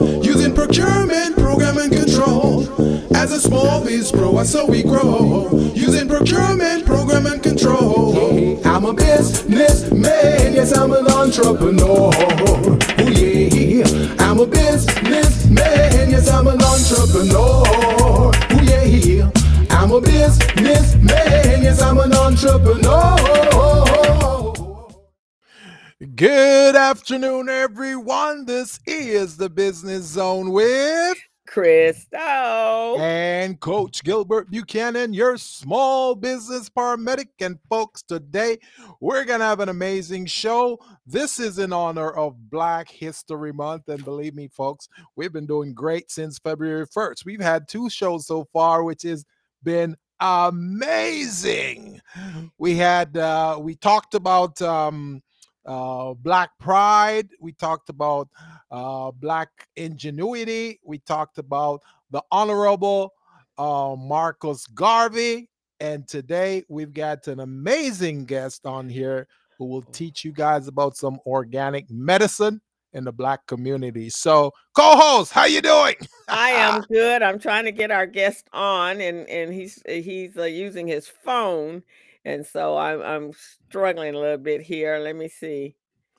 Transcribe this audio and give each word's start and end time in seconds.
Using 0.00 0.54
procurement, 0.54 1.36
program 1.36 1.76
and 1.78 1.92
control. 1.92 2.62
As 3.16 3.32
a 3.32 3.40
small 3.40 3.84
biz 3.84 4.12
pro, 4.12 4.42
so 4.44 4.64
we 4.66 4.82
grow. 4.82 5.50
Using 5.74 6.08
procurement, 6.08 6.86
program 6.86 7.26
and 7.26 7.42
control. 7.42 8.60
I'm 8.64 8.84
a 8.84 8.92
businessman, 8.92 10.54
yes, 10.54 10.76
I'm 10.76 10.92
an 10.92 11.10
entrepreneur. 11.10 12.12
Oh 12.14 12.78
yeah, 13.10 14.16
I'm 14.20 14.38
a 14.38 14.46
businessman, 14.46 16.10
yes, 16.10 16.28
I'm 16.30 16.46
an 16.46 16.62
entrepreneur. 16.62 17.64
Oh 17.66 18.32
yeah, 18.62 19.30
I'm 19.70 19.90
a 19.90 20.00
businessman, 20.00 21.62
yes, 21.62 21.82
I'm 21.82 21.98
an 21.98 22.12
entrepreneur. 22.12 23.67
Good 26.18 26.74
afternoon, 26.74 27.48
everyone. 27.48 28.44
This 28.44 28.80
is 28.88 29.36
the 29.36 29.48
Business 29.48 30.02
Zone 30.02 30.50
with 30.50 31.16
Crystal 31.46 32.98
and 32.98 33.60
Coach 33.60 34.02
Gilbert 34.02 34.50
Buchanan, 34.50 35.14
your 35.14 35.36
small 35.36 36.16
business 36.16 36.68
paramedic. 36.68 37.28
And 37.38 37.60
folks, 37.70 38.02
today 38.02 38.58
we're 38.98 39.24
going 39.26 39.38
to 39.38 39.46
have 39.46 39.60
an 39.60 39.68
amazing 39.68 40.26
show. 40.26 40.80
This 41.06 41.38
is 41.38 41.60
in 41.60 41.72
honor 41.72 42.10
of 42.10 42.50
Black 42.50 42.90
History 42.90 43.52
Month. 43.52 43.86
And 43.86 44.04
believe 44.04 44.34
me, 44.34 44.48
folks, 44.48 44.88
we've 45.14 45.32
been 45.32 45.46
doing 45.46 45.72
great 45.72 46.10
since 46.10 46.40
February 46.40 46.88
1st. 46.88 47.26
We've 47.26 47.40
had 47.40 47.68
two 47.68 47.88
shows 47.88 48.26
so 48.26 48.44
far, 48.52 48.82
which 48.82 49.04
has 49.04 49.24
been 49.62 49.94
amazing. 50.18 52.00
We 52.58 52.74
had, 52.74 53.16
uh, 53.16 53.58
we 53.60 53.76
talked 53.76 54.16
about, 54.16 54.60
um, 54.60 55.22
uh, 55.68 56.14
Black 56.14 56.50
Pride. 56.58 57.28
We 57.40 57.52
talked 57.52 57.90
about 57.90 58.28
uh, 58.70 59.12
Black 59.12 59.50
Ingenuity. 59.76 60.80
We 60.82 60.98
talked 60.98 61.38
about 61.38 61.82
the 62.10 62.22
Honorable 62.32 63.12
uh, 63.58 63.94
Marcus 63.96 64.66
Garvey. 64.66 65.48
And 65.78 66.08
today 66.08 66.64
we've 66.68 66.92
got 66.92 67.28
an 67.28 67.40
amazing 67.40 68.24
guest 68.24 68.66
on 68.66 68.88
here 68.88 69.28
who 69.58 69.66
will 69.66 69.82
teach 69.82 70.24
you 70.24 70.32
guys 70.32 70.68
about 70.68 70.96
some 70.96 71.20
organic 71.26 71.88
medicine 71.90 72.60
in 72.94 73.04
the 73.04 73.12
black 73.12 73.46
community. 73.46 74.08
So, 74.08 74.52
co-host, 74.74 75.32
how 75.32 75.44
you 75.44 75.60
doing? 75.60 75.94
I 76.28 76.50
am 76.50 76.80
good. 76.90 77.22
I'm 77.22 77.38
trying 77.38 77.66
to 77.66 77.72
get 77.72 77.90
our 77.90 78.06
guest 78.06 78.48
on, 78.52 79.00
and 79.00 79.28
and 79.28 79.52
he's 79.52 79.82
he's 79.86 80.36
uh, 80.38 80.44
using 80.44 80.86
his 80.86 81.06
phone 81.06 81.82
and 82.24 82.46
so 82.46 82.76
I'm 82.76 83.02
I'm 83.02 83.32
struggling 83.68 84.14
a 84.14 84.18
little 84.18 84.38
bit 84.38 84.60
here. 84.60 84.98
Let 84.98 85.16
me 85.16 85.28
see. 85.28 85.74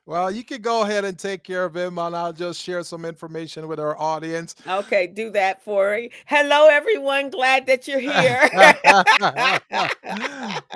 Well, 0.09 0.31
you 0.31 0.44
can 0.44 0.64
go 0.64 0.81
ahead 0.81 1.06
and 1.06 1.19
take 1.19 1.44
care 1.44 1.66
of 1.66 1.78
him, 1.78 2.00
and 2.00 2.16
I'll 2.16 2.33
just 2.33 2.59
share 2.59 2.81
some 2.81 3.06
information 3.06 3.67
with 3.67 3.80
our 3.80 3.95
audience. 4.02 4.56
Okay, 4.67 5.06
do 5.06 5.30
that 5.31 5.64
for 5.64 5.95
me. 5.95 6.09
Hello, 6.25 6.67
everyone. 6.67 7.30
Glad 7.30 7.67
that 7.67 7.88
you're 7.88 8.00
here. 8.00 8.50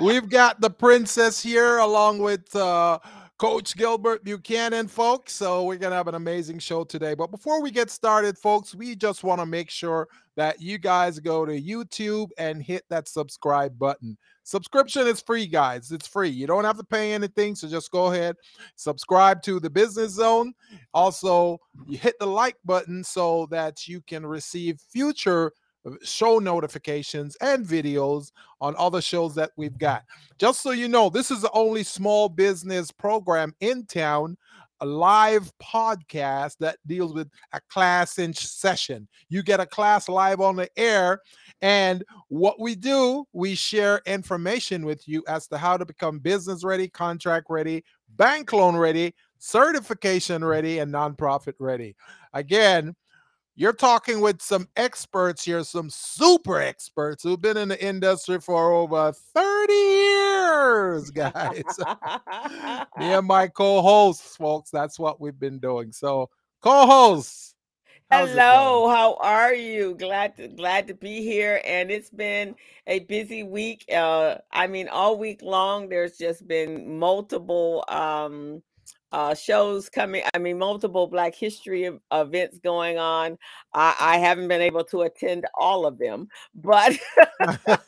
We've 0.00 0.28
got 0.28 0.60
the 0.60 0.70
princess 0.70 1.42
here 1.42 1.78
along 1.78 2.20
with 2.20 2.54
uh, 2.54 3.00
Coach 3.44 3.76
Gilbert 3.76 4.24
Buchanan, 4.24 4.88
folks. 4.88 5.34
So 5.34 5.64
we're 5.64 5.76
going 5.76 5.90
to 5.90 5.96
have 5.98 6.08
an 6.08 6.14
amazing 6.14 6.58
show 6.60 6.82
today. 6.82 7.12
But 7.12 7.30
before 7.30 7.60
we 7.60 7.70
get 7.70 7.90
started, 7.90 8.38
folks, 8.38 8.74
we 8.74 8.96
just 8.96 9.22
want 9.22 9.38
to 9.38 9.44
make 9.44 9.68
sure 9.68 10.08
that 10.34 10.62
you 10.62 10.78
guys 10.78 11.18
go 11.18 11.44
to 11.44 11.52
YouTube 11.60 12.30
and 12.38 12.62
hit 12.62 12.84
that 12.88 13.06
subscribe 13.06 13.78
button. 13.78 14.16
Subscription 14.44 15.06
is 15.06 15.20
free, 15.20 15.46
guys. 15.46 15.92
It's 15.92 16.06
free. 16.06 16.30
You 16.30 16.46
don't 16.46 16.64
have 16.64 16.78
to 16.78 16.84
pay 16.84 17.12
anything. 17.12 17.54
So 17.54 17.68
just 17.68 17.90
go 17.90 18.06
ahead, 18.06 18.36
subscribe 18.76 19.42
to 19.42 19.60
the 19.60 19.68
Business 19.68 20.12
Zone. 20.12 20.54
Also, 20.94 21.58
you 21.86 21.98
hit 21.98 22.14
the 22.18 22.26
like 22.26 22.56
button 22.64 23.04
so 23.04 23.46
that 23.50 23.86
you 23.86 24.00
can 24.00 24.24
receive 24.24 24.80
future 24.90 25.52
show 26.02 26.38
notifications 26.38 27.36
and 27.40 27.66
videos 27.66 28.32
on 28.60 28.74
other 28.78 29.00
shows 29.00 29.34
that 29.34 29.50
we've 29.56 29.70
mm-hmm. 29.70 29.78
got. 29.78 30.04
Just 30.38 30.62
so 30.62 30.70
you 30.70 30.88
know, 30.88 31.08
this 31.08 31.30
is 31.30 31.42
the 31.42 31.50
only 31.52 31.82
small 31.82 32.28
business 32.28 32.90
program 32.90 33.54
in 33.60 33.86
town 33.86 34.36
a 34.80 34.86
live 34.86 35.50
podcast 35.62 36.56
that 36.58 36.78
deals 36.86 37.14
with 37.14 37.28
a 37.52 37.60
class 37.70 38.18
in 38.18 38.34
session. 38.34 39.08
You 39.28 39.42
get 39.42 39.60
a 39.60 39.66
class 39.66 40.08
live 40.08 40.40
on 40.40 40.56
the 40.56 40.68
air. 40.76 41.20
And 41.62 42.04
what 42.28 42.60
we 42.60 42.74
do, 42.74 43.24
we 43.32 43.54
share 43.54 44.02
information 44.04 44.84
with 44.84 45.06
you 45.08 45.24
as 45.28 45.46
to 45.48 45.58
how 45.58 45.76
to 45.76 45.86
become 45.86 46.18
business 46.18 46.64
ready, 46.64 46.88
contract 46.88 47.46
ready, 47.48 47.84
bank 48.16 48.52
loan 48.52 48.76
ready, 48.76 49.14
certification 49.38 50.44
ready, 50.44 50.80
and 50.80 50.92
nonprofit 50.92 51.54
ready. 51.58 51.96
Again, 52.32 52.94
you're 53.56 53.72
talking 53.72 54.20
with 54.20 54.42
some 54.42 54.68
experts 54.76 55.44
here, 55.44 55.62
some 55.62 55.88
super 55.88 56.60
experts 56.60 57.22
who've 57.22 57.40
been 57.40 57.56
in 57.56 57.68
the 57.68 57.84
industry 57.84 58.40
for 58.40 58.72
over 58.72 59.12
30 59.12 59.72
years, 59.72 61.10
guys. 61.14 61.62
Me 62.98 63.12
and 63.12 63.26
my 63.26 63.46
co-hosts, 63.46 64.36
folks, 64.36 64.70
that's 64.70 64.98
what 64.98 65.20
we've 65.20 65.38
been 65.38 65.58
doing. 65.58 65.92
So, 65.92 66.30
co-hosts, 66.62 67.54
hello, 68.10 68.88
how 68.88 69.14
are 69.20 69.54
you? 69.54 69.94
Glad 69.94 70.36
to 70.36 70.48
glad 70.48 70.88
to 70.88 70.94
be 70.94 71.22
here, 71.22 71.60
and 71.64 71.90
it's 71.90 72.10
been 72.10 72.56
a 72.86 73.00
busy 73.00 73.42
week. 73.44 73.84
Uh, 73.92 74.36
I 74.52 74.66
mean, 74.66 74.88
all 74.88 75.18
week 75.18 75.42
long, 75.42 75.88
there's 75.88 76.18
just 76.18 76.46
been 76.48 76.98
multiple 76.98 77.84
um 77.88 78.62
uh, 79.14 79.32
shows 79.32 79.88
coming. 79.88 80.24
I 80.34 80.38
mean, 80.38 80.58
multiple 80.58 81.06
Black 81.06 81.36
History 81.36 81.88
events 82.10 82.58
going 82.58 82.98
on. 82.98 83.38
I, 83.72 83.94
I 84.00 84.18
haven't 84.18 84.48
been 84.48 84.60
able 84.60 84.82
to 84.86 85.02
attend 85.02 85.46
all 85.56 85.86
of 85.86 85.98
them, 85.98 86.26
but 86.52 86.98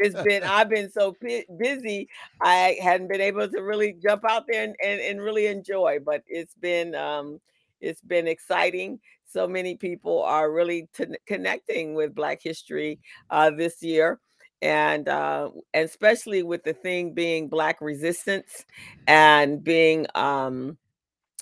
it's 0.00 0.20
been 0.24 0.42
I've 0.44 0.68
been 0.68 0.90
so 0.90 1.14
busy. 1.56 2.08
I 2.40 2.78
hadn't 2.82 3.06
been 3.06 3.20
able 3.20 3.48
to 3.48 3.60
really 3.60 3.92
jump 4.02 4.24
out 4.28 4.46
there 4.48 4.64
and, 4.64 4.74
and, 4.84 5.00
and 5.00 5.22
really 5.22 5.46
enjoy. 5.46 6.00
But 6.04 6.24
it's 6.26 6.56
been 6.56 6.96
um, 6.96 7.40
it's 7.80 8.00
been 8.00 8.26
exciting. 8.26 8.98
So 9.24 9.46
many 9.46 9.76
people 9.76 10.24
are 10.24 10.50
really 10.50 10.88
t- 10.92 11.14
connecting 11.26 11.94
with 11.94 12.12
Black 12.12 12.42
History 12.42 12.98
uh, 13.30 13.50
this 13.50 13.84
year 13.84 14.18
and 14.62 15.08
uh, 15.08 15.50
and 15.74 15.84
especially 15.84 16.42
with 16.42 16.64
the 16.64 16.72
thing 16.72 17.12
being 17.12 17.48
black 17.48 17.80
resistance 17.80 18.64
and 19.06 19.62
being 19.62 20.06
um, 20.14 20.76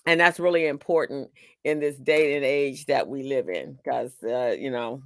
and 0.07 0.21
that's 0.21 0.41
really 0.41 0.67
important 0.67 1.31
in 1.65 1.81
this 1.81 1.97
day 1.97 2.37
and 2.37 2.45
age 2.45 2.87
that 2.87 3.09
we 3.09 3.23
live 3.23 3.49
in 3.49 3.75
because 3.75 4.13
uh, 4.25 4.55
you 4.59 4.71
know 4.71 5.03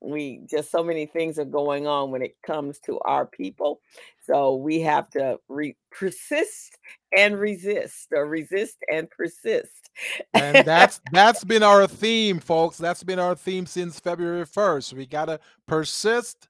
we 0.00 0.40
just 0.50 0.70
so 0.70 0.82
many 0.82 1.06
things 1.06 1.38
are 1.38 1.44
going 1.44 1.86
on 1.86 2.10
when 2.10 2.22
it 2.22 2.36
comes 2.44 2.80
to 2.80 2.98
our 3.00 3.24
people 3.24 3.80
so 4.24 4.56
we 4.56 4.80
have 4.80 5.08
to 5.10 5.38
re- 5.48 5.76
persist 5.90 6.78
and 7.16 7.38
resist 7.38 8.08
or 8.12 8.26
resist 8.26 8.78
and 8.90 9.10
persist. 9.10 9.90
And 10.34 10.56
that's 10.66 11.00
that's 11.12 11.44
been 11.44 11.62
our 11.62 11.86
theme 11.86 12.40
folks 12.40 12.78
that's 12.78 13.02
been 13.02 13.18
our 13.18 13.34
theme 13.34 13.66
since 13.66 14.00
february 14.00 14.46
1st 14.46 14.92
we 14.94 15.06
got 15.06 15.26
to 15.26 15.40
persist 15.66 16.48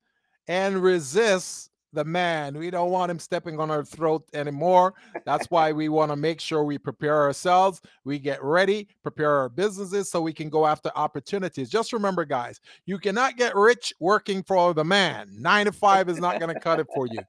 and 0.48 0.82
resist 0.82 1.70
the 1.92 2.04
man. 2.04 2.56
We 2.56 2.70
don't 2.70 2.90
want 2.90 3.10
him 3.10 3.18
stepping 3.18 3.60
on 3.60 3.70
our 3.70 3.84
throat 3.84 4.24
anymore. 4.32 4.94
That's 5.24 5.46
why 5.50 5.72
we 5.72 5.88
want 5.88 6.10
to 6.10 6.16
make 6.16 6.40
sure 6.40 6.64
we 6.64 6.78
prepare 6.78 7.20
ourselves, 7.20 7.80
we 8.04 8.18
get 8.18 8.42
ready, 8.42 8.88
prepare 9.02 9.30
our 9.30 9.48
businesses 9.48 10.10
so 10.10 10.20
we 10.20 10.32
can 10.32 10.48
go 10.48 10.66
after 10.66 10.90
opportunities. 10.96 11.68
Just 11.68 11.92
remember, 11.92 12.24
guys, 12.24 12.60
you 12.86 12.98
cannot 12.98 13.36
get 13.36 13.54
rich 13.54 13.92
working 14.00 14.42
for 14.42 14.72
the 14.72 14.84
man. 14.84 15.28
Nine 15.38 15.66
to 15.66 15.72
five 15.72 16.08
is 16.08 16.18
not 16.18 16.40
going 16.40 16.54
to 16.54 16.60
cut 16.60 16.80
it 16.80 16.86
for 16.94 17.06
you. 17.06 17.20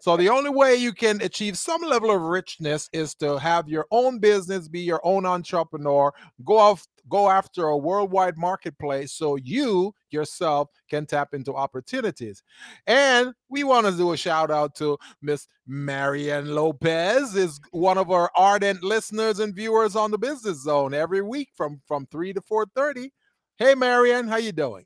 So 0.00 0.16
the 0.16 0.28
only 0.28 0.50
way 0.50 0.76
you 0.76 0.92
can 0.92 1.20
achieve 1.22 1.56
some 1.56 1.82
level 1.82 2.10
of 2.10 2.20
richness 2.20 2.88
is 2.92 3.14
to 3.16 3.38
have 3.38 3.68
your 3.68 3.86
own 3.90 4.18
business, 4.18 4.68
be 4.68 4.80
your 4.80 5.00
own 5.02 5.24
entrepreneur, 5.24 6.12
go 6.44 6.58
off 6.58 6.86
go 7.08 7.28
after 7.30 7.66
a 7.66 7.76
worldwide 7.76 8.36
marketplace 8.36 9.12
so 9.12 9.36
you 9.36 9.94
yourself 10.10 10.68
can 10.88 11.06
tap 11.06 11.34
into 11.34 11.54
opportunities. 11.54 12.42
And 12.86 13.32
we 13.48 13.64
want 13.64 13.86
to 13.86 13.92
do 13.92 14.12
a 14.12 14.16
shout 14.16 14.50
out 14.50 14.74
to 14.76 14.98
Miss 15.22 15.46
Marianne 15.66 16.54
Lopez 16.54 17.34
is 17.34 17.60
one 17.70 17.98
of 17.98 18.10
our 18.10 18.30
ardent 18.36 18.82
listeners 18.82 19.38
and 19.38 19.54
viewers 19.54 19.96
on 19.96 20.10
the 20.10 20.18
business 20.18 20.62
zone 20.62 20.94
every 20.94 21.22
week 21.22 21.48
from 21.54 21.80
from 21.86 22.06
3 22.06 22.32
to 22.32 22.40
4:30. 22.40 23.10
Hey 23.56 23.74
Marianne, 23.74 24.28
how 24.28 24.36
you 24.36 24.52
doing? 24.52 24.84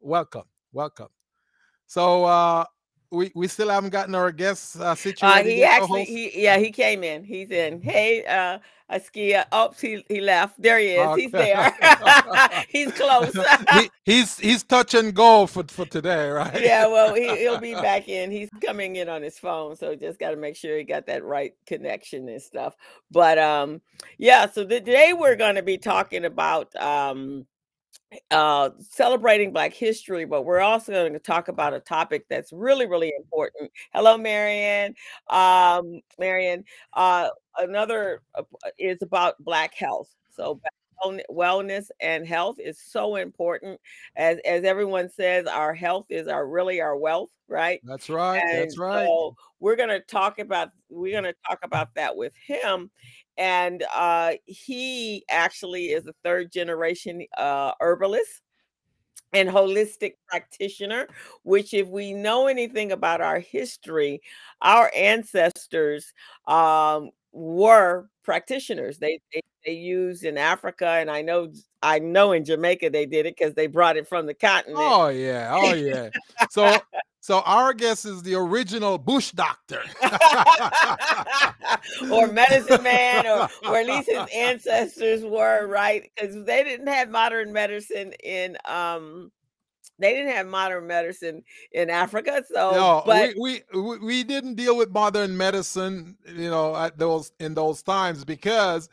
Welcome. 0.00 0.44
Welcome. 0.72 1.08
So 1.86 2.24
uh 2.24 2.64
we, 3.14 3.32
we 3.34 3.48
still 3.48 3.70
haven't 3.70 3.90
gotten 3.90 4.14
our 4.16 4.32
guests 4.32 4.78
uh, 4.78 4.94
Uh, 5.20 5.42
situated 5.42 5.44
he 5.44 5.64
yet, 5.64 5.64
actually, 5.64 6.04
he 6.06 6.42
yeah, 6.44 6.58
he 6.58 6.70
came 6.72 7.04
in. 7.04 7.24
He's 7.24 7.50
in. 7.50 7.82
Hey, 7.82 8.24
uh, 8.26 8.58
Askia. 8.90 9.46
Oops, 9.54 9.80
he 9.80 10.04
he 10.08 10.20
left. 10.20 10.60
There 10.62 10.78
he 10.78 10.88
is. 10.88 11.14
He's 11.14 11.32
there. 11.34 11.66
He's 12.68 12.92
close. 12.92 13.36
he, 13.70 13.90
he's 14.04 14.38
he's 14.38 14.64
touch 14.64 14.94
and 14.94 15.14
go 15.14 15.46
for 15.46 15.64
for 15.68 15.86
today, 15.86 16.28
right? 16.30 16.62
yeah, 16.62 16.86
well, 16.86 17.14
he, 17.14 17.38
he'll 17.40 17.58
be 17.58 17.76
back 17.76 18.08
in. 18.08 18.30
He's 18.30 18.50
coming 18.64 18.96
in 18.96 19.08
on 19.08 19.22
his 19.22 19.38
phone, 19.38 19.76
so 19.76 19.96
just 19.96 20.18
got 20.20 20.30
to 20.32 20.36
make 20.36 20.56
sure 20.56 20.76
he 20.78 20.84
got 20.84 21.06
that 21.06 21.24
right 21.24 21.54
connection 21.66 22.28
and 22.28 22.42
stuff. 22.42 22.76
But 23.10 23.38
um, 23.38 23.82
yeah. 24.18 24.48
So 24.50 24.64
the- 24.64 24.80
today 24.80 25.14
we're 25.14 25.36
going 25.36 25.56
to 25.56 25.62
be 25.62 25.78
talking 25.78 26.24
about 26.26 26.74
um 26.76 27.46
uh 28.30 28.70
celebrating 28.78 29.52
black 29.52 29.74
history 29.74 30.24
but 30.24 30.44
we're 30.44 30.60
also 30.60 30.92
going 30.92 31.12
to 31.12 31.18
talk 31.18 31.48
about 31.48 31.74
a 31.74 31.80
topic 31.80 32.24
that's 32.28 32.52
really 32.52 32.86
really 32.86 33.12
important. 33.16 33.70
Hello 33.92 34.16
marion 34.16 34.94
um 35.30 36.00
marion 36.18 36.64
uh 36.94 37.28
another 37.58 38.22
uh, 38.34 38.42
is 38.78 39.02
about 39.02 39.34
black 39.40 39.74
health. 39.74 40.08
So 40.30 40.60
wellness 41.30 41.86
and 42.00 42.26
health 42.26 42.56
is 42.58 42.80
so 42.80 43.16
important. 43.16 43.80
As 44.16 44.38
as 44.44 44.64
everyone 44.64 45.10
says 45.10 45.46
our 45.46 45.74
health 45.74 46.06
is 46.08 46.28
our 46.28 46.46
really 46.46 46.80
our 46.80 46.96
wealth 46.96 47.30
right? 47.48 47.80
That's 47.84 48.08
right. 48.08 48.42
and 48.42 48.62
That's 48.62 48.78
right. 48.78 49.06
so 49.06 49.36
we're 49.60 49.76
going 49.76 49.90
to 49.90 50.00
talk 50.00 50.38
about 50.38 50.70
we're 50.88 51.12
going 51.12 51.32
to 51.32 51.34
talk 51.46 51.58
about 51.62 51.94
that 51.94 52.16
with 52.16 52.32
him 52.36 52.90
and 53.36 53.84
uh 53.94 54.32
he 54.46 55.24
actually 55.30 55.86
is 55.86 56.06
a 56.06 56.14
third 56.24 56.52
generation 56.52 57.24
uh 57.36 57.72
herbalist 57.80 58.42
and 59.32 59.48
holistic 59.48 60.12
practitioner 60.28 61.08
which 61.42 61.74
if 61.74 61.88
we 61.88 62.12
know 62.12 62.46
anything 62.46 62.92
about 62.92 63.20
our 63.20 63.40
history 63.40 64.20
our 64.62 64.90
ancestors 64.94 66.12
um 66.46 67.10
were 67.32 68.08
practitioners 68.24 68.98
they 68.98 69.18
they, 69.32 69.40
they 69.66 69.72
used 69.72 70.24
in 70.24 70.38
africa 70.38 70.86
and 70.86 71.10
i 71.10 71.20
know 71.20 71.52
i 71.82 71.98
know 71.98 72.32
in 72.32 72.44
jamaica 72.44 72.90
they 72.90 73.06
did 73.06 73.26
it 73.26 73.36
because 73.36 73.54
they 73.54 73.66
brought 73.66 73.96
it 73.96 74.08
from 74.08 74.26
the 74.26 74.34
continent 74.34 74.94
Oh 74.94 75.08
yeah. 75.08 75.50
Oh 75.52 75.72
yeah. 75.72 76.10
So 76.50 76.80
so 77.20 77.40
our 77.40 77.72
guest 77.72 78.04
is 78.04 78.22
the 78.22 78.34
original 78.34 78.98
bush 78.98 79.32
doctor. 79.32 79.82
or 82.10 82.28
medicine 82.28 82.82
man, 82.82 83.26
or, 83.26 83.48
or 83.66 83.78
at 83.78 83.86
least 83.86 84.10
his 84.10 84.28
ancestors 84.34 85.24
were, 85.24 85.66
right? 85.66 86.10
Because 86.14 86.44
they 86.44 86.62
didn't 86.64 86.88
have 86.88 87.08
modern 87.10 87.52
medicine 87.52 88.12
in 88.22 88.58
um 88.66 89.32
they 89.98 90.12
didn't 90.14 90.32
have 90.32 90.46
modern 90.46 90.86
medicine 90.86 91.42
in 91.72 91.90
Africa. 91.90 92.44
So 92.52 92.70
No, 92.72 93.02
but 93.06 93.34
we, 93.38 93.62
we 93.72 93.98
we 93.98 94.24
didn't 94.24 94.54
deal 94.54 94.76
with 94.76 94.90
modern 94.90 95.36
medicine, 95.36 96.16
you 96.26 96.50
know, 96.50 96.74
at 96.76 96.98
those 96.98 97.32
in 97.40 97.54
those 97.54 97.82
times 97.82 98.24
because 98.24 98.88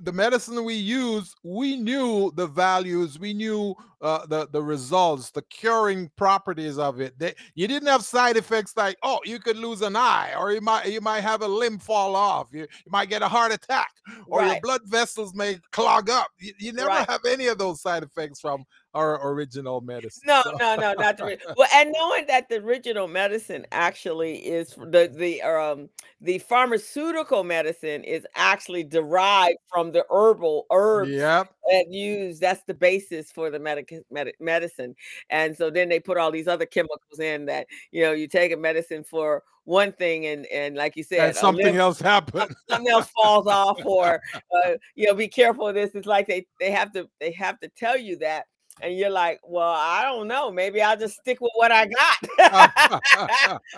the 0.00 0.12
medicine 0.12 0.64
we 0.64 0.74
used, 0.74 1.36
we 1.42 1.76
knew 1.76 2.32
the 2.34 2.46
values, 2.46 3.18
we 3.18 3.34
knew 3.34 3.74
uh, 4.02 4.26
the 4.26 4.48
the 4.52 4.62
results, 4.62 5.30
the 5.30 5.42
curing 5.42 6.10
properties 6.16 6.78
of 6.78 7.00
it. 7.00 7.18
They, 7.18 7.34
you 7.54 7.66
didn't 7.66 7.88
have 7.88 8.02
side 8.02 8.36
effects 8.36 8.76
like, 8.76 8.96
oh, 9.02 9.20
you 9.24 9.38
could 9.38 9.56
lose 9.56 9.82
an 9.82 9.96
eye, 9.96 10.34
or 10.38 10.52
you 10.52 10.60
might 10.60 10.86
you 10.86 11.00
might 11.00 11.22
have 11.22 11.42
a 11.42 11.48
limb 11.48 11.78
fall 11.78 12.14
off, 12.14 12.48
you, 12.52 12.60
you 12.60 12.90
might 12.90 13.08
get 13.08 13.22
a 13.22 13.28
heart 13.28 13.52
attack, 13.52 13.90
or 14.26 14.44
your 14.44 14.60
blood 14.60 14.82
vessels 14.84 15.34
may 15.34 15.58
clog 15.72 16.10
up. 16.10 16.28
You, 16.38 16.52
you 16.58 16.72
never 16.72 16.88
right. 16.88 17.08
have 17.08 17.24
any 17.26 17.46
of 17.46 17.58
those 17.58 17.80
side 17.80 18.02
effects 18.02 18.40
from 18.40 18.64
our 18.94 19.30
original 19.30 19.80
medicine. 19.80 20.22
No, 20.26 20.42
So 20.42 20.56
no, 20.58 20.76
no, 20.76 20.92
not 20.94 21.16
the 21.18 21.38
well, 21.56 21.68
and 21.74 21.94
knowing 21.96 22.26
that 22.26 22.48
the 22.48 22.56
original 22.56 23.08
medicine 23.08 23.66
actually 23.72 24.36
is 24.36 24.74
the 24.74 25.10
the 25.14 25.42
um 25.42 25.88
the 26.20 26.38
pharmaceutical 26.38 27.44
medicine 27.44 28.04
is 28.04 28.26
actually 28.34 28.84
derived 28.84 29.58
from 29.68 29.92
the 29.92 30.04
herbal 30.10 30.66
herbs 30.70 31.10
Yep. 31.10 31.54
That 31.70 31.90
use 31.90 32.38
that's 32.38 32.62
the 32.64 32.74
basis 32.74 33.30
for 33.30 33.50
the 33.50 33.58
medic- 33.58 34.04
medi- 34.10 34.34
medicine. 34.40 34.94
And 35.30 35.56
so 35.56 35.70
then 35.70 35.88
they 35.88 36.00
put 36.00 36.18
all 36.18 36.30
these 36.30 36.48
other 36.48 36.66
chemicals 36.66 37.20
in 37.20 37.46
that 37.46 37.66
you 37.90 38.02
know 38.02 38.12
you 38.12 38.28
take 38.28 38.52
a 38.52 38.56
medicine 38.56 39.04
for 39.04 39.42
one 39.64 39.92
thing 39.92 40.26
and 40.26 40.46
and 40.46 40.76
like 40.76 40.96
you 40.96 41.02
said 41.02 41.30
a 41.30 41.34
something 41.34 41.76
else 41.76 42.00
happens 42.00 42.54
something 42.70 42.88
else 42.88 43.10
falls 43.16 43.48
off 43.48 43.78
or 43.84 44.20
uh, 44.34 44.72
you 44.94 45.06
know 45.06 45.14
be 45.14 45.28
careful 45.28 45.68
of 45.68 45.74
this. 45.74 45.94
It's 45.94 46.06
like 46.06 46.26
they 46.26 46.46
they 46.60 46.70
have 46.70 46.92
to 46.92 47.08
they 47.20 47.32
have 47.32 47.58
to 47.60 47.68
tell 47.76 47.96
you 47.96 48.16
that 48.18 48.46
and 48.82 48.96
you're 48.96 49.10
like 49.10 49.40
well 49.42 49.74
i 49.76 50.02
don't 50.02 50.28
know. 50.28 50.50
Maybe 50.50 50.80
i'll 50.82 50.96
just 50.96 51.16
stick 51.16 51.40
with 51.40 51.52
what 51.54 51.72
i 51.72 51.86
got. 51.86 53.60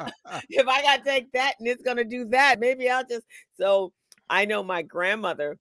If 0.51 0.67
i 0.67 0.83
gotta 0.83 1.03
take 1.03 1.33
that 1.33 1.55
and 1.59 1.69
it's 1.69 1.83
gonna 1.83 2.05
do 2.05 2.27
that 2.27 2.61
maybe 2.61 2.91
i'll 2.91 3.07
just 3.07 3.27
so 3.59 3.93
i 4.29 4.45
know 4.45 4.63
my 4.63 4.83
grandmother 4.83 5.59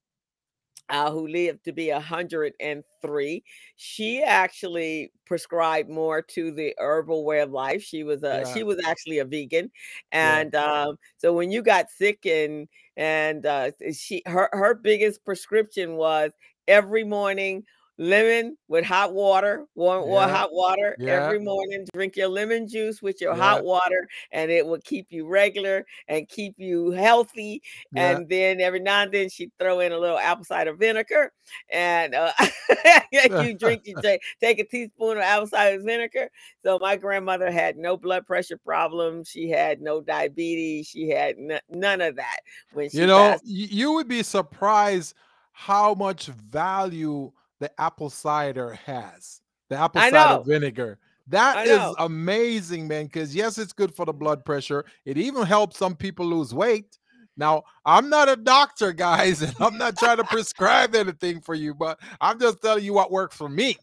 uh, 0.90 1.10
who 1.10 1.26
lived 1.26 1.64
to 1.64 1.72
be 1.72 1.90
103 1.90 3.44
she 3.76 4.22
actually 4.22 5.12
prescribed 5.26 5.88
more 5.88 6.22
to 6.22 6.50
the 6.50 6.74
herbal 6.78 7.24
way 7.24 7.40
of 7.40 7.50
life 7.50 7.82
she 7.82 8.02
was 8.02 8.22
a 8.22 8.42
yeah, 8.44 8.54
she 8.54 8.62
was 8.62 8.78
actually 8.84 9.18
a 9.18 9.24
vegan 9.24 9.70
yeah. 10.12 10.38
and 10.38 10.54
um 10.54 10.96
so 11.18 11.32
when 11.32 11.50
you 11.50 11.62
got 11.62 11.90
sick 11.90 12.24
and 12.26 12.68
and 12.96 13.46
uh 13.46 13.70
she 13.92 14.22
her 14.26 14.48
her 14.52 14.74
biggest 14.74 15.24
prescription 15.24 15.96
was 15.96 16.32
every 16.66 17.04
morning 17.04 17.64
lemon 17.98 18.56
with 18.68 18.84
hot 18.84 19.12
water 19.12 19.66
warm 19.74 20.04
or 20.04 20.22
hot 20.22 20.52
water 20.52 20.96
yeah, 21.00 21.14
every 21.14 21.40
morning. 21.40 21.84
Drink 21.92 22.16
your 22.16 22.28
lemon 22.28 22.68
juice 22.68 23.02
with 23.02 23.20
your 23.20 23.34
yeah, 23.36 23.42
hot 23.42 23.64
water 23.64 24.08
and 24.30 24.50
it 24.50 24.64
will 24.64 24.78
keep 24.84 25.08
you 25.10 25.26
regular 25.26 25.84
and 26.06 26.28
keep 26.28 26.54
you 26.58 26.92
healthy. 26.92 27.60
Yeah. 27.92 28.16
and 28.18 28.28
then 28.28 28.60
every 28.60 28.80
now 28.80 29.02
and 29.02 29.12
then 29.12 29.28
she'd 29.28 29.50
throw 29.58 29.80
in 29.80 29.92
a 29.92 29.98
little 29.98 30.18
apple 30.18 30.44
cider 30.44 30.74
vinegar 30.74 31.32
and 31.70 32.14
uh, 32.14 32.32
you 33.42 33.54
drink 33.58 33.82
you 33.84 33.96
take, 34.02 34.22
take 34.40 34.60
a 34.60 34.64
teaspoon 34.64 35.16
of 35.16 35.22
apple 35.22 35.48
cider 35.48 35.82
vinegar. 35.82 36.30
So 36.62 36.78
my 36.78 36.96
grandmother 36.96 37.50
had 37.50 37.76
no 37.76 37.96
blood 37.96 38.26
pressure 38.26 38.58
problems. 38.58 39.28
She 39.28 39.48
had 39.50 39.80
no 39.80 40.00
diabetes. 40.00 40.86
She 40.86 41.08
had 41.08 41.36
n- 41.36 41.60
none 41.68 42.00
of 42.00 42.16
that 42.16 42.38
when 42.72 42.88
You 42.92 43.06
know, 43.06 43.30
passed. 43.32 43.42
you 43.44 43.92
would 43.94 44.08
be 44.08 44.22
surprised 44.22 45.14
how 45.52 45.94
much 45.94 46.26
value 46.26 47.32
the 47.60 47.70
apple 47.80 48.10
cider 48.10 48.78
has. 48.86 49.40
The 49.68 49.76
apple 49.76 50.00
i 50.00 50.10
cider 50.10 50.36
know 50.36 50.42
vinegar. 50.42 50.98
That 51.28 51.66
is 51.66 51.94
amazing, 51.98 52.88
man. 52.88 53.04
Because 53.04 53.34
yes, 53.34 53.58
it's 53.58 53.72
good 53.72 53.94
for 53.94 54.06
the 54.06 54.12
blood 54.12 54.44
pressure. 54.44 54.84
It 55.04 55.18
even 55.18 55.44
helps 55.44 55.76
some 55.76 55.94
people 55.94 56.26
lose 56.26 56.54
weight. 56.54 56.98
Now, 57.36 57.62
I'm 57.84 58.08
not 58.08 58.28
a 58.28 58.36
doctor, 58.36 58.92
guys, 58.94 59.42
and 59.42 59.54
I'm 59.60 59.78
not 59.78 59.96
trying 59.96 60.16
to 60.16 60.24
prescribe 60.24 60.94
anything 60.94 61.40
for 61.40 61.54
you, 61.54 61.74
but 61.74 61.98
I'm 62.20 62.40
just 62.40 62.60
telling 62.62 62.84
you 62.84 62.94
what 62.94 63.12
works 63.12 63.36
for 63.36 63.48
me. 63.48 63.76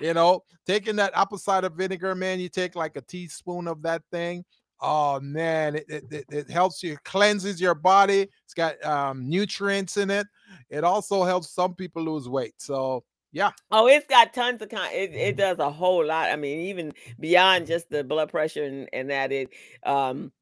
You 0.00 0.14
know, 0.14 0.42
taking 0.66 0.96
that 0.96 1.12
apple 1.16 1.38
cider 1.38 1.70
vinegar, 1.70 2.14
man, 2.14 2.38
you 2.38 2.48
take 2.48 2.76
like 2.76 2.96
a 2.96 3.00
teaspoon 3.00 3.66
of 3.66 3.82
that 3.82 4.02
thing. 4.12 4.44
Oh 4.80 5.18
man, 5.18 5.74
it, 5.74 5.86
it, 5.88 6.04
it, 6.12 6.24
it 6.30 6.50
helps 6.50 6.84
you, 6.84 6.96
cleanses 7.04 7.60
your 7.60 7.74
body. 7.74 8.28
It's 8.44 8.54
got 8.54 8.82
um, 8.84 9.28
nutrients 9.28 9.96
in 9.96 10.08
it. 10.08 10.26
It 10.70 10.84
also 10.84 11.24
helps 11.24 11.50
some 11.50 11.74
people 11.74 12.04
lose 12.04 12.28
weight. 12.28 12.54
So, 12.58 13.02
yeah, 13.32 13.50
Oh, 13.70 13.86
it's 13.86 14.06
got 14.06 14.32
tons 14.32 14.62
of 14.62 14.70
kind. 14.70 14.92
It, 14.94 15.14
it 15.14 15.36
does 15.36 15.58
a 15.58 15.70
whole 15.70 16.04
lot. 16.04 16.30
I 16.30 16.36
mean, 16.36 16.60
even 16.60 16.92
beyond 17.20 17.66
just 17.66 17.90
the 17.90 18.02
blood 18.02 18.30
pressure 18.30 18.64
and, 18.64 18.88
and 18.92 19.10
that 19.10 19.32
it 19.32 19.50
um 19.84 20.32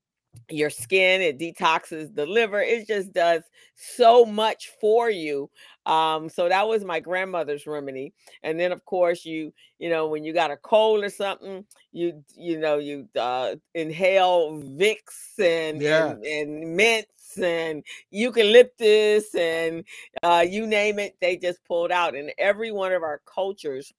your 0.50 0.70
skin, 0.70 1.22
it 1.22 1.38
detoxes 1.38 2.14
the 2.14 2.26
liver. 2.26 2.60
It 2.60 2.86
just 2.86 3.12
does 3.12 3.42
so 3.76 4.24
much 4.26 4.70
for 4.80 5.10
you. 5.10 5.50
Um, 5.86 6.28
so 6.28 6.48
that 6.48 6.66
was 6.68 6.84
my 6.84 7.00
grandmother's 7.00 7.66
remedy. 7.66 8.12
And 8.42 8.58
then 8.58 8.72
of 8.72 8.84
course 8.84 9.24
you, 9.24 9.54
you 9.78 9.88
know, 9.88 10.08
when 10.08 10.24
you 10.24 10.32
got 10.32 10.50
a 10.50 10.56
cold 10.56 11.04
or 11.04 11.10
something, 11.10 11.64
you 11.92 12.24
you 12.34 12.58
know, 12.58 12.78
you 12.78 13.08
uh 13.18 13.54
inhale 13.74 14.60
Vicks 14.62 15.38
and 15.38 15.80
yeah, 15.80 16.10
and 16.10 16.24
and 16.24 16.76
mints 16.76 17.38
and 17.38 17.84
eucalyptus 18.10 19.34
and 19.34 19.84
uh 20.22 20.44
you 20.46 20.66
name 20.66 20.98
it, 20.98 21.16
they 21.20 21.36
just 21.36 21.64
pulled 21.64 21.92
out. 21.92 22.16
And 22.16 22.32
every 22.36 22.72
one 22.72 22.92
of 22.92 23.02
our 23.02 23.22
cultures 23.24 23.92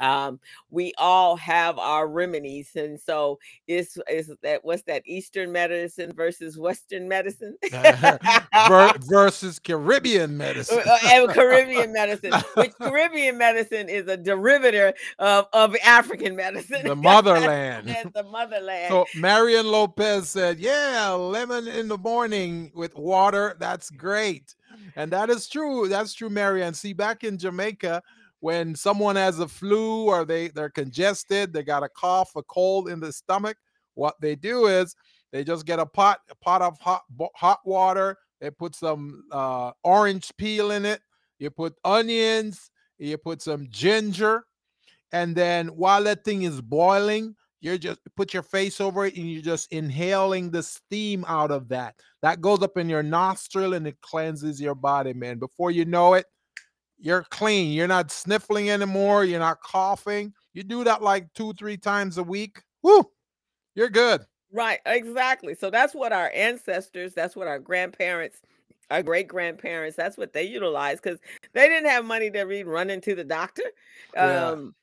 um 0.00 0.38
we 0.70 0.92
all 0.98 1.36
have 1.36 1.78
our 1.78 2.06
remedies 2.08 2.70
and 2.76 3.00
so 3.00 3.38
it's 3.66 3.98
is 4.08 4.30
that 4.42 4.64
what's 4.64 4.82
that 4.82 5.02
eastern 5.06 5.52
medicine 5.52 6.12
versus 6.14 6.58
western 6.58 7.08
medicine 7.08 7.56
Ver- 7.72 8.92
versus 9.08 9.58
Caribbean 9.58 10.36
medicine. 10.36 10.80
uh, 10.86 10.98
and 11.06 11.28
caribbean 11.34 11.92
medicine 11.92 12.32
which 12.54 12.72
caribbean 12.80 13.38
medicine 13.38 13.88
is 13.88 14.06
a 14.08 14.16
derivative 14.16 14.94
of, 15.18 15.46
of 15.52 15.76
african 15.84 16.36
medicine 16.36 16.82
the 16.84 16.94
motherland. 16.96 17.88
the 18.14 18.22
motherland 18.24 18.88
So 18.88 19.06
Marion 19.14 19.66
Lopez 19.66 20.30
said, 20.30 20.58
"Yeah, 20.58 21.10
lemon 21.10 21.66
in 21.68 21.88
the 21.88 21.98
morning 21.98 22.70
with 22.74 22.94
water. 22.96 23.56
That's 23.58 23.90
great." 23.90 24.54
And 24.96 25.10
that 25.12 25.30
is 25.30 25.48
true. 25.48 25.88
That's 25.88 26.12
true, 26.14 26.30
Marion. 26.30 26.74
See, 26.74 26.92
back 26.92 27.24
in 27.24 27.38
Jamaica, 27.38 28.02
when 28.40 28.74
someone 28.74 29.16
has 29.16 29.38
a 29.40 29.48
flu 29.48 30.04
or 30.04 30.24
they 30.24 30.48
they're 30.48 30.70
congested, 30.70 31.52
they 31.52 31.62
got 31.62 31.82
a 31.82 31.88
cough, 31.88 32.36
a 32.36 32.42
cold 32.44 32.88
in 32.88 33.00
the 33.00 33.12
stomach, 33.12 33.56
what 33.94 34.14
they 34.20 34.36
do 34.36 34.66
is 34.66 34.94
they 35.32 35.44
just 35.44 35.66
get 35.66 35.78
a 35.80 35.86
pot, 35.86 36.20
a 36.30 36.34
pot 36.36 36.62
of 36.62 36.78
hot 36.78 37.02
hot 37.34 37.60
water. 37.64 38.16
They 38.40 38.50
put 38.50 38.74
some 38.74 39.24
uh, 39.32 39.72
orange 39.82 40.32
peel 40.38 40.70
in 40.70 40.84
it. 40.84 41.00
You 41.38 41.50
put 41.50 41.74
onions. 41.84 42.70
You 42.98 43.16
put 43.18 43.42
some 43.42 43.68
ginger, 43.70 44.44
and 45.12 45.34
then 45.36 45.68
while 45.68 46.02
that 46.04 46.24
thing 46.24 46.42
is 46.42 46.60
boiling, 46.60 47.36
you're 47.60 47.78
just 47.78 48.00
put 48.16 48.34
your 48.34 48.42
face 48.42 48.80
over 48.80 49.06
it 49.06 49.16
and 49.16 49.30
you're 49.30 49.42
just 49.42 49.72
inhaling 49.72 50.50
the 50.50 50.62
steam 50.62 51.24
out 51.28 51.50
of 51.50 51.68
that. 51.68 51.94
That 52.22 52.40
goes 52.40 52.62
up 52.62 52.76
in 52.76 52.88
your 52.88 53.02
nostril 53.02 53.74
and 53.74 53.86
it 53.86 54.00
cleanses 54.00 54.60
your 54.60 54.74
body, 54.74 55.12
man. 55.12 55.38
Before 55.38 55.70
you 55.70 55.84
know 55.84 56.14
it, 56.14 56.26
you're 56.98 57.24
clean. 57.30 57.72
You're 57.72 57.88
not 57.88 58.10
sniffling 58.10 58.70
anymore. 58.70 59.24
You're 59.24 59.40
not 59.40 59.60
coughing. 59.60 60.32
You 60.52 60.62
do 60.62 60.84
that 60.84 61.02
like 61.02 61.32
two, 61.34 61.52
three 61.54 61.76
times 61.76 62.18
a 62.18 62.22
week. 62.22 62.62
Whoo, 62.82 63.10
you're 63.74 63.90
good. 63.90 64.22
Right, 64.52 64.80
exactly. 64.86 65.54
So 65.54 65.70
that's 65.70 65.94
what 65.94 66.12
our 66.12 66.30
ancestors, 66.34 67.14
that's 67.14 67.36
what 67.36 67.48
our 67.48 67.58
grandparents, 67.58 68.40
our 68.90 69.02
great 69.02 69.28
grandparents, 69.28 69.96
that's 69.96 70.16
what 70.16 70.32
they 70.32 70.44
utilized 70.44 71.02
because 71.02 71.20
they 71.52 71.68
didn't 71.68 71.90
have 71.90 72.04
money 72.04 72.30
to 72.30 72.46
be 72.46 72.64
running 72.64 73.00
to 73.02 73.14
the 73.14 73.24
doctor. 73.24 73.64
Yeah. 74.14 74.48
Um, 74.48 74.74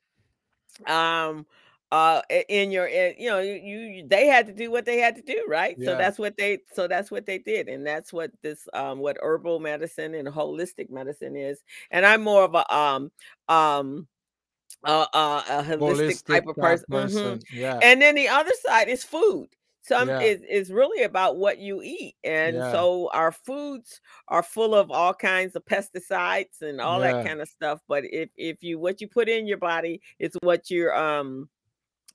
um, 0.85 1.45
uh, 1.91 2.21
in 2.49 2.71
your, 2.71 2.87
in, 2.87 3.15
you 3.17 3.29
know, 3.29 3.39
you, 3.39 3.53
you, 3.53 4.07
they 4.07 4.27
had 4.27 4.47
to 4.47 4.53
do 4.53 4.71
what 4.71 4.85
they 4.85 4.97
had 4.97 5.15
to 5.15 5.21
do, 5.21 5.45
right? 5.47 5.81
So 5.81 5.95
that's 5.95 6.19
what 6.19 6.37
they, 6.37 6.59
so 6.73 6.87
that's 6.87 7.11
what 7.11 7.25
they 7.25 7.39
did, 7.39 7.67
and 7.69 7.85
that's 7.85 8.11
what 8.13 8.31
this, 8.41 8.67
um, 8.73 8.99
what 8.99 9.17
herbal 9.21 9.59
medicine 9.59 10.13
and 10.15 10.27
holistic 10.27 10.89
medicine 10.89 11.35
is. 11.35 11.63
And 11.91 12.05
I'm 12.05 12.23
more 12.23 12.43
of 12.43 12.55
a, 12.55 12.75
um, 12.75 13.11
um, 13.47 14.07
uh, 14.83 15.07
uh, 15.13 15.43
a 15.49 15.63
holistic 15.63 16.23
Holistic 16.25 16.25
type 16.25 16.45
of 16.47 16.59
type 16.59 16.87
person. 16.89 17.39
Mhm. 17.39 17.45
Yeah. 17.49 17.81
And 17.81 18.01
then 18.01 18.15
the 18.15 18.27
other 18.29 18.51
side 18.63 18.87
is 18.89 19.03
food. 19.03 19.49
Some 19.81 20.09
Yeah. 20.09 20.19
is 20.19 20.41
is 20.49 20.71
really 20.71 21.03
about 21.03 21.37
what 21.37 21.59
you 21.59 21.81
eat. 21.83 22.15
And 22.23 22.63
Yeah. 22.63 22.65
so 22.65 23.09
our 23.13 23.31
foods 23.31 24.01
are 24.29 24.41
full 24.43 24.73
of 24.75 24.89
all 24.91 25.13
kinds 25.13 25.55
of 25.55 25.63
pesticides 25.65 26.61
and 26.61 26.81
all 26.81 26.99
that 27.01 27.19
kind 27.21 27.39
of 27.41 27.47
stuff. 27.49 27.81
But 27.87 28.03
if 28.05 28.29
if 28.35 28.63
you 28.63 28.79
what 28.79 28.99
you 29.01 29.07
put 29.07 29.29
in 29.29 29.45
your 29.47 29.59
body 29.59 30.01
is 30.19 30.35
what 30.41 30.69
you're 30.71 30.95
um 30.95 31.49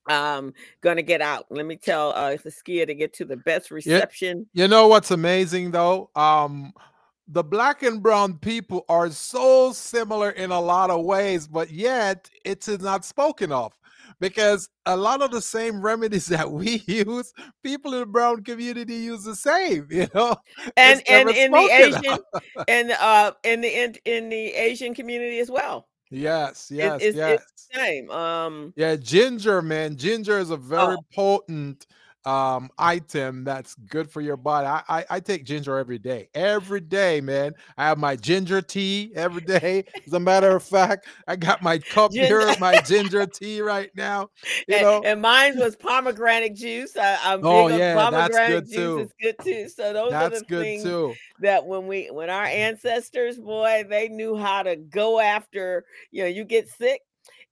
um 0.08 0.52
gonna 0.80 1.02
get 1.02 1.20
out. 1.20 1.46
Let 1.50 1.66
me 1.66 1.76
tell 1.76 2.12
uh 2.14 2.36
Saskia 2.36 2.86
to 2.86 2.94
get 2.94 3.12
to 3.14 3.24
the 3.24 3.36
best 3.36 3.70
reception. 3.70 4.46
You 4.52 4.68
know 4.68 4.88
what's 4.88 5.10
amazing 5.10 5.70
though? 5.72 6.10
Um, 6.14 6.72
the 7.28 7.44
black 7.44 7.82
and 7.82 8.02
brown 8.02 8.38
people 8.38 8.84
are 8.88 9.10
so 9.10 9.72
similar 9.72 10.30
in 10.30 10.50
a 10.50 10.60
lot 10.60 10.90
of 10.90 11.04
ways, 11.04 11.46
but 11.46 11.70
yet 11.70 12.28
it 12.44 12.66
is 12.66 12.80
not 12.80 13.04
spoken 13.04 13.52
of 13.52 13.72
because 14.18 14.68
a 14.86 14.96
lot 14.96 15.22
of 15.22 15.30
the 15.30 15.40
same 15.40 15.80
remedies 15.80 16.26
that 16.28 16.50
we 16.50 16.82
use, 16.86 17.32
people 17.62 17.94
in 17.94 18.00
the 18.00 18.06
brown 18.06 18.42
community 18.42 18.94
use 18.94 19.24
the 19.24 19.36
same. 19.36 19.86
You 19.90 20.08
know, 20.14 20.36
And 20.76 21.02
and 21.08 21.30
in 21.30 21.52
the 21.52 21.70
Asian 21.72 22.18
and 22.68 22.90
uh 22.92 23.32
in 23.44 23.60
the 23.60 23.82
in, 23.82 23.94
in 24.04 24.28
the 24.28 24.54
Asian 24.54 24.94
community 24.94 25.38
as 25.38 25.50
well. 25.50 25.88
Yes, 26.10 26.70
yes, 26.72 27.02
it's 27.02 27.16
it's 27.16 27.16
yes. 27.16 27.40
the 27.72 27.78
same. 27.78 28.10
Um 28.10 28.74
Yeah, 28.76 28.96
ginger, 28.96 29.62
man. 29.62 29.96
Ginger 29.96 30.38
is 30.38 30.50
a 30.50 30.56
very 30.56 30.96
oh 30.96 31.04
potent 31.14 31.86
um 32.26 32.68
item 32.78 33.44
that's 33.44 33.74
good 33.74 34.10
for 34.10 34.20
your 34.20 34.36
body. 34.36 34.66
I, 34.66 34.82
I 34.88 35.04
I 35.10 35.20
take 35.20 35.44
ginger 35.44 35.78
every 35.78 35.98
day. 35.98 36.28
Every 36.34 36.80
day, 36.80 37.20
man. 37.20 37.54
I 37.78 37.86
have 37.88 37.98
my 37.98 38.16
ginger 38.16 38.60
tea 38.60 39.12
every 39.14 39.40
day. 39.40 39.84
As 40.06 40.12
a 40.12 40.20
matter 40.20 40.54
of 40.54 40.62
fact, 40.62 41.06
I 41.26 41.36
got 41.36 41.62
my 41.62 41.78
cup 41.78 42.12
ginger 42.12 42.40
here, 42.40 42.54
my 42.58 42.76
ginger 42.86 43.26
tea 43.26 43.60
right 43.62 43.90
now. 43.94 44.28
You 44.68 44.76
and, 44.76 44.82
know. 44.82 45.02
and 45.04 45.22
mine 45.22 45.58
was 45.58 45.76
pomegranate 45.76 46.54
juice. 46.54 46.96
I, 46.96 47.18
I'm 47.22 47.40
Oh 47.42 47.68
big 47.68 47.70
on 47.70 47.78
yeah, 47.78 47.94
that's 48.10 48.34
pomegranate 48.34 48.48
good 48.48 48.68
juice 48.68 48.74
too. 48.74 48.98
is 48.98 49.12
good 49.20 49.36
too. 49.42 49.68
So 49.68 49.92
those 49.92 50.12
are 50.20 50.30
That's 50.30 50.40
the 50.40 50.44
good 50.46 50.64
things 50.64 50.82
too. 50.82 51.14
that 51.40 51.66
when 51.66 51.86
we 51.86 52.08
when 52.10 52.30
our 52.30 52.44
ancestors, 52.44 53.38
boy, 53.38 53.84
they 53.88 54.08
knew 54.08 54.36
how 54.36 54.62
to 54.62 54.76
go 54.76 55.20
after, 55.20 55.84
you 56.10 56.22
know, 56.22 56.28
you 56.28 56.44
get 56.44 56.68
sick. 56.68 57.00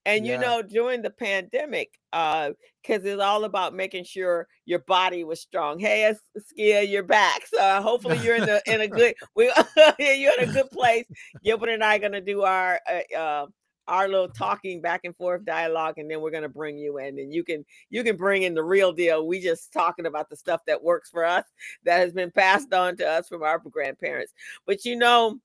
And 0.04 0.26
you 0.26 0.38
know, 0.38 0.62
during 0.62 1.02
the 1.02 1.10
pandemic, 1.10 1.98
uh, 2.12 2.52
because 2.88 3.04
it's 3.04 3.20
all 3.20 3.44
about 3.44 3.74
making 3.74 4.04
sure 4.04 4.48
your 4.64 4.78
body 4.80 5.24
was 5.24 5.40
strong. 5.40 5.78
Hey, 5.78 6.10
Askia, 6.36 6.82
you're 6.82 7.02
back. 7.02 7.46
So 7.46 7.82
hopefully 7.82 8.18
you're 8.18 8.36
in 8.36 8.46
the 8.46 8.62
in 8.66 8.80
a 8.80 8.88
good 8.88 9.14
we 9.34 9.52
you're 9.98 10.40
in 10.40 10.48
a 10.48 10.52
good 10.52 10.70
place. 10.70 11.04
Gilbert 11.44 11.68
and 11.68 11.84
I 11.84 11.96
are 11.96 11.98
gonna 11.98 12.20
do 12.20 12.42
our 12.42 12.80
uh, 12.90 13.16
uh 13.16 13.46
our 13.86 14.06
little 14.06 14.28
talking 14.28 14.82
back 14.82 15.00
and 15.04 15.16
forth 15.16 15.44
dialogue, 15.44 15.94
and 15.98 16.10
then 16.10 16.20
we're 16.20 16.30
gonna 16.30 16.48
bring 16.48 16.78
you 16.78 16.98
in, 16.98 17.18
and 17.18 17.32
you 17.32 17.44
can 17.44 17.64
you 17.90 18.02
can 18.02 18.16
bring 18.16 18.42
in 18.42 18.54
the 18.54 18.64
real 18.64 18.92
deal. 18.92 19.26
We 19.26 19.40
just 19.40 19.72
talking 19.72 20.06
about 20.06 20.30
the 20.30 20.36
stuff 20.36 20.62
that 20.66 20.82
works 20.82 21.10
for 21.10 21.24
us 21.24 21.44
that 21.84 21.98
has 21.98 22.12
been 22.12 22.30
passed 22.30 22.72
on 22.72 22.96
to 22.98 23.08
us 23.08 23.28
from 23.28 23.42
our 23.42 23.58
grandparents. 23.58 24.32
But 24.66 24.84
you 24.84 24.96
know, 24.96 25.38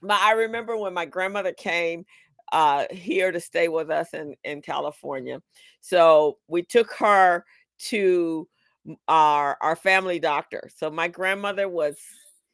my 0.00 0.18
I 0.20 0.32
remember 0.32 0.76
when 0.76 0.92
my 0.92 1.06
grandmother 1.06 1.52
came 1.52 2.04
uh 2.52 2.86
here 2.90 3.32
to 3.32 3.40
stay 3.40 3.68
with 3.68 3.90
us 3.90 4.14
in 4.14 4.34
in 4.44 4.62
California. 4.62 5.40
So 5.80 6.38
we 6.48 6.62
took 6.62 6.92
her 6.94 7.44
to 7.90 8.48
our 9.08 9.56
our 9.60 9.76
family 9.76 10.18
doctor. 10.18 10.68
So 10.74 10.90
my 10.90 11.08
grandmother 11.08 11.68
was 11.68 11.98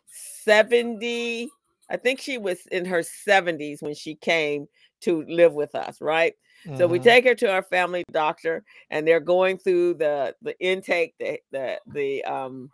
70 0.06 1.50
I 1.90 1.96
think 1.96 2.20
she 2.20 2.38
was 2.38 2.66
in 2.66 2.84
her 2.86 3.02
70s 3.02 3.82
when 3.82 3.94
she 3.94 4.14
came 4.16 4.66
to 5.02 5.22
live 5.24 5.52
with 5.52 5.74
us, 5.74 6.00
right? 6.00 6.34
So 6.72 6.86
we 6.88 6.98
Mhm. 6.98 7.00
take 7.00 7.24
her 7.24 7.34
to 7.36 7.52
our 7.52 7.62
family 7.62 8.04
doctor 8.10 8.64
and 8.90 9.06
they're 9.06 9.20
going 9.20 9.58
through 9.58 9.94
the 9.94 10.34
the 10.42 10.58
intake 10.60 11.14
the 11.18 11.38
the 11.52 11.80
the 11.86 12.24
um 12.24 12.70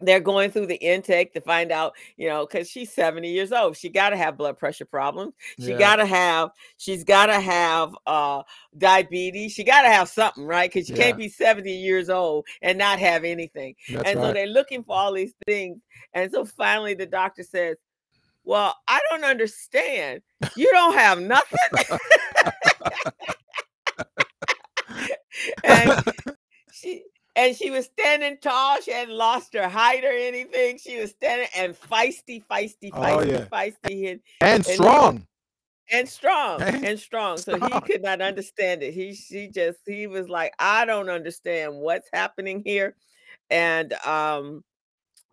they're 0.00 0.20
going 0.20 0.50
through 0.50 0.66
the 0.66 0.76
intake 0.76 1.32
to 1.32 1.40
find 1.40 1.72
out, 1.72 1.94
you 2.16 2.28
know, 2.28 2.46
because 2.46 2.68
she's 2.68 2.92
70 2.92 3.30
years 3.30 3.52
old. 3.52 3.76
She 3.76 3.88
got 3.88 4.10
to 4.10 4.16
have 4.16 4.36
blood 4.36 4.58
pressure 4.58 4.84
problems. 4.84 5.34
She 5.58 5.70
Yeah. 5.72 5.78
got 5.78 5.96
to 5.96 6.06
have, 6.06 6.50
she's 6.76 7.04
got 7.04 7.26
to 7.26 7.40
have 7.40 7.96
uh, 8.06 8.42
diabetes. 8.76 9.52
She 9.52 9.64
got 9.64 9.82
to 9.82 9.88
have 9.88 10.08
something, 10.08 10.44
right? 10.44 10.70
Because 10.72 10.88
you 10.88 10.96
Yeah. 10.96 11.04
can't 11.04 11.16
be 11.18 11.28
70 11.28 11.70
years 11.70 12.10
old 12.10 12.46
and 12.62 12.78
not 12.78 12.98
have 12.98 13.24
anything. 13.24 13.74
That's 13.88 14.10
And 14.10 14.20
so 14.20 14.32
they're 14.32 14.46
looking 14.46 14.84
for 14.84 14.96
all 14.96 15.12
these 15.12 15.34
things. 15.46 15.78
And 16.12 16.30
so 16.30 16.44
finally 16.44 16.94
the 16.94 17.06
doctor 17.06 17.42
says, 17.42 17.76
Well, 18.44 18.74
I 18.88 19.00
don't 19.10 19.24
understand. 19.24 20.22
You 20.56 20.70
don't 20.72 20.94
have 20.94 21.20
nothing. 21.20 21.58
and 25.64 25.92
she 26.72 27.04
and 27.36 27.54
she 27.54 27.70
was 27.70 27.84
standing 27.86 28.38
tall. 28.38 28.80
She 28.80 28.92
hadn't 28.92 29.14
lost 29.14 29.54
her 29.54 29.68
height 29.68 30.04
or 30.04 30.10
anything. 30.10 30.78
She 30.78 30.98
was 30.98 31.10
standing 31.10 31.48
and 31.56 31.78
feisty, 31.78 32.42
feisty, 32.50 32.90
Oh 32.92 33.00
feisty, 33.00 33.28
yeah. 33.28 33.44
feisty, 33.52 34.10
and, 34.10 34.20
And 34.40 34.54
and 34.54 34.64
strong. 34.64 35.26
and 35.92 36.08
strong 36.08 36.62
And 36.62 36.84
and 36.84 36.98
strong. 36.98 37.36
So 37.38 37.56
he 37.56 37.80
could 37.80 38.02
not 38.02 38.20
understand 38.20 38.82
it. 38.82 38.94
He 38.94 39.14
she 39.14 39.48
just 39.48 39.78
he 39.86 40.06
was 40.06 40.28
like, 40.28 40.52
I 40.58 40.84
don't 40.84 41.10
understand 41.10 41.74
what's 41.76 42.08
happening 42.12 42.62
here. 42.64 42.96
And 43.50 43.92
um, 44.04 44.64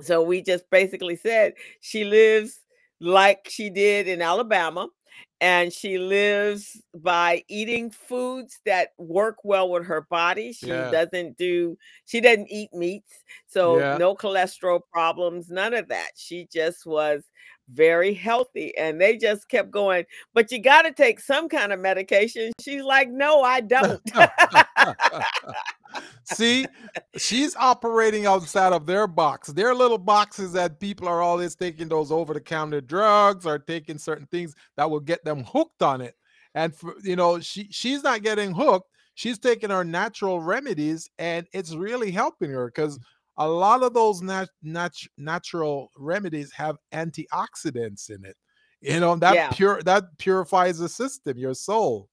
so 0.02 0.22
we 0.22 0.42
just 0.42 0.70
basically 0.70 1.16
said 1.16 1.54
she 1.80 2.04
lives 2.04 2.60
like 3.00 3.48
she 3.50 3.70
did 3.70 4.08
in 4.08 4.22
Alabama. 4.22 4.90
And 5.42 5.74
she 5.74 5.98
lives 5.98 6.82
by 6.96 7.44
eating 7.50 7.92
foods 7.92 8.60
that 8.66 8.90
work 8.98 9.38
well 9.44 9.70
with 9.70 9.86
her 9.86 10.08
body. 10.10 10.54
She 10.54 10.68
Yeah. 10.68 10.90
doesn't 10.90 11.38
do, 11.38 11.78
she 12.06 12.22
doesn't 12.22 12.50
eat 12.50 12.74
meats. 12.74 13.12
So 13.48 13.78
Yeah. 13.80 13.98
no 13.98 14.16
cholesterol 14.16 14.80
problems, 14.92 15.50
none 15.50 15.74
of 15.74 15.90
that. 15.90 16.12
She 16.16 16.48
just 16.52 16.86
was 16.86 17.24
very 17.70 18.14
healthy. 18.14 18.76
And 18.78 19.02
they 19.02 19.18
just 19.18 19.50
kept 19.50 19.72
going, 19.72 20.06
but 20.34 20.52
you 20.52 20.60
got 20.60 20.84
to 20.84 20.94
take 20.94 21.20
some 21.20 21.50
kind 21.50 21.74
of 21.74 21.80
medication. 21.80 22.52
She's 22.62 22.84
like, 22.84 23.10
no, 23.10 23.42
I 23.42 23.60
don't. 23.62 24.02
See, 26.24 26.66
she's 27.18 27.56
operating 27.56 28.26
outside 28.26 28.74
of 28.74 28.86
their 28.86 29.08
box. 29.08 29.50
Their 29.50 29.76
little 29.76 29.98
boxes 29.98 30.54
that 30.54 30.80
people 30.80 31.08
are 31.08 31.22
always 31.22 31.56
taking 31.56 31.88
those 31.88 32.12
over 32.12 32.34
the 32.34 32.42
counter 32.42 32.82
drugs 32.82 33.46
or 33.46 33.60
taking 33.60 33.98
certain 33.98 34.28
things 34.28 34.56
that 34.78 34.90
will 34.90 35.00
get 35.00 35.24
them 35.24 35.44
hooked 35.44 35.82
on 35.82 36.02
it. 36.02 36.16
And 36.56 36.76
for, 36.76 36.96
you 37.04 37.16
know, 37.16 37.40
she 37.40 37.68
she's 37.72 38.04
not 38.04 38.24
getting 38.24 38.54
hooked. 38.54 38.90
She's 39.16 39.38
taking 39.38 39.70
her 39.70 39.84
natural 39.84 40.40
remedies 40.40 41.10
and 41.20 41.46
it's 41.54 41.76
really 41.76 42.12
helping 42.12 42.52
her 42.52 42.68
because 42.68 43.00
a 43.38 43.48
lot 43.48 43.84
of 43.84 43.94
those 43.94 44.22
nat- 44.22 44.50
nat- 44.62 45.08
natural 45.18 45.92
remedies 45.98 46.52
have 46.54 46.78
antioxidants 46.94 48.10
in 48.10 48.26
it. 48.26 48.38
You 48.82 49.00
know, 49.00 49.16
that 49.16 49.36
yeah. 49.36 49.50
pure 49.52 49.82
that 49.84 50.18
purifies 50.18 50.78
the 50.80 50.90
system, 50.90 51.38
your 51.38 51.54
soul. 51.54 52.10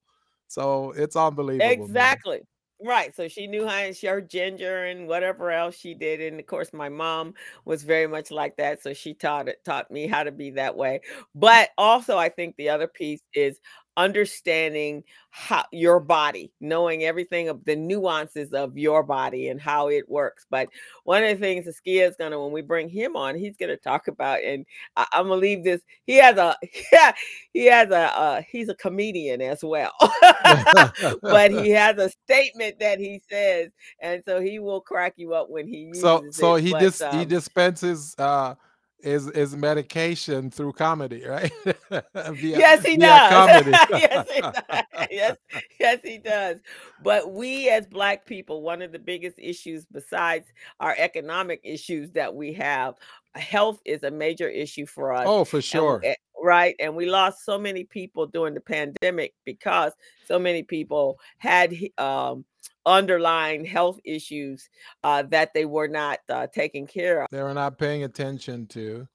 So 0.47 0.93
it's 0.97 1.17
unbelievable. 1.17 1.65
man. 1.89 2.41
Right. 2.83 3.15
So 3.15 3.29
she 3.29 3.47
knew 3.47 3.67
how 3.67 3.75
and 3.75 3.95
she 3.95 4.07
her 4.07 4.23
ginger 4.23 4.85
and 4.85 5.07
whatever 5.07 5.51
else 5.51 5.77
she 5.77 5.93
did. 5.95 6.21
And 6.23 6.41
of 6.41 6.47
course, 6.47 6.73
my 6.73 6.89
mom 6.89 7.35
was 7.67 7.83
very 7.83 8.07
much 8.07 8.31
like 8.31 8.57
that. 8.57 8.83
So 8.83 8.95
she 8.95 9.13
taught 9.13 9.49
it, 9.49 9.63
taught 9.67 9.91
me 9.91 10.07
how 10.07 10.23
to 10.25 10.33
be 10.33 10.51
that 10.53 10.75
way. 10.77 11.01
But 11.35 11.71
also, 11.77 12.17
I 12.17 12.31
think 12.31 12.57
the 12.57 12.71
other 12.71 12.87
piece 12.87 13.21
is 13.35 13.61
understanding 13.97 15.05
how 15.31 15.65
your 15.73 16.01
body, 16.01 16.53
knowing 16.61 17.05
everything 17.05 17.49
of 17.49 17.65
the 17.65 17.77
nuances 17.77 18.53
of 18.53 18.77
your 18.77 19.03
body 19.03 19.49
and 19.49 19.61
how 19.61 19.89
it 19.89 20.09
works. 20.09 20.47
But 20.51 20.69
one 21.05 21.23
of 21.23 21.31
the 21.31 21.37
things 21.37 21.67
Askia 21.67 22.09
is 22.09 22.17
gonna, 22.17 22.41
when 22.41 22.53
we 22.53 22.63
bring 22.63 22.89
him 22.89 23.17
on, 23.17 23.37
he's 23.37 23.57
gonna 23.57 23.77
talk 23.77 24.09
about, 24.09 24.43
and 24.43 24.67
I, 24.97 25.07
am 25.13 25.29
gonna 25.29 25.37
leave 25.41 25.65
this. 25.65 25.81
He 26.07 26.17
has 26.17 26.37
a, 26.37 26.57
yeah, 26.93 27.13
he 27.53 27.67
has 27.67 27.91
a, 27.91 28.19
uh, 28.19 28.43
he's 28.51 28.69
a 28.69 28.75
comedian 28.75 29.41
as 29.41 29.63
well, 29.63 29.93
but 31.23 31.51
he 31.51 31.71
has 31.71 31.99
a 31.99 32.11
statement 32.25 32.79
that 32.81 32.99
he 32.99 33.23
says, 33.31 33.71
and 34.01 34.23
so 34.25 34.41
he 34.41 34.59
will 34.59 34.81
crack 34.81 35.15
you 35.17 35.35
up 35.35 35.51
when 35.51 35.67
he 35.67 35.79
uses 35.79 36.01
so 36.01 36.25
so 36.31 36.55
it. 36.57 36.63
he 36.65 36.71
But 36.71 36.81
dis 36.81 36.99
he 36.99 37.21
um, 37.21 37.29
dispenses 37.29 38.15
uh 38.19 38.55
is 39.03 39.29
is 39.29 39.57
medication 39.57 40.51
through 40.51 40.73
comedy, 40.73 41.25
right? 41.25 41.53
via 41.91 42.59
Yes, 42.59 42.85
he 42.85 42.97
does. 42.97 43.67
yes, 43.91 44.29
he 44.33 44.41
does. 44.41 44.85
Yes, 45.11 45.37
yes, 45.79 45.99
he 46.03 46.19
does. 46.19 46.59
But 47.03 47.33
we 47.33 47.69
as 47.69 47.87
Black 47.87 48.27
people, 48.27 48.63
one 48.63 48.83
of 48.83 48.93
the 48.93 48.99
biggest 48.99 49.39
issues 49.39 49.87
besides 49.87 50.47
our 50.81 50.95
economic 50.99 51.61
issues 51.65 52.11
that 52.13 52.35
we 52.35 52.53
have, 52.55 52.95
health 53.35 53.81
is 53.85 54.03
a 54.03 54.11
major 54.11 54.49
issue 54.49 54.87
for 54.87 55.13
us. 55.13 55.25
oh, 55.27 55.45
for 55.45 55.63
sure. 55.63 56.01
eh, 56.05 56.15
right, 56.43 56.75
and 56.79 56.95
we 56.95 57.07
lost 57.07 57.45
so 57.45 57.59
many 57.59 57.85
people 57.85 58.27
during 58.27 58.55
the 58.55 58.61
pandemic 58.61 59.35
because 59.45 59.93
so 60.27 60.39
many 60.39 60.63
people 60.63 61.19
had 61.39 61.75
um, 61.99 62.45
underlying 62.87 63.65
health 63.65 63.99
issues 64.05 64.69
uh, 65.05 65.23
that 65.25 65.53
they 65.55 65.65
were 65.65 65.89
not 65.89 66.19
uh, 66.29 66.47
taken 66.47 66.87
care 66.87 67.23
of. 67.23 67.29
They 67.31 67.43
were 67.43 67.55
not 67.55 67.79
paying 67.79 68.05
attention 68.05 68.67
to. 68.69 69.07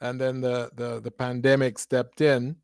and 0.00 0.20
then 0.20 0.40
the 0.40 0.70
the 0.74 1.00
the 1.00 1.10
pandemic 1.10 1.78
stepped 1.78 2.20
in 2.20 2.56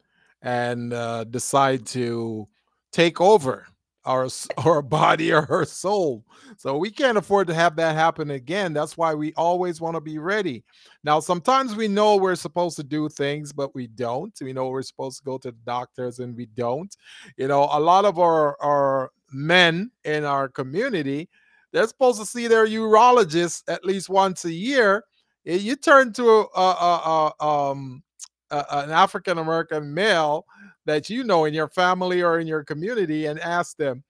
and 0.43 0.93
uh, 0.93 1.25
decide 1.25 1.87
to 1.87 2.49
take 2.93 3.21
over 3.21 3.67
our 4.07 4.29
our 4.65 4.81
body 4.81 5.33
or 5.33 5.47
our 5.51 5.65
soul. 5.65 6.25
So 6.57 6.79
we 6.79 6.91
can't 6.91 7.19
afford 7.19 7.49
to 7.49 7.55
have 7.55 7.77
that 7.77 7.95
happen 7.95 8.31
again. 8.31 8.73
That's 8.73 8.97
why 8.97 9.15
we 9.15 9.35
always 9.35 9.81
want 9.81 9.97
to 9.97 10.01
be 10.01 10.19
ready. 10.19 10.65
Now, 11.05 11.21
sometimes 11.21 11.77
we 11.77 11.89
know 11.89 12.17
we're 12.17 12.37
supposed 12.37 12.77
to 12.77 12.85
do 12.85 13.09
things, 13.09 13.53
but 13.53 13.75
we 13.75 13.89
don't. 13.89 14.33
We 14.41 14.53
know 14.53 14.69
we're 14.69 14.83
supposed 14.83 15.19
to 15.19 15.25
go 15.25 15.39
to 15.39 15.51
the 15.51 15.59
doctors 15.67 16.21
and 16.21 16.35
we 16.37 16.47
don't. 16.47 16.95
You 17.37 17.49
know, 17.49 17.69
a 17.71 17.81
lot 17.81 18.05
of 18.05 18.19
our 18.19 18.57
our 18.63 18.86
men 19.33 19.91
in 20.05 20.25
our 20.25 20.49
community, 20.49 21.29
they're 21.73 21.87
supposed 21.87 22.21
to 22.21 22.27
see 22.27 22.47
their 22.47 22.67
urologist 22.67 23.63
at 23.69 23.85
least 23.85 24.09
once 24.09 24.45
a 24.45 24.53
year 24.53 25.05
you 25.47 25.77
turn 25.77 26.13
to 26.15 26.29
a, 26.29 26.61
a, 26.61 27.33
a, 27.41 27.45
um 27.45 28.03
an 28.51 28.91
African 28.91 29.39
American 29.39 29.93
male 29.93 30.47
that 30.85 31.11
you 31.11 31.25
know 31.25 31.45
in 31.47 31.55
your 31.55 31.69
family 31.69 32.23
or 32.23 32.39
in 32.39 32.47
your 32.47 32.63
community 32.65 33.27
and 33.27 33.41
ask 33.41 33.77
them, 33.77 34.05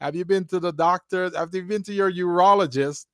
"Have 0.00 0.16
you 0.16 0.24
been 0.24 0.46
to 0.46 0.60
the 0.60 0.72
doctor? 0.72 1.30
Have 1.36 1.54
you 1.54 1.62
been 1.64 1.82
to 1.84 1.92
your 1.92 2.10
urologist 2.12 3.06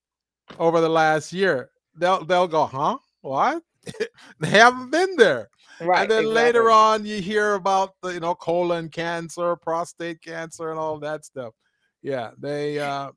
over 0.59 0.81
the 0.81 0.89
last 0.89 1.33
year?" 1.33 1.71
They'll 1.97 2.25
they'll 2.25 2.49
go, 2.49 2.67
"Huh? 2.67 2.99
What? 3.23 3.63
they 4.41 4.49
haven't 4.49 4.91
been 4.91 5.17
there." 5.17 5.49
And 5.95 6.09
Right, 6.09 6.11
then 6.11 6.27
later 6.27 6.71
on, 6.71 7.05
you 7.07 7.21
hear 7.21 7.55
about 7.55 7.95
the 8.03 8.15
you 8.15 8.21
know 8.21 8.35
colon 8.35 8.89
cancer, 8.91 9.57
prostate 9.57 10.23
cancer, 10.23 10.71
and 10.71 10.79
all 10.79 10.99
that 11.01 11.25
stuff. 11.25 11.55
Yeah, 12.03 12.33
they. 12.39 12.79
uh 12.81 13.13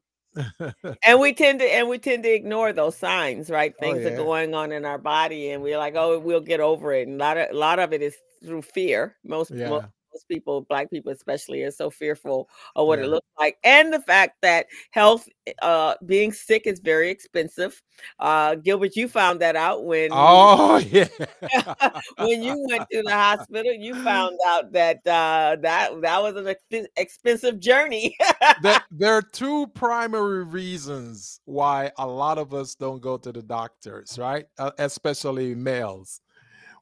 And 1.03 1.19
we 1.19 1.33
tend 1.33 1.59
to 1.59 1.65
and 1.65 1.87
we 1.87 1.99
tend 1.99 2.23
to 2.23 2.33
ignore 2.33 2.73
those 2.73 2.97
signs, 2.97 3.49
right? 3.49 3.77
Oh 3.79 3.93
Things 3.93 4.05
are 4.05 4.11
going 4.11 4.53
on 4.55 4.71
in 4.71 4.85
our 4.85 4.97
body 4.97 5.49
and 5.51 5.61
we're 5.61 5.77
like, 5.77 5.95
"Oh, 5.95 6.17
we'll 6.19 6.41
get 6.41 6.59
over 6.59 6.93
it." 6.93 7.07
And 7.07 7.21
a 7.21 7.23
lot 7.23 7.37
of 7.37 7.49
a 7.51 7.53
lot 7.53 7.79
of 7.79 7.93
it 7.93 8.01
is 8.01 8.17
through 8.43 8.63
fear. 8.63 9.17
Most 9.23 9.53
most 9.63 9.83
yeah, 9.83 9.87
most 9.87 9.94
people, 10.23 10.61
black 10.61 10.89
people 10.89 11.11
especially, 11.11 11.63
are 11.63 11.71
so 11.71 11.89
fearful 11.89 12.49
of 12.75 12.87
what 12.87 12.99
it 12.99 13.07
looks 13.09 13.27
like. 13.39 13.57
And 13.63 13.93
the 13.93 14.01
fact 14.01 14.37
that 14.41 14.67
health 14.91 15.27
uh 15.61 15.95
being 16.05 16.31
sick 16.31 16.63
is 16.65 16.79
very 16.79 17.09
expensive. 17.09 17.81
Uh 18.19 18.55
Gilbert, 18.55 18.95
you 18.95 19.07
found 19.07 19.41
that 19.41 19.55
out 19.55 19.85
when 19.85 20.05
you 20.05 20.09
Oh 20.13 20.77
yeah. 20.91 21.07
when 22.17 22.43
you 22.43 22.65
went 22.69 22.85
to 22.91 23.03
the 23.03 23.11
hospital, 23.11 23.73
you 23.73 23.95
found 24.03 24.37
out 24.47 24.71
that 24.71 24.97
uh 25.05 25.57
that 25.61 26.01
that 26.01 26.21
was 26.21 26.35
an 26.35 26.45
expen- 26.45 26.87
expensive 26.97 27.59
journey. 27.59 28.15
There, 28.61 28.79
there 28.91 29.13
are 29.13 29.21
two 29.21 29.67
primary 29.67 30.43
reasons 30.43 31.39
why 31.45 31.91
a 31.97 32.07
lot 32.07 32.37
of 32.37 32.53
us 32.53 32.75
don't 32.75 33.01
go 33.01 33.17
to 33.17 33.31
the 33.31 33.41
doctors, 33.41 34.17
right? 34.17 34.45
Uh, 34.57 34.71
especially 34.77 35.55
males. 35.55 36.21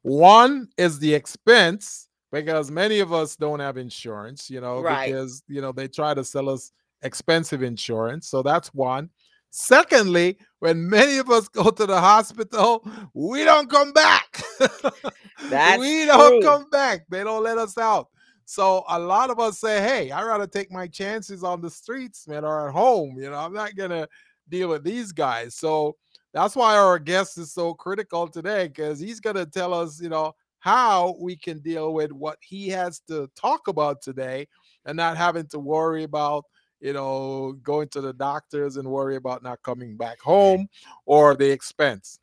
One 0.02 0.68
is 0.76 0.98
the 0.98 1.14
expense 1.14 2.08
because 2.34 2.68
many 2.70 2.98
of 2.98 3.12
us 3.12 3.36
don't 3.36 3.60
have 3.60 3.76
insurance, 3.76 4.50
you 4.50 4.60
know, 4.60 4.80
right. 4.80 5.06
because, 5.06 5.42
you 5.46 5.60
know, 5.60 5.70
they 5.70 5.86
try 5.86 6.14
to 6.14 6.24
sell 6.24 6.48
us 6.48 6.72
expensive 7.02 7.62
insurance. 7.62 8.28
So 8.28 8.42
that's 8.42 8.74
one. 8.74 9.08
Secondly, 9.50 10.38
when 10.58 10.88
many 10.90 11.18
of 11.18 11.30
us 11.30 11.46
go 11.60 11.70
to 11.70 11.86
the 11.86 12.00
hospital, 12.00 12.84
we 13.14 13.44
don't 13.44 13.70
come 13.70 13.92
back. 13.92 14.42
That's 15.48 15.78
we 15.78 16.06
don't 16.06 16.40
true. 16.40 16.42
come 16.42 16.70
back. 16.70 17.06
They 17.08 17.22
don't 17.22 17.44
let 17.44 17.58
us 17.58 17.76
out. 17.78 18.08
So 18.46 18.84
a 18.88 18.98
lot 18.98 19.30
of 19.30 19.38
us 19.38 19.58
say, 19.58 19.80
"Hey, 19.80 20.10
I 20.10 20.24
rather 20.24 20.46
take 20.46 20.72
my 20.72 20.86
chances 20.86 21.44
on 21.44 21.60
the 21.60 21.70
streets, 21.70 22.26
man, 22.26 22.44
or 22.44 22.68
at 22.68 22.72
home. 22.72 23.16
You 23.18 23.30
know, 23.30 23.36
I'm 23.36 23.52
not 23.52 23.76
gonna 23.76 24.08
deal 24.48 24.68
with 24.68 24.84
these 24.84 25.12
guys." 25.12 25.54
So 25.54 25.96
that's 26.32 26.56
why 26.56 26.76
our 26.76 26.98
guest 26.98 27.36
is 27.38 27.52
so 27.52 27.74
critical 27.74 28.26
today, 28.26 28.68
because 28.68 28.98
he's 28.98 29.20
gonna 29.20 29.46
tell 29.46 29.74
us, 29.74 30.00
you 30.00 30.08
know, 30.08 30.34
how 30.64 31.14
we 31.20 31.36
can 31.36 31.58
deal 31.58 31.92
with 31.92 32.10
what 32.10 32.38
he 32.40 32.70
has 32.70 33.00
to 33.00 33.30
talk 33.36 33.68
about 33.68 34.00
today, 34.00 34.48
and 34.86 34.96
not 34.96 35.18
having 35.18 35.46
to 35.48 35.58
worry 35.58 36.04
about, 36.04 36.46
you 36.80 36.94
know, 36.94 37.52
going 37.62 37.86
to 37.88 38.00
the 38.00 38.14
doctors 38.14 38.78
and 38.78 38.88
worry 38.88 39.16
about 39.16 39.42
not 39.42 39.62
coming 39.62 39.94
back 39.94 40.18
home 40.22 40.66
or 41.04 41.36
the 41.36 41.50
expense. 41.50 42.18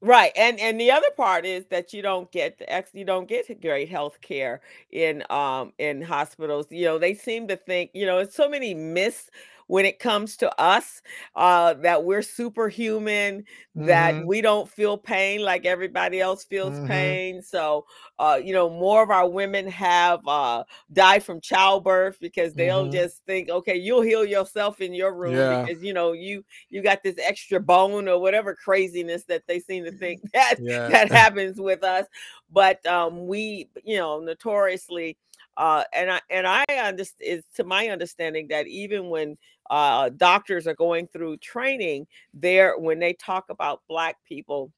Right. 0.00 0.30
And 0.36 0.60
and 0.60 0.80
the 0.80 0.92
other 0.92 1.10
part 1.16 1.44
is 1.44 1.66
that 1.66 1.92
you 1.92 2.00
don't 2.00 2.30
get 2.30 2.58
the 2.60 2.72
ex 2.72 2.90
you 2.94 3.04
don't 3.04 3.28
get 3.28 3.60
great 3.60 3.88
health 3.88 4.20
care 4.20 4.60
in 4.92 5.24
um 5.28 5.72
in 5.78 6.00
hospitals. 6.00 6.68
You 6.70 6.84
know, 6.84 6.98
they 6.98 7.14
seem 7.14 7.48
to 7.48 7.56
think, 7.56 7.90
you 7.92 8.06
know, 8.06 8.18
it's 8.18 8.36
so 8.36 8.48
many 8.48 8.72
myths 8.72 9.30
when 9.70 9.86
it 9.86 9.98
comes 10.00 10.36
to 10.36 10.60
us 10.60 11.00
uh 11.36 11.74
that 11.74 12.02
we're 12.04 12.22
superhuman, 12.22 13.44
that 13.76 14.16
Mm-hmm. 14.16 14.24
we 14.24 14.40
don't 14.40 14.68
feel 14.68 14.96
pain 14.98 15.42
like 15.42 15.64
everybody 15.64 16.20
else 16.20 16.44
feels 16.44 16.80
Mm-hmm. 16.80 16.80
pain. 16.80 17.40
So 17.42 17.84
uh, 18.18 18.38
you 18.42 18.52
know, 18.52 18.68
more 18.68 19.02
of 19.02 19.10
our 19.10 19.28
women 19.28 19.66
have 19.68 20.26
uh 20.26 20.64
died 20.92 21.22
from 21.22 21.40
childbirth 21.40 22.18
because 22.20 22.54
they'll 22.54 22.86
Mm-hmm. 22.86 22.88
just 22.88 23.24
think, 23.26 23.48
okay, 23.48 23.76
you'll 23.76 24.02
heal 24.02 24.24
yourself 24.24 24.80
in 24.80 24.92
your 24.94 25.14
room 25.14 25.46
Yeah. 25.46 25.66
because 25.66 25.82
you 25.82 25.92
know 25.92 26.12
you 26.12 26.44
you 26.68 26.82
got 26.82 27.02
this 27.02 27.16
extra 27.18 27.60
bone 27.60 28.08
or 28.08 28.20
whatever 28.20 28.54
craziness 28.54 29.24
that 29.24 29.46
they 29.46 29.58
seem 29.60 29.84
to 29.84 29.92
think 29.92 30.20
that 30.32 30.56
Yeah. 30.56 30.88
that 30.88 31.10
happens 31.12 31.60
with 31.60 31.82
us 31.84 32.06
but 32.50 32.84
um 32.86 33.26
we 33.26 33.68
you 33.84 33.98
know 33.98 34.20
notoriously 34.20 35.16
uh 35.60 35.84
and 35.92 36.10
i 36.10 36.20
and 36.30 36.46
i 36.46 36.64
understand 36.82 37.44
to 37.54 37.62
my 37.64 37.88
understanding 37.88 38.48
that 38.48 38.66
even 38.66 39.10
when 39.10 39.36
uh 39.68 40.08
doctors 40.16 40.66
are 40.66 40.74
going 40.74 41.06
through 41.06 41.36
training 41.36 42.06
there 42.32 42.76
when 42.78 42.98
they 42.98 43.12
talk 43.12 43.44
about 43.50 43.82
black 43.88 44.16
people 44.24 44.72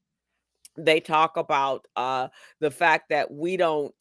they 0.77 0.99
talk 1.01 1.37
about 1.37 1.87
uh 1.97 2.27
the 2.59 2.71
fact 2.71 3.09
that 3.09 3.31
we 3.31 3.57
don't 3.57 3.95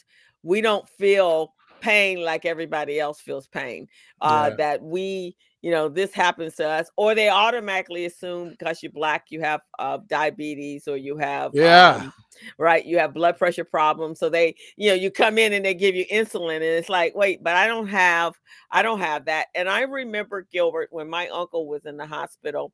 we 0.43 0.59
don't 0.59 0.89
feel 0.89 1.53
pain 1.81 2.19
like 2.21 2.45
everybody 2.45 2.99
else 2.99 3.21
feels 3.21 3.47
pain 3.47 3.87
uh 4.21 4.49
Yeah. 4.49 4.55
that 4.55 4.81
we 4.83 5.35
you 5.61 5.71
know 5.71 5.87
this 5.87 6.13
happens 6.13 6.55
to 6.55 6.67
us 6.67 6.89
or 6.97 7.13
they 7.15 7.29
automatically 7.29 8.05
assume 8.05 8.49
because 8.49 8.81
you're 8.81 8.91
black 8.91 9.25
you 9.29 9.41
have 9.41 9.61
uh 9.79 9.97
diabetes 10.07 10.87
or 10.87 10.97
you 10.97 11.17
have 11.17 11.51
Yeah. 11.53 11.95
um 11.97 12.13
right 12.57 12.85
you 12.85 12.97
have 12.97 13.13
blood 13.13 13.37
pressure 13.37 13.63
problems 13.63 14.19
so 14.19 14.29
they 14.29 14.55
you 14.75 14.89
know 14.89 14.95
you 14.95 15.11
come 15.11 15.37
in 15.37 15.53
and 15.53 15.63
they 15.63 15.73
give 15.73 15.95
you 15.95 16.05
insulin 16.11 16.55
and 16.55 16.63
it's 16.63 16.89
like 16.89 17.13
wait 17.15 17.43
but 17.43 17.55
i 17.55 17.67
don't 17.67 17.87
have 17.87 18.33
i 18.71 18.81
don't 18.81 18.99
have 18.99 19.25
that 19.25 19.47
and 19.53 19.69
i 19.69 19.81
remember 19.81 20.47
gilbert 20.51 20.87
when 20.91 21.09
my 21.09 21.27
uncle 21.29 21.67
was 21.67 21.85
in 21.85 21.97
the 21.97 22.05
hospital 22.05 22.71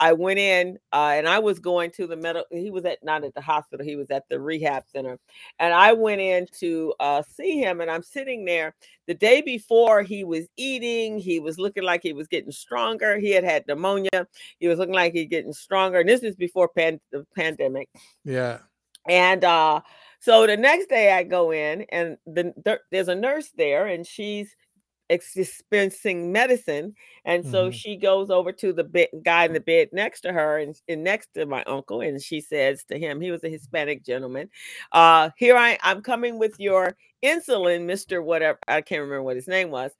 I 0.00 0.12
went 0.12 0.38
in 0.38 0.78
uh, 0.92 1.12
and 1.14 1.28
I 1.28 1.38
was 1.38 1.58
going 1.58 1.90
to 1.92 2.06
the 2.06 2.16
medical. 2.16 2.46
He 2.50 2.70
was 2.70 2.84
at 2.84 3.02
not 3.02 3.24
at 3.24 3.34
the 3.34 3.40
hospital. 3.40 3.86
He 3.86 3.96
was 3.96 4.10
at 4.10 4.28
the 4.28 4.40
rehab 4.40 4.84
center, 4.92 5.18
and 5.58 5.72
I 5.72 5.92
went 5.92 6.20
in 6.20 6.46
to 6.60 6.94
uh, 7.00 7.22
see 7.22 7.58
him. 7.58 7.80
And 7.80 7.90
I'm 7.90 8.02
sitting 8.02 8.44
there. 8.44 8.74
The 9.06 9.14
day 9.14 9.42
before, 9.42 10.02
he 10.02 10.24
was 10.24 10.46
eating. 10.56 11.18
He 11.18 11.38
was 11.38 11.58
looking 11.58 11.84
like 11.84 12.02
he 12.02 12.12
was 12.12 12.26
getting 12.26 12.50
stronger. 12.50 13.18
He 13.18 13.30
had 13.30 13.44
had 13.44 13.66
pneumonia. 13.66 14.26
He 14.58 14.66
was 14.66 14.78
looking 14.78 14.94
like 14.94 15.12
he's 15.12 15.28
getting 15.28 15.52
stronger. 15.52 16.00
And 16.00 16.08
this 16.08 16.22
is 16.22 16.34
before 16.34 16.68
pan- 16.68 17.00
the 17.12 17.26
pandemic. 17.36 17.88
Yeah. 18.24 18.58
And 19.06 19.44
uh, 19.44 19.82
so 20.20 20.46
the 20.46 20.56
next 20.56 20.88
day, 20.88 21.12
I 21.12 21.22
go 21.22 21.50
in, 21.50 21.82
and 21.90 22.16
the, 22.26 22.54
there, 22.64 22.80
there's 22.90 23.08
a 23.08 23.14
nurse 23.14 23.50
there, 23.56 23.86
and 23.86 24.06
she's 24.06 24.56
dispensing 25.08 26.32
medicine. 26.32 26.94
And 27.24 27.46
so 27.46 27.70
Mhm. 27.70 27.72
she 27.72 27.96
goes 27.96 28.30
over 28.30 28.52
to 28.52 28.72
the 28.72 28.84
bed, 28.84 29.08
guy 29.22 29.44
in 29.44 29.52
the 29.52 29.60
bed 29.60 29.88
next 29.92 30.22
to 30.22 30.32
her 30.32 30.58
and, 30.58 30.80
and 30.88 31.04
next 31.04 31.34
to 31.34 31.46
my 31.46 31.62
uncle, 31.64 32.00
and 32.00 32.20
she 32.22 32.40
says 32.40 32.84
to 32.84 32.98
him, 32.98 33.20
he 33.20 33.30
was 33.30 33.44
a 33.44 33.48
Hispanic 33.48 34.04
gentleman, 34.04 34.50
uh, 34.92 35.30
here 35.36 35.56
I 35.56 35.78
I'm 35.82 36.02
coming 36.02 36.38
with 36.38 36.58
your 36.58 36.96
insulin, 37.22 37.86
Mr. 37.86 38.22
Whatever. 38.22 38.58
I 38.68 38.80
can't 38.82 39.00
remember 39.02 39.22
what 39.22 39.36
his 39.36 39.48
name 39.48 39.70
was. 39.70 39.92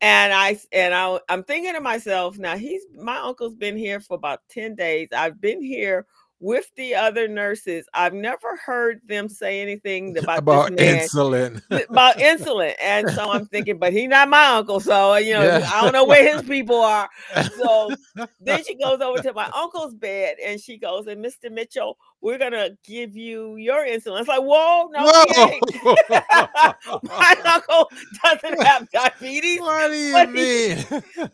And 0.00 0.32
I 0.32 0.58
and 0.72 0.94
I 0.94 1.20
I'm 1.28 1.44
thinking 1.44 1.74
to 1.74 1.80
myself, 1.80 2.38
now 2.38 2.56
he's 2.56 2.82
my 2.94 3.18
uncle's 3.18 3.54
been 3.54 3.76
here 3.76 4.00
for 4.00 4.14
about 4.14 4.40
10 4.48 4.74
days. 4.74 5.08
I've 5.12 5.40
been 5.40 5.62
here 5.62 6.06
with 6.40 6.70
the 6.76 6.94
other 6.94 7.28
nurses. 7.28 7.86
I've 7.92 8.14
never 8.14 8.56
heard 8.64 9.00
them 9.06 9.28
say 9.28 9.60
anything 9.60 10.16
about, 10.22 10.38
About 10.38 10.72
insulin. 10.72 11.62
about 11.90 12.16
insulin. 12.16 12.74
And 12.82 13.08
so 13.10 13.30
I'm 13.30 13.46
thinking, 13.52 13.78
but 13.78 13.92
he's 13.92 14.08
not 14.08 14.28
my 14.28 14.46
uncle. 14.46 14.80
So, 14.80 15.16
you 15.16 15.34
know, 15.34 15.42
Yeah. 15.42 15.70
I 15.72 15.82
don't 15.82 15.92
know 15.92 16.04
where 16.06 16.34
his 16.34 16.42
people 16.48 16.80
are. 16.80 17.08
So 17.56 17.90
then 18.40 18.64
she 18.64 18.74
goes 18.74 19.00
over 19.00 19.20
to 19.22 19.32
my 19.34 19.50
uncle's 19.54 19.94
bed 19.94 20.36
and 20.44 20.60
she 20.60 20.78
goes, 20.78 21.06
and 21.06 21.22
Mr. 21.24 21.50
Mitchell, 21.52 21.98
we're 22.22 22.38
gonna 22.38 22.70
give 22.84 23.16
you 23.16 23.56
your 23.56 23.86
insulin. 23.86 24.20
It's 24.20 24.28
like, 24.28 24.40
whoa, 24.42 24.88
no. 24.92 25.24
Whoa! 25.28 26.98
my 27.02 27.36
uncle 27.46 27.90
doesn't 28.22 28.62
have 28.62 28.90
diabetes. 28.90 29.60
what 29.60 29.88
do 29.88 29.94
you 29.94 30.12
What 30.12 30.30
mean? 30.30 30.78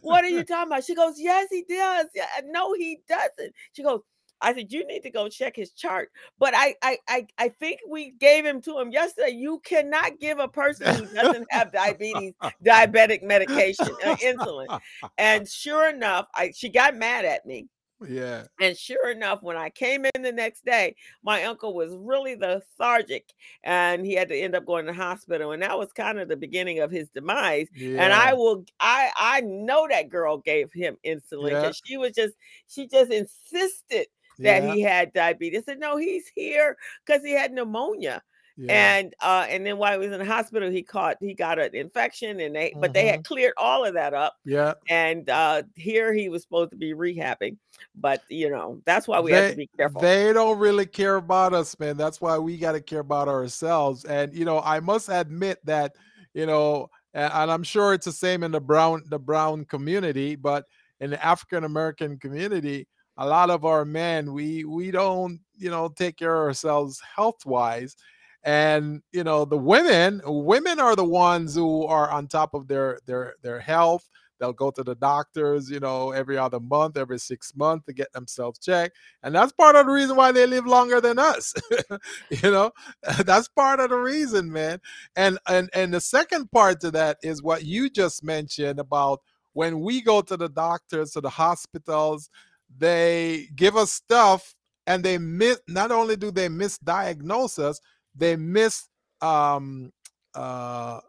What 0.01 0.25
are 0.25 0.29
you 0.29 0.45
talking 0.45 0.69
about? 0.73 0.85
She 0.85 0.95
goes, 0.95 1.14
Yes, 1.19 1.49
he 1.51 1.64
does. 1.69 2.07
Yeah, 2.14 2.27
no, 2.47 2.73
he 2.75 3.01
doesn't. 3.09 3.53
She 3.73 3.83
goes, 3.83 4.01
I 4.40 4.55
said, 4.55 4.72
you 4.72 4.87
need 4.87 5.03
to 5.03 5.11
go 5.11 5.29
check 5.29 5.57
his 5.57 5.72
chart. 5.72 6.11
But 6.38 6.55
I 6.55 6.75
I 6.83 6.99
I, 7.09 7.27
I 7.38 7.49
think 7.49 7.81
we 7.88 8.11
gave 8.12 8.44
him 8.44 8.61
to 8.62 8.79
him 8.79 8.90
yesterday. 8.90 9.31
You 9.31 9.61
cannot 9.64 10.18
give 10.20 10.38
a 10.38 10.49
person 10.62 10.94
who 10.94 11.14
doesn't 11.14 11.46
have 11.51 11.72
diabetes 11.72 12.35
diabetic 12.64 13.22
medication, 13.22 13.88
uh, 14.05 14.16
insulin. 14.16 14.81
And 15.18 15.49
sure 15.49 15.88
enough, 15.88 16.27
I 16.35 16.53
she 16.55 16.68
got 16.68 16.96
mad 16.96 17.25
at 17.25 17.46
me. 17.46 17.68
yeah. 18.07 18.44
And 18.61 18.77
sure 18.77 19.11
enough, 19.11 19.42
when 19.42 19.57
I 19.57 19.70
came 19.70 20.05
in 20.14 20.20
the 20.22 20.31
next 20.33 20.66
day, 20.66 20.94
my 21.22 21.44
uncle 21.44 21.72
was 21.75 21.96
really 21.96 22.37
lethargic 22.37 23.33
and 23.64 24.05
he 24.05 24.12
had 24.12 24.29
to 24.29 24.37
end 24.38 24.55
up 24.55 24.66
going 24.66 24.85
to 24.85 24.92
the 24.92 24.96
hospital. 24.99 25.53
And 25.53 25.62
that 25.62 25.79
was 25.79 25.92
kind 25.92 26.18
of 26.18 26.29
the 26.29 26.37
beginning 26.37 26.81
of 26.81 26.90
his 26.90 27.09
demise. 27.09 27.68
Yeah. 27.75 28.03
And 28.05 28.12
I 28.12 28.35
will 28.35 28.66
I 28.81 29.11
I 29.16 29.40
know 29.40 29.87
that 29.88 30.11
girl 30.11 30.37
gave 30.37 30.70
him 30.75 30.99
insulin 31.07 31.53
Yeah. 31.53 31.61
because 31.62 31.81
she 31.87 31.96
was 31.96 32.12
just 32.12 32.35
she 32.68 32.87
just 32.87 33.11
insisted 33.11 34.09
that 34.38 34.62
yeah. 34.62 34.75
he 34.75 34.81
had 34.83 35.12
diabetes. 35.12 35.64
Said, 35.64 35.79
no, 35.79 35.96
he's 35.96 36.29
here 36.35 36.77
because 37.05 37.22
he 37.22 37.33
had 37.33 37.53
pneumonia. 37.53 38.22
yeah. 38.57 38.96
And 38.96 39.14
uh, 39.20 39.46
and 39.49 39.66
then 39.66 39.77
while 39.79 39.92
he 39.92 39.99
was 39.99 40.12
in 40.12 40.18
the 40.18 40.25
hospital, 40.25 40.70
he 40.70 40.83
caught 40.83 41.16
he 41.20 41.35
got 41.35 41.59
an 41.59 41.75
infection 41.75 42.40
and 42.40 42.55
they 42.55 42.75
but 42.77 42.92
they 42.94 43.07
had 43.07 43.25
cleared 43.25 43.53
all 43.57 43.85
of 43.85 43.94
that 43.94 44.14
up. 44.14 44.37
yeah. 44.44 44.75
And 44.88 45.29
uh 45.29 45.62
here 45.75 46.14
he 46.14 46.29
was 46.29 46.42
supposed 46.42 46.70
to 46.70 46.77
be 46.77 46.94
rehabbing. 46.94 47.57
But 47.94 48.22
you 48.29 48.49
know, 48.51 48.81
that's 48.87 49.07
why 49.07 49.20
we 49.20 49.33
have 49.33 49.51
to 49.51 49.57
be 49.57 49.68
careful. 49.77 50.01
They 50.01 50.33
don't 50.33 50.59
really 50.59 50.87
care 50.87 51.16
about 51.16 51.53
us, 51.53 51.79
man. 51.79 51.96
That's 51.96 52.20
why 52.20 52.38
we 52.38 52.57
got 52.57 52.72
to 52.72 52.81
care 52.81 53.01
about 53.01 53.29
ourselves. 53.29 54.05
And 54.05 54.35
you 54.35 54.44
know, 54.44 54.61
I 54.61 54.81
must 54.81 55.11
admit 55.11 55.59
that 55.64 55.94
you 56.33 56.46
know, 56.46 56.88
and, 57.12 57.33
and 57.33 57.51
I'm 57.51 57.62
sure 57.62 57.92
it's 57.92 58.07
the 58.07 58.12
same 58.12 58.42
in 58.42 58.53
the 58.53 58.61
brown 58.61 59.03
the 59.07 59.18
brown 59.18 59.66
community, 59.66 60.37
but 60.37 60.64
in 61.01 61.11
the 61.11 61.22
African 61.22 61.64
American 61.64 62.18
community, 62.18 62.87
a 63.18 63.26
lot 63.26 63.50
of 63.50 63.64
our 63.64 63.85
men 63.85 64.33
we 64.33 64.64
we 64.64 64.90
don't 64.90 65.40
you 65.57 65.70
know 65.70 65.88
take 65.88 66.16
care 66.16 66.42
of 66.42 66.48
ourselves 66.48 67.00
health 67.16 67.46
wise. 67.46 67.96
And 68.44 69.02
you 69.12 69.24
know, 69.24 69.44
the 69.44 69.59
women 69.59 70.20
women 70.24 70.79
are 70.79 70.94
the 70.94 71.05
ones 71.05 71.55
who 71.55 71.85
are 71.85 72.11
on 72.11 72.29
top 72.29 72.55
of 72.55 72.68
their 72.68 73.00
their 73.07 73.35
their 73.42 73.61
health. 73.61 74.09
They'll 74.38 74.52
go 74.52 74.70
to 74.70 74.83
the 74.85 74.94
doctors 74.94 75.70
you 75.70 75.81
know 75.81 76.11
every 76.12 76.37
other 76.37 76.61
month 76.61 76.98
every 76.98 77.18
six 77.18 77.57
months 77.57 77.87
to 77.87 77.92
get 77.94 78.12
themselves 78.12 78.59
checked. 78.59 78.96
And 79.22 79.35
that's 79.35 79.52
part 79.52 79.76
of 79.76 79.87
the 79.87 79.92
reason 79.92 80.14
why 80.14 80.31
they 80.31 80.46
live 80.46 80.66
longer 80.66 81.00
than 81.00 81.18
us 81.18 81.55
you 82.31 82.50
know? 82.50 82.70
That's 83.24 83.48
part 83.48 83.81
of 83.81 83.90
the 83.90 83.96
reason 83.96 84.52
man. 84.52 84.81
And 85.16 85.38
and 85.48 85.70
and 85.74 85.92
the 85.94 86.00
second 86.00 86.50
part 86.52 86.81
to 86.83 86.90
that 86.92 87.18
is 87.22 87.42
what 87.42 87.64
you 87.64 87.88
just 87.90 88.22
mentioned 88.22 88.79
about 88.79 89.20
when 89.55 89.81
we 89.81 90.02
go 90.02 90.20
to 90.20 90.37
the 90.37 90.48
doctors 90.50 91.12
to 91.12 91.20
the 91.20 91.31
hospitals 91.31 92.29
they 92.76 93.48
give 93.57 93.76
us 93.76 93.92
stuff 93.92 94.55
and 94.87 95.05
they 95.05 95.18
miss 95.18 95.61
not 95.68 95.90
only 95.90 96.16
do 96.16 96.31
they 96.31 96.48
misdiagnose 96.48 97.59
us 97.59 97.81
they 98.14 98.37
miss 98.37 98.88
um 99.20 99.90
uh 100.35 101.00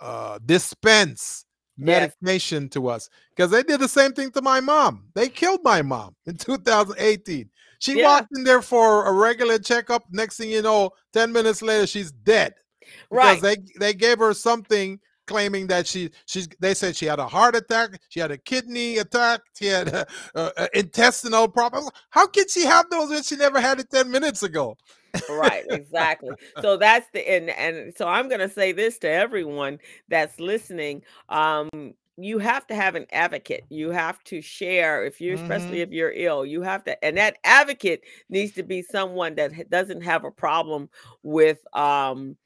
uh 0.00 0.38
dispense 0.44 1.44
Yes. 1.78 2.12
medication 2.12 2.68
to 2.68 2.88
us 2.88 3.08
because 3.30 3.50
they 3.50 3.62
did 3.62 3.80
the 3.80 3.88
same 3.88 4.12
thing 4.12 4.30
to 4.30 4.42
my 4.42 4.60
mom. 4.60 5.08
They 5.14 5.28
killed 5.28 5.60
my 5.64 5.82
mom 5.82 6.14
in 6.26 6.36
2018. 6.38 7.50
She 7.78 7.96
Yeah. 7.96 8.04
walked 8.04 8.28
in 8.36 8.44
there 8.44 8.62
for 8.62 9.06
a 9.06 9.12
regular 9.12 9.58
checkup. 9.58 10.04
Next 10.10 10.36
thing 10.36 10.50
you 10.50 10.62
know, 10.62 10.90
10 11.12 11.32
minutes 11.32 11.62
later, 11.62 11.86
she's 11.86 12.12
dead. 12.12 12.54
Right. 13.10 13.26
Because 13.26 13.40
they 13.40 13.56
they 13.80 13.94
gave 13.94 14.18
her 14.18 14.34
something 14.34 15.00
claiming 15.32 15.66
that 15.68 15.86
she 15.86 16.10
she's 16.26 16.48
they 16.60 16.74
said 16.74 16.96
she 16.96 17.06
had 17.06 17.18
a 17.18 17.26
heart 17.26 17.56
attack, 17.56 18.00
she 18.08 18.20
had 18.20 18.30
a 18.30 18.38
kidney 18.38 18.98
attack, 18.98 19.40
she 19.58 19.66
had 19.66 19.88
a, 19.88 20.06
a- 20.34 20.52
a 20.58 20.78
intestinal 20.78 21.48
problems. 21.48 21.90
How 22.10 22.26
could 22.26 22.50
she 22.50 22.64
have 22.66 22.90
those 22.90 23.10
when 23.10 23.22
she 23.22 23.36
never 23.36 23.60
had 23.60 23.80
it 23.80 23.90
10 23.90 24.10
minutes 24.10 24.42
ago? 24.42 24.76
right 25.28 25.64
exactly 25.68 26.36
so 26.58 26.76
that's 26.76 27.08
the 27.12 27.30
and 27.30 27.50
and 27.50 27.94
so 27.96 28.06
i'm 28.08 28.28
going 28.28 28.40
to 28.40 28.48
say 28.48 28.72
this 28.72 28.98
to 28.98 29.08
everyone 29.08 29.78
that's 30.08 30.40
listening 30.40 31.02
um 31.28 31.68
you 32.18 32.38
have 32.38 32.66
to 32.66 32.74
have 32.74 32.94
an 32.94 33.06
advocate 33.12 33.64
you 33.70 33.90
have 33.90 34.22
to 34.24 34.42
share 34.42 35.04
if 35.04 35.20
you 35.20 35.32
especially 35.32 35.80
Mhm. 35.80 35.80
if 35.80 35.90
you're 35.90 36.12
ill 36.14 36.44
you 36.44 36.60
have 36.62 36.84
to 36.84 37.02
and 37.04 37.16
that 37.16 37.38
advocate 37.44 38.02
needs 38.28 38.52
to 38.52 38.62
be 38.62 38.82
someone 38.82 39.34
that 39.36 39.70
doesn't 39.70 40.02
have 40.02 40.24
a 40.24 40.30
problem 40.30 40.88
with 41.22 41.58
um 41.74 42.36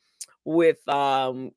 with 0.44 0.86
um 0.88 1.50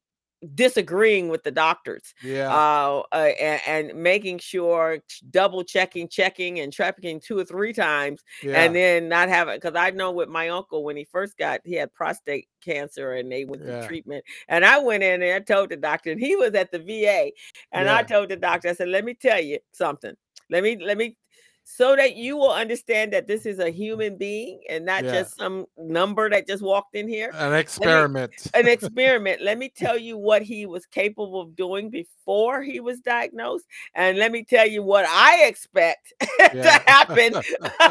disagreeing 0.56 1.28
with 1.28 1.44
the 1.44 1.52
doctors 1.52 2.14
Yeah. 2.24 2.50
uh, 2.50 3.04
uh 3.12 3.16
and, 3.40 3.62
and 3.68 4.02
making 4.02 4.40
sure 4.40 5.00
double 5.32 5.64
checking 5.64 6.08
checking 6.08 6.62
and 6.62 6.72
trafficking 6.72 7.20
two 7.20 7.38
or 7.38 7.44
three 7.44 7.74
times 7.74 8.24
yeah. 8.42 8.62
and 8.62 8.74
then 8.74 9.10
not 9.10 9.28
having 9.28 9.56
because 9.56 9.76
I 9.76 9.90
know 9.90 10.12
with 10.12 10.30
my 10.30 10.48
uncle 10.50 10.86
when 10.86 10.96
he 10.96 11.04
first 11.04 11.38
got 11.38 11.60
he 11.66 11.74
had 11.74 11.94
prostate 11.94 12.48
cancer 12.64 13.14
and 13.14 13.30
they 13.30 13.44
went 13.44 13.64
Yeah. 13.66 13.82
to 13.82 13.88
treatment 13.88 14.24
and 14.48 14.64
I 14.64 14.80
went 14.80 15.04
in 15.04 15.22
and 15.22 15.34
I 15.34 15.40
told 15.40 15.72
the 15.72 15.78
doctor 15.78 16.12
and 16.12 16.22
he 16.22 16.38
was 16.38 16.54
at 16.54 16.72
the 16.72 16.80
VA 16.80 17.32
and 17.74 17.90
I 17.90 18.04
told 18.04 18.30
the 18.30 18.38
doctor 18.38 18.70
I 18.70 18.74
said 18.74 18.88
let 18.88 19.04
me 19.04 19.16
tell 19.16 19.42
you 19.42 19.60
something 19.74 20.16
let 20.50 20.64
me 20.64 20.78
let 20.82 20.98
me 20.98 21.18
so 21.64 21.96
that 21.96 22.16
you 22.16 22.36
will 22.36 22.52
understand 22.52 23.14
that 23.14 23.28
this 23.28 23.46
is 23.46 23.60
a 23.60 23.66
mm. 23.66 23.74
human 23.74 24.18
being 24.18 24.60
and 24.70 24.86
not 24.86 25.04
Yeah. 25.04 25.12
just 25.12 25.38
some 25.38 25.66
number 25.78 26.30
that 26.30 26.48
just 26.48 26.64
walked 26.64 26.96
in 26.96 27.08
here 27.08 27.32
An 27.36 27.54
experiment. 27.54 28.34
an 28.54 28.68
experiment. 28.76 29.42
Let 29.42 29.58
me 29.58 29.70
tell 29.70 29.98
you 29.98 30.18
what 30.18 30.42
he 30.42 30.66
was 30.66 30.86
capable 30.88 31.40
of 31.42 31.56
doing 31.56 31.90
before 31.90 32.64
he 32.64 32.80
was 32.80 33.00
diagnosed, 33.02 33.66
and 33.94 34.18
let 34.18 34.32
me 34.32 34.44
tell 34.44 34.68
you 34.68 34.82
what 34.84 35.06
I 35.06 35.46
expect 35.46 36.14
to 36.40 36.82
happen 36.88 37.34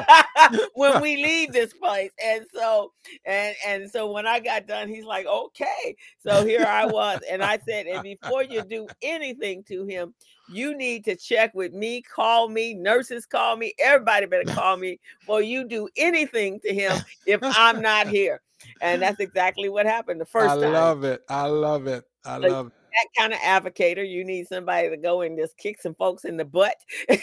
when 0.75 1.01
we 1.01 1.23
leave 1.23 1.53
this 1.53 1.73
place. 1.73 2.11
And 2.23 2.45
so, 2.53 2.93
and 3.25 3.55
and 3.67 3.91
so 3.91 4.11
when 4.11 4.27
I 4.27 4.41
got 4.41 4.67
done, 4.67 4.89
he's 4.89 5.05
like, 5.05 5.27
"Okay." 5.27 5.97
So 6.19 6.45
here 6.45 6.65
I 6.67 6.85
was, 6.87 7.21
and 7.31 7.43
I 7.43 7.59
said, 7.67 7.87
"And 7.87 8.03
before 8.03 8.43
you 8.43 8.63
do 8.63 8.89
anything 9.03 9.63
to 9.65 9.85
him." 9.85 10.15
You 10.51 10.77
need 10.77 11.05
to 11.05 11.15
check 11.17 11.53
with 11.55 11.73
me, 11.73 12.03
call 12.03 12.49
me, 12.49 12.75
nurses 12.75 13.27
call 13.27 13.57
me, 13.57 13.75
everybody 13.79 14.27
better 14.27 14.45
call 14.55 14.77
me 14.77 14.99
before 15.21 15.43
you 15.43 15.65
do 15.69 15.89
anything 15.97 16.61
to 16.61 16.73
him 16.75 16.97
if 17.27 17.41
I'm 17.43 17.81
not 17.83 18.07
here. 18.19 18.41
And 18.81 19.01
that's 19.01 19.21
exactly 19.21 19.69
what 19.69 19.87
happened 19.87 20.21
the 20.21 20.27
first 20.27 20.51
I 20.51 20.55
time. 20.61 20.65
I 20.75 20.79
love 20.81 21.05
it. 21.05 21.23
I 21.29 21.47
love 21.47 21.87
it. 21.87 22.05
I 22.25 22.37
Like- 22.39 22.51
love 22.53 22.67
it. 22.69 22.73
that 22.93 23.07
kind 23.21 23.33
of 23.33 23.39
advocator. 23.41 24.09
You 24.09 24.25
need 24.25 24.49
somebody 24.49 24.89
to 24.91 24.97
go 24.97 25.21
and 25.21 25.39
just 25.39 25.57
kick 25.57 25.81
some 25.81 25.95
folks 25.95 26.25
in 26.25 26.37
the 26.37 26.45
butt. 26.45 26.75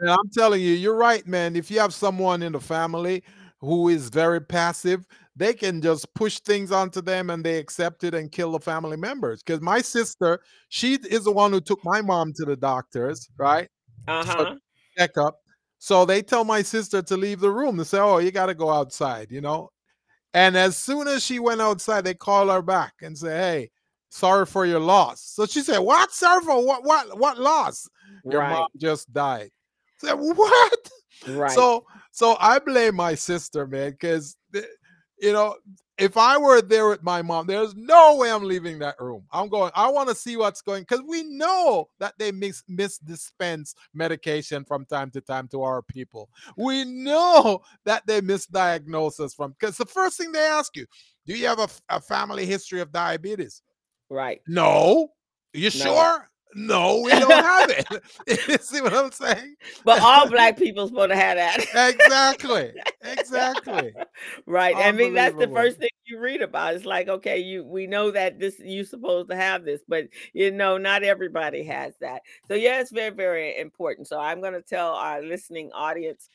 And 0.00 0.08
I'm 0.10 0.28
telling 0.32 0.60
you, 0.60 0.74
you're 0.74 0.94
right, 0.94 1.26
man. 1.26 1.56
If 1.56 1.72
you 1.72 1.80
have 1.80 1.92
someone 1.92 2.40
in 2.42 2.52
the 2.52 2.60
family 2.60 3.24
who 3.60 3.88
is 3.88 4.08
very 4.08 4.40
passive, 4.40 5.06
they 5.36 5.52
can 5.54 5.80
just 5.80 6.12
push 6.14 6.38
things 6.40 6.70
onto 6.72 7.00
them 7.00 7.30
and 7.30 7.44
they 7.44 7.58
accept 7.58 8.04
it 8.04 8.14
and 8.14 8.32
kill 8.32 8.52
the 8.52 8.60
family 8.60 8.96
members. 8.96 9.42
Because 9.42 9.60
my 9.60 9.80
sister, 9.80 10.40
she 10.68 10.94
is 10.94 11.24
the 11.24 11.32
one 11.32 11.52
who 11.52 11.60
took 11.60 11.84
my 11.84 12.00
mom 12.00 12.32
to 12.34 12.44
the 12.44 12.56
doctors, 12.56 13.28
right? 13.38 13.68
uh-huh. 14.06 14.54
Checkup. 14.96 15.38
So 15.78 16.04
they 16.04 16.22
tell 16.22 16.44
my 16.44 16.62
sister 16.62 17.02
to 17.02 17.16
leave 17.16 17.40
the 17.40 17.50
room. 17.50 17.76
They 17.76 17.84
say, 17.84 17.98
Oh, 17.98 18.18
you 18.18 18.30
got 18.32 18.46
to 18.46 18.54
go 18.54 18.70
outside, 18.70 19.30
you 19.30 19.40
know? 19.40 19.70
And 20.34 20.56
as 20.56 20.76
soon 20.76 21.08
as 21.08 21.24
she 21.24 21.38
went 21.38 21.60
outside, 21.60 22.04
they 22.04 22.14
call 22.14 22.48
her 22.48 22.62
back 22.62 22.94
and 23.02 23.16
say, 23.16 23.36
Hey, 23.36 23.70
sorry 24.10 24.46
for 24.46 24.66
your 24.66 24.80
loss. 24.80 25.22
So 25.22 25.46
she 25.46 25.62
said, 25.62 25.78
What? 25.78 26.12
Sorry 26.12 26.42
for 26.44 26.64
what? 26.64 26.84
What? 26.84 27.18
What 27.18 27.38
loss? 27.38 27.88
Your 28.28 28.42
Right. 28.42 28.50
mom 28.50 28.68
just 28.76 29.12
died. 29.12 29.50
I 30.02 30.08
said, 30.08 30.14
What? 30.14 30.90
Right. 31.26 31.54
So 31.54 31.84
so 32.12 32.36
I 32.40 32.58
blame 32.58 32.96
my 32.96 33.14
sister, 33.14 33.66
man, 33.66 33.92
because 33.92 34.36
you 35.20 35.32
know, 35.32 35.56
if 35.98 36.16
I 36.16 36.38
were 36.38 36.62
there 36.62 36.88
with 36.88 37.02
my 37.02 37.22
mom, 37.22 37.46
there's 37.46 37.74
no 37.74 38.16
way 38.16 38.30
I'm 38.30 38.44
leaving 38.44 38.78
that 38.78 39.00
room. 39.00 39.24
I'm 39.32 39.48
going, 39.48 39.72
I 39.74 39.90
want 39.90 40.08
to 40.08 40.14
see 40.14 40.36
what's 40.36 40.62
going 40.62 40.82
because 40.82 41.02
we 41.02 41.24
know 41.24 41.88
that 41.98 42.14
they 42.18 42.30
mis 42.30 42.62
misdispense 42.70 43.74
medication 43.94 44.64
from 44.64 44.84
time 44.84 45.10
to 45.10 45.20
time 45.20 45.48
to 45.48 45.62
our 45.62 45.82
people. 45.82 46.30
We 46.56 46.84
know 46.84 47.62
that 47.84 48.06
they 48.06 48.20
misdiagnose 48.20 49.18
us 49.18 49.34
from 49.34 49.52
because 49.52 49.76
the 49.76 49.86
first 49.86 50.18
thing 50.18 50.30
they 50.30 50.38
ask 50.46 50.76
you, 50.76 50.86
do 51.26 51.36
you 51.36 51.46
have 51.48 51.58
a, 51.58 51.68
a 51.88 52.00
family 52.00 52.46
history 52.46 52.80
of 52.80 52.92
diabetes? 52.92 53.62
Right. 54.08 54.40
No. 54.46 55.08
You 55.52 55.64
no. 55.64 55.70
sure? 55.70 56.30
No, 56.54 57.02
we 57.04 57.10
don't 57.10 57.30
have 57.30 57.70
it. 57.70 58.62
see 58.62 58.80
what 58.80 58.94
I'm 58.94 59.12
saying? 59.12 59.54
But 59.84 60.00
all 60.00 60.28
black 60.28 60.56
people 60.56 60.88
supposed 60.88 61.10
to 61.10 61.16
have 61.16 61.36
that. 61.36 61.60
exactly. 61.94 62.72
Exactly. 63.02 63.92
right. 64.46 64.76
I 64.76 64.92
mean, 64.92 65.14
that's 65.14 65.36
the 65.36 65.48
first 65.48 65.78
thing 65.78 65.88
you 66.06 66.18
read 66.18 66.42
about. 66.42 66.74
It's 66.74 66.84
like, 66.84 67.08
okay, 67.08 67.38
you 67.38 67.64
we 67.64 67.86
know 67.86 68.10
that 68.10 68.38
this 68.38 68.58
you're 68.58 68.84
supposed 68.84 69.30
to 69.30 69.36
have 69.36 69.64
this, 69.64 69.82
but 69.88 70.08
you 70.32 70.50
know, 70.50 70.78
not 70.78 71.02
everybody 71.02 71.64
has 71.64 71.94
that. 72.00 72.22
So 72.46 72.54
yeah, 72.54 72.80
it's 72.80 72.90
very, 72.90 73.10
very 73.10 73.58
important. 73.58 74.08
So 74.08 74.18
I'm 74.18 74.40
gonna 74.40 74.62
tell 74.62 74.92
our 74.92 75.22
listening 75.22 75.70
audience 75.72 76.28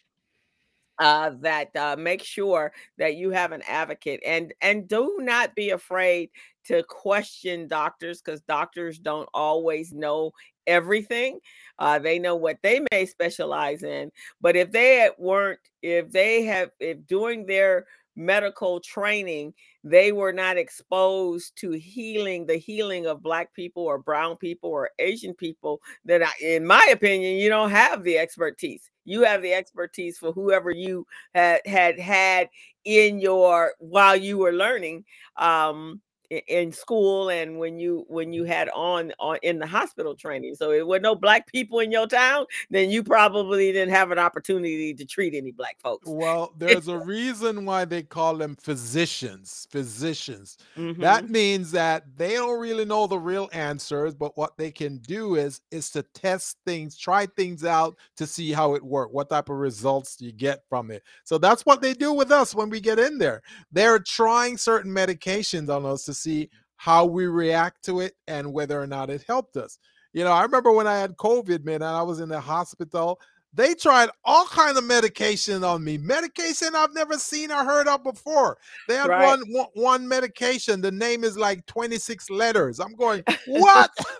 uh, 0.99 1.31
that 1.41 1.75
uh, 1.75 1.95
make 1.97 2.23
sure 2.23 2.71
that 2.97 3.15
you 3.15 3.31
have 3.31 3.51
an 3.51 3.61
advocate 3.67 4.21
and 4.25 4.53
and 4.61 4.87
do 4.87 5.17
not 5.19 5.55
be 5.55 5.71
afraid 5.71 6.29
to 6.65 6.83
question 6.83 7.67
doctors 7.67 8.21
because 8.21 8.41
doctors 8.41 8.99
don't 8.99 9.27
always 9.33 9.91
know 9.91 10.31
everything 10.67 11.39
uh, 11.79 11.99
they 11.99 12.19
know 12.19 12.35
what 12.35 12.57
they 12.63 12.81
may 12.91 13.05
specialize 13.05 13.83
in 13.83 14.11
but 14.39 14.55
if 14.55 14.71
they 14.71 15.09
weren't 15.17 15.59
if 15.81 16.11
they 16.11 16.43
have 16.43 16.69
if 16.79 17.05
doing 17.07 17.45
their 17.45 17.85
medical 18.15 18.79
training 18.79 19.53
they 19.83 20.11
were 20.11 20.33
not 20.33 20.57
exposed 20.57 21.55
to 21.55 21.71
healing 21.71 22.45
the 22.45 22.55
healing 22.57 23.05
of 23.05 23.23
black 23.23 23.53
people 23.53 23.83
or 23.83 23.97
brown 23.97 24.35
people 24.37 24.69
or 24.69 24.89
asian 24.99 25.33
people 25.33 25.81
that 26.05 26.23
I, 26.23 26.31
in 26.41 26.65
my 26.65 26.87
opinion 26.91 27.37
you 27.37 27.49
don't 27.49 27.71
have 27.71 28.03
the 28.03 28.17
expertise. 28.17 28.89
You 29.05 29.23
have 29.23 29.41
the 29.41 29.53
expertise 29.53 30.17
for 30.17 30.31
whoever 30.31 30.71
you 30.71 31.05
had 31.33 31.61
had 31.65 31.99
had 31.99 32.49
in 32.85 33.19
your 33.19 33.73
while 33.79 34.15
you 34.15 34.37
were 34.37 34.53
learning 34.53 35.05
um 35.37 36.01
in 36.47 36.71
school 36.71 37.29
and 37.29 37.57
when 37.57 37.79
you 37.79 38.05
when 38.07 38.33
you 38.33 38.43
had 38.43 38.69
on 38.69 39.11
on 39.19 39.37
in 39.43 39.59
the 39.59 39.67
hospital 39.67 40.15
training. 40.15 40.55
So 40.55 40.71
it 40.71 40.85
were 40.85 40.99
no 40.99 41.15
black 41.15 41.47
people 41.47 41.79
in 41.79 41.91
your 41.91 42.07
town 42.07 42.45
then 42.69 42.89
you 42.89 43.03
probably 43.03 43.71
didn't 43.71 43.93
have 43.93 44.11
an 44.11 44.19
opportunity 44.19 44.93
to 44.93 45.05
treat 45.05 45.33
any 45.33 45.51
black 45.51 45.77
folks. 45.81 46.07
Well 46.07 46.53
there's 46.57 46.87
a 46.87 46.97
reason 46.97 47.65
why 47.65 47.85
they 47.85 48.03
call 48.03 48.35
them 48.35 48.55
physicians 48.55 49.67
physicians. 49.71 50.57
Mm-hmm. 50.77 51.01
that 51.01 51.29
means 51.29 51.71
that 51.71 52.03
they 52.17 52.33
don't 52.33 52.59
really 52.59 52.85
know 52.85 53.07
the 53.07 53.19
real 53.19 53.49
answers 53.53 54.13
but 54.13 54.37
what 54.37 54.57
they 54.57 54.71
can 54.71 54.97
do 54.97 55.35
is 55.35 55.61
is 55.71 55.89
to 55.91 56.03
test 56.03 56.57
things 56.65 56.97
try 56.97 57.25
things 57.25 57.63
out 57.63 57.95
to 58.17 58.25
see 58.27 58.51
how 58.51 58.73
it 58.75 58.83
works 58.83 59.13
what 59.13 59.29
type 59.29 59.49
of 59.49 59.57
results 59.57 60.17
you 60.19 60.31
get 60.31 60.63
from 60.69 60.91
it. 60.91 61.03
So 61.23 61.37
that's 61.37 61.65
what 61.65 61.81
they 61.81 61.93
do 61.93 62.13
with 62.13 62.31
us 62.31 62.55
when 62.55 62.69
we 62.69 62.79
get 62.79 62.99
in 62.99 63.17
there. 63.17 63.41
They're 63.71 63.99
trying 63.99 64.57
certain 64.57 64.91
medications 64.91 65.69
on 65.69 65.85
us 65.85 66.05
to 66.05 66.13
see 66.23 66.49
how 66.77 67.05
we 67.05 67.27
react 67.27 67.83
to 67.85 67.99
it 68.01 68.15
and 68.27 68.51
whether 68.51 68.81
or 68.81 68.87
not 68.87 69.09
it 69.09 69.23
helped 69.27 69.57
us. 69.57 69.77
You 70.13 70.23
know, 70.23 70.31
I 70.31 70.43
remember 70.43 70.71
when 70.71 70.87
I 70.87 70.97
had 70.97 71.17
COVID, 71.17 71.63
man, 71.63 71.75
and 71.75 71.85
I 71.85 72.03
was 72.03 72.19
in 72.19 72.29
the 72.29 72.39
hospital. 72.39 73.19
They 73.55 73.75
tried 73.75 74.09
all 74.25 74.45
kind 74.47 74.77
of 74.77 74.83
medication 74.83 75.63
on 75.63 75.83
me. 75.83 75.97
Medication 75.97 76.75
I've 76.75 76.93
never 76.93 77.19
seen 77.19 77.51
or 77.51 77.63
heard 77.63 77.87
of 77.87 78.03
before. 78.03 78.57
They 78.87 78.95
had 78.95 79.09
right. 79.09 79.39
one, 79.47 79.67
one 79.75 80.07
medication. 80.07 80.81
The 80.81 80.91
name 80.91 81.23
is 81.23 81.37
like 81.37 81.65
26 81.67 82.29
letters. 82.31 82.79
I'm 82.79 82.95
going, 82.95 83.23
what? 83.45 83.91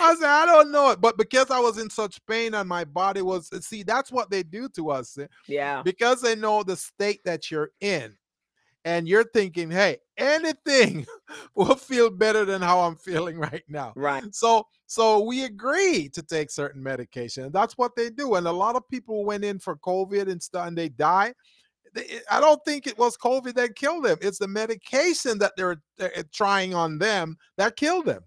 I 0.00 0.14
said, 0.14 0.28
I 0.28 0.44
don't 0.46 0.70
know 0.70 0.90
it. 0.90 1.00
But 1.00 1.16
because 1.16 1.50
I 1.50 1.58
was 1.58 1.78
in 1.78 1.88
such 1.88 2.24
pain 2.26 2.54
and 2.54 2.68
my 2.68 2.84
body 2.84 3.22
was, 3.22 3.48
see, 3.66 3.82
that's 3.82 4.12
what 4.12 4.30
they 4.30 4.42
do 4.42 4.68
to 4.70 4.90
us. 4.90 5.16
Eh? 5.16 5.26
Yeah. 5.48 5.82
Because 5.82 6.20
they 6.20 6.36
know 6.36 6.62
the 6.62 6.76
state 6.76 7.20
that 7.24 7.50
you're 7.50 7.70
in 7.80 8.14
and 8.84 9.08
you're 9.08 9.24
thinking, 9.24 9.70
hey, 9.70 9.98
anything 10.16 11.06
will 11.54 11.74
feel 11.74 12.10
better 12.10 12.44
than 12.44 12.62
how 12.62 12.80
I'm 12.80 12.96
feeling 12.96 13.38
right 13.38 13.64
now. 13.68 13.92
Right. 13.96 14.22
So 14.34 14.66
so 14.86 15.20
we 15.20 15.44
agree 15.44 16.08
to 16.10 16.22
take 16.22 16.50
certain 16.50 16.82
medication. 16.82 17.50
That's 17.52 17.76
what 17.78 17.96
they 17.96 18.10
do. 18.10 18.34
And 18.34 18.46
a 18.46 18.52
lot 18.52 18.76
of 18.76 18.88
people 18.88 19.24
went 19.24 19.44
in 19.44 19.58
for 19.58 19.76
COVID 19.76 20.30
and 20.30 20.42
stuff 20.42 20.68
and 20.68 20.76
they 20.76 20.88
die. 20.88 21.34
I 22.30 22.40
don't 22.40 22.60
think 22.64 22.86
it 22.86 22.98
was 22.98 23.16
COVID 23.16 23.54
that 23.54 23.76
killed 23.76 24.04
them. 24.04 24.18
It's 24.20 24.38
the 24.38 24.48
medication 24.48 25.38
that 25.38 25.52
they're, 25.56 25.76
they're 25.96 26.16
eh, 26.18 26.22
trying 26.32 26.74
on 26.74 26.98
them 26.98 27.36
that 27.56 27.76
killed 27.76 28.06
them. 28.06 28.22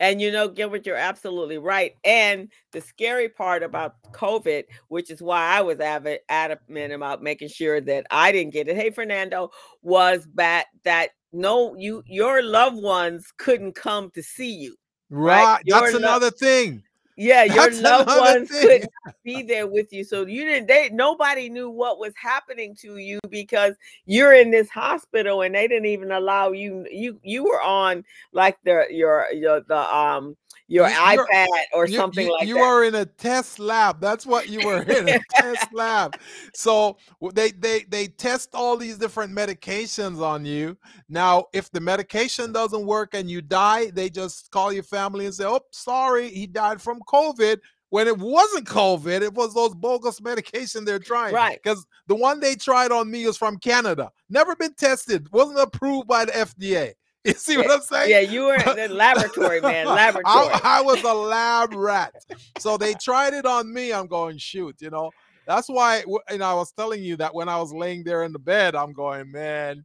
And 0.00 0.20
you 0.20 0.30
know, 0.30 0.48
Gilbert, 0.48 0.86
you're 0.86 0.96
absolutely 0.96 1.58
right. 1.58 1.94
And 2.04 2.50
the 2.72 2.80
scary 2.80 3.28
part 3.28 3.62
about 3.62 3.94
COVID, 4.12 4.64
which 4.88 5.10
is 5.10 5.22
why 5.22 5.44
I 5.44 5.60
was 5.60 5.80
avid, 5.80 6.20
adamant 6.28 6.92
about 6.92 7.22
making 7.22 7.48
sure 7.48 7.80
that 7.80 8.06
I 8.10 8.32
didn't 8.32 8.52
get 8.52 8.68
it. 8.68 8.76
Hey, 8.76 8.90
Fernando, 8.90 9.50
was 9.82 10.26
that 10.34 10.66
that 10.84 11.10
no, 11.32 11.74
you 11.76 12.02
your 12.06 12.42
loved 12.42 12.82
ones 12.82 13.26
couldn't 13.38 13.74
come 13.74 14.10
to 14.14 14.22
see 14.22 14.52
you. 14.52 14.76
Right. 15.10 15.44
right? 15.44 15.62
That's 15.66 15.92
lo- 15.92 15.98
another 15.98 16.30
thing. 16.30 16.82
Yeah, 17.18 17.42
your 17.44 17.56
That's 17.68 17.80
loved 17.80 18.08
ones 18.08 18.48
thing. 18.48 18.62
couldn't 18.62 18.90
be 19.24 19.42
there 19.42 19.66
with 19.66 19.92
you. 19.92 20.04
So 20.04 20.24
you 20.24 20.44
didn't 20.44 20.68
they 20.68 20.88
nobody 20.90 21.48
knew 21.50 21.68
what 21.68 21.98
was 21.98 22.14
happening 22.16 22.76
to 22.76 22.96
you 22.96 23.18
because 23.28 23.74
you're 24.06 24.32
in 24.32 24.50
this 24.52 24.70
hospital 24.70 25.42
and 25.42 25.54
they 25.54 25.66
didn't 25.66 25.86
even 25.86 26.12
allow 26.12 26.52
you 26.52 26.86
you 26.90 27.18
you 27.24 27.42
were 27.44 27.60
on 27.60 28.04
like 28.32 28.56
the 28.64 28.86
your 28.90 29.26
your 29.32 29.60
the 29.62 29.94
um 29.94 30.36
your 30.68 30.86
you, 30.86 30.94
iPad 30.94 31.46
or 31.72 31.88
you, 31.88 31.96
something 31.96 32.26
you, 32.26 32.32
like 32.32 32.46
you 32.46 32.54
that. 32.54 32.60
You 32.60 32.64
are 32.64 32.84
in 32.84 32.94
a 32.94 33.06
test 33.06 33.58
lab. 33.58 34.00
That's 34.00 34.26
what 34.26 34.48
you 34.48 34.66
were 34.66 34.82
in 34.82 35.08
a 35.08 35.18
test 35.30 35.72
lab. 35.72 36.16
So 36.54 36.98
they 37.34 37.50
they 37.52 37.84
they 37.88 38.06
test 38.06 38.50
all 38.54 38.76
these 38.76 38.98
different 38.98 39.34
medications 39.34 40.22
on 40.22 40.44
you. 40.44 40.76
Now, 41.08 41.46
if 41.54 41.70
the 41.72 41.80
medication 41.80 42.52
doesn't 42.52 42.86
work 42.86 43.14
and 43.14 43.30
you 43.30 43.40
die, 43.40 43.90
they 43.90 44.10
just 44.10 44.50
call 44.50 44.72
your 44.72 44.82
family 44.82 45.24
and 45.24 45.34
say, 45.34 45.44
"Oh, 45.46 45.60
sorry, 45.72 46.28
he 46.28 46.46
died 46.46 46.80
from 46.80 47.00
COVID." 47.00 47.58
When 47.90 48.06
it 48.06 48.18
wasn't 48.18 48.66
COVID, 48.66 49.22
it 49.22 49.32
was 49.32 49.54
those 49.54 49.74
bogus 49.74 50.20
medication 50.20 50.84
they're 50.84 50.98
trying. 50.98 51.32
Right. 51.32 51.58
Because 51.62 51.86
the 52.06 52.14
one 52.14 52.38
they 52.38 52.54
tried 52.54 52.92
on 52.92 53.10
me 53.10 53.26
was 53.26 53.38
from 53.38 53.56
Canada, 53.56 54.10
never 54.28 54.54
been 54.54 54.74
tested, 54.74 55.26
wasn't 55.32 55.60
approved 55.60 56.06
by 56.06 56.26
the 56.26 56.32
FDA. 56.32 56.92
You 57.24 57.34
see 57.34 57.54
yeah, 57.54 57.58
what 57.58 57.70
I'm 57.70 57.80
saying? 57.80 58.10
Yeah, 58.10 58.20
you 58.20 58.46
were 58.46 58.54
in 58.54 58.76
the 58.76 58.88
laboratory, 58.94 59.60
man. 59.60 59.86
Laboratory. 59.86 60.24
I, 60.24 60.60
I, 60.64 60.82
was 60.82 61.02
a 61.02 61.12
lab 61.12 61.74
rat. 61.74 62.14
So 62.58 62.76
they 62.76 62.94
tried 62.94 63.34
it 63.34 63.44
on 63.44 63.72
me. 63.72 63.92
I'm 63.92 64.06
going, 64.06 64.38
shoot, 64.38 64.76
you 64.80 64.90
know. 64.90 65.10
That's 65.46 65.68
why, 65.68 66.04
you 66.06 66.38
know, 66.38 66.44
I 66.44 66.54
was 66.54 66.72
telling 66.72 67.02
you 67.02 67.16
that 67.16 67.34
when 67.34 67.48
I 67.48 67.58
was 67.58 67.72
laying 67.72 68.04
there 68.04 68.22
in 68.22 68.32
the 68.32 68.38
bed, 68.38 68.74
I'm 68.74 68.92
going, 68.92 69.30
man, 69.30 69.84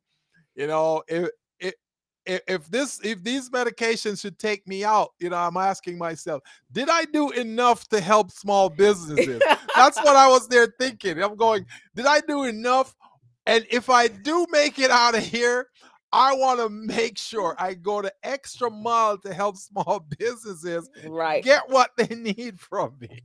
you 0.55 0.67
know, 0.67 1.03
if, 1.07 1.29
if, 2.25 2.41
if 2.47 2.67
this 2.67 2.99
if 3.03 3.23
these 3.23 3.49
medications 3.49 4.21
should 4.21 4.39
take 4.39 4.67
me 4.67 4.83
out, 4.83 5.09
you 5.19 5.29
know, 5.29 5.37
I'm 5.37 5.57
asking 5.57 5.97
myself, 5.97 6.41
did 6.71 6.89
I 6.89 7.05
do 7.05 7.31
enough 7.31 7.87
to 7.89 7.99
help 7.99 8.31
small 8.31 8.69
businesses? 8.69 9.41
That's 9.75 9.97
what 9.97 10.15
I 10.15 10.27
was 10.27 10.47
there 10.47 10.73
thinking. 10.79 11.21
I'm 11.21 11.35
going, 11.35 11.65
did 11.95 12.05
I 12.05 12.21
do 12.21 12.43
enough? 12.43 12.95
And 13.45 13.65
if 13.69 13.89
I 13.89 14.07
do 14.07 14.45
make 14.49 14.79
it 14.79 14.89
out 14.89 15.15
of 15.15 15.23
here, 15.23 15.67
I 16.13 16.35
want 16.35 16.59
to 16.59 16.69
make 16.69 17.17
sure 17.17 17.55
I 17.57 17.73
go 17.73 18.03
the 18.03 18.13
extra 18.21 18.69
mile 18.69 19.17
to 19.17 19.33
help 19.33 19.57
small 19.57 20.05
businesses 20.19 20.87
right. 21.07 21.43
get 21.43 21.67
what 21.69 21.91
they 21.97 22.15
need 22.15 22.59
from 22.59 22.93
me. 22.99 23.23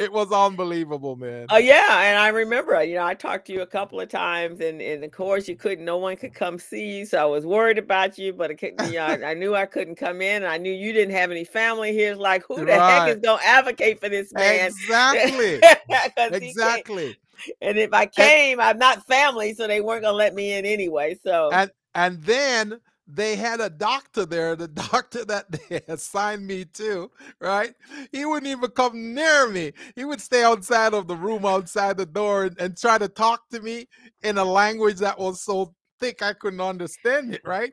It 0.00 0.10
was 0.10 0.32
unbelievable, 0.32 1.14
man. 1.14 1.46
Oh 1.50 1.58
yeah, 1.58 2.00
and 2.00 2.18
I 2.18 2.28
remember, 2.28 2.82
you 2.82 2.96
know, 2.96 3.04
I 3.04 3.14
talked 3.14 3.46
to 3.46 3.52
you 3.52 3.60
a 3.60 3.66
couple 3.66 4.00
of 4.00 4.08
times, 4.08 4.60
and, 4.60 4.80
and 4.80 5.04
of 5.04 5.12
course 5.12 5.46
you 5.46 5.54
couldn't. 5.54 5.84
No 5.84 5.98
one 5.98 6.16
could 6.16 6.34
come 6.34 6.58
see 6.58 6.98
you, 6.98 7.06
so 7.06 7.18
I 7.18 7.26
was 7.26 7.46
worried 7.46 7.78
about 7.78 8.18
you. 8.18 8.32
But 8.32 8.60
you 8.60 8.72
know, 8.78 9.04
I, 9.04 9.30
I, 9.30 9.34
knew 9.34 9.54
I 9.54 9.66
couldn't 9.66 9.96
come 9.96 10.20
in. 10.20 10.42
I 10.42 10.56
knew 10.56 10.72
you 10.72 10.92
didn't 10.92 11.14
have 11.14 11.30
any 11.30 11.44
family 11.44 11.92
here. 11.92 12.12
It's 12.12 12.20
like, 12.20 12.44
who 12.48 12.56
the 12.56 12.72
right. 12.72 13.06
heck 13.06 13.16
is 13.16 13.22
gonna 13.22 13.42
advocate 13.44 14.00
for 14.00 14.08
this 14.08 14.32
man? 14.32 14.66
Exactly. 14.66 15.60
exactly. 16.16 17.16
And 17.60 17.78
if 17.78 17.92
I 17.92 18.06
came, 18.06 18.58
and, 18.58 18.68
I'm 18.68 18.78
not 18.78 19.06
family, 19.06 19.54
so 19.54 19.68
they 19.68 19.80
weren't 19.80 20.02
gonna 20.02 20.16
let 20.16 20.34
me 20.34 20.54
in 20.54 20.64
anyway. 20.64 21.18
So 21.22 21.50
and 21.52 21.70
and 21.94 22.22
then 22.22 22.80
they 23.06 23.36
had 23.36 23.60
a 23.60 23.68
doctor 23.70 24.24
there, 24.24 24.56
the 24.56 24.68
doctor 24.92 25.24
that 25.26 25.50
they 25.50 25.80
assigned 25.88 26.46
me 26.46 26.64
to, 26.64 27.10
right? 27.40 27.74
He 28.12 28.24
wouldn't 28.24 28.50
even 28.50 28.70
come 28.70 29.14
near 29.14 29.48
me. 29.48 29.72
He 29.96 30.04
would 30.04 30.20
stay 30.20 30.44
outside 30.44 30.94
of 30.94 31.08
the 31.08 31.16
room, 31.16 31.44
outside 31.44 31.96
the 31.96 32.06
door, 32.06 32.44
and, 32.44 32.58
and 32.60 32.76
try 32.76 32.98
to 32.98 33.08
talk 33.08 33.48
to 33.50 33.60
me 33.60 33.88
in 34.22 34.38
a 34.38 34.44
language 34.44 34.98
that 34.98 35.18
was 35.18 35.42
so 35.42 35.74
thick 36.00 36.22
I 36.22 36.32
couldn't 36.32 36.60
understand 36.60 37.34
it, 37.34 37.42
right? 37.44 37.72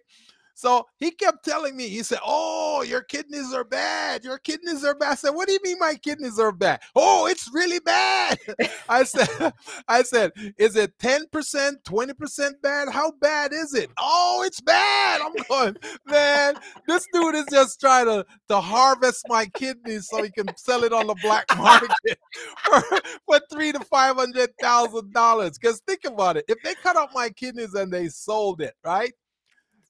So 0.60 0.86
he 0.98 1.12
kept 1.12 1.46
telling 1.46 1.78
me, 1.78 1.88
he 1.88 2.04
said, 2.04 2.20
Oh, 2.22 2.80
"Oh, 2.80 2.82
your 2.82 3.02
kidneys 3.02 3.54
are 3.54 3.64
bad. 3.66 4.24
Your 4.24 4.38
kidneys 4.38 4.84
are 4.86 4.96
bad." 4.96 5.12
I 5.12 5.16
said, 5.16 5.30
"What 5.32 5.48
do 5.48 5.54
you 5.54 5.60
mean 5.64 5.78
my 5.80 5.96
kidneys 5.96 6.40
are 6.40 6.52
bad?" 6.52 6.82
"Oh, 6.96 7.28
it's 7.28 7.50
really 7.54 7.80
bad." 7.80 8.38
I 8.90 9.04
said, 9.04 9.54
"I 9.88 10.04
said, 10.04 10.32
is 10.58 10.76
it 10.76 10.98
ten 11.00 11.28
percent, 11.28 11.84
twenty 11.84 12.14
percent 12.14 12.62
bad? 12.62 12.90
How 12.90 13.12
bad 13.22 13.52
is 13.54 13.74
it?" 13.74 13.90
"Oh, 13.98 14.44
it's 14.46 14.62
bad." 14.62 15.22
I'm 15.22 15.34
going, 15.50 15.78
man. 16.06 16.56
This 16.88 17.06
dude 17.14 17.36
is 17.36 17.46
just 17.52 17.80
trying 17.80 18.06
to 18.06 18.26
to 18.50 18.60
harvest 18.60 19.26
my 19.28 19.46
kidneys 19.46 20.08
so 20.10 20.24
he 20.24 20.30
can 20.30 20.48
sell 20.58 20.84
it 20.84 20.94
on 20.94 21.08
the 21.08 21.16
black 21.22 21.46
market 21.58 22.18
for, 22.66 22.82
for 23.26 23.42
three 23.52 23.72
to 23.72 23.80
five 23.80 24.16
hundred 24.16 24.50
thousand 24.62 25.14
dollars. 25.14 25.58
Because 25.58 25.82
think 25.88 26.06
about 26.06 26.38
it: 26.38 26.46
if 26.48 26.58
they 26.64 26.76
cut 26.76 26.96
off 26.96 27.10
my 27.14 27.30
kidneys 27.30 27.74
and 27.74 27.92
they 27.92 28.10
sold 28.10 28.62
it, 28.62 28.74
right? 28.86 29.14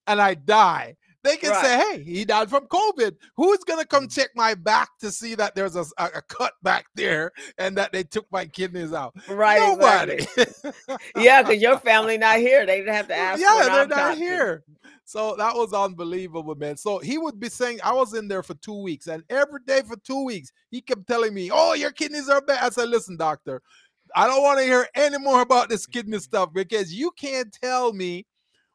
And 0.09 0.21
I 0.21 0.33
die, 0.33 0.95
they 1.23 1.35
can 1.35 1.51
right. 1.51 1.65
say, 1.65 1.77
"Hey, 1.77 2.03
he 2.03 2.25
died 2.25 2.49
from 2.49 2.67
COVID." 2.67 3.15
Who's 3.35 3.59
gonna 3.59 3.85
come 3.85 4.05
mm. 4.05 4.13
check 4.13 4.29
my 4.35 4.55
back 4.55 4.89
to 5.01 5.11
see 5.11 5.35
that 5.35 5.53
there's 5.53 5.75
a, 5.75 5.85
a 5.97 6.21
cut 6.21 6.53
back 6.63 6.85
there 6.95 7.31
and 7.57 7.77
that 7.77 7.91
they 7.91 8.03
took 8.03 8.25
my 8.31 8.45
kidneys 8.45 8.93
out? 8.93 9.13
Right, 9.27 9.59
nobody. 9.59 10.25
Exactly. 10.37 10.97
yeah, 11.17 11.41
because 11.41 11.61
your 11.61 11.77
family 11.79 12.17
not 12.17 12.37
here. 12.37 12.65
They 12.65 12.77
didn't 12.77 12.95
have 12.95 13.07
to 13.09 13.15
ask. 13.17 13.41
Yeah, 13.41 13.61
they're 13.63 13.81
I'm 13.81 13.89
not 13.89 14.17
here. 14.17 14.63
So 15.03 15.35
that 15.37 15.55
was 15.55 15.73
unbelievable, 15.73 16.55
man. 16.55 16.77
So 16.77 16.99
he 16.99 17.17
would 17.17 17.39
be 17.39 17.49
saying, 17.49 17.79
I 17.83 17.93
was 17.93 18.13
in 18.13 18.27
there 18.27 18.43
for 18.43 18.53
two 18.55 18.81
weeks, 18.81 19.07
and 19.07 19.23
every 19.29 19.59
day 19.65 19.81
for 19.81 19.97
two 19.97 20.23
weeks, 20.23 20.51
he 20.71 20.81
kept 20.81 21.07
telling 21.07 21.33
me, 21.33 21.49
"Oh, 21.51 21.73
your 21.73 21.91
kidneys 21.91 22.29
are 22.29 22.41
bad." 22.41 22.63
I 22.63 22.69
said, 22.69 22.89
"Listen, 22.89 23.17
doctor." 23.17 23.61
I 24.15 24.25
don't 24.25 24.41
want 24.41 24.57
to 24.57 24.65
hear 24.65 24.87
any 24.95 25.19
more 25.19 25.41
about 25.41 25.69
this 25.69 25.85
kidney 25.85 26.17
stuff 26.17 26.51
because 26.51 26.91
you 26.91 27.11
can't 27.11 27.53
tell 27.53 27.93
me 27.93 28.25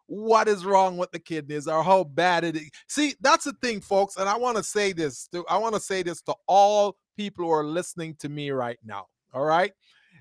what 0.07 0.49
is 0.49 0.65
wrong 0.65 0.97
with 0.97 1.11
the 1.13 1.19
kidneys 1.19 1.67
or 1.67 1.83
how 1.83 2.05
bad 2.05 2.45
it 2.45 2.57
is. 2.57 2.71
See, 2.89 3.15
that's 3.21 3.45
the 3.45 3.55
thing, 3.63 3.81
folks. 3.81 4.17
And 4.17 4.29
I 4.29 4.37
want 4.37 4.57
to 4.57 4.63
say 4.63 4.93
this 4.93 5.29
to 5.29 5.45
I 5.49 5.59
want 5.59 5.75
to 5.75 5.81
say 5.81 6.03
this 6.03 6.21
to 6.23 6.35
all 6.47 6.97
people 7.17 7.45
who 7.45 7.51
are 7.51 7.65
listening 7.65 8.17
to 8.21 8.29
me 8.29 8.51
right 8.51 8.79
now. 8.85 9.07
All 9.33 9.45
right. 9.45 9.73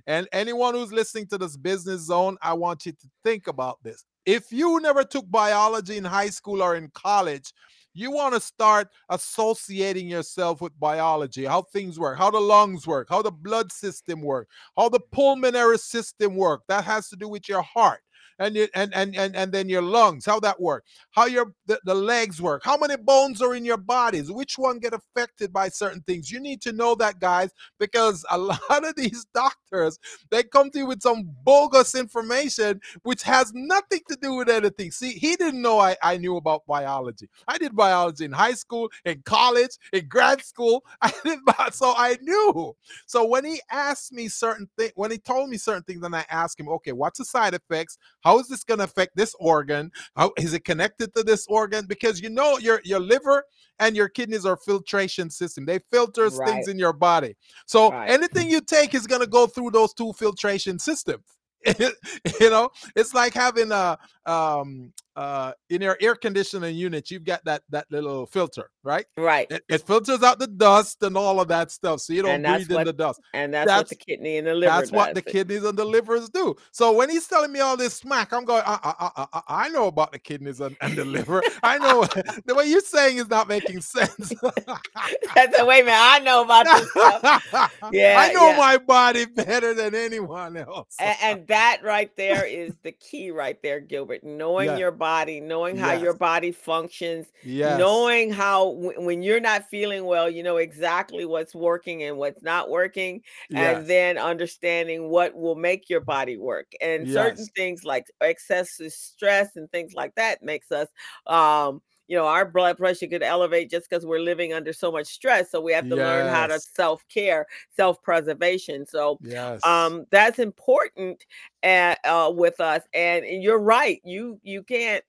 And 0.08 0.28
anyone 0.34 0.74
who's 0.74 0.92
listening 0.92 1.28
to 1.28 1.38
this 1.38 1.56
business 1.56 2.02
zone, 2.02 2.38
I 2.42 2.54
want 2.54 2.86
you 2.86 2.92
to 2.92 3.08
think 3.24 3.48
about 3.48 3.82
this. 3.84 4.04
If 4.26 4.52
you 4.52 4.80
never 4.80 5.04
took 5.04 5.30
biology 5.30 5.98
in 5.98 6.04
high 6.04 6.30
school 6.30 6.62
or 6.62 6.76
in 6.76 6.90
college, 6.94 7.54
you 7.94 8.12
want 8.12 8.34
to 8.34 8.40
start 8.40 8.90
associating 9.10 10.08
yourself 10.08 10.62
with 10.62 10.78
biology, 10.80 11.46
how 11.46 11.62
things 11.62 12.00
work, 12.00 12.18
how 12.18 12.32
the 12.32 12.40
lungs 12.40 12.88
work, 12.88 13.08
how 13.10 13.22
the 13.22 13.32
blood 13.32 13.72
system 13.72 14.22
work, 14.22 14.48
how 14.76 14.90
the 14.90 15.00
pulmonary 15.12 15.78
system 15.78 16.36
work. 16.36 16.64
That 16.68 16.84
has 16.86 17.08
to 17.10 17.16
do 17.16 17.30
with 17.30 17.48
your 17.48 17.62
heart 17.62 18.02
and 18.44 18.56
you, 18.56 18.68
and, 18.76 18.94
and 18.94 19.16
and 19.16 19.36
and 19.36 19.52
then 19.52 19.70
your 19.70 19.82
lungs 19.82 20.26
how 20.26 20.40
that 20.42 20.60
work? 20.60 20.84
How 21.12 21.26
your 21.26 21.54
the, 21.66 21.80
the 21.86 21.96
legs 21.96 22.42
work? 22.42 22.64
How 22.64 22.78
many 22.78 22.98
bones 22.98 23.42
are 23.42 23.56
in 23.56 23.66
your 23.66 23.78
bodies? 23.78 24.32
Which 24.32 24.58
one 24.58 24.80
get 24.80 24.94
affected 24.94 25.54
by 25.54 25.70
certain 25.70 26.02
things? 26.02 26.30
You 26.32 26.40
need 26.40 26.62
to 26.64 26.74
know 26.74 26.96
that 26.96 27.20
guys 27.20 27.52
because 27.80 28.26
a 28.30 28.38
lot 28.38 28.60
of 28.70 28.96
these 28.96 29.26
doctors 29.34 30.00
they 30.30 30.44
come 30.44 30.70
to 30.72 30.80
you 30.80 30.86
with 30.88 31.02
some 31.02 31.30
bogus 31.44 31.96
information 31.96 32.82
which 33.04 33.24
has 33.24 33.52
nothing 33.54 34.02
to 34.10 34.18
do 34.22 34.36
with 34.36 34.50
anything. 34.50 34.92
See 34.92 35.12
he 35.14 35.36
didn't 35.36 35.62
know 35.62 35.80
i, 35.80 35.96
I 36.02 36.18
knew 36.18 36.38
about 36.38 36.66
biology. 36.68 37.30
I 37.48 37.58
did 37.58 37.76
biology 37.76 38.26
in 38.26 38.32
high 38.32 38.54
school 38.54 38.90
in 39.06 39.22
college 39.26 39.78
in 39.92 40.08
grad 40.08 40.44
school. 40.44 40.84
I 41.02 41.14
did 41.24 41.40
so 41.72 41.94
i 41.98 42.18
knew. 42.22 42.76
So 43.06 43.26
when 43.26 43.46
he 43.46 43.62
asked 43.72 44.12
me 44.12 44.28
certain 44.28 44.68
things 44.78 44.92
when 44.96 45.12
he 45.12 45.18
told 45.18 45.50
me 45.50 45.58
certain 45.58 45.84
things 45.84 46.02
then 46.02 46.14
i 46.14 46.26
asked 46.30 46.60
him 46.60 46.68
okay 46.70 46.92
what's 46.92 47.20
the 47.20 47.26
side 47.26 47.54
effects? 47.54 47.98
How 48.22 48.33
is 48.40 48.48
this 48.48 48.64
going 48.64 48.80
to 48.80 48.84
affect 48.84 49.16
this 49.16 49.36
organ? 49.40 49.92
How 50.16 50.32
is 50.38 50.54
it 50.54 50.66
connected 50.66 51.14
to 51.16 51.24
this 51.24 51.46
organ? 51.48 51.86
Because 51.86 52.22
you 52.22 52.30
know 52.30 52.58
your 52.58 52.82
your 52.84 53.00
liver 53.00 53.44
and 53.80 53.96
your 53.96 54.10
kidneys 54.10 54.46
are 54.46 54.58
filtration 54.58 55.30
system. 55.30 55.66
They 55.66 55.80
filters 55.92 56.36
right. 56.36 56.48
things 56.48 56.68
in 56.68 56.78
your 56.78 56.94
body. 56.94 57.36
So 57.66 57.92
right. 57.92 58.10
anything 58.10 58.50
you 58.50 58.62
take 58.62 58.94
is 58.94 59.08
going 59.08 59.22
to 59.22 59.28
go 59.28 59.48
through 59.48 59.72
those 59.72 59.94
two 59.94 60.14
filtration 60.14 60.80
systems. 60.80 61.24
you 61.80 62.50
know, 62.50 62.70
it's 62.96 63.14
like 63.14 63.34
having 63.34 63.72
a 63.72 63.98
um 64.26 64.92
uh 65.16 65.52
in 65.70 65.82
your 65.82 65.98
air 66.02 66.16
conditioning 66.16 66.76
unit 66.76 67.12
you've 67.12 67.24
got 67.24 67.44
that 67.46 67.62
that 67.70 67.86
little 67.92 68.26
filter 68.26 68.70
right? 68.84 69.06
Right. 69.18 69.50
It, 69.50 69.64
it 69.70 69.82
filters 69.82 70.24
out 70.24 70.40
the 70.40 70.48
dust 70.48 71.02
and 71.04 71.18
all 71.18 71.40
of 71.40 71.48
that 71.48 71.72
stuff 71.72 72.02
so 72.02 72.14
you 72.14 72.22
don't 72.22 72.44
breathe 72.44 72.70
what, 72.70 72.82
in 72.82 72.88
the 72.88 72.94
dust. 72.94 73.22
and 73.34 73.54
that's, 73.54 73.68
that's, 73.68 73.80
what 73.80 73.90
the 73.90 73.96
kidney 73.96 74.38
and 74.38 74.48
the 74.48 74.54
liver 74.54 74.72
that's 74.72 74.92
what 74.92 75.16
the 75.16 75.22
kidneys 75.22 75.64
and 75.64 75.78
the 75.78 75.86
livers 75.86 76.30
do. 76.30 76.56
So 76.72 76.92
when 76.92 77.10
he's 77.10 77.28
telling 77.28 77.52
me 77.52 77.60
all 77.60 77.78
this 77.78 77.96
smack 77.96 78.34
i'm 78.34 78.46
going 78.46 78.64
i, 78.66 78.78
I, 78.84 79.26
I, 79.34 79.42
I 79.48 79.70
know 79.70 79.88
about 79.88 80.12
the 80.12 80.20
kidneys 80.20 80.60
and, 80.60 80.76
and 80.82 80.96
the 80.96 81.06
liver. 81.06 81.42
I 81.64 81.78
know 81.78 82.04
the 82.46 82.56
way 82.56 82.66
you're 82.66 82.82
saying 82.82 83.18
is 83.18 83.30
not 83.30 83.48
making 83.48 83.82
sense. 83.82 84.34
That's 85.36 85.60
a 85.60 85.66
wait 85.66 85.86
man 85.86 85.98
i 85.98 86.20
know 86.20 86.44
about 86.44 86.66
this 86.66 86.90
stuff. 86.92 87.72
Yeah 87.92 88.16
i 88.20 88.34
know 88.34 88.50
yeah. 88.50 88.58
my 88.58 88.78
body 88.78 89.26
better 89.26 89.74
than 89.74 89.96
anyone 89.96 90.58
else. 90.58 90.96
and, 91.00 91.18
and 91.22 91.48
that 91.48 91.82
right 91.84 92.16
there 92.18 92.46
is 92.46 92.74
the 92.84 92.92
key 92.92 93.32
right 93.32 93.62
there 93.62 93.80
gilbert. 93.80 94.24
Knowing 94.24 94.68
yeah. 94.68 94.78
your 94.78 94.92
body, 94.92 95.03
knowing 95.40 95.78
how 95.78 95.94
yes. 95.94 96.02
your 96.02 96.14
body 96.14 96.52
functions, 96.52 97.28
yes. 97.44 97.78
knowing 97.78 98.32
how 98.32 98.74
w- 98.74 99.02
when 99.02 99.22
you're 99.22 99.40
not 99.40 99.70
feeling 99.70 100.06
well, 100.06 100.30
you 100.30 100.44
know 100.44 100.58
exactly 100.58 101.26
what's 101.26 101.54
working 101.54 102.04
and 102.04 102.18
what's 102.18 102.42
not 102.42 102.70
working, 102.70 103.22
yes. 103.50 103.78
and 103.78 103.88
then 103.88 104.18
understanding 104.18 105.10
what 105.10 105.36
will 105.36 105.56
make 105.56 105.90
your 105.90 106.02
body 106.02 106.38
work. 106.38 106.72
And 106.82 107.10
certain 107.10 107.46
things 107.56 107.84
like 107.84 108.08
excessive 108.22 108.92
stress 108.92 109.56
and 109.56 109.72
things 109.72 109.94
like 109.94 110.16
that 110.16 110.44
makes 110.44 110.72
us 110.72 110.88
um 111.28 111.82
you 112.08 112.18
know 112.18 112.26
our 112.26 112.46
blood 112.46 112.78
pressure 112.78 113.08
could 113.08 113.24
elevate 113.24 113.70
just 113.70 113.90
because 113.90 114.06
we're 114.06 114.20
living 114.20 114.54
under 114.54 114.74
so 114.74 114.92
much 114.92 115.08
stress 115.08 115.52
so 115.52 115.62
we 115.62 115.72
have 115.72 115.86
to 115.86 115.96
yes. 115.96 115.98
learn 115.98 116.28
how 116.28 116.48
to 116.48 116.60
self-care 116.60 117.46
self-preservation 117.76 118.86
so 118.86 119.18
yes. 119.22 119.64
um 119.66 120.06
that's 120.12 120.40
important 120.40 121.26
at, 121.64 122.00
uh, 122.06 122.32
with 122.34 122.60
us 122.60 122.82
and, 122.94 123.26
and 123.26 123.42
you're 123.42 123.60
right 123.60 124.02
you 124.04 124.40
you 124.44 124.64
can't 124.64 125.04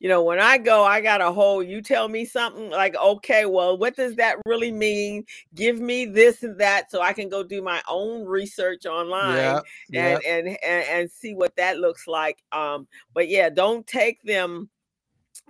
you 0.00 0.08
know, 0.08 0.22
when 0.22 0.40
I 0.40 0.56
go, 0.56 0.82
I 0.82 1.02
got 1.02 1.20
a 1.20 1.30
whole, 1.30 1.62
you 1.62 1.82
tell 1.82 2.08
me 2.08 2.24
something 2.24 2.70
like, 2.70 2.96
okay, 2.96 3.44
well, 3.44 3.76
what 3.76 3.96
does 3.96 4.16
that 4.16 4.36
really 4.46 4.72
mean? 4.72 5.26
Give 5.54 5.78
me 5.78 6.06
this 6.06 6.42
and 6.42 6.58
that 6.58 6.90
so 6.90 7.02
I 7.02 7.12
can 7.12 7.28
go 7.28 7.42
do 7.42 7.60
my 7.60 7.82
own 7.86 8.24
research 8.24 8.86
online 8.86 9.36
yeah, 9.36 9.56
and, 9.56 10.22
yeah. 10.24 10.30
and, 10.30 10.48
and, 10.48 10.84
and 10.88 11.10
see 11.10 11.34
what 11.34 11.54
that 11.56 11.76
looks 11.76 12.06
like. 12.06 12.42
Um, 12.50 12.88
but 13.12 13.28
yeah, 13.28 13.50
don't 13.50 13.86
take 13.86 14.22
them 14.22 14.70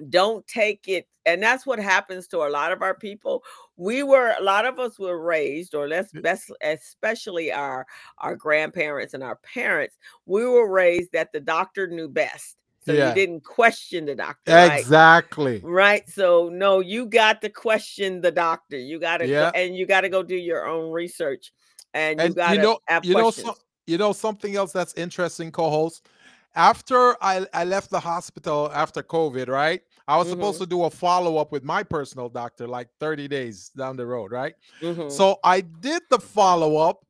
don't 0.08 0.46
take 0.46 0.88
it 0.88 1.06
and 1.26 1.42
that's 1.42 1.66
what 1.66 1.78
happens 1.78 2.26
to 2.28 2.38
a 2.38 2.48
lot 2.48 2.72
of 2.72 2.82
our 2.82 2.94
people 2.94 3.42
we 3.76 4.02
were 4.02 4.34
a 4.38 4.42
lot 4.42 4.64
of 4.64 4.78
us 4.78 4.98
were 4.98 5.20
raised 5.20 5.74
or 5.74 5.88
let's 5.88 6.12
mm. 6.12 6.22
best 6.22 6.50
especially 6.62 7.52
our 7.52 7.86
our 8.18 8.34
grandparents 8.34 9.14
and 9.14 9.22
our 9.22 9.36
parents 9.36 9.96
we 10.26 10.44
were 10.44 10.70
raised 10.70 11.12
that 11.12 11.32
the 11.32 11.40
doctor 11.40 11.86
knew 11.86 12.08
best 12.08 12.56
so 12.82 12.92
yeah. 12.92 13.10
you 13.10 13.14
didn't 13.14 13.44
question 13.44 14.06
the 14.06 14.14
doctor 14.14 14.56
exactly 14.72 15.54
right? 15.54 15.64
right 15.64 16.10
so 16.10 16.48
no 16.52 16.80
you 16.80 17.06
got 17.06 17.42
to 17.42 17.48
question 17.48 18.20
the 18.20 18.30
doctor 18.30 18.78
you 18.78 18.98
got 18.98 19.18
to 19.18 19.28
yeah. 19.28 19.50
and 19.54 19.76
you 19.76 19.86
got 19.86 20.00
to 20.00 20.08
go 20.08 20.22
do 20.22 20.36
your 20.36 20.66
own 20.66 20.90
research 20.90 21.52
and, 21.92 22.20
you 22.20 22.34
got 22.34 22.50
to 22.50 22.56
you 22.56 22.62
know 22.62 22.78
you 23.02 23.14
know 23.14 23.30
so, 23.30 23.54
you 23.86 23.98
know 23.98 24.12
something 24.12 24.56
else 24.56 24.72
that's 24.72 24.94
interesting 24.94 25.50
co-host 25.50 26.08
after 26.54 27.22
I, 27.22 27.46
I 27.54 27.64
left 27.64 27.90
the 27.90 28.00
hospital 28.00 28.70
after 28.74 29.02
COVID, 29.02 29.48
right? 29.48 29.82
I 30.10 30.16
was 30.16 30.26
mm-hmm. 30.26 30.40
supposed 30.40 30.58
to 30.58 30.66
do 30.66 30.82
a 30.82 30.90
follow 30.90 31.36
up 31.36 31.52
with 31.52 31.62
my 31.62 31.84
personal 31.84 32.28
doctor 32.28 32.66
like 32.66 32.88
30 32.98 33.28
days 33.28 33.70
down 33.76 33.96
the 33.96 34.04
road, 34.04 34.32
right? 34.32 34.54
Mm-hmm. 34.82 35.08
So 35.08 35.38
I 35.44 35.60
did 35.60 36.02
the 36.10 36.18
follow 36.18 36.78
up. 36.78 37.06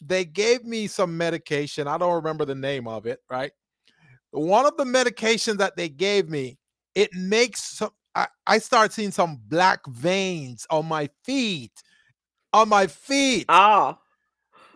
They 0.00 0.24
gave 0.24 0.64
me 0.64 0.86
some 0.86 1.18
medication. 1.18 1.88
I 1.88 1.98
don't 1.98 2.14
remember 2.14 2.44
the 2.44 2.54
name 2.54 2.86
of 2.86 3.04
it, 3.06 3.18
right? 3.28 3.50
One 4.30 4.64
of 4.64 4.76
the 4.76 4.84
medications 4.84 5.58
that 5.58 5.76
they 5.76 5.88
gave 5.88 6.28
me, 6.28 6.56
it 6.94 7.12
makes 7.14 7.78
some, 7.78 7.90
I, 8.14 8.28
I 8.46 8.58
start 8.58 8.92
seeing 8.92 9.10
some 9.10 9.40
black 9.48 9.84
veins 9.88 10.68
on 10.70 10.86
my 10.86 11.10
feet. 11.24 11.72
On 12.52 12.68
my 12.68 12.86
feet. 12.86 13.46
Ah 13.48 13.98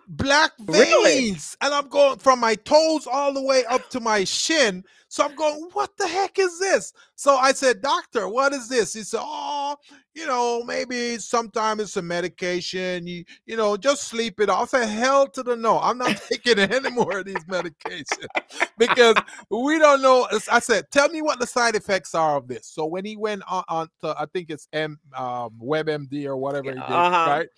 black 0.09 0.53
veins 0.59 0.77
really? 0.79 1.31
and 1.61 1.75
i'm 1.75 1.89
going 1.89 2.19
from 2.19 2.41
my 2.41 2.55
toes 2.55 3.07
all 3.11 3.33
the 3.33 3.43
way 3.43 3.65
up 3.67 3.89
to 3.91 4.01
my 4.01 4.25
shin. 4.25 4.85
So 5.09 5.25
i'm 5.25 5.37
going 5.37 5.69
what 5.73 5.97
the 5.97 6.09
heck 6.09 6.39
is 6.39 6.59
this? 6.59 6.93
So 7.15 7.37
i 7.37 7.53
said 7.53 7.81
doctor 7.81 8.29
what 8.29 8.53
is 8.53 8.69
this? 8.69 8.95
He 8.95 9.03
said 9.03 9.21
oh 9.23 9.77
you 10.15 10.27
know 10.27 10.63
maybe 10.65 11.19
sometimes 11.19 11.83
it's 11.83 11.97
a 11.97 12.03
medication. 12.03 13.07
You 13.07 13.25
you 13.47 13.57
know 13.57 13.77
just 13.77 14.05
sleep 14.05 14.41
it 14.41 14.49
off. 14.49 14.75
I 14.75 14.81
said 14.81 14.89
hell 14.89 15.29
to 15.29 15.43
the 15.43 15.57
no. 15.57 15.79
I'm 15.81 15.99
not 15.99 16.17
taking 16.31 16.59
any 16.59 16.91
more 16.91 17.19
of 17.19 17.27
these 17.27 17.45
medications 17.45 18.27
because 18.79 19.17
we 19.51 19.79
don't 19.79 20.03
know. 20.03 20.29
I 20.51 20.59
said 20.59 20.91
tell 20.91 21.09
me 21.09 21.23
what 21.23 21.39
the 21.39 21.47
side 21.47 21.77
effects 21.77 22.15
are 22.15 22.37
of 22.37 22.49
this. 22.49 22.67
So 22.67 22.87
when 22.87 23.05
he 23.05 23.17
went 23.17 23.43
on, 23.49 23.65
on 23.69 23.89
to 24.01 24.15
i 24.19 24.27
think 24.33 24.51
it's 24.51 24.69
m 24.73 24.99
um, 25.17 25.51
webmd 25.63 26.25
or 26.27 26.37
whatever 26.37 26.71
he 26.71 26.75
did 26.75 26.83
uh-huh. 26.83 27.31
right 27.31 27.49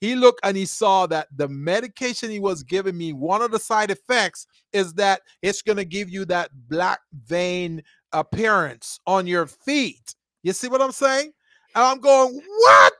he 0.00 0.14
looked 0.14 0.40
and 0.42 0.56
he 0.56 0.64
saw 0.64 1.06
that 1.06 1.28
the 1.36 1.48
medication 1.48 2.30
he 2.30 2.40
was 2.40 2.62
giving 2.62 2.96
me, 2.96 3.12
one 3.12 3.42
of 3.42 3.50
the 3.50 3.58
side 3.58 3.90
effects 3.90 4.46
is 4.72 4.94
that 4.94 5.20
it's 5.42 5.62
going 5.62 5.76
to 5.76 5.84
give 5.84 6.08
you 6.08 6.24
that 6.26 6.50
black 6.68 7.00
vein 7.26 7.82
appearance 8.12 8.98
on 9.06 9.26
your 9.26 9.46
feet. 9.46 10.14
You 10.42 10.52
see 10.52 10.68
what 10.68 10.80
I'm 10.80 10.92
saying? 10.92 11.32
And 11.74 11.84
I'm 11.84 12.00
going, 12.00 12.40
what? 12.58 12.92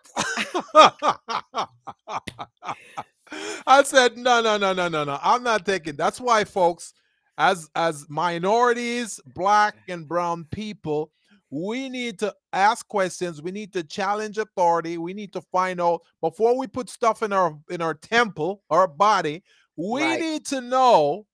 I 3.66 3.82
said, 3.84 4.16
no, 4.16 4.42
no, 4.42 4.56
no, 4.58 4.72
no, 4.72 4.88
no, 4.88 5.04
no. 5.04 5.18
I'm 5.22 5.42
not 5.42 5.64
taking. 5.64 5.96
That's 5.96 6.20
why, 6.20 6.44
folks, 6.44 6.92
as 7.38 7.70
as 7.74 8.06
minorities, 8.08 9.18
black 9.34 9.76
and 9.88 10.06
brown 10.06 10.46
people, 10.50 11.10
we 11.50 11.88
need 11.88 12.18
to 12.20 12.34
ask 12.52 12.86
questions. 12.86 13.42
We 13.42 13.50
need 13.50 13.72
to 13.72 13.82
challenge 13.82 14.38
authority. 14.38 14.98
We 14.98 15.14
need 15.14 15.32
to 15.32 15.40
find 15.40 15.80
out 15.80 16.02
before 16.20 16.56
we 16.56 16.66
put 16.66 16.88
stuff 16.88 17.22
in 17.22 17.32
our 17.32 17.58
in 17.70 17.82
our 17.82 17.94
temple, 17.94 18.62
our 18.70 18.86
body. 18.86 19.42
We 19.76 20.02
Right. 20.02 20.20
need 20.20 20.46
to 20.46 20.60
know 20.60 21.26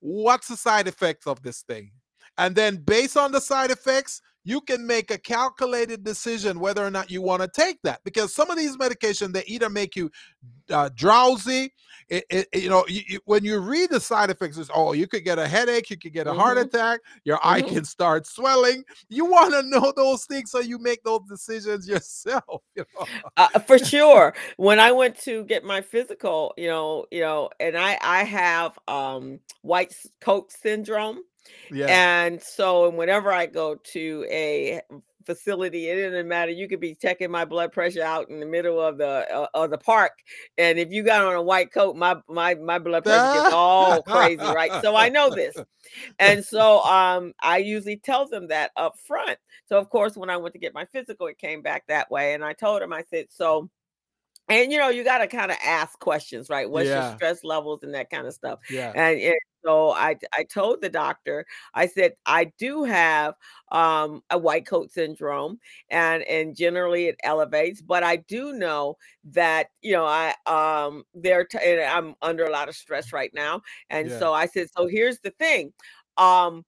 what's 0.00 0.48
the 0.48 0.56
side 0.56 0.86
effects 0.88 1.26
of 1.26 1.42
this 1.42 1.62
thing. 1.62 1.92
And 2.38 2.54
then 2.54 2.76
based 2.76 3.16
on 3.16 3.32
the 3.32 3.40
side 3.40 3.70
effects, 3.70 4.22
you 4.44 4.60
can 4.62 4.86
make 4.86 5.10
a 5.10 5.18
calculated 5.18 6.02
decision 6.04 6.60
whether 6.60 6.84
or 6.84 6.90
not 6.90 7.10
you 7.10 7.20
want 7.22 7.42
to 7.42 7.48
take 7.48 7.78
that 7.82 8.00
because 8.04 8.34
some 8.34 8.50
of 8.50 8.56
these 8.56 8.76
medications 8.76 9.32
they 9.32 9.44
either 9.46 9.68
make 9.68 9.94
you 9.94 10.10
uh, 10.70 10.88
drowsy 10.94 11.72
it, 12.08 12.24
it- 12.30 12.48
you 12.54 12.68
know 12.70 12.84
you, 12.88 13.02
you- 13.08 13.20
when 13.26 13.44
you 13.44 13.58
read 13.58 13.90
the 13.90 14.00
side 14.00 14.30
effects 14.30 14.56
it's 14.56 14.70
oh 14.74 14.92
you 14.92 15.06
could 15.06 15.24
get 15.24 15.38
a 15.38 15.46
headache 15.46 15.90
you 15.90 15.98
could 15.98 16.12
get 16.12 16.26
a 16.26 16.32
heart 16.32 16.56
Mhm. 16.56 16.62
attack 16.62 17.00
your 17.24 17.38
eye 17.42 17.60
Mhm. 17.60 17.68
can 17.68 17.84
start 17.84 18.26
swelling 18.26 18.82
you 19.08 19.24
want 19.26 19.52
to 19.52 19.62
know 19.68 19.92
those 19.94 20.24
things 20.24 20.50
so 20.50 20.60
you 20.60 20.78
make 20.78 21.02
those 21.04 21.20
decisions 21.28 21.86
yourself 21.88 22.62
you 22.74 22.84
know? 22.98 23.06
uh, 23.36 23.58
for 23.60 23.78
sure 23.78 24.34
when 24.56 24.80
i 24.80 24.90
went 24.90 25.18
to 25.18 25.44
get 25.44 25.64
my 25.64 25.80
physical 25.80 26.54
you 26.56 26.68
know 26.68 27.04
you 27.10 27.20
know 27.20 27.50
and 27.60 27.76
i 27.76 27.98
i 28.02 28.24
have 28.24 28.78
um 28.88 29.38
white 29.62 29.94
coat 30.20 30.50
syndrome 30.52 31.18
yeah. 31.70 31.86
And 31.86 32.42
so 32.42 32.90
whenever 32.90 33.32
i 33.32 33.46
go 33.46 33.74
to 33.74 34.26
a 34.30 34.80
facility 35.26 35.88
it 35.88 36.10
doesn't 36.10 36.26
matter 36.28 36.50
you 36.50 36.66
could 36.66 36.80
be 36.80 36.94
checking 36.94 37.30
my 37.30 37.44
blood 37.44 37.70
pressure 37.72 38.02
out 38.02 38.28
in 38.30 38.40
the 38.40 38.46
middle 38.46 38.80
of 38.80 38.96
the 38.98 39.26
uh, 39.32 39.46
of 39.54 39.70
the 39.70 39.78
park 39.78 40.12
and 40.58 40.78
if 40.78 40.90
you 40.90 41.02
got 41.02 41.22
on 41.22 41.34
a 41.34 41.42
white 41.42 41.72
coat 41.72 41.94
my 41.94 42.16
my 42.28 42.54
my 42.54 42.78
blood 42.78 43.04
pressure 43.04 43.42
gets 43.42 43.52
all 43.52 44.02
crazy 44.02 44.42
right? 44.42 44.72
So 44.82 44.96
i 44.96 45.08
know 45.08 45.30
this. 45.30 45.56
And 46.18 46.44
so 46.44 46.82
um 46.82 47.32
i 47.40 47.58
usually 47.58 47.96
tell 47.96 48.26
them 48.26 48.48
that 48.48 48.70
up 48.76 48.98
front 48.98 49.38
so 49.66 49.78
of 49.78 49.90
course 49.90 50.16
when 50.16 50.30
i 50.30 50.36
went 50.36 50.54
to 50.54 50.58
get 50.58 50.74
my 50.74 50.86
physical 50.86 51.26
it 51.26 51.38
came 51.38 51.62
back 51.62 51.86
that 51.86 52.10
way 52.10 52.34
and 52.34 52.44
i 52.44 52.52
told 52.52 52.82
him 52.82 52.92
i 52.92 53.04
said 53.10 53.26
so 53.28 53.68
and 54.50 54.72
you 54.72 54.78
know 54.78 54.88
you 54.88 55.04
got 55.04 55.18
to 55.18 55.26
kind 55.28 55.50
of 55.50 55.56
ask 55.64 55.98
questions 56.00 56.50
right 56.50 56.70
what's 56.70 56.94
Yeah. 56.94 56.94
your 56.94 57.04
stress 57.04 57.44
levels 57.44 57.82
and 57.82 57.94
that 57.94 58.10
kind 58.10 58.26
of 58.26 58.34
stuff 58.34 58.58
yeah 58.68 58.94
and, 58.94 59.20
and 59.20 59.36
so 59.64 59.90
I 59.90 60.16
I 60.34 60.44
told 60.44 60.80
the 60.80 60.88
doctor, 60.88 61.44
I 61.74 61.86
said 61.86 62.14
I 62.24 62.46
do 62.58 62.84
have 62.84 63.34
um, 63.70 64.22
a 64.30 64.38
white 64.38 64.66
coat 64.66 64.90
syndrome, 64.90 65.58
and 65.90 66.22
and 66.22 66.56
generally 66.56 67.06
it 67.08 67.16
elevates, 67.22 67.82
but 67.82 68.02
I 68.02 68.16
do 68.16 68.54
know 68.54 68.96
that 69.24 69.68
you 69.82 69.92
know 69.92 70.06
I 70.06 70.34
um 70.46 71.04
they're 71.14 71.44
t- 71.44 71.58
I'm 71.82 72.14
under 72.22 72.46
a 72.46 72.50
lot 72.50 72.70
of 72.70 72.74
stress 72.76 73.12
right 73.12 73.30
now, 73.34 73.60
and 73.90 74.10
Yeah. 74.10 74.12
so 74.12 74.32
I 74.32 74.46
said, 74.46 74.68
so 74.76 74.86
here's 74.86 75.20
the 75.20 75.30
thing, 75.32 75.74
um. 76.16 76.64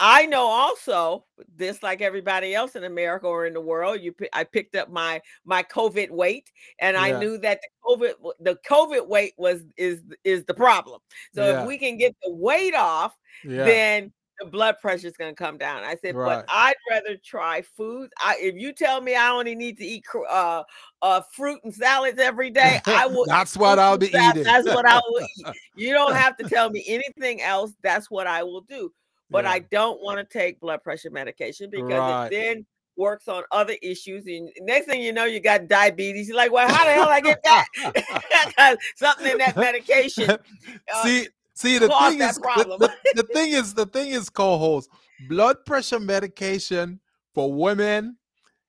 I 0.00 0.26
know 0.26 0.46
also, 0.46 1.24
this 1.56 1.82
like 1.82 2.00
everybody 2.02 2.54
else 2.54 2.74
in 2.74 2.84
America 2.84 3.26
or 3.26 3.46
in 3.46 3.54
the 3.54 3.60
world, 3.60 4.00
you 4.00 4.14
I 4.32 4.44
picked 4.44 4.74
up 4.74 4.90
my 4.90 5.20
my 5.44 5.62
COVID 5.62 6.10
weight, 6.10 6.50
and 6.80 6.96
I 6.96 7.10
Yeah. 7.12 7.18
knew 7.20 7.38
that 7.38 7.60
the 7.62 7.68
COVID 7.96 8.32
the 8.40 8.56
COVID 8.68 9.06
weight 9.08 9.34
was 9.38 9.62
is 9.76 10.02
is 10.24 10.44
the 10.46 10.54
problem. 10.54 11.00
So 11.32 11.46
Yeah. 11.46 11.60
if 11.62 11.66
we 11.68 11.78
can 11.78 11.96
get 11.96 12.14
the 12.22 12.32
weight 12.34 12.74
off, 12.74 13.16
yeah 13.44 13.64
then 13.66 14.12
the 14.40 14.46
blood 14.46 14.76
pressure 14.80 15.06
is 15.06 15.16
going 15.16 15.30
to 15.32 15.36
come 15.40 15.58
down. 15.58 15.84
I 15.84 15.94
said, 15.94 16.16
Right. 16.16 16.38
but 16.38 16.44
I'd 16.48 16.74
rather 16.90 17.16
try 17.24 17.62
foods. 17.62 18.12
I, 18.18 18.36
if 18.40 18.56
you 18.56 18.72
tell 18.72 19.00
me 19.00 19.14
I 19.14 19.30
only 19.30 19.54
need 19.54 19.78
to 19.78 19.84
eat 19.84 20.04
uh, 20.28 20.64
uh, 21.02 21.20
fruit 21.32 21.60
and 21.62 21.72
salads 21.72 22.18
every 22.18 22.50
day, 22.50 22.80
I 22.86 23.06
will. 23.06 23.26
that's 23.26 23.56
what 23.56 23.78
i'll 23.78 23.96
be 23.96 24.08
salad. 24.08 24.38
eating 24.38 24.44
That's 24.44 24.66
what 24.66 24.86
I 24.86 25.00
will 25.08 25.20
eat. 25.38 25.46
You 25.76 25.92
don't 25.94 26.14
have 26.16 26.36
to 26.38 26.44
tell 26.44 26.68
me 26.70 26.84
anything 26.88 27.40
else. 27.42 27.72
That's 27.82 28.10
what 28.10 28.26
I 28.26 28.42
will 28.42 28.62
do. 28.62 28.90
But 29.30 29.44
Yeah. 29.44 29.52
I 29.52 29.58
don't 29.60 30.02
want 30.02 30.18
to 30.18 30.38
take 30.38 30.60
blood 30.60 30.82
pressure 30.82 31.10
medication 31.10 31.70
because 31.70 31.98
Right. 32.00 32.26
it 32.26 32.30
then 32.30 32.66
works 32.96 33.28
on 33.28 33.42
other 33.50 33.74
issues. 33.82 34.26
And 34.26 34.50
next 34.60 34.86
thing 34.86 35.02
you 35.02 35.12
know, 35.12 35.24
you 35.24 35.40
got 35.40 35.66
diabetes. 35.68 36.28
You're 36.28 36.36
like, 36.36 36.52
well, 36.52 36.68
how 36.68 36.84
the 36.84 36.92
hell 36.92 37.08
I 37.08 37.20
get 37.20 37.42
that? 37.44 38.76
Something 38.96 39.32
in 39.32 39.38
that 39.38 39.56
medication. 39.56 40.30
uh, 40.30 41.02
see, 41.02 41.28
see, 41.54 41.78
the 41.78 41.88
thing 41.88 42.20
is, 42.20 42.36
the, 42.36 42.76
the, 42.78 42.92
the 43.14 43.22
thing 43.24 43.52
is, 43.52 43.74
the 43.74 43.86
thing 43.86 44.10
is, 44.10 44.30
co-host, 44.30 44.88
blood 45.28 45.64
pressure 45.64 46.00
medication 46.00 47.00
for 47.34 47.52
women, 47.52 48.16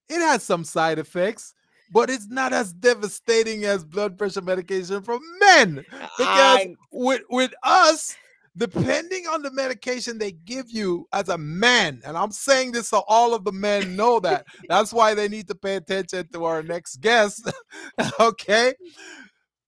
it 0.10 0.20
has 0.20 0.44
some 0.44 0.64
side 0.64 1.00
effects, 1.00 1.54
but 1.92 2.10
it's 2.10 2.28
not 2.28 2.54
as 2.54 2.74
devastating 2.74 3.66
as 3.66 3.84
blood 3.84 4.18
pressure 4.18 4.42
medication 4.42 5.02
for 5.02 5.20
men. 5.40 5.86
Because 6.18 6.60
I 6.60 6.76
with 6.92 7.22
with 7.30 7.54
us, 7.64 8.16
depending 8.58 9.28
on 9.28 9.42
the 9.42 9.52
medication 9.52 10.18
they 10.18 10.32
give 10.32 10.70
you 10.70 11.08
as 11.12 11.30
a 11.30 11.38
man, 11.38 12.02
and 12.06 12.18
I'm 12.18 12.32
saying 12.32 12.72
this 12.72 12.90
so 12.90 13.04
all 13.08 13.34
of 13.34 13.44
the 13.44 13.52
men 13.52 13.96
know 13.96 14.20
that. 14.22 14.46
That's 14.70 14.94
why 14.94 15.14
they 15.14 15.28
need 15.28 15.48
to 15.50 15.56
pay 15.56 15.76
attention 15.76 16.28
to 16.34 16.46
our 16.46 16.64
next 16.64 16.98
guest. 16.98 17.52
okay. 18.20 18.74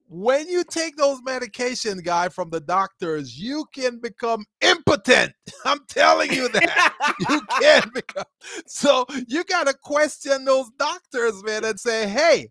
When 0.10 0.48
you 0.48 0.64
take 0.64 0.96
those 0.96 1.22
medication, 1.22 1.98
guy, 2.00 2.30
from 2.30 2.50
the 2.50 2.62
doctors, 2.62 3.38
you 3.38 3.66
can 3.74 4.00
become 4.00 4.46
impotent. 4.62 5.34
I'm 5.66 5.80
telling 5.90 6.32
you 6.32 6.48
that. 6.48 6.94
you 7.30 7.42
can 7.60 7.92
become. 7.94 8.24
So 8.68 9.06
you 9.28 9.44
gotta 9.44 9.74
question 9.74 10.46
those 10.46 10.70
doctors, 10.80 11.44
man, 11.44 11.66
and 11.66 11.78
say, 11.78 12.08
hey, 12.08 12.48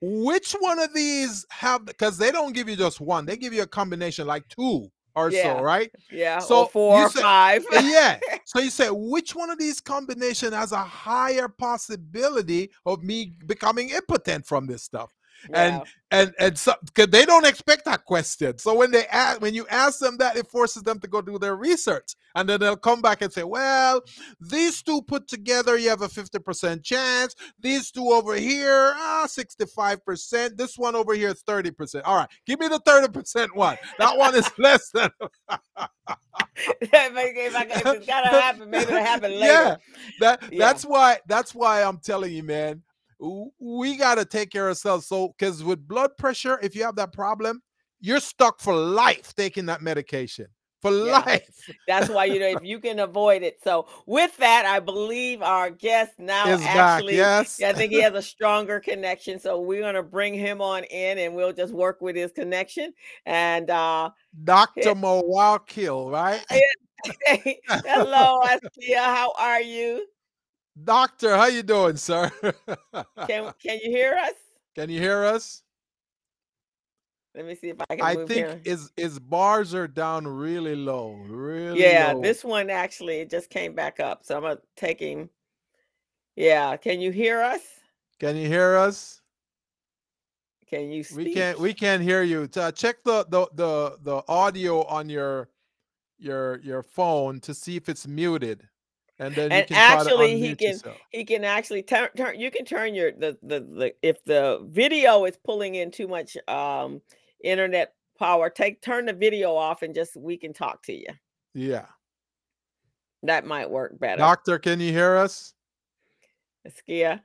which 0.00 0.56
one 0.58 0.80
of 0.80 0.92
these 0.92 1.46
have 1.52 1.84
because 1.84 2.18
they 2.18 2.32
don't 2.32 2.52
give 2.52 2.68
you 2.68 2.74
just 2.74 3.00
one, 3.00 3.26
they 3.26 3.36
give 3.36 3.52
you 3.52 3.62
a 3.62 3.66
combination 3.68 4.26
like 4.26 4.48
two 4.48 4.90
or 5.14 5.30
Yeah. 5.30 5.56
so, 5.58 5.62
right? 5.62 5.90
yeah, 6.10 6.38
So 6.38 6.66
four 6.66 7.02
or 7.04 7.10
said- 7.10 7.22
five. 7.22 7.64
Eh, 7.72 7.90
yeah. 7.90 8.18
So 8.44 8.60
you 8.60 8.70
say 8.70 8.88
which 8.90 9.34
one 9.34 9.50
of 9.50 9.58
these 9.58 9.80
combination 9.80 10.52
has 10.52 10.72
a 10.72 10.78
higher 10.78 11.48
possibility 11.48 12.70
of 12.84 13.02
me 13.02 13.34
becoming 13.46 13.90
impotent 13.90 14.46
from 14.46 14.66
this 14.66 14.82
stuff? 14.82 15.12
And- 15.52 15.82
And 16.14 16.34
and 16.38 16.58
so 16.58 16.74
because 16.84 17.06
they 17.06 17.24
don't 17.24 17.46
expect 17.46 17.86
that 17.86 18.04
question. 18.04 18.58
So 18.58 18.74
when 18.74 18.90
they 18.90 19.06
ask 19.06 19.40
when 19.40 19.54
you 19.54 19.66
ask 19.68 19.98
them 19.98 20.18
that, 20.18 20.36
it 20.36 20.46
forces 20.46 20.82
them 20.82 21.00
to 21.00 21.08
go 21.08 21.22
do 21.22 21.38
their 21.38 21.56
research. 21.56 22.14
And 22.34 22.46
then 22.46 22.60
they'll 22.60 22.76
come 22.76 23.00
back 23.00 23.22
and 23.22 23.32
say, 23.32 23.44
Well, 23.44 24.02
these 24.38 24.82
two 24.82 25.00
put 25.00 25.26
together, 25.26 25.78
you 25.78 25.88
have 25.88 26.02
a 26.02 26.08
50% 26.08 26.84
chance. 26.84 27.34
These 27.58 27.90
two 27.92 28.08
over 28.10 28.34
here, 28.34 28.92
ah, 28.94 29.26
65%. 29.26 30.58
This 30.58 30.76
one 30.76 30.94
over 30.94 31.14
here 31.14 31.30
is 31.30 31.42
30%. 31.44 32.02
All 32.04 32.16
right, 32.16 32.28
give 32.46 32.60
me 32.60 32.68
the 32.68 32.80
30% 32.80 33.54
one. 33.56 33.78
That 33.98 34.18
one 34.18 34.34
is 34.34 34.50
less 34.58 34.90
than 34.90 35.08
if 36.80 36.92
I- 36.92 37.66
if 37.70 37.86
it's 37.86 38.06
gotta 38.06 38.28
happen, 38.28 38.68
maybe 38.70 38.84
it'll 38.84 38.98
happen 39.00 39.30
later. 39.40 39.46
Yeah, 39.46 39.76
that 40.20 40.42
Yeah. 40.52 40.58
that's 40.58 40.84
why 40.84 41.20
that's 41.26 41.54
why 41.54 41.82
I'm 41.82 41.98
telling 41.98 42.32
you, 42.34 42.42
man. 42.42 42.82
We 43.58 43.96
got 43.96 44.16
to 44.16 44.24
take 44.24 44.50
care 44.50 44.66
of 44.68 44.70
ourselves. 44.70 45.06
So, 45.06 45.34
because 45.38 45.62
with 45.62 45.86
blood 45.86 46.16
pressure, 46.18 46.58
if 46.62 46.74
you 46.74 46.82
have 46.84 46.96
that 46.96 47.12
problem, 47.12 47.62
you're 48.00 48.20
stuck 48.20 48.60
for 48.60 48.74
life 48.74 49.34
taking 49.34 49.66
that 49.66 49.80
medication 49.80 50.48
for 50.82 50.90
Yeah. 50.90 51.12
life. 51.24 51.48
That's 51.86 52.08
why 52.08 52.24
you 52.26 52.40
know 52.40 52.48
if 52.48 52.62
you 52.62 52.80
can 52.80 52.98
avoid 52.98 53.42
it. 53.42 53.58
So 53.62 53.86
with 54.06 54.36
that, 54.38 54.66
I 54.66 54.80
believe 54.80 55.40
our 55.40 55.70
guest 55.70 56.18
now 56.18 56.48
Is 56.50 56.64
back, 56.64 56.98
actually 56.98 57.16
yes. 57.16 57.60
yeah, 57.60 57.70
I 57.70 57.72
think 57.72 57.92
he 57.92 58.00
has 58.00 58.14
a 58.14 58.22
stronger 58.22 58.80
connection. 58.80 59.38
So 59.38 59.60
we're 59.60 59.80
gonna 59.82 60.02
bring 60.02 60.34
him 60.34 60.60
on 60.60 60.84
in 60.84 61.18
and 61.18 61.34
we'll 61.34 61.52
just 61.52 61.72
work 61.72 62.00
with 62.00 62.16
his 62.16 62.32
connection. 62.32 62.92
And 63.24 63.70
uh 63.70 64.10
Dr. 64.44 64.94
Mowalkill, 64.94 66.10
right? 66.10 66.44
hello, 67.84 68.40
Askia, 68.44 69.02
how 69.02 69.32
are 69.38 69.60
you? 69.60 70.06
Doctor, 70.82 71.36
how 71.36 71.46
you 71.46 71.62
doing, 71.62 71.96
sir? 71.96 72.30
Can 73.26 73.52
can 73.58 73.78
you 73.82 73.90
hear 73.90 74.14
us? 74.14 74.34
Can 74.74 74.88
you 74.88 74.98
hear 75.00 75.22
us? 75.24 75.62
Let 77.34 77.46
me 77.46 77.54
see 77.54 77.68
if 77.70 77.76
I 77.90 77.96
can 77.96 78.04
I 78.04 78.14
think 78.14 78.28
here. 78.28 78.60
his 78.64 78.90
his 78.96 79.18
bars 79.18 79.74
are 79.74 79.86
down 79.88 80.26
really 80.26 80.74
low, 80.74 81.12
really 81.28 81.78
Yeah, 81.78 82.12
low. 82.12 82.22
this 82.22 82.42
one 82.44 82.70
actually 82.70 83.24
just 83.26 83.50
came 83.50 83.74
back 83.74 84.00
up. 84.00 84.24
So 84.24 84.36
I'm 84.36 84.42
gonna 84.42 84.60
take 84.76 85.00
him. 85.00 85.28
Yeah, 86.36 86.76
can 86.76 87.00
you 87.00 87.10
hear 87.12 87.40
us? 87.42 87.60
Can 88.18 88.36
you 88.36 88.48
hear 88.48 88.76
us? 88.76 89.20
Can 90.66 90.90
you 90.90 91.02
speak? 91.04 91.26
We 91.26 91.34
can't 91.34 91.58
we 91.58 91.74
can't 91.74 92.02
hear 92.02 92.22
you. 92.22 92.48
Uh, 92.56 92.72
check 92.72 93.02
the, 93.04 93.26
the 93.28 93.46
the 93.54 93.98
the 94.02 94.22
audio 94.28 94.84
on 94.84 95.08
your 95.10 95.50
your 96.18 96.60
your 96.60 96.82
phone 96.82 97.40
to 97.40 97.52
see 97.52 97.76
if 97.76 97.88
it's 97.88 98.06
muted, 98.06 98.68
and 99.22 99.34
then 99.34 99.50
you 99.52 99.56
And 99.58 99.66
actually, 99.72 100.38
he 100.38 100.54
can- 100.56 100.68
yourself. 100.72 100.98
he 101.10 101.24
can 101.24 101.44
actually 101.44 101.82
turn 101.82 102.08
turn 102.16 102.38
you 102.40 102.50
can 102.50 102.64
turn 102.64 102.94
your 102.94 103.12
the, 103.12 103.38
the 103.42 103.60
the 103.60 103.94
if 104.02 104.22
the 104.24 104.60
video 104.68 105.24
is 105.24 105.36
pulling 105.36 105.76
in 105.76 105.90
too 105.90 106.08
much 106.08 106.36
um 106.48 107.00
internet 107.44 107.94
power 108.18 108.50
take 108.50 108.82
turn 108.82 109.06
the 109.06 109.12
video 109.12 109.54
off 109.54 109.82
and 109.82 109.94
just 109.94 110.16
we 110.16 110.36
can 110.36 110.52
talk 110.52 110.82
to 110.84 110.92
you 110.92 111.06
Yeah, 111.54 111.86
that 113.22 113.46
might 113.46 113.70
work 113.70 113.98
better 113.98 114.18
doctor, 114.18 114.58
can 114.58 114.80
you 114.80 114.92
hear 114.92 115.16
us? 115.16 115.54
Askia 116.66 117.20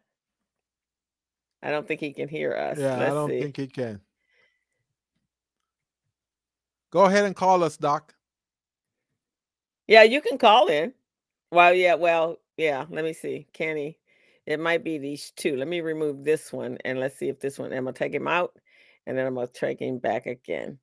I 1.64 1.72
don't 1.72 1.88
think 1.88 2.00
he 2.00 2.14
can 2.14 2.28
hear 2.30 2.54
us. 2.56 2.78
Yeah, 2.78 2.98
Let's 3.00 3.12
I 3.12 3.16
don't 3.16 3.30
see. 3.30 3.42
think 3.42 3.58
he 3.58 3.68
can. 3.68 4.00
Go 6.92 7.06
ahead 7.06 7.26
and 7.26 7.36
call 7.36 7.64
us, 7.64 7.78
Doc. 7.78 8.14
Yeah, 9.88 10.04
you 10.04 10.22
can 10.22 10.38
call 10.38 10.68
in. 10.68 10.94
Well, 11.52 11.74
yeah, 11.74 11.96
well, 11.96 12.38
yeah. 12.58 12.86
Let 12.90 13.06
me 13.06 13.14
see. 13.14 13.48
Can 13.54 13.78
he? 13.78 13.98
It 14.46 14.60
might 14.60 14.84
be 14.84 14.98
these 14.98 15.32
two. 15.36 15.58
Let 15.58 15.68
me 15.68 15.82
remove 15.82 16.24
this 16.24 16.54
one 16.54 16.78
and 16.86 17.00
let's 17.00 17.18
see 17.18 17.30
if 17.30 17.40
this 17.40 17.60
one. 17.60 17.74
I'm 17.74 17.84
gonna 17.84 17.94
take 17.94 18.14
him 18.14 18.28
out, 18.28 18.54
and 19.06 19.18
then 19.18 19.28
I'm 19.28 19.36
gonna 19.36 19.48
take 19.48 19.80
him 19.80 19.98
back 20.00 20.26
again. 20.26 20.80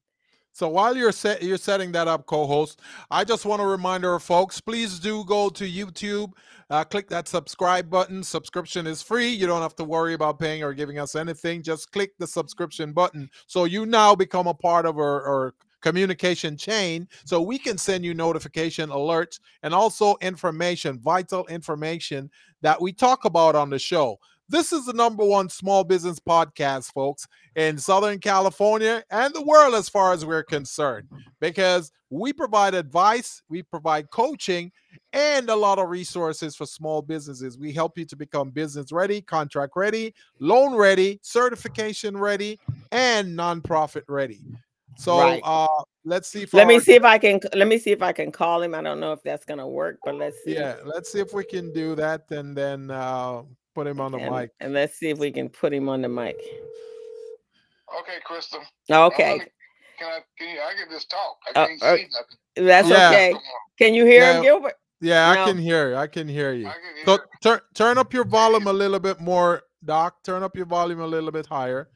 So 0.52 0.68
while 0.68 0.96
you're 0.96 1.10
set, 1.10 1.42
you're 1.42 1.56
setting 1.56 1.90
that 1.92 2.06
up, 2.06 2.26
co-host. 2.26 2.80
I 3.10 3.24
just 3.24 3.44
want 3.44 3.60
to 3.60 3.66
remind 3.66 4.04
our 4.04 4.20
folks, 4.20 4.60
please 4.60 5.00
do 5.00 5.24
go 5.24 5.48
to 5.48 5.64
YouTube, 5.64 6.30
uh, 6.70 6.84
click 6.84 7.08
that 7.08 7.26
subscribe 7.26 7.90
button. 7.90 8.22
Subscription 8.22 8.86
is 8.86 9.02
free. 9.02 9.30
You 9.30 9.48
don't 9.48 9.62
have 9.62 9.74
to 9.76 9.84
worry 9.84 10.14
about 10.14 10.38
paying 10.38 10.62
or 10.62 10.72
giving 10.72 11.00
us 11.00 11.16
anything. 11.16 11.64
Just 11.64 11.90
click 11.90 12.12
the 12.18 12.26
subscription 12.28 12.92
button, 12.92 13.28
so 13.48 13.64
you 13.64 13.84
now 13.84 14.14
become 14.14 14.46
a 14.46 14.54
part 14.54 14.86
of 14.86 14.96
our, 14.96 15.24
our 15.24 15.54
communication 15.84 16.56
chain, 16.56 17.06
so 17.26 17.42
we 17.42 17.58
can 17.58 17.76
send 17.76 18.02
you 18.06 18.14
notification 18.14 18.88
alerts 18.88 19.38
and 19.62 19.74
also 19.74 20.16
information, 20.22 20.98
vital 20.98 21.44
information 21.48 22.30
that 22.62 22.80
we 22.80 22.90
talk 22.90 23.26
about 23.26 23.54
on 23.54 23.68
the 23.68 23.78
show. 23.78 24.18
This 24.48 24.72
is 24.72 24.86
the 24.86 24.94
number 24.94 25.24
one 25.24 25.50
small 25.50 25.84
business 25.84 26.18
podcast, 26.18 26.90
folks, 26.92 27.28
in 27.54 27.76
Southern 27.76 28.18
California 28.18 29.04
and 29.10 29.34
the 29.34 29.42
world, 29.42 29.74
as 29.74 29.90
far 29.90 30.14
as 30.14 30.24
we're 30.24 30.42
concerned, 30.42 31.06
because 31.38 31.92
we 32.08 32.32
provide 32.32 32.74
advice, 32.74 33.42
we 33.50 33.62
provide 33.62 34.10
coaching, 34.10 34.72
and 35.12 35.50
a 35.50 35.56
lot 35.56 35.78
of 35.78 35.90
resources 35.90 36.56
for 36.56 36.64
small 36.64 37.02
businesses. 37.02 37.58
We 37.58 37.72
help 37.72 37.98
you 37.98 38.06
to 38.06 38.16
become 38.16 38.50
business 38.50 38.90
ready, 38.90 39.20
contract 39.20 39.72
ready, 39.76 40.14
loan 40.38 40.74
ready, 40.74 41.20
certification 41.22 42.16
ready, 42.16 42.58
and 42.90 43.36
nonprofit 43.38 44.04
ready. 44.08 44.40
So 44.96 45.18
Right. 45.18 45.40
uh 45.44 45.66
let's 46.04 46.28
see 46.28 46.42
if 46.42 46.54
Let 46.54 46.66
me 46.66 46.74
our- 46.76 46.80
see 46.80 46.94
if 46.94 47.04
I 47.04 47.18
can. 47.18 47.40
Let 47.54 47.66
me 47.68 47.78
see 47.78 47.90
if 47.92 48.02
I 48.02 48.12
can 48.12 48.30
call 48.32 48.62
him. 48.62 48.74
I 48.74 48.82
don't 48.82 49.00
know 49.00 49.12
if 49.12 49.22
that's 49.22 49.44
gonna 49.44 49.66
work, 49.68 49.98
but 50.04 50.14
let's 50.14 50.36
see. 50.44 50.54
yeah, 50.54 50.76
let's 50.84 51.10
see 51.10 51.20
if 51.20 51.32
we 51.32 51.44
can 51.44 51.72
do 51.72 51.94
that 51.96 52.30
and 52.30 52.56
then 52.56 52.90
uh 52.90 53.42
put 53.74 53.86
him 53.86 54.00
on 54.00 54.12
the 54.12 54.18
and, 54.18 54.34
mic. 54.34 54.50
and 54.60 54.72
let's 54.72 54.96
see 54.96 55.10
if 55.10 55.18
we 55.18 55.32
can 55.32 55.48
put 55.48 55.72
him 55.72 55.88
on 55.88 56.02
the 56.02 56.08
mic. 56.08 56.36
Okay, 58.00 58.18
Crystal. 58.24 58.60
Okay, 58.90 59.38
Can 59.98 60.08
I? 60.08 60.20
Can 60.38 60.48
you? 60.54 60.60
I 60.60 60.74
can 60.74 60.90
just 60.90 61.10
talk. 61.10 61.38
I 61.46 61.60
Uh, 61.60 61.66
can't 61.66 61.82
uh, 61.82 61.96
see 61.96 62.06
nothing. 62.12 62.66
that's 62.68 62.88
Yeah. 62.88 63.08
okay. 63.10 63.34
Can 63.78 63.94
you 63.94 64.04
hear 64.04 64.22
Yeah. 64.22 64.36
him, 64.36 64.42
Gilbert? 64.42 64.74
Yeah, 65.00 65.30
I 65.30 65.36
can 65.44 65.58
hear. 65.58 65.96
I 65.96 66.06
can 66.06 66.26
hear 66.28 66.52
you. 66.52 66.66
I 66.66 66.72
can 66.72 66.96
hear. 66.96 67.04
So 67.06 67.18
turn 67.42 67.60
turn 67.74 67.98
up 67.98 68.12
your 68.14 68.24
volume 68.24 68.66
a 68.66 68.72
little 68.72 68.98
bit 68.98 69.20
more, 69.20 69.62
Doc. 69.84 70.22
Turn 70.24 70.42
up 70.42 70.56
your 70.56 70.66
volume 70.66 71.00
a 71.00 71.06
little 71.06 71.30
bit 71.30 71.46
higher. 71.46 71.90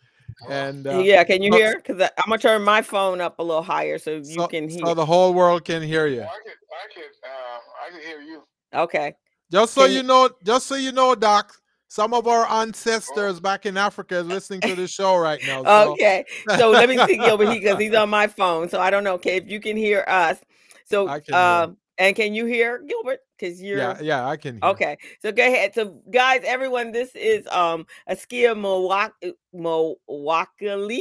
And 0.51 0.87
uh, 0.87 0.99
yeah, 0.99 1.25
can 1.25 1.43
you 1.43 1.53
so- 1.53 1.59
hear? 1.59 1.77
Because 1.77 2.01
I'm 2.17 2.29
gonna 2.29 2.39
turn 2.39 2.63
my 2.63 2.83
phone 2.83 3.21
up 3.21 3.39
a 3.39 3.43
little 3.43 3.63
higher 3.63 3.99
so 3.99 4.13
you 4.13 4.25
so, 4.25 4.47
can 4.47 4.69
hear. 4.69 4.85
so 4.87 4.95
the 4.95 5.05
whole 5.07 5.35
world 5.35 5.65
can 5.65 5.83
hear 5.83 6.07
you. 6.07 6.23
I 6.23 6.27
can. 6.27 6.53
I 6.73 6.95
can. 6.95 7.03
Uh, 7.25 7.87
I 7.87 7.91
can 7.91 8.01
hear 8.01 8.21
you. 8.21 8.43
okay. 8.75 9.15
Just 9.51 9.75
so 9.75 9.83
Can 9.83 9.91
you 9.93 9.97
you- 9.99 10.03
know, 10.05 10.31
just 10.45 10.67
so 10.67 10.75
you 10.75 10.93
know, 10.93 11.15
Doc, 11.15 11.55
some 11.89 12.13
of 12.13 12.29
our 12.29 12.47
ancestors 12.63 13.41
back 13.41 13.65
in 13.67 13.77
Africa 13.79 14.19
is 14.19 14.27
listening 14.27 14.61
to 14.61 14.75
the 14.75 14.87
show 14.87 15.17
right 15.17 15.41
now. 15.47 15.65
So 15.65 15.93
Okay. 15.93 16.25
So 16.59 16.71
let 16.71 16.89
me 16.89 16.99
see 17.07 17.17
Gilbert 17.17 17.49
because 17.51 17.79
he's 17.79 17.95
on 17.95 18.11
my 18.11 18.27
phone. 18.27 18.69
So 18.69 18.79
I 18.81 18.91
don't 18.91 19.05
know, 19.05 19.15
okay, 19.15 19.37
if 19.37 19.49
you 19.51 19.59
can 19.59 19.77
hear 19.77 20.05
us. 20.07 20.39
So 20.85 21.09
I 21.09 21.21
can 21.21 21.35
hear. 21.35 21.43
um 21.43 21.77
and 21.97 22.15
can 22.15 22.35
you 22.35 22.45
hear 22.45 22.79
Gilbert? 22.87 23.21
Because 23.39 23.63
you're 23.63 23.79
yeah, 23.79 23.99
yeah, 24.01 24.27
I 24.27 24.37
can 24.37 24.55
hear. 24.55 24.71
Okay, 24.71 24.97
so 25.23 25.31
go 25.31 25.47
ahead. 25.47 25.75
So, 25.75 26.01
guys, 26.11 26.41
everyone, 26.45 26.91
this 26.91 27.15
is 27.15 27.47
um 27.49 27.87
Askia 28.09 28.55
Mowak- 28.55 29.13
Mowakili. 29.55 31.01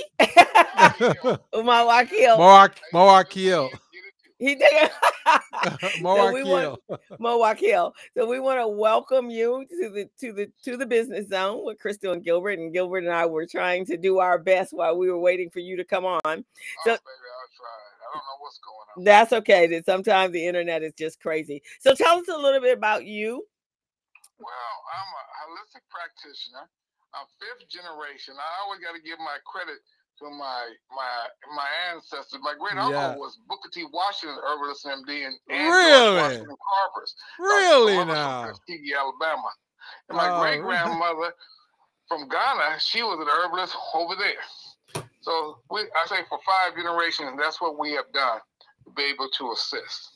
Mowakil. 1.53 2.37
Moak 2.37 2.75
Hey, 2.75 2.81
Moakil. 2.93 3.69
get. 3.71 3.79
He 4.39 4.53
did 4.53 4.67
it. 4.71 4.91
So 5.81 5.87
Moakil. 6.03 6.77
Mowakil. 7.19 7.91
So 8.15 8.27
we 8.27 8.39
want 8.39 8.59
to 8.59 8.67
welcome 8.85 9.31
you 9.31 9.65
to 9.69 9.89
the 9.89 10.09
to 10.19 10.31
the 10.31 10.51
to 10.63 10.77
the 10.77 10.85
business 10.85 11.27
zone 11.29 11.65
with 11.65 11.79
Crystal 11.79 12.13
and 12.13 12.23
Gilbert. 12.23 12.59
And 12.59 12.71
Gilbert 12.71 12.99
and 13.03 13.09
I 13.13 13.25
were 13.25 13.47
trying 13.47 13.83
to 13.87 13.97
do 13.97 14.19
our 14.19 14.37
best 14.37 14.73
while 14.73 14.95
we 14.95 15.09
were 15.09 15.19
waiting 15.19 15.49
for 15.49 15.59
you 15.59 15.75
to 15.77 15.83
come 15.83 16.05
on. 16.05 16.19
Oh, 16.25 16.43
So- 16.85 16.91
baby, 16.91 16.93
I'll 16.93 16.95
try. 16.95 17.36
I 18.07 18.15
don't 18.15 18.23
know 18.23 18.39
what's 18.39 18.59
going 18.63 18.87
on. 18.95 19.03
That's 19.03 19.33
okay. 19.43 19.81
Sometimes 19.85 20.31
the 20.33 20.45
internet 20.45 20.83
is 20.83 20.93
just 20.93 21.19
crazy. 21.19 21.61
So 21.79 21.93
tell 21.93 22.17
us 22.19 22.27
a 22.29 22.37
little 22.37 22.61
bit 22.61 22.77
about 22.77 23.05
you. 23.05 23.43
Well, 24.39 24.73
I'm 24.95 25.09
a 25.11 25.23
holistic 25.51 25.83
practitioner. 25.91 26.69
I'm 27.13 27.25
fifth 27.41 27.67
generation. 27.69 28.35
I 28.37 28.49
always 28.63 28.79
got 28.79 28.93
to 28.93 29.01
give 29.01 29.17
my 29.19 29.37
credit 29.43 29.81
to 30.19 30.25
my 30.29 30.73
my 30.93 31.11
my 31.55 31.67
ancestors. 31.93 32.39
My 32.41 32.53
great 32.57 32.77
uncle 32.77 32.91
Yeah. 32.93 33.15
was 33.17 33.37
Booker 33.47 33.69
T. 33.73 33.85
Washington, 33.91 34.37
herbalist 34.45 34.85
MD, 34.85 35.25
and, 35.25 35.35
and 35.49 35.73
Really? 35.73 36.17
Washington 36.21 36.57
Carver's. 36.57 37.15
really 37.39 37.97
My 37.97 38.13
now? 38.13 38.41
from 38.43 38.53
Tuskegee, 38.53 38.93
Alabama. 38.93 39.49
And 40.09 40.17
my 40.17 40.29
Oh, 40.29 40.39
great 40.41 40.61
grandmother 40.61 41.33
from 42.07 42.27
Ghana, 42.29 42.79
she 42.79 43.01
was 43.03 43.19
an 43.19 43.27
herbalist 43.27 43.75
over 43.93 44.15
there. 44.15 44.41
So 45.21 45.59
we, 45.69 45.81
I 45.81 46.07
say 46.07 46.17
for 46.29 46.39
five 46.45 46.75
generations, 46.75 47.31
that's 47.37 47.59
what 47.59 47.77
we 47.77 47.91
have 47.91 48.11
done 48.13 48.39
to 48.85 48.91
be 48.95 49.03
able 49.03 49.29
to 49.29 49.51
assist. 49.51 50.11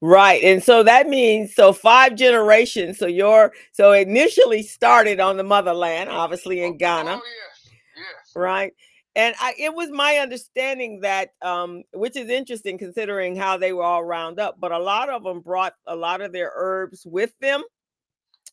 Right. 0.00 0.42
And 0.42 0.62
so 0.62 0.82
that 0.82 1.08
means 1.08 1.54
so 1.54 1.72
five 1.72 2.16
generations. 2.16 2.98
So 2.98 3.06
your 3.06 3.52
so 3.70 3.92
initially 3.92 4.62
started 4.64 5.20
on 5.20 5.36
the 5.36 5.44
motherland, 5.44 6.10
obviously 6.10 6.62
in 6.64 6.76
Ghana, 6.76 7.12
Oh 7.12 7.14
yes, 7.24 7.74
yes. 7.96 8.32
right? 8.34 8.72
And 9.14 9.36
I 9.40 9.54
it 9.58 9.72
was 9.74 9.90
my 9.90 10.16
understanding 10.16 11.00
that 11.02 11.30
um 11.40 11.84
which 11.92 12.16
is 12.16 12.30
interesting 12.30 12.78
considering 12.78 13.36
how 13.36 13.56
they 13.58 13.72
were 13.72 13.84
all 13.84 14.02
round 14.02 14.40
up, 14.40 14.56
but 14.58 14.72
a 14.72 14.78
lot 14.78 15.08
of 15.08 15.22
them 15.22 15.40
brought 15.40 15.74
a 15.86 15.94
lot 15.94 16.20
of 16.20 16.32
their 16.32 16.50
herbs 16.54 17.06
with 17.06 17.32
them. 17.40 17.62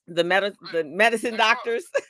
The 0.07 0.23
med- 0.23 0.55
the 0.71 0.83
medicine 0.83 1.35
doctors. 1.37 1.85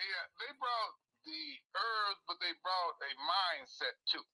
Yeah, 0.00 0.24
they 0.40 0.50
brought 0.58 0.92
the 1.26 1.40
herbs, 1.76 2.20
but 2.26 2.29
they 2.40 2.52
brought 2.64 2.96
a 3.04 3.12
mindset 3.20 3.94
too. 4.08 4.24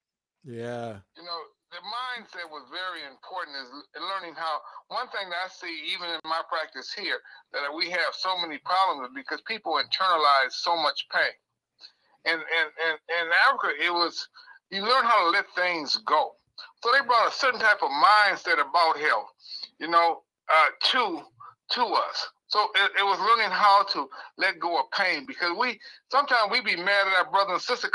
Yeah. 0.47 1.03
You 1.19 1.27
know, 1.27 1.41
the 1.75 1.83
mindset 1.83 2.47
was 2.49 2.63
very 2.71 3.03
important 3.03 3.59
is 3.59 3.71
learning 3.99 4.39
how 4.39 4.63
one 4.89 5.11
thing 5.11 5.27
that 5.29 5.43
I 5.45 5.49
see 5.51 5.91
even 5.93 6.09
in 6.09 6.23
my 6.23 6.41
practice 6.49 6.95
here 6.95 7.19
that 7.53 7.67
we 7.75 7.91
have 7.91 8.15
so 8.15 8.39
many 8.39 8.59
problems 8.63 9.11
because 9.15 9.43
people 9.43 9.75
internalize 9.75 10.55
so 10.55 10.77
much 10.79 11.07
pain. 11.11 11.35
And 12.25 12.39
and 12.39 12.69
and 12.87 12.97
in 13.11 13.27
Africa 13.51 13.75
it 13.75 13.91
was 13.93 14.29
you 14.71 14.83
learn 14.83 15.05
how 15.05 15.27
to 15.27 15.31
let 15.31 15.47
things 15.55 15.99
go. 16.07 16.37
So 16.83 16.91
they 16.93 17.05
brought 17.05 17.29
a 17.29 17.35
certain 17.35 17.61
type 17.61 17.83
of 17.83 17.91
mindset 17.91 18.63
about 18.63 18.99
health, 18.99 19.31
you 19.79 19.89
know, 19.89 20.23
uh, 20.49 20.71
to 20.93 21.23
to 21.75 21.83
us. 21.83 22.29
So 22.49 22.61
it, 22.77 22.93
it 23.01 23.05
was 23.05 23.19
learning 23.19 23.51
how 23.51 23.85
to 23.85 24.09
let 24.39 24.61
go 24.61 24.79
of 24.79 24.91
pain 24.93 25.27
because 25.27 25.57
we 25.59 25.81
sometimes 26.11 26.51
we 26.53 26.61
be 26.61 26.77
mad 26.77 27.09
at 27.09 27.27
our 27.27 27.31
brother 27.31 27.55
and 27.55 27.63
sister 27.63 27.91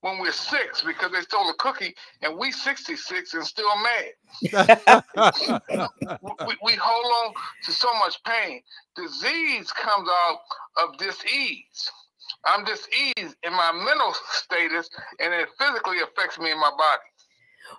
when 0.00 0.18
we're 0.18 0.32
six 0.32 0.82
because 0.82 1.12
they 1.12 1.20
stole 1.20 1.50
a 1.50 1.54
cookie 1.54 1.94
and 2.22 2.38
we 2.38 2.50
66 2.52 3.34
and 3.34 3.44
still 3.46 3.70
mad. 3.76 5.02
We, 6.46 6.56
we 6.64 6.72
hold 6.74 7.06
on 7.26 7.34
to 7.64 7.72
so 7.72 7.88
much 7.98 8.22
pain. 8.24 8.62
Disease 8.96 9.72
comes 9.72 10.08
out 10.08 10.38
of 10.82 10.98
disease. 10.98 11.90
I'm 12.44 12.64
diseased 12.64 13.36
in 13.42 13.52
my 13.52 13.72
mental 13.72 14.14
status 14.32 14.88
and 15.20 15.34
it 15.34 15.48
physically 15.58 15.98
affects 16.00 16.38
me 16.38 16.50
in 16.50 16.58
my 16.58 16.70
body. 16.70 17.09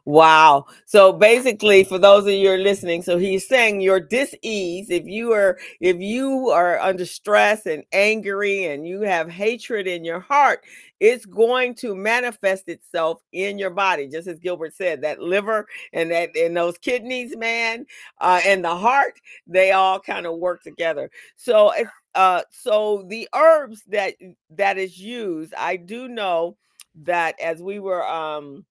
Wow. 0.06 0.66
So 0.86 1.14
basically, 1.14 1.84
for 1.84 2.00
those 2.00 2.24
of 2.26 2.34
you 2.34 2.50
are 2.52 2.58
listening, 2.58 3.02
so 3.02 3.18
he's 3.18 3.48
saying 3.48 3.82
your 3.82 4.00
dis-ease, 4.00 4.90
if 4.90 5.06
you 5.06 5.32
are 5.34 5.58
if 5.80 5.98
you 6.00 6.50
are 6.50 6.80
under 6.80 7.06
stress 7.06 7.66
and 7.66 7.84
angry 7.92 8.66
and 8.66 8.88
you 8.88 9.02
have 9.02 9.30
hatred 9.30 9.88
in 9.88 10.04
your 10.04 10.20
heart, 10.20 10.64
it's 11.00 11.26
going 11.26 11.76
to 11.76 11.96
manifest 11.96 12.68
itself 12.70 13.22
in 13.32 13.58
your 13.58 13.70
body. 13.72 14.08
Just 14.08 14.28
as 14.28 14.40
Gilbert 14.40 14.74
said, 14.74 15.02
that 15.02 15.20
liver 15.22 15.68
and 15.94 16.12
that 16.12 16.36
and 16.36 16.56
those 16.56 16.78
kidneys, 16.78 17.36
man, 17.38 17.86
uh, 18.20 18.42
and 18.46 18.64
the 18.64 18.76
heart, 18.76 19.20
they 19.48 19.72
all 19.72 20.00
kind 20.00 20.26
of 20.26 20.38
work 20.38 20.64
together. 20.64 21.10
So 21.36 21.72
uh 22.16 22.42
so 22.52 23.06
the 23.08 23.28
herbs 23.34 23.84
that 23.88 24.16
that 24.52 24.78
is 24.78 24.98
used, 25.00 25.54
I 25.54 25.78
do 25.78 26.08
know 26.08 26.58
that 27.04 27.40
as 27.40 27.62
we 27.62 27.80
were 27.80 28.06
um 28.08 28.66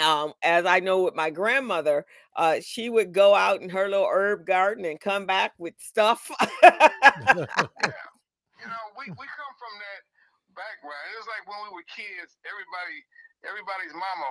um, 0.00 0.32
as 0.42 0.66
I 0.66 0.80
know 0.80 1.02
with 1.02 1.14
my 1.14 1.30
grandmother, 1.30 2.04
uh, 2.36 2.56
she 2.60 2.90
would 2.90 3.12
go 3.12 3.34
out 3.34 3.62
in 3.62 3.68
her 3.70 3.88
little 3.88 4.08
herb 4.10 4.46
garden 4.46 4.84
and 4.84 5.00
come 5.00 5.26
back 5.26 5.52
with 5.58 5.74
stuff. 5.78 6.30
You 8.56 8.72
know, 8.72 8.86
we, 8.98 9.06
we 9.14 9.26
come 9.30 9.52
from 9.62 9.74
that 9.78 10.00
background. 10.58 11.04
It 11.14 11.18
was 11.22 11.28
like 11.30 11.44
when 11.46 11.60
we 11.68 11.70
were 11.70 11.86
kids, 11.86 12.34
everybody 12.42 12.98
everybody's 13.46 13.94
mama, 13.94 14.28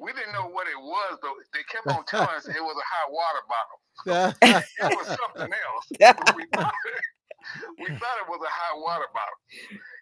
we 0.00 0.14
didn't 0.16 0.32
know 0.32 0.48
what 0.48 0.64
it 0.70 0.78
was, 0.78 1.20
but 1.20 1.36
they 1.52 1.60
kept 1.68 1.84
on 1.92 2.00
telling 2.08 2.32
us 2.32 2.48
it 2.48 2.64
was 2.64 2.78
a 2.80 2.86
hot 2.88 3.08
water 3.12 3.42
bottle. 3.44 3.78
It 4.88 4.94
was 4.96 5.08
something 5.20 5.52
else. 5.52 5.84
We 6.38 6.46
thought- 6.54 6.72
we 7.76 7.92
thought 8.00 8.16
it 8.24 8.28
was 8.32 8.40
a 8.40 8.48
hot 8.48 8.80
water 8.80 9.04
bottle. 9.12 9.36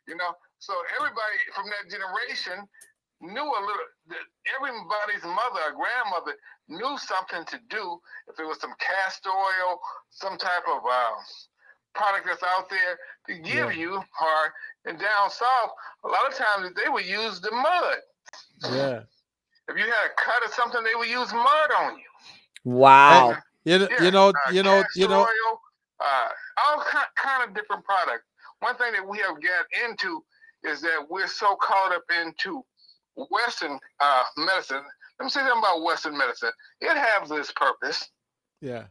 You 0.07 0.15
know, 0.15 0.31
so 0.63 0.73
everybody 0.95 1.43
from 1.59 1.67
that 1.75 1.91
generation 1.91 2.63
knew 3.23 3.47
a 3.47 3.61
little. 3.63 3.89
That 4.09 4.27
everybody's 4.59 5.23
mother 5.23 5.63
or 5.71 5.79
grandmother 5.79 6.37
knew 6.69 6.99
something 6.99 7.45
to 7.47 7.59
do. 7.71 8.01
If 8.29 8.39
it 8.39 8.45
was 8.45 8.61
some 8.61 8.75
castor 8.79 9.31
oil, 9.31 9.79
some 10.11 10.37
type 10.37 10.67
of 10.69 10.83
uh, 10.85 11.15
product 11.95 12.27
that's 12.27 12.43
out 12.43 12.69
there 12.69 12.99
to 13.29 13.43
give 13.43 13.73
yeah. 13.73 13.81
you, 13.81 13.95
or 13.95 14.41
and 14.85 14.99
down 14.99 15.31
south, 15.31 15.71
a 16.05 16.09
lot 16.09 16.27
of 16.29 16.35
times 16.35 16.75
they 16.75 16.91
would 16.91 17.07
use 17.07 17.41
the 17.41 17.53
mud. 17.53 17.97
Yeah. 18.65 19.01
If 19.69 19.77
you 19.79 19.85
had 19.85 20.11
a 20.11 20.15
cut 20.17 20.43
or 20.43 20.53
something, 20.53 20.83
they 20.83 20.97
would 20.97 21.09
use 21.09 21.33
mud 21.33 21.71
on 21.79 21.97
you. 21.97 22.05
Wow. 22.65 23.31
And, 23.31 23.43
you, 23.65 23.79
know, 23.79 23.89
yeah. 23.89 24.05
you 24.05 24.11
know, 24.11 24.29
uh, 24.29 24.51
you 24.51 24.63
know, 24.63 24.85
you 24.97 25.09
know, 25.09 25.21
oil, 25.21 25.61
uh, 26.01 26.29
all 26.67 26.83
kind, 26.83 27.07
kind 27.17 27.49
of 27.49 27.55
different 27.55 27.85
products. 27.85 28.25
One 28.59 28.77
thing 28.77 28.93
that 28.93 29.07
we 29.07 29.19
have 29.19 29.37
got 29.41 29.89
into 29.89 30.25
is 30.65 30.81
that 30.83 31.07
we're 31.09 31.29
so 31.29 31.57
caught 31.57 31.93
up 31.93 32.05
into 32.21 32.65
Western 33.17 33.79
uh, 34.01 34.23
medicine. 34.37 34.83
Let 35.19 35.25
me 35.25 35.31
say 35.31 35.41
something 35.41 35.59
about 35.59 35.83
Western 35.83 36.17
medicine. 36.17 36.51
It 36.81 36.97
has 36.97 37.29
this 37.29 37.53
purpose. 37.53 38.09
Yeah. 38.61 38.85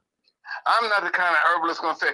I'm 0.65 0.89
not 0.89 1.03
the 1.03 1.09
kind 1.09 1.33
of 1.33 1.39
herbalist 1.47 1.81
going 1.81 1.95
to 1.95 1.99
say 1.99 2.11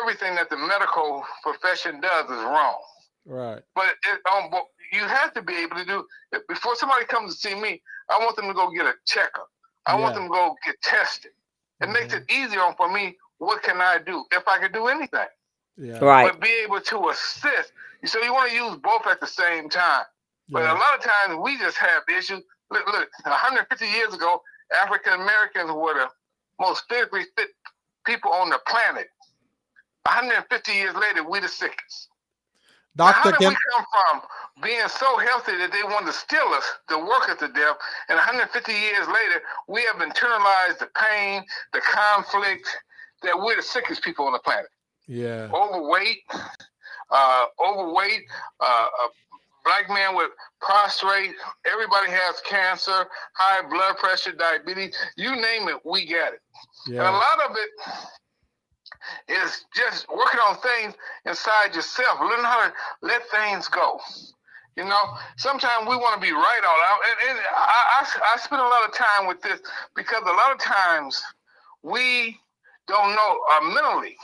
everything 0.00 0.34
that 0.34 0.50
the 0.50 0.56
medical 0.56 1.24
profession 1.42 2.00
does 2.00 2.24
is 2.24 2.42
wrong. 2.44 2.78
Right. 3.24 3.62
But 3.74 3.86
it, 4.10 4.20
um, 4.30 4.50
you 4.92 5.00
have 5.00 5.32
to 5.34 5.42
be 5.42 5.54
able 5.56 5.76
to 5.76 5.84
do 5.84 6.04
before 6.48 6.76
somebody 6.76 7.04
comes 7.06 7.38
to 7.38 7.48
see 7.48 7.54
me. 7.54 7.82
I 8.10 8.18
want 8.18 8.36
them 8.36 8.46
to 8.48 8.54
go 8.54 8.70
get 8.70 8.86
a 8.86 8.94
checkup. 9.06 9.48
I 9.86 9.96
yeah. 9.96 10.02
want 10.02 10.14
them 10.14 10.24
to 10.24 10.30
go 10.30 10.56
get 10.64 10.80
tested. 10.82 11.32
It 11.80 11.84
mm-hmm. 11.84 11.92
makes 11.92 12.14
it 12.14 12.24
easier 12.30 12.60
for 12.76 12.90
me. 12.90 13.16
What 13.38 13.62
can 13.62 13.80
I 13.80 13.98
do 14.04 14.24
if 14.32 14.46
I 14.48 14.58
can 14.58 14.72
do 14.72 14.86
anything? 14.88 15.26
Yeah. 15.76 15.98
Right. 15.98 16.30
But 16.30 16.40
be 16.40 16.50
able 16.64 16.80
to 16.80 17.08
assist. 17.10 17.72
So 18.04 18.20
you 18.22 18.32
want 18.32 18.50
to 18.50 18.56
use 18.56 18.76
both 18.76 19.06
at 19.06 19.20
the 19.20 19.26
same 19.26 19.68
time. 19.68 20.04
But 20.48 20.62
yeah. 20.62 20.72
a 20.72 20.74
lot 20.74 20.96
of 20.96 21.02
times 21.02 21.40
we 21.42 21.58
just 21.58 21.76
have 21.76 22.02
issues. 22.08 22.42
Look, 22.70 22.86
look 22.86 23.08
150 23.22 23.86
years 23.86 24.14
ago, 24.14 24.42
African 24.82 25.14
Americans 25.14 25.70
were 25.72 25.94
the 25.94 26.08
most 26.60 26.84
physically 26.88 27.24
fit 27.36 27.48
people 28.04 28.32
on 28.32 28.50
the 28.50 28.58
planet. 28.66 29.08
150 30.04 30.72
years 30.72 30.94
later, 30.94 31.28
we 31.28 31.40
the 31.40 31.48
sickest. 31.48 32.08
Doctor, 32.96 33.30
how 33.30 33.30
did 33.30 33.48
we 33.48 33.56
come 33.74 33.84
from 33.92 34.62
being 34.62 34.88
so 34.88 35.18
healthy 35.18 35.52
that 35.56 35.70
they 35.70 35.84
wanted 35.84 36.06
to 36.06 36.12
steal 36.12 36.48
us, 36.54 36.64
to 36.88 36.98
work 36.98 37.28
us 37.28 37.38
to 37.38 37.48
death, 37.48 37.76
and 38.08 38.16
150 38.16 38.72
years 38.72 39.06
later, 39.06 39.40
we 39.68 39.82
have 39.82 39.96
internalized 39.96 40.78
the 40.78 40.88
pain, 40.96 41.44
the 41.72 41.80
conflict, 41.80 42.66
that 43.22 43.38
we're 43.38 43.56
the 43.56 43.62
sickest 43.62 44.02
people 44.02 44.26
on 44.26 44.32
the 44.32 44.38
planet. 44.40 44.70
Yeah. 45.06 45.48
Overweight, 45.52 46.22
uh, 47.10 47.44
overweight, 47.64 48.24
uh, 48.60 48.86
a 49.04 49.08
black 49.68 49.88
man 49.90 50.16
with 50.16 50.30
prostrate. 50.60 51.32
Everybody 51.70 52.10
has 52.10 52.40
cancer, 52.48 53.06
high 53.34 53.68
blood 53.68 53.98
pressure, 53.98 54.32
diabetes. 54.32 54.96
You 55.16 55.36
name 55.36 55.68
it, 55.68 55.76
we 55.84 56.06
got 56.06 56.32
it. 56.32 56.40
Yeah. 56.86 57.04
And 57.04 57.08
a 57.08 57.12
lot 57.12 57.50
of 57.50 57.56
it 57.56 57.70
is 59.28 59.64
just 59.76 60.08
working 60.08 60.40
on 60.40 60.56
things 60.56 60.94
inside 61.26 61.74
yourself, 61.74 62.18
learning 62.20 62.44
how 62.44 62.68
to 62.68 62.72
let 63.02 63.22
things 63.28 63.68
go. 63.68 64.00
You 64.76 64.84
know, 64.84 65.02
sometimes 65.36 65.88
we 65.88 65.96
want 65.96 66.20
to 66.20 66.26
be 66.26 66.32
right 66.32 66.62
all 66.64 66.80
out. 66.88 67.00
And, 67.04 67.30
and 67.30 67.38
I, 67.54 68.00
I, 68.00 68.32
I 68.34 68.38
spend 68.38 68.62
a 68.62 68.64
lot 68.64 68.88
of 68.88 68.94
time 68.94 69.26
with 69.26 69.42
this 69.42 69.60
because 69.94 70.22
a 70.22 70.32
lot 70.32 70.52
of 70.52 70.60
times 70.60 71.20
we 71.82 72.38
don't 72.86 73.14
know 73.14 73.40
uh, 73.52 73.60
mentally 73.74 74.16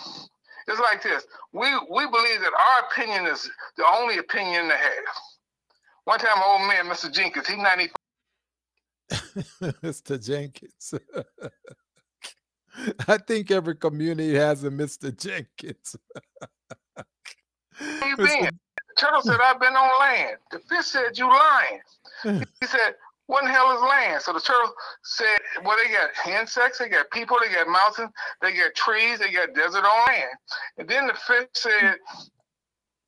it's 0.66 0.80
like 0.80 1.02
this. 1.02 1.26
We 1.52 1.68
we 1.90 2.06
believe 2.06 2.40
that 2.40 2.52
our 2.52 2.88
opinion 2.90 3.26
is 3.26 3.48
the 3.76 3.84
only 3.86 4.18
opinion 4.18 4.68
to 4.68 4.74
have. 4.74 5.04
One 6.04 6.18
time, 6.18 6.42
old 6.44 6.62
man, 6.62 6.86
Mr. 6.86 7.12
Jenkins, 7.12 7.46
he's 7.46 7.56
95. 7.56 7.94
Mr. 9.82 10.24
Jenkins. 10.24 10.94
I 13.08 13.18
think 13.18 13.50
every 13.50 13.76
community 13.76 14.34
has 14.34 14.64
a 14.64 14.70
Mr. 14.70 15.16
Jenkins. 15.16 15.96
Where 17.78 18.08
you 18.08 18.16
been? 18.16 18.44
The 18.44 18.50
turtle 18.98 19.22
said, 19.22 19.38
I've 19.42 19.60
been 19.60 19.74
on 19.74 20.00
land. 20.00 20.36
The 20.50 20.58
fish 20.58 20.86
said, 20.86 21.16
You 21.16 21.28
lying. 21.28 21.80
he 22.60 22.66
said, 22.66 22.94
what 23.26 23.44
in 23.44 23.50
hell 23.50 23.74
is 23.74 23.80
land? 23.80 24.22
So 24.22 24.32
the 24.32 24.40
turtle 24.40 24.72
said, 25.02 25.38
well, 25.64 25.76
they 25.82 25.92
got 25.92 26.40
insects, 26.40 26.78
they 26.78 26.88
got 26.88 27.10
people, 27.10 27.38
they 27.40 27.54
got 27.54 27.68
mountains, 27.68 28.10
they 28.42 28.52
got 28.52 28.74
trees, 28.74 29.18
they 29.18 29.32
got 29.32 29.54
desert 29.54 29.84
on 29.84 30.06
land. 30.06 30.30
And 30.78 30.88
then 30.88 31.06
the 31.06 31.14
fish 31.14 31.46
said, 31.54 31.96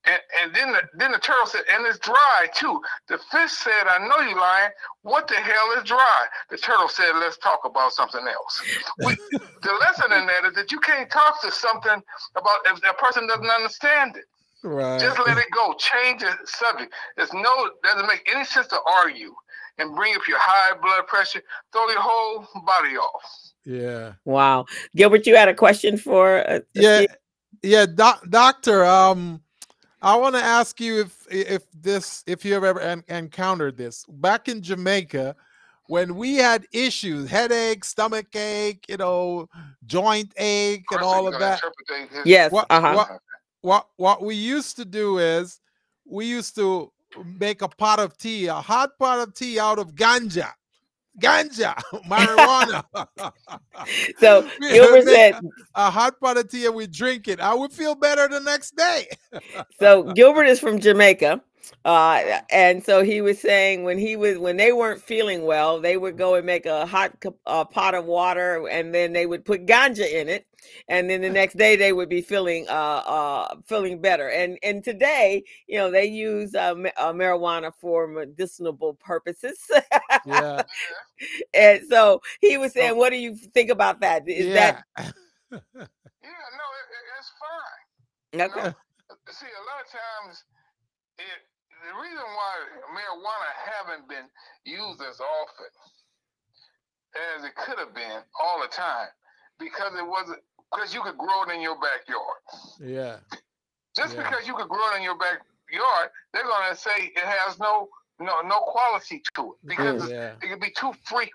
and, 0.06 0.20
and 0.42 0.54
then 0.54 0.72
the 0.72 0.82
then 0.94 1.12
the 1.12 1.18
turtle 1.18 1.46
said, 1.46 1.62
and 1.72 1.84
it's 1.86 1.98
dry 1.98 2.46
too. 2.54 2.80
The 3.08 3.18
fish 3.30 3.50
said, 3.50 3.86
I 3.88 3.98
know 3.98 4.28
you 4.28 4.36
lying. 4.36 4.70
What 5.02 5.26
the 5.26 5.34
hell 5.34 5.72
is 5.76 5.84
dry? 5.84 6.26
The 6.50 6.56
turtle 6.56 6.88
said, 6.88 7.12
let's 7.18 7.38
talk 7.38 7.60
about 7.64 7.92
something 7.92 8.26
else. 8.26 8.62
We, 9.04 9.16
the 9.62 9.72
lesson 9.80 10.12
in 10.12 10.26
that 10.26 10.44
is 10.46 10.54
that 10.54 10.70
you 10.70 10.78
can't 10.80 11.10
talk 11.10 11.42
to 11.42 11.50
something 11.50 12.02
about 12.36 12.58
if 12.66 12.80
that 12.82 12.98
person 12.98 13.26
doesn't 13.26 13.46
understand 13.46 14.16
it. 14.16 14.24
Right. 14.62 15.00
Just 15.00 15.18
let 15.18 15.38
it 15.38 15.50
go. 15.52 15.74
Change 15.78 16.22
the 16.22 16.32
subject. 16.44 16.92
It's 17.16 17.32
no 17.32 17.70
doesn't 17.82 18.06
make 18.06 18.28
any 18.32 18.44
sense 18.44 18.68
to 18.68 18.78
argue 19.02 19.34
and 19.78 19.94
bring 19.94 20.14
up 20.14 20.22
your 20.28 20.38
high 20.40 20.76
blood 20.80 21.06
pressure, 21.06 21.42
throw 21.72 21.88
your 21.88 22.00
whole 22.00 22.46
body 22.64 22.96
off. 22.96 23.52
Yeah. 23.64 24.12
Wow. 24.24 24.66
Gilbert, 24.94 25.26
you 25.26 25.36
had 25.36 25.48
a 25.48 25.54
question 25.54 25.96
for 25.96 26.48
uh, 26.48 26.60
Yeah. 26.74 27.06
Yeah, 27.62 27.86
doc, 27.86 28.22
doctor, 28.28 28.84
um 28.84 29.40
I 30.02 30.16
want 30.16 30.34
to 30.34 30.42
ask 30.42 30.80
you 30.80 31.00
if 31.00 31.26
if 31.30 31.62
this 31.72 32.22
if 32.26 32.44
you 32.44 32.54
have 32.54 32.64
ever 32.64 32.80
en- 32.80 33.04
encountered 33.08 33.76
this. 33.76 34.04
Back 34.08 34.48
in 34.48 34.62
Jamaica, 34.62 35.34
when 35.86 36.16
we 36.16 36.36
had 36.36 36.66
issues, 36.72 37.30
headache, 37.30 37.84
stomach 37.84 38.34
ache, 38.34 38.84
you 38.88 38.96
know, 38.98 39.48
joint 39.86 40.32
ache, 40.36 40.84
and 40.90 41.00
all 41.00 41.26
of 41.26 41.38
that. 41.40 41.62
Yes. 42.24 42.52
What, 42.52 42.66
uh-huh. 42.70 42.94
what, 42.94 43.20
what 43.62 43.88
what 43.96 44.22
we 44.22 44.34
used 44.34 44.76
to 44.76 44.84
do 44.84 45.18
is 45.18 45.60
we 46.04 46.26
used 46.26 46.54
to 46.56 46.92
make 47.38 47.62
a 47.62 47.68
pot 47.68 47.98
of 47.98 48.16
tea, 48.18 48.46
a 48.46 48.54
hot 48.54 48.98
pot 48.98 49.20
of 49.20 49.34
tea 49.34 49.58
out 49.58 49.78
of 49.78 49.94
ganja. 49.94 50.52
Ganja, 51.20 51.74
marijuana. 52.08 52.84
so 54.18 54.48
Gilbert 54.60 55.04
said 55.04 55.40
a 55.74 55.90
hot 55.90 56.20
pot 56.20 56.36
of 56.36 56.50
tea 56.50 56.66
and 56.66 56.74
we 56.74 56.86
drink 56.86 57.28
it. 57.28 57.40
I 57.40 57.54
would 57.54 57.72
feel 57.72 57.94
better 57.94 58.28
the 58.28 58.40
next 58.40 58.76
day. 58.76 59.08
so 59.78 60.04
Gilbert 60.12 60.44
is 60.44 60.60
from 60.60 60.78
Jamaica. 60.78 61.42
Uh, 61.84 62.40
and 62.50 62.84
so 62.84 63.02
he 63.02 63.20
was 63.20 63.40
saying 63.40 63.82
when 63.82 63.98
he 63.98 64.14
was 64.14 64.38
when 64.38 64.56
they 64.56 64.72
weren't 64.72 65.02
feeling 65.02 65.44
well, 65.44 65.80
they 65.80 65.96
would 65.96 66.16
go 66.16 66.34
and 66.34 66.46
make 66.46 66.64
a 66.66 66.86
hot 66.86 67.12
uh, 67.46 67.64
pot 67.64 67.94
of 67.94 68.04
water, 68.04 68.68
and 68.68 68.94
then 68.94 69.12
they 69.12 69.26
would 69.26 69.44
put 69.44 69.66
ganja 69.66 70.08
in 70.08 70.28
it, 70.28 70.46
and 70.88 71.08
then 71.10 71.20
the 71.20 71.30
next 71.40 71.56
day 71.56 71.76
they 71.76 71.92
would 71.92 72.08
be 72.08 72.22
feeling 72.22 72.66
uh, 72.68 72.72
uh 72.72 73.56
feeling 73.66 74.00
better. 74.00 74.28
And 74.28 74.58
and 74.62 74.82
today, 74.82 75.44
you 75.66 75.78
know, 75.78 75.90
they 75.90 76.06
use 76.06 76.54
uh, 76.54 76.74
uh 76.96 77.12
marijuana 77.12 77.72
for 77.80 78.06
medicinal 78.06 78.94
purposes. 78.94 79.58
yeah. 80.26 80.62
and 81.54 81.80
so 81.88 82.20
he 82.40 82.58
was 82.58 82.72
saying, 82.72 82.96
"What 82.96 83.10
do 83.10 83.16
you 83.16 83.34
think 83.34 83.70
about 83.70 84.00
that? 84.00 84.28
Is 84.28 84.46
yeah. 84.46 84.54
that?" 84.54 84.84
yeah, 85.50 85.60
no, 85.60 86.66
it, 86.76 86.86
it's 87.18 87.32
fine. 87.40 88.40
Okay. 88.40 88.60
You 88.60 88.64
know, 88.66 89.16
see, 89.30 89.46
a 89.46 89.64
lot 89.64 89.84
of 89.84 89.90
times 89.90 90.44
it 91.18 91.42
the 91.86 91.94
reason 92.02 92.18
why 92.18 92.52
marijuana 92.90 93.50
haven't 93.62 94.08
been 94.08 94.26
used 94.64 95.00
as 95.02 95.20
often 95.20 95.70
as 97.38 97.44
it 97.44 97.54
could 97.54 97.78
have 97.78 97.94
been 97.94 98.20
all 98.40 98.60
the 98.60 98.68
time 98.68 99.08
because 99.58 99.94
it 99.94 100.06
wasn't 100.06 100.42
because 100.72 100.94
you 100.94 101.02
could 101.02 101.16
grow 101.16 101.42
it 101.44 101.54
in 101.54 101.60
your 101.60 101.76
backyard. 101.76 102.40
Yeah. 102.80 103.16
Just 103.96 104.14
yeah. 104.14 104.22
because 104.22 104.46
you 104.46 104.54
could 104.54 104.68
grow 104.68 104.92
it 104.92 104.98
in 104.98 105.02
your 105.02 105.16
backyard, 105.16 106.10
they're 106.32 106.44
gonna 106.44 106.76
say 106.76 107.12
it 107.14 107.24
has 107.24 107.58
no 107.58 107.88
no 108.20 108.40
no 108.42 108.60
quality 108.60 109.22
to 109.34 109.52
it 109.52 109.66
because 109.66 110.10
yeah. 110.10 110.32
it 110.42 110.48
could 110.48 110.60
be 110.60 110.70
too 110.76 110.92
frequent. 111.04 111.32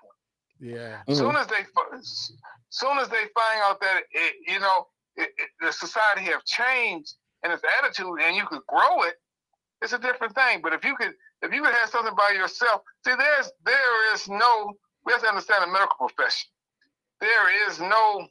Yeah. 0.60 1.02
Mm-hmm. 1.08 1.14
Soon 1.16 1.36
as 1.36 1.48
they 1.48 1.64
soon 2.70 2.98
as 3.00 3.10
they 3.10 3.26
find 3.34 3.62
out 3.64 3.82
that 3.82 4.04
it, 4.12 4.36
you 4.48 4.60
know 4.60 4.88
it, 5.16 5.30
it, 5.38 5.50
the 5.60 5.72
society 5.72 6.26
have 6.32 6.46
changed 6.46 7.16
in 7.44 7.52
its 7.52 7.64
attitude 7.80 8.20
and 8.22 8.36
you 8.36 8.46
could 8.46 8.62
grow 8.68 9.04
it, 9.04 9.16
it's 9.82 9.94
a 9.94 10.00
different 10.00 10.36
thing. 10.36 10.62
But 10.62 10.74
if 10.74 10.86
you 10.86 10.96
could 10.96 11.14
if 11.42 11.54
you 11.54 11.64
could 11.64 11.74
have 11.74 11.90
something 11.90 12.16
by 12.16 12.32
yourself, 12.36 12.82
see 13.06 13.14
there's 13.18 13.52
there 13.66 14.14
is 14.14 14.30
no 14.30 14.74
we 15.06 15.14
have 15.14 15.22
to 15.24 15.30
understand 15.30 15.64
the 15.64 15.72
medical 15.72 16.08
profession. 16.08 16.50
There 17.20 17.68
is 17.70 17.80
no 17.80 18.28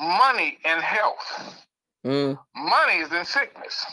money 0.00 0.58
in 0.64 0.78
health. 0.78 1.66
Mm. 2.04 2.38
Money 2.54 2.98
is 2.98 3.12
in 3.12 3.24
sickness. 3.24 3.84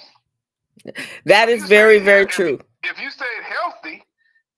That 1.26 1.50
is 1.50 1.64
very, 1.66 2.00
very 2.00 2.26
true. 2.26 2.60
If, 2.84 2.92
if 2.92 3.02
you 3.02 3.10
stayed 3.10 3.28
healthy, 3.44 4.04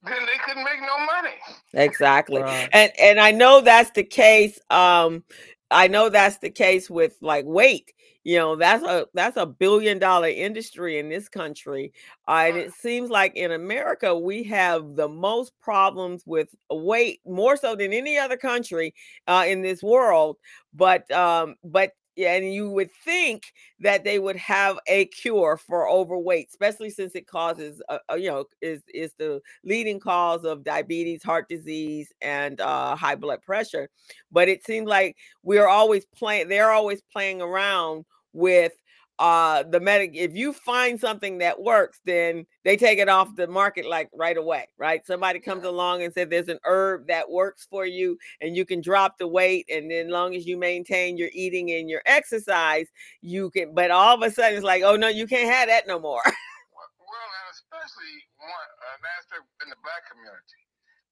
then 0.04 0.26
they 0.26 0.38
couldn't 0.46 0.64
make 0.64 0.82
no 0.82 1.06
money. 1.06 1.36
Exactly. 1.74 2.42
Right. 2.42 2.70
And 2.72 2.92
and 3.00 3.20
I 3.20 3.32
know 3.32 3.62
that's 3.62 3.92
the 3.92 4.04
case. 4.04 4.60
Um, 4.70 5.24
I 5.72 5.88
know 5.88 6.10
that's 6.10 6.38
the 6.38 6.50
case 6.50 6.90
with 6.90 7.18
like 7.22 7.46
weight 7.46 7.93
you 8.24 8.38
know 8.38 8.56
that's 8.56 8.84
a 8.84 9.06
that's 9.14 9.38
a 9.38 9.46
billion 9.46 10.00
dollar 10.00 10.28
industry 10.28 10.98
in 11.00 11.10
this 11.10 11.28
country 11.28 11.92
uh, 12.28 12.44
and 12.48 12.58
it 12.58 12.74
seems 12.74 13.10
like 13.10 13.36
in 13.36 13.52
america 13.52 14.18
we 14.18 14.44
have 14.44 14.96
the 14.96 15.08
most 15.08 15.54
problems 15.62 16.24
with 16.26 16.50
weight 16.70 17.20
more 17.26 17.56
so 17.58 17.76
than 17.76 17.94
any 17.94 18.18
other 18.18 18.38
country 18.38 18.94
uh, 19.28 19.44
in 19.48 19.62
this 19.62 19.84
world 19.84 20.38
but 20.74 21.10
um 21.12 21.56
but 21.64 21.92
and 22.18 22.54
you 22.54 22.70
would 22.70 22.92
think 23.04 23.44
that 23.80 24.04
they 24.04 24.20
would 24.20 24.36
have 24.36 24.78
a 24.88 25.06
cure 25.06 25.58
for 25.58 25.90
overweight 25.90 26.48
especially 26.50 26.90
since 26.90 27.14
it 27.16 27.28
causes 27.28 27.82
uh, 27.90 27.98
uh, 28.12 28.16
you 28.16 28.30
know 28.30 28.46
is 28.62 28.82
is 28.94 29.14
the 29.18 29.42
leading 29.64 30.00
cause 30.00 30.44
of 30.44 30.64
diabetes 30.64 31.24
heart 31.24 31.48
disease 31.50 32.12
and 32.22 32.62
uh, 32.62 32.96
high 32.96 33.16
blood 33.16 33.42
pressure. 33.42 33.90
But 34.32 34.50
it 34.50 34.66
seems 34.66 34.88
like 34.88 35.16
we're 35.44 35.68
always 35.68 36.06
playing 36.06 36.50
they're 36.50 36.72
always 36.72 37.02
playing 37.12 37.42
around 37.42 38.06
with 38.34 38.74
uh 39.20 39.64
the 39.64 39.80
medic 39.80 40.12
if 40.16 40.34
you 40.34 40.52
find 40.52 41.00
something 41.00 41.38
that 41.38 41.62
works 41.62 42.00
then 42.04 42.46
they 42.64 42.76
take 42.76 42.98
it 42.98 43.08
off 43.08 43.36
the 43.36 43.46
market 43.48 43.86
like 43.86 44.10
right 44.14 44.38
away 44.38 44.68
right? 44.78 45.06
Somebody 45.06 45.40
comes 45.40 45.64
along 45.64 46.04
and 46.04 46.14
said 46.14 46.30
there's 46.30 46.50
an 46.50 46.60
herb 46.66 47.08
that 47.08 47.30
works 47.30 47.68
for 47.70 47.86
you 47.86 48.18
and 48.42 48.56
you 48.56 48.66
can 48.66 48.82
drop 48.82 49.18
the 49.18 49.28
weight 49.28 49.66
and 49.72 49.90
then 49.90 50.10
long 50.10 50.36
as 50.36 50.46
you 50.46 50.58
maintain 50.58 51.18
your 51.18 51.30
eating 51.34 51.72
and 51.72 51.90
your 51.90 52.02
exercise 52.06 52.88
you 53.22 53.50
can 53.52 53.74
but 53.74 53.92
all 53.92 54.16
of 54.16 54.22
a 54.22 54.32
sudden 54.32 54.56
it's 54.56 54.66
like 54.66 54.84
oh 54.84 54.96
no 54.96 55.08
you 55.08 55.28
can't 55.28 55.50
have 55.50 55.68
that 55.68 55.88
no 55.88 56.00
more. 56.00 56.22
Well 56.26 56.34
and 56.34 57.54
especially 57.54 58.16
one 58.40 58.70
uh, 58.92 59.18
aspect 59.20 59.46
in 59.64 59.70
the 59.70 59.78
black 59.84 60.10
community 60.10 60.64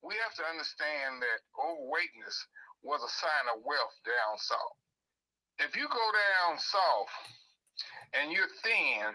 we 0.02 0.18
have 0.26 0.34
to 0.42 0.46
understand 0.50 1.22
that 1.22 1.46
overweightness 1.54 2.36
was 2.82 3.06
a 3.06 3.12
sign 3.22 3.46
of 3.54 3.62
wealth 3.62 3.94
down 4.02 4.38
south. 4.42 4.78
If 5.62 5.78
you 5.78 5.86
go 5.86 6.06
down 6.10 6.58
south 6.58 7.14
and 8.14 8.32
you're 8.32 8.50
thin 8.64 9.14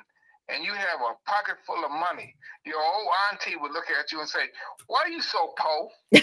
and 0.49 0.65
you 0.65 0.73
have 0.73 1.01
a 1.03 1.15
pocket 1.29 1.57
full 1.67 1.85
of 1.85 1.91
money, 1.91 2.35
your 2.65 2.79
old 2.81 3.09
auntie 3.31 3.57
would 3.57 3.73
look 3.73 3.87
at 3.91 4.13
you 4.13 4.21
and 4.21 4.29
say, 4.29 4.47
Why 4.87 5.03
are 5.05 5.09
you 5.09 5.23
so 5.23 5.55
poor? 5.59 5.91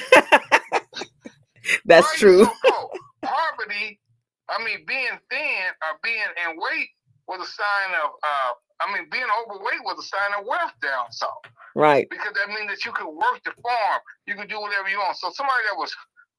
That's 1.85 2.17
true. 2.17 2.45
So 2.65 2.89
Poverty, 3.21 3.99
I 4.49 4.63
mean, 4.63 4.85
being 4.87 5.15
thin 5.29 5.67
or 5.83 5.99
being 6.03 6.31
in 6.43 6.57
weight 6.57 6.89
was 7.27 7.39
a 7.39 7.49
sign 7.51 7.95
of, 8.03 8.11
uh, 8.19 8.51
I 8.83 8.93
mean, 8.93 9.07
being 9.11 9.27
overweight 9.43 9.83
was 9.83 9.99
a 9.99 10.07
sign 10.07 10.39
of 10.39 10.45
wealth 10.45 10.75
down 10.81 11.11
south. 11.11 11.47
Right. 11.75 12.07
Because 12.09 12.33
that 12.35 12.49
means 12.49 12.67
that 12.67 12.85
you 12.85 12.91
could 12.91 13.07
work 13.07 13.39
the 13.45 13.51
farm, 13.61 13.99
you 14.27 14.35
could 14.35 14.49
do 14.49 14.59
whatever 14.59 14.89
you 14.89 14.99
want. 14.99 15.17
So 15.17 15.31
somebody 15.31 15.63
that 15.71 15.77
was 15.77 15.95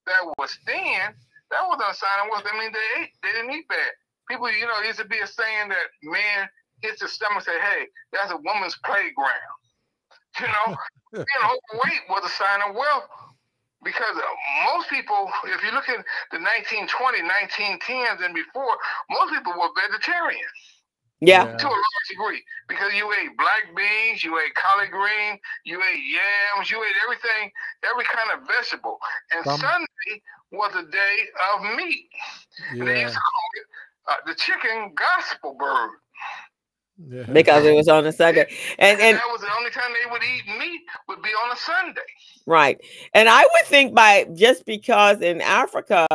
that 0.07 0.21
was 0.37 0.53
thin, 0.67 1.17
that 1.51 1.63
wasn't 1.65 1.89
a 1.91 1.95
sign 1.97 2.21
of 2.25 2.29
wealth. 2.31 2.45
I 2.45 2.53
mean, 2.61 2.73
they 2.73 3.03
ate, 3.03 3.13
they 3.23 3.33
didn't 3.33 3.53
eat 3.53 3.69
bad 3.69 3.93
people, 4.29 4.51
you 4.51 4.67
know, 4.67 4.81
used 4.87 4.99
to 4.99 5.07
be 5.07 5.19
a 5.19 5.27
saying 5.27 5.69
that 5.69 5.87
man 6.03 6.49
hits 6.81 7.03
his 7.03 7.13
stomach 7.13 7.37
and 7.37 7.45
say, 7.45 7.59
hey, 7.61 7.87
that's 8.13 8.33
a 8.33 8.37
woman's 8.37 8.77
playground. 8.85 9.33
You 10.41 10.49
know, 10.49 10.75
being 11.15 11.45
overweight 11.47 12.03
was 12.11 12.25
a 12.27 12.35
sign 12.35 12.59
of 12.69 12.75
wealth 12.75 13.07
because 13.85 14.17
most 14.67 14.91
people, 14.91 15.31
if 15.45 15.63
you 15.63 15.71
look 15.71 15.89
at 15.89 16.05
the 16.33 16.39
1920s, 16.39 17.23
1910s, 17.23 18.25
and 18.25 18.35
before, 18.35 18.75
most 19.11 19.33
people 19.33 19.53
were 19.53 19.69
vegetarians. 19.79 20.75
Yeah. 21.21 21.57
To 21.57 21.67
a 21.69 21.71
large 21.71 22.07
degree, 22.11 22.43
because 22.69 22.93
you 22.95 23.13
ate 23.13 23.37
black 23.39 23.71
beans, 23.77 24.25
you 24.25 24.37
ate 24.41 24.55
collard 24.55 24.91
green, 24.91 25.39
you 25.65 25.81
ate 25.81 26.03
yams, 26.03 26.71
you 26.71 26.83
ate 26.83 26.97
everything, 27.05 27.53
every 27.89 28.05
kind 28.05 28.35
of 28.35 28.49
vegetable. 28.49 28.99
And 29.33 29.45
Sunday 29.45 30.21
was 30.51 30.75
a 30.75 30.91
day 30.91 31.17
of 31.55 31.77
meat. 31.77 32.11
Yeah. 32.75 32.85
They 32.85 33.01
used 33.03 33.15
to 33.15 33.21
call 33.21 33.49
it 33.55 33.67
uh, 34.07 34.15
the 34.27 34.35
chicken 34.35 34.93
gospel 34.97 35.57
bird. 35.59 35.91
Yeah. 36.97 37.25
Because 37.25 37.65
it 37.65 37.75
was 37.75 37.89
on 37.89 38.07
a 38.07 38.13
Sunday, 38.13 38.49
and, 38.79 39.01
and 39.01 39.17
that 39.17 39.27
was 39.27 39.41
the 39.41 39.51
only 39.59 39.71
time 39.71 39.91
they 39.93 40.09
would 40.13 40.23
eat 40.23 40.47
meat 40.61 40.81
would 41.09 41.23
be 41.23 41.31
on 41.31 41.53
a 41.53 41.57
Sunday. 41.57 42.01
Right, 42.47 42.81
and 43.15 43.29
I 43.29 43.41
would 43.41 43.67
think 43.67 43.97
by 43.97 44.29
just 44.35 44.65
because 44.65 45.21
in 45.21 45.41
Africa, 45.41 46.07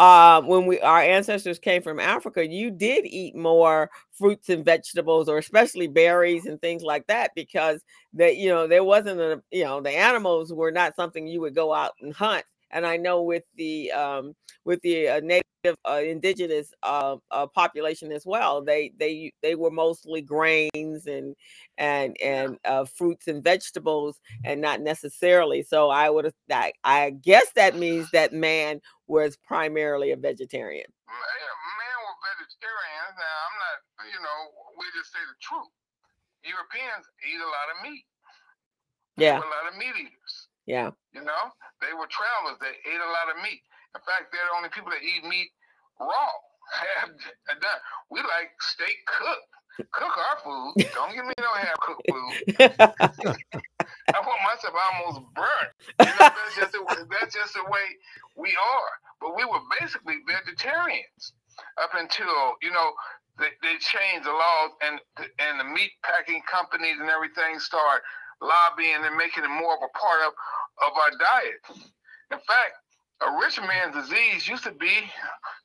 uh, 0.00 0.42
when 0.42 0.66
we 0.66 0.80
our 0.80 1.00
ancestors 1.00 1.60
came 1.60 1.80
from 1.80 2.00
Africa, 2.00 2.44
you 2.44 2.72
did 2.72 3.06
eat 3.06 3.36
more 3.36 3.88
fruits 4.12 4.48
and 4.48 4.64
vegetables, 4.64 5.28
or 5.28 5.38
especially 5.38 5.86
berries 5.86 6.46
and 6.46 6.60
things 6.60 6.82
like 6.82 7.06
that, 7.06 7.30
because 7.36 7.80
that 8.14 8.36
you 8.36 8.48
know 8.48 8.66
there 8.66 8.82
wasn't 8.84 9.20
a 9.20 9.40
you 9.52 9.62
know 9.64 9.80
the 9.80 9.90
animals 9.90 10.52
were 10.52 10.72
not 10.72 10.96
something 10.96 11.28
you 11.28 11.40
would 11.40 11.54
go 11.54 11.72
out 11.72 11.92
and 12.00 12.12
hunt. 12.12 12.44
And 12.72 12.84
I 12.84 12.96
know 12.96 13.22
with 13.22 13.44
the 13.54 13.92
um, 13.92 14.34
with 14.66 14.82
the 14.82 15.08
uh, 15.08 15.20
native 15.20 15.76
uh, 15.88 16.02
indigenous 16.04 16.74
uh, 16.82 17.16
uh, 17.30 17.46
population 17.46 18.12
as 18.12 18.26
well. 18.26 18.62
They 18.62 18.92
they 18.98 19.32
they 19.42 19.54
were 19.54 19.70
mostly 19.70 20.20
grains 20.20 21.06
and 21.06 21.34
and 21.78 22.16
and 22.20 22.58
uh, 22.66 22.84
fruits 22.84 23.28
and 23.28 23.42
vegetables, 23.42 24.20
and 24.44 24.60
not 24.60 24.80
necessarily. 24.82 25.62
So 25.62 25.88
I 25.88 26.10
would 26.10 26.30
I, 26.50 26.72
I 26.84 27.10
guess 27.10 27.46
that 27.54 27.76
means 27.76 28.10
that 28.10 28.34
man 28.34 28.80
was 29.06 29.38
primarily 29.46 30.10
a 30.10 30.16
vegetarian. 30.16 30.90
Yeah, 31.08 31.54
man 31.78 31.98
was 32.04 32.16
vegetarian. 32.36 33.08
Now 33.16 33.36
I'm 33.46 33.56
not. 33.62 33.76
You 34.12 34.20
know, 34.20 34.40
we 34.78 34.84
just 34.98 35.12
say 35.12 35.22
the 35.24 35.38
truth. 35.40 35.70
Europeans 36.44 37.06
eat 37.24 37.40
a 37.40 37.46
lot 37.46 37.70
of 37.72 37.90
meat. 37.90 38.04
Yeah, 39.16 39.38
a 39.38 39.40
lot 39.40 39.72
of 39.72 39.78
meat 39.78 39.94
eaters. 39.96 40.48
Yeah. 40.66 40.90
You 41.14 41.22
know, 41.22 41.54
they 41.80 41.94
were 41.94 42.10
travelers. 42.10 42.58
They 42.58 42.74
ate 42.90 42.98
a 43.00 43.12
lot 43.14 43.30
of 43.30 43.38
meat. 43.42 43.62
In 43.96 44.02
fact, 44.04 44.28
they're 44.32 44.44
the 44.44 44.56
only 44.60 44.68
people 44.68 44.92
that 44.92 45.00
eat 45.02 45.24
meat 45.24 45.50
raw. 46.00 46.32
We 48.10 48.20
like 48.20 48.52
steak 48.60 48.98
cooked. 49.06 49.52
Cook 49.92 50.14
our 50.16 50.38
food. 50.44 50.74
Don't 50.94 51.14
give 51.14 51.26
me 51.26 51.34
no 51.40 51.52
half 51.54 51.78
cooked 51.80 52.04
food. 52.08 52.34
I 54.14 54.20
want 54.22 54.40
myself 54.44 54.74
almost 54.76 55.20
burnt. 55.34 55.72
You 56.00 56.06
know, 56.06 56.30
that's 56.32 56.56
just 56.56 56.72
the, 56.72 56.80
that's 57.10 57.34
just 57.34 57.54
the 57.54 57.64
way 57.68 57.86
we 58.36 58.50
are. 58.56 58.92
But 59.20 59.36
we 59.36 59.44
were 59.44 59.60
basically 59.80 60.16
vegetarians 60.28 61.32
up 61.82 61.90
until 61.96 62.56
you 62.62 62.72
know 62.72 62.92
they, 63.38 63.52
they 63.62 63.76
changed 63.80 64.24
the 64.26 64.32
laws 64.32 64.70
and 64.84 65.00
and 65.40 65.60
the 65.60 65.64
meat 65.64 65.92
packing 66.04 66.42
companies 66.50 66.96
and 67.00 67.10
everything 67.10 67.58
start 67.60 68.02
lobbying 68.40 69.04
and 69.04 69.16
making 69.16 69.44
it 69.44 69.52
more 69.52 69.74
of 69.76 69.82
a 69.84 69.92
part 69.98 70.20
of 70.28 70.32
of 70.86 70.92
our 70.96 71.12
diet. 71.18 71.60
In 72.32 72.40
fact, 72.44 72.74
a 73.22 73.38
rich 73.40 73.58
man's 73.58 73.94
disease 73.94 74.48
used 74.48 74.64
to 74.64 74.72
be 74.72 74.92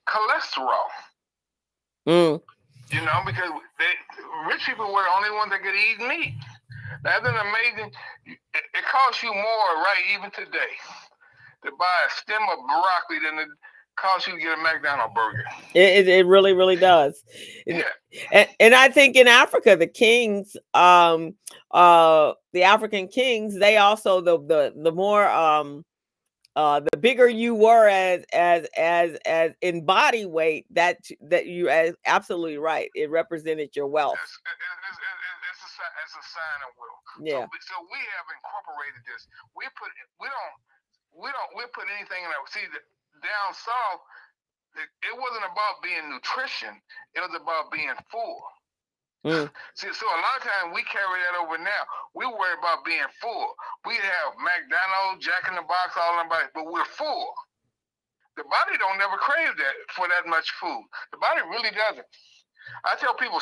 cholesterol. 0.07 0.87
Mm. 2.07 2.41
You 2.91 3.01
know, 3.01 3.21
because 3.25 3.49
they, 3.79 3.93
rich 4.47 4.65
people 4.65 4.93
were 4.93 5.03
the 5.03 5.15
only 5.15 5.31
ones 5.37 5.51
that 5.51 5.61
could 5.61 5.75
eat 5.75 5.99
meat. 6.07 6.33
That's 7.03 7.25
an 7.25 7.35
amazing. 7.35 7.91
It, 8.25 8.37
it 8.53 8.85
costs 8.91 9.23
you 9.23 9.33
more, 9.33 9.43
right, 9.43 10.03
even 10.17 10.29
today, 10.31 10.73
to 11.63 11.71
buy 11.79 11.85
a 12.07 12.11
stem 12.19 12.41
of 12.51 12.59
broccoli 12.65 13.19
than 13.25 13.39
it 13.39 13.47
costs 13.95 14.27
you 14.27 14.33
to 14.35 14.39
get 14.39 14.57
a 14.57 14.61
McDonald's 14.61 15.13
burger. 15.13 15.43
It, 15.73 16.07
it, 16.07 16.07
it 16.07 16.25
really, 16.25 16.53
really 16.53 16.75
does. 16.75 17.23
Yeah. 17.65 17.83
And, 18.31 18.49
and 18.59 18.75
I 18.75 18.89
think 18.89 19.15
in 19.15 19.27
Africa, 19.27 19.75
the 19.75 19.87
kings, 19.87 20.57
um, 20.73 21.35
uh, 21.71 22.33
the 22.53 22.63
African 22.63 23.07
kings, 23.07 23.57
they 23.57 23.77
also 23.77 24.21
the 24.21 24.37
the 24.37 24.73
the 24.75 24.91
more 24.91 25.29
um 25.29 25.85
uh 26.55 26.81
the 26.91 26.97
bigger 26.97 27.29
you 27.29 27.55
were 27.55 27.87
as 27.87 28.23
as 28.33 28.67
as 28.77 29.17
as 29.25 29.51
in 29.61 29.85
body 29.85 30.25
weight 30.25 30.65
that 30.69 30.99
that 31.21 31.47
you 31.47 31.69
as 31.69 31.95
absolutely 32.05 32.57
right 32.57 32.89
it 32.93 33.09
represented 33.09 33.75
your 33.75 33.87
wealth. 33.87 34.19
It's, 34.21 34.35
it's, 34.35 34.99
it's, 34.99 35.79
a, 35.79 35.87
it's 36.03 36.15
a 36.19 36.25
sign 36.27 36.59
of 36.67 36.71
wealth. 36.75 37.07
Yeah. 37.23 37.47
so, 37.47 37.75
so, 37.75 37.77
we 37.87 37.99
have 38.19 38.27
incorporated 38.35 38.99
this. 39.07 39.27
We 39.55 39.63
put 39.79 39.91
we 40.19 40.27
don't 40.27 40.55
we 41.15 41.29
don't 41.31 41.51
we 41.55 41.63
put 41.71 41.87
anything 41.95 42.23
in 42.23 42.29
our 42.31 42.43
see 42.47 42.67
the, 42.71 42.79
down 43.21 43.51
south 43.53 44.01
it, 44.79 44.87
it 45.03 45.15
wasn't 45.15 45.43
about 45.43 45.83
being 45.83 46.07
nutrition 46.07 46.73
it 47.13 47.19
was 47.19 47.35
about 47.35 47.69
being 47.71 47.91
full 48.07 48.39
Mm. 49.21 49.45
See, 49.77 49.93
so 49.93 50.05
a 50.09 50.17
lot 50.17 50.41
of 50.41 50.43
times 50.43 50.73
we 50.73 50.81
carry 50.89 51.21
that 51.21 51.37
over 51.37 51.57
now. 51.61 51.83
We 52.17 52.25
worry 52.25 52.57
about 52.57 52.81
being 52.81 53.05
full. 53.21 53.53
We 53.85 53.93
have 53.93 54.33
McDonald's, 54.41 55.21
Jack 55.21 55.45
in 55.45 55.53
the 55.53 55.61
Box, 55.61 55.93
all 55.93 56.17
in 56.21 56.25
them, 56.25 56.49
but 56.57 56.65
we're 56.65 56.89
full. 56.89 57.29
The 58.37 58.43
body 58.49 58.81
don't 58.81 58.97
never 58.97 59.17
crave 59.21 59.53
that 59.57 59.75
for 59.93 60.07
that 60.09 60.25
much 60.25 60.49
food. 60.57 60.85
The 61.11 61.21
body 61.21 61.45
really 61.53 61.69
doesn't. 61.69 62.07
I 62.85 62.95
tell 62.97 63.13
people, 63.13 63.37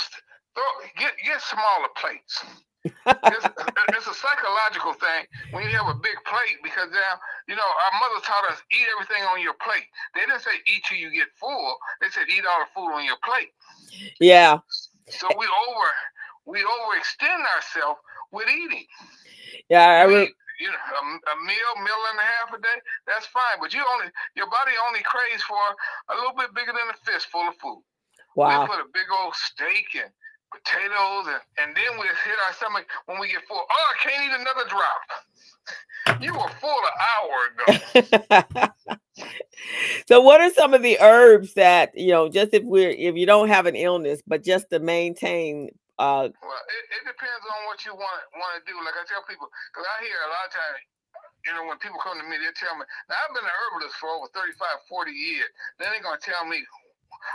throw, 0.56 0.68
get 0.98 1.16
get 1.24 1.40
smaller 1.40 1.92
plates. 1.96 2.44
it's, 2.84 3.46
it's, 3.96 4.08
a 4.08 4.16
psychological 4.16 4.94
thing 4.94 5.28
when 5.52 5.64
you 5.64 5.76
have 5.76 5.92
a 5.92 6.00
big 6.00 6.16
plate 6.24 6.58
because 6.64 6.88
now 6.92 7.14
you 7.48 7.56
know 7.56 7.68
our 7.68 7.94
mother 8.00 8.24
taught 8.24 8.50
us 8.52 8.60
eat 8.72 8.88
everything 8.96 9.24
on 9.30 9.42
your 9.42 9.56
plate. 9.62 9.88
They 10.16 10.22
didn't 10.22 10.42
say 10.42 10.56
eat 10.66 10.84
till 10.88 10.98
you 10.98 11.12
get 11.12 11.28
full. 11.40 11.78
They 12.02 12.10
said 12.10 12.28
eat 12.28 12.44
all 12.44 12.64
the 12.64 12.72
food 12.74 12.92
on 12.92 13.06
your 13.06 13.20
plate. 13.24 13.52
Yeah. 14.20 14.60
So 15.10 15.28
we 15.38 15.46
over 15.46 15.90
we 16.46 16.60
overextend 16.60 17.44
ourselves 17.56 18.00
with 18.32 18.48
eating. 18.50 18.86
Yeah, 19.70 20.02
I 20.02 20.04
re- 20.04 20.34
you 20.60 20.68
know, 20.68 20.76
a, 20.76 21.04
a, 21.32 21.36
meal, 21.48 21.72
meal 21.80 22.02
and 22.12 22.20
a 22.20 22.28
half 22.28 22.52
a 22.52 22.60
day, 22.60 22.78
that's 23.08 23.26
fine. 23.28 23.58
But 23.62 23.74
you 23.74 23.80
only 23.96 24.12
your 24.36 24.48
body 24.48 24.76
only 24.88 25.02
craves 25.04 25.44
for 25.44 25.56
a 26.12 26.14
little 26.16 26.36
bit 26.36 26.54
bigger 26.54 26.74
than 26.76 26.92
a 26.92 26.98
fist 27.08 27.32
full 27.32 27.48
of 27.48 27.56
food. 27.58 27.82
Wow. 28.36 28.62
We 28.62 28.68
put 28.68 28.84
a 28.84 28.90
big 28.94 29.08
old 29.10 29.36
steak 29.36 29.88
and 29.96 30.12
potatoes, 30.52 31.32
and, 31.32 31.42
and 31.64 31.70
then 31.76 31.98
we 31.98 32.06
hit 32.06 32.38
our 32.48 32.54
stomach 32.54 32.86
when 33.06 33.20
we 33.20 33.30
get 33.30 33.46
full. 33.48 33.64
Oh, 33.64 33.86
I 33.88 33.96
can't 34.04 34.22
eat 34.26 34.36
another 34.36 34.68
drop. 34.70 35.04
You 36.22 36.34
were 36.34 36.50
full 36.60 36.82
an 36.90 36.96
hour 37.06 37.38
ago. 37.54 38.96
so, 40.08 40.22
what 40.22 40.42
are 40.42 40.52
some 40.52 40.74
of 40.74 40.82
the 40.82 41.00
herbs 41.00 41.54
that 41.54 41.92
you 41.98 42.12
know? 42.12 42.30
Just 42.30 42.54
if 42.54 42.64
we're 42.64 42.92
if 42.92 43.16
you 43.16 43.26
don't 43.26 43.50
have 43.50 43.66
an 43.66 43.76
illness, 43.76 44.22
but 44.26 44.44
just 44.44 44.70
to 44.72 44.80
maintain. 44.80 45.70
Uh, 46.00 46.32
well, 46.40 46.64
it, 46.72 46.84
it 46.96 47.04
depends 47.04 47.44
on 47.44 47.60
what 47.68 47.84
you 47.84 47.92
want 47.92 48.22
want 48.40 48.56
to 48.56 48.64
do. 48.64 48.78
Like 48.86 48.96
I 48.96 49.04
tell 49.04 49.24
people, 49.28 49.52
because 49.74 49.84
I 49.84 50.04
hear 50.04 50.16
a 50.16 50.32
lot 50.32 50.48
of 50.48 50.54
times 50.56 50.80
you 51.46 51.54
know, 51.56 51.64
when 51.68 51.80
people 51.80 52.00
come 52.04 52.20
to 52.20 52.26
me, 52.28 52.36
they 52.36 52.52
tell 52.56 52.76
me, 52.76 52.84
now 53.08 53.16
I've 53.16 53.32
been 53.32 53.44
an 53.44 53.52
herbalist 53.72 53.96
for 53.96 54.12
over 54.12 54.28
35, 54.36 54.60
40 54.92 55.12
years. 55.12 55.48
Then 55.80 55.88
they're 55.92 56.04
gonna 56.04 56.20
tell 56.20 56.44
me, 56.46 56.64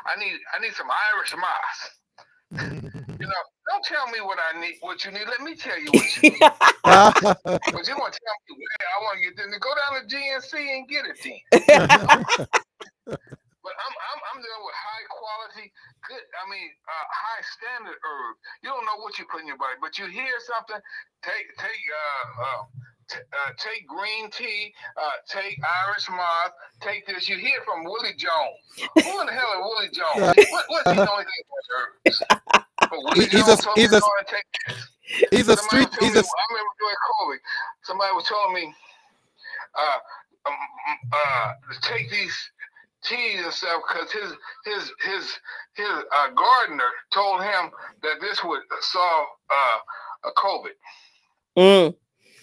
I 0.07 0.17
need 0.17 0.37
I 0.53 0.61
need 0.61 0.75
some 0.75 0.89
Irish 0.93 1.33
moss. 1.37 1.79
you 3.21 3.27
know, 3.27 3.43
don't 3.69 3.85
tell 3.85 4.07
me 4.09 4.21
what 4.21 4.39
I 4.39 4.61
need, 4.61 4.77
what 4.81 5.05
you 5.05 5.11
need. 5.11 5.27
Let 5.27 5.41
me 5.41 5.55
tell 5.55 5.79
you 5.79 5.91
what 5.93 6.09
you 6.17 6.31
need. 6.31 6.41
but 6.85 7.85
you 7.89 7.95
want 7.97 8.13
to 8.13 8.21
tell 8.21 8.39
me 8.45 8.53
where 8.59 8.89
I 8.91 8.99
want 9.01 9.15
to 9.17 9.23
get 9.25 9.35
this. 9.37 9.47
Go 9.59 9.73
down 9.75 9.93
to 9.99 10.05
GNC 10.05 10.53
and 10.55 10.83
get 10.89 11.05
it 11.09 11.17
then. 11.23 11.41
but 13.65 13.75
I'm, 13.81 13.95
I'm, 13.97 14.21
I'm 14.29 14.39
dealing 14.45 14.65
with 14.69 14.77
high 14.77 15.07
quality, 15.09 15.73
good, 16.05 16.25
I 16.37 16.45
mean, 16.53 16.69
uh, 16.85 17.07
high 17.09 17.43
standard 17.57 17.97
herbs. 17.97 18.39
You 18.61 18.69
don't 18.69 18.85
know 18.85 19.01
what 19.01 19.17
you 19.19 19.25
put 19.33 19.41
in 19.41 19.49
your 19.49 19.57
body, 19.57 19.81
but 19.81 19.97
you 19.97 20.07
hear 20.07 20.37
something, 20.45 20.81
take, 21.25 21.49
take, 21.57 21.85
uh, 21.89 22.25
uh, 22.45 22.63
uh, 23.13 23.51
take 23.57 23.87
green 23.87 24.31
tea, 24.31 24.73
uh, 24.97 25.17
take 25.29 25.59
Irish 25.89 26.09
moss, 26.11 26.53
take 26.81 27.07
this. 27.07 27.29
You 27.29 27.37
hear 27.37 27.61
from 27.65 27.85
Willie 27.85 28.17
Jones. 28.17 28.61
Who 28.77 29.21
in 29.21 29.27
the 29.27 29.33
hell 29.33 29.53
is 29.57 29.61
Willie 29.61 29.93
Jones? 29.93 30.37
what, 30.51 30.65
what's 30.69 30.91
he 30.91 30.97
know 30.97 31.21
anything 32.93 33.05
about 33.05 33.19
herbs? 33.19 33.33
he's 33.33 33.49
a, 33.49 33.71
he's 33.75 33.93
a, 33.93 34.01
he's 35.31 35.49
a 35.49 35.57
street. 35.57 35.89
He's 36.01 36.17
a. 36.17 36.21
me, 36.21 36.21
a, 36.21 36.25
I 36.25 36.45
remember 36.51 36.75
doing 36.81 37.01
COVID. 37.21 37.39
Somebody 37.83 38.13
was 38.15 38.25
telling 38.27 38.55
me, 38.55 38.75
uh, 39.79 39.99
um, 40.47 40.55
uh, 41.13 41.53
take 41.83 42.11
these 42.11 42.35
teas 43.05 43.41
and 43.45 43.53
stuff 43.53 43.83
because 43.89 44.11
his 44.13 44.33
his 44.65 44.93
his 45.05 45.39
his 45.75 45.89
uh, 45.89 46.29
gardener 46.35 46.91
told 47.13 47.43
him 47.43 47.71
that 48.03 48.21
this 48.21 48.43
would 48.45 48.63
solve 48.81 49.27
uh, 49.51 50.29
a 50.29 50.33
COVID. 50.39 50.77
Mm. 51.57 51.95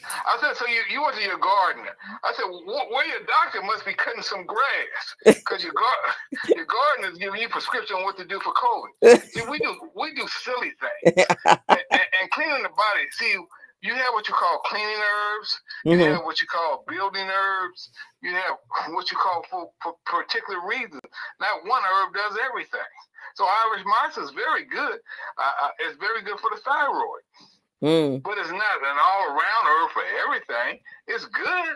I 0.04 0.38
said, 0.42 0.58
so 0.58 0.66
you, 0.68 0.82
you 0.90 1.02
went 1.02 1.16
to 1.18 1.24
your 1.24 1.38
gardener. 1.38 1.94
I 2.24 2.34
said, 2.34 2.46
well, 2.50 2.88
where 2.90 3.06
your 3.08 3.22
doctor 3.26 3.62
must 3.62 3.86
be 3.86 3.94
cutting 3.94 4.22
some 4.22 4.46
grass 4.46 5.04
because 5.26 5.64
your 5.64 5.74
gar- 5.74 6.16
your 6.56 6.66
gardener 6.66 7.12
is 7.12 7.18
giving 7.18 7.42
you 7.42 7.50
prescription 7.50 7.98
on 7.98 8.04
what 8.04 8.18
to 8.18 8.26
do 8.26 8.40
for 8.40 8.54
COVID. 8.54 9.22
See, 9.32 9.42
we 9.50 9.60
do 9.60 9.76
we 9.96 10.14
do 10.14 10.28
silly 10.44 10.72
things 10.80 11.26
and, 11.46 11.84
and, 11.92 12.08
and, 12.22 12.32
cleaning 12.32 12.64
the 12.64 12.70
body. 12.70 13.06
See, 13.18 13.36
you 13.82 13.94
have 13.94 14.14
what 14.14 14.28
you 14.28 14.36
call 14.36 14.62
cleaning 14.66 15.02
herbs. 15.02 15.60
You 15.86 15.98
mm-hmm. 15.98 16.14
have 16.14 16.24
what 16.24 16.42
you 16.42 16.48
call 16.48 16.84
building 16.88 17.26
herbs. 17.26 17.90
You 18.22 18.32
have 18.32 18.94
what 18.94 19.10
you 19.12 19.18
call 19.18 19.44
for, 19.50 19.70
for 19.82 19.96
particular 20.06 20.62
reasons. 20.66 21.02
Not 21.40 21.66
one 21.66 21.82
herb 21.82 22.14
does 22.14 22.38
everything. 22.46 22.92
So 23.36 23.46
Irish 23.46 23.86
moss 23.86 24.18
is 24.18 24.32
very 24.32 24.66
good. 24.66 25.00
Uh, 25.38 25.54
uh 25.66 25.72
it's 25.80 25.98
very 25.98 26.22
good 26.22 26.40
for 26.40 26.50
the 26.54 26.62
thyroid. 26.62 27.26
Mm. 27.82 28.22
But 28.22 28.38
it's 28.38 28.52
not 28.52 28.78
an 28.84 28.98
all 29.02 29.26
around 29.30 29.64
herb 29.66 29.90
for 29.92 30.04
everything. 30.28 30.80
It's 31.08 31.26
good. 31.26 31.76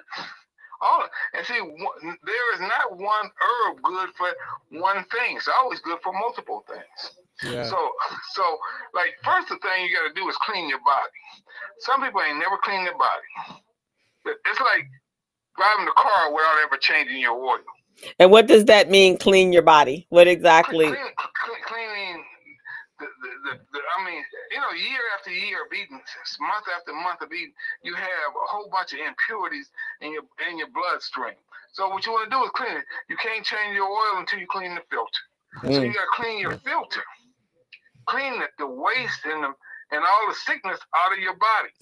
All 0.81 1.05
and 1.33 1.45
see, 1.45 1.57
there 1.57 2.53
is 2.53 2.59
not 2.59 2.97
one 2.97 3.29
herb 3.41 3.81
good 3.81 4.09
for 4.17 4.27
one 4.69 5.03
thing. 5.05 5.37
It's 5.37 5.49
always 5.61 5.79
good 5.79 5.99
for 6.03 6.13
multiple 6.13 6.63
things. 6.67 7.15
Yeah. 7.43 7.63
So, 7.63 7.77
so 8.33 8.43
like 8.93 9.15
first 9.23 9.49
the 9.49 9.57
thing 9.57 9.85
you 9.85 9.95
got 9.95 10.07
to 10.07 10.13
do 10.13 10.27
is 10.29 10.35
clean 10.37 10.69
your 10.69 10.79
body. 10.79 11.19
Some 11.79 12.03
people 12.03 12.21
ain't 12.21 12.37
never 12.37 12.57
cleaned 12.61 12.85
their 12.85 12.97
body. 12.97 13.61
It's 14.25 14.59
like 14.59 14.87
driving 15.57 15.85
the 15.85 15.93
car 15.95 16.31
without 16.31 16.57
ever 16.65 16.77
changing 16.77 17.19
your 17.19 17.33
oil. 17.33 17.59
And 18.19 18.29
what 18.29 18.47
does 18.47 18.65
that 18.65 18.89
mean? 18.89 19.17
Clean 19.17 19.53
your 19.53 19.61
body. 19.61 20.05
What 20.09 20.27
exactly? 20.27 20.87
Clean, 20.87 20.97
clean, 21.17 21.61
cleaning 21.65 22.23
the, 22.99 23.05
the, 23.05 23.59
the, 23.73 23.79
I 23.97 24.05
mean, 24.05 24.23
you 24.55 24.61
know, 24.63 24.71
year 24.71 25.03
after 25.19 25.35
year 25.35 25.67
of 25.67 25.73
eating, 25.75 25.99
month 26.39 26.67
after 26.71 26.95
month 26.95 27.19
of 27.19 27.27
eating, 27.35 27.51
you 27.83 27.93
have 27.93 28.31
a 28.31 28.47
whole 28.47 28.71
bunch 28.71 28.95
of 28.95 29.03
impurities 29.03 29.67
in 29.99 30.15
your 30.15 30.23
in 30.47 30.57
your 30.57 30.71
bloodstream. 30.71 31.35
So 31.75 31.91
what 31.91 32.07
you 32.07 32.15
want 32.15 32.31
to 32.31 32.33
do 32.33 32.39
is 32.39 32.55
clean 32.55 32.71
it. 32.71 32.87
You 33.11 33.19
can't 33.19 33.43
change 33.43 33.75
your 33.75 33.91
oil 33.91 34.23
until 34.23 34.39
you 34.39 34.47
clean 34.47 34.71
the 34.79 34.85
filter. 34.87 35.23
Mm. 35.59 35.75
So 35.75 35.81
you 35.83 35.91
got 35.91 36.07
to 36.07 36.15
clean 36.15 36.39
your 36.39 36.55
filter, 36.63 37.03
clean 38.07 38.39
the, 38.39 38.47
the 38.57 38.67
waste 38.67 39.27
and 39.27 39.43
the, 39.43 39.51
and 39.91 39.99
all 39.99 40.23
the 40.31 40.39
sickness 40.47 40.79
out 40.95 41.11
of 41.11 41.19
your 41.19 41.35
body. 41.35 41.75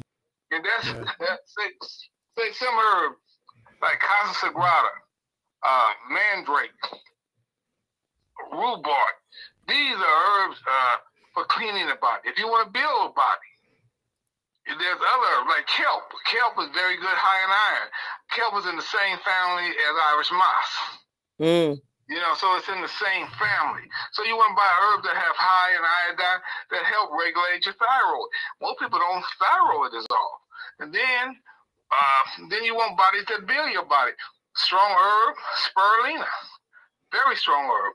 And 0.50 0.66
that's 0.66 0.88
yeah. 0.90 1.14
that's 1.22 1.54
say, 1.54 1.70
say 2.42 2.50
some 2.58 2.74
herbs 2.74 3.22
like 3.86 4.02
Cascara 4.02 4.50
Sagrada, 4.50 4.94
uh, 5.62 5.92
mandrake, 6.10 6.74
rhubarb 8.50 9.18
these 9.68 9.96
are 9.96 10.20
herbs 10.28 10.60
uh, 10.68 10.98
for 11.34 11.44
cleaning 11.46 11.88
the 11.88 11.98
body. 12.00 12.30
If 12.30 12.38
you 12.38 12.48
want 12.48 12.68
to 12.68 12.72
build 12.72 13.10
a 13.10 13.14
body, 13.14 13.52
there's 14.66 15.02
other 15.02 15.34
like 15.50 15.68
kelp. 15.68 16.08
Kelp 16.32 16.56
is 16.64 16.72
very 16.72 16.96
good 16.96 17.18
high 17.20 17.42
in 17.44 17.52
iron. 17.52 17.90
Kelp 18.32 18.54
is 18.64 18.66
in 18.70 18.78
the 18.80 18.86
same 18.86 19.18
family 19.26 19.68
as 19.68 19.94
Irish 20.16 20.32
moss. 20.32 20.72
Mm. 21.42 21.74
You 22.08 22.20
know, 22.20 22.36
so 22.36 22.48
it's 22.60 22.68
in 22.68 22.80
the 22.80 22.96
same 23.00 23.28
family. 23.40 23.84
So 24.12 24.24
you 24.24 24.36
want 24.36 24.56
to 24.56 24.60
buy 24.60 24.72
herbs 24.88 25.04
that 25.08 25.16
have 25.16 25.36
high 25.36 25.72
in 25.76 25.84
iodine 25.84 26.42
that 26.72 26.84
help 26.88 27.12
regulate 27.16 27.64
your 27.64 27.76
thyroid. 27.76 28.30
Most 28.62 28.80
people 28.80 29.00
don't 29.00 29.24
thyroid 29.40 29.92
is 29.96 30.08
off. 30.12 30.40
And 30.80 30.94
then 30.94 31.26
uh, 31.94 32.24
then 32.50 32.64
you 32.64 32.76
want 32.76 32.98
bodies 32.98 33.26
that 33.30 33.46
build 33.48 33.72
your 33.72 33.86
body. 33.86 34.14
Strong 34.56 34.92
herb, 34.92 35.36
spirulina. 35.60 36.28
Very 37.12 37.36
strong 37.36 37.66
herb. 37.70 37.94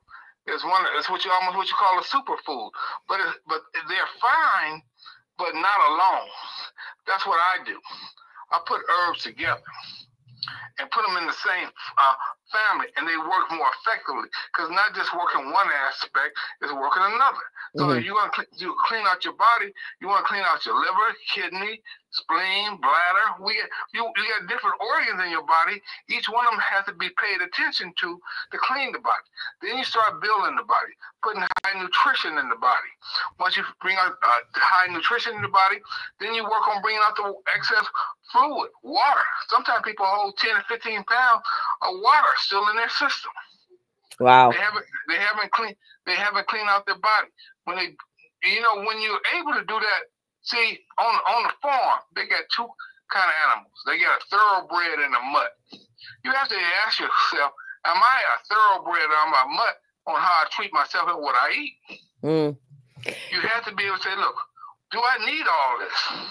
It's 0.49 0.65
one. 0.65 0.85
It's 0.99 1.11
what 1.11 1.25
you 1.25 1.31
almost 1.33 1.57
what 1.57 1.69
you 1.69 1.77
call 1.79 1.99
a 2.01 2.05
superfood. 2.05 2.71
But 3.09 3.21
but 3.49 3.61
they're 3.89 4.13
fine, 4.21 4.83
but 5.39 5.55
not 5.55 5.81
alone. 5.91 6.29
That's 7.07 7.27
what 7.27 7.39
I 7.39 7.65
do. 7.65 7.79
I 8.53 8.61
put 8.67 8.81
herbs 8.89 9.23
together 9.25 9.63
and 10.79 10.91
put 10.91 11.05
them 11.07 11.17
in 11.19 11.27
the 11.27 11.37
same 11.45 11.69
uh, 11.99 12.17
family, 12.51 12.89
and 12.97 13.07
they 13.07 13.17
work 13.19 13.51
more 13.53 13.69
effectively 13.83 14.31
because 14.53 14.71
not 14.71 14.95
just 14.95 15.13
working 15.15 15.53
one 15.53 15.69
aspect, 15.91 16.33
is 16.63 16.73
working 16.73 17.05
another. 17.05 17.47
So 17.77 17.85
mm-hmm. 17.85 18.05
you 18.05 18.15
want 18.15 18.33
to 18.35 18.47
you 18.57 18.75
clean 18.87 19.05
out 19.07 19.25
your 19.25 19.35
body, 19.35 19.73
you 20.01 20.09
want 20.09 20.25
to 20.25 20.29
clean 20.29 20.43
out 20.45 20.65
your 20.65 20.75
liver, 20.75 21.09
kidney, 21.35 21.83
spleen, 22.11 22.81
bladder. 22.81 23.27
We 23.45 23.53
you 23.93 24.05
you 24.05 24.25
got 24.33 24.49
different 24.49 24.81
organs 24.81 25.21
in 25.25 25.31
your 25.31 25.45
body. 25.45 25.83
Each 26.09 26.29
one 26.29 26.47
of 26.47 26.53
them 26.53 26.61
has 26.61 26.87
to 26.87 26.95
be 26.95 27.11
paid 27.21 27.45
attention 27.45 27.93
to 28.01 28.09
to 28.53 28.57
clean 28.57 28.93
the 28.93 29.01
body. 29.05 29.29
Then 29.61 29.77
you 29.77 29.85
start 29.85 30.23
building 30.23 30.57
the 30.57 30.65
body, 30.65 30.95
putting 31.23 31.45
high 31.65 31.77
nutrition 31.77 32.39
in 32.39 32.49
the 32.49 32.57
body. 32.57 32.93
Once 33.39 33.57
you 33.57 33.65
bring 33.83 33.97
out 34.01 34.17
uh, 34.17 34.41
high 34.57 34.93
nutrition 34.93 35.37
in 35.37 35.43
the 35.43 35.53
body, 35.53 35.77
then 36.21 36.33
you 36.35 36.45
work 36.45 36.67
on 36.69 36.81
bringing 36.81 37.03
out 37.05 37.17
the 37.17 37.35
excess 37.55 37.85
fluid, 38.33 38.71
water. 38.83 39.29
Sometimes 39.49 39.83
people 39.85 40.07
hold 40.07 40.37
10 40.37 40.57
to 40.57 40.63
15 40.69 41.05
pounds 41.05 41.43
of 41.83 41.95
water 42.01 42.33
still 42.37 42.69
in 42.69 42.77
their 42.77 42.91
system. 42.91 43.33
Wow. 44.21 44.51
They 44.51 44.59
haven't 44.59 44.87
they 45.09 45.17
haven't 45.17 45.51
cleaned 45.53 45.77
they 46.07 46.15
haven't 46.15 46.47
cleaned 46.49 46.69
out 46.69 46.87
their 46.87 46.99
body. 46.99 47.31
When 47.65 47.77
they 47.77 47.95
you 48.45 48.61
know, 48.63 48.87
when 48.87 49.01
you're 49.01 49.21
able 49.39 49.55
to 49.55 49.65
do 49.67 49.79
that, 49.79 50.03
see 50.43 50.79
on 50.99 51.15
on 51.15 51.43
the 51.45 51.55
farm, 51.63 52.01
they 52.15 52.27
got 52.27 52.45
two 52.55 52.67
kind 53.11 53.27
of 53.27 53.37
animals. 53.51 53.79
They 53.87 53.99
got 53.99 54.21
a 54.21 54.25
thoroughbred 54.31 54.99
and 55.03 55.15
a 55.15 55.23
mutt. 55.33 55.53
You 56.25 56.33
have 56.33 56.49
to 56.49 56.59
ask 56.87 57.01
yourself, 57.01 57.53
am 57.85 57.99
I 57.99 58.19
a 58.23 58.37
thoroughbred 58.47 59.11
or 59.11 59.21
am 59.27 59.35
I 59.35 59.43
a 59.47 59.51
mutt 59.55 59.77
on 60.07 60.17
how 60.21 60.45
I 60.45 60.47
treat 60.51 60.73
myself 60.73 61.09
and 61.09 61.23
what 61.23 61.35
I 61.35 61.49
eat? 61.55 61.75
Mm. 62.23 62.57
You 63.07 63.41
have 63.41 63.65
to 63.67 63.75
be 63.75 63.85
able 63.85 63.97
to 63.97 64.03
say, 64.03 64.17
look, 64.17 64.37
do 64.91 64.99
I 64.99 65.25
need 65.25 65.47
all 65.47 65.79
this? 65.79 66.29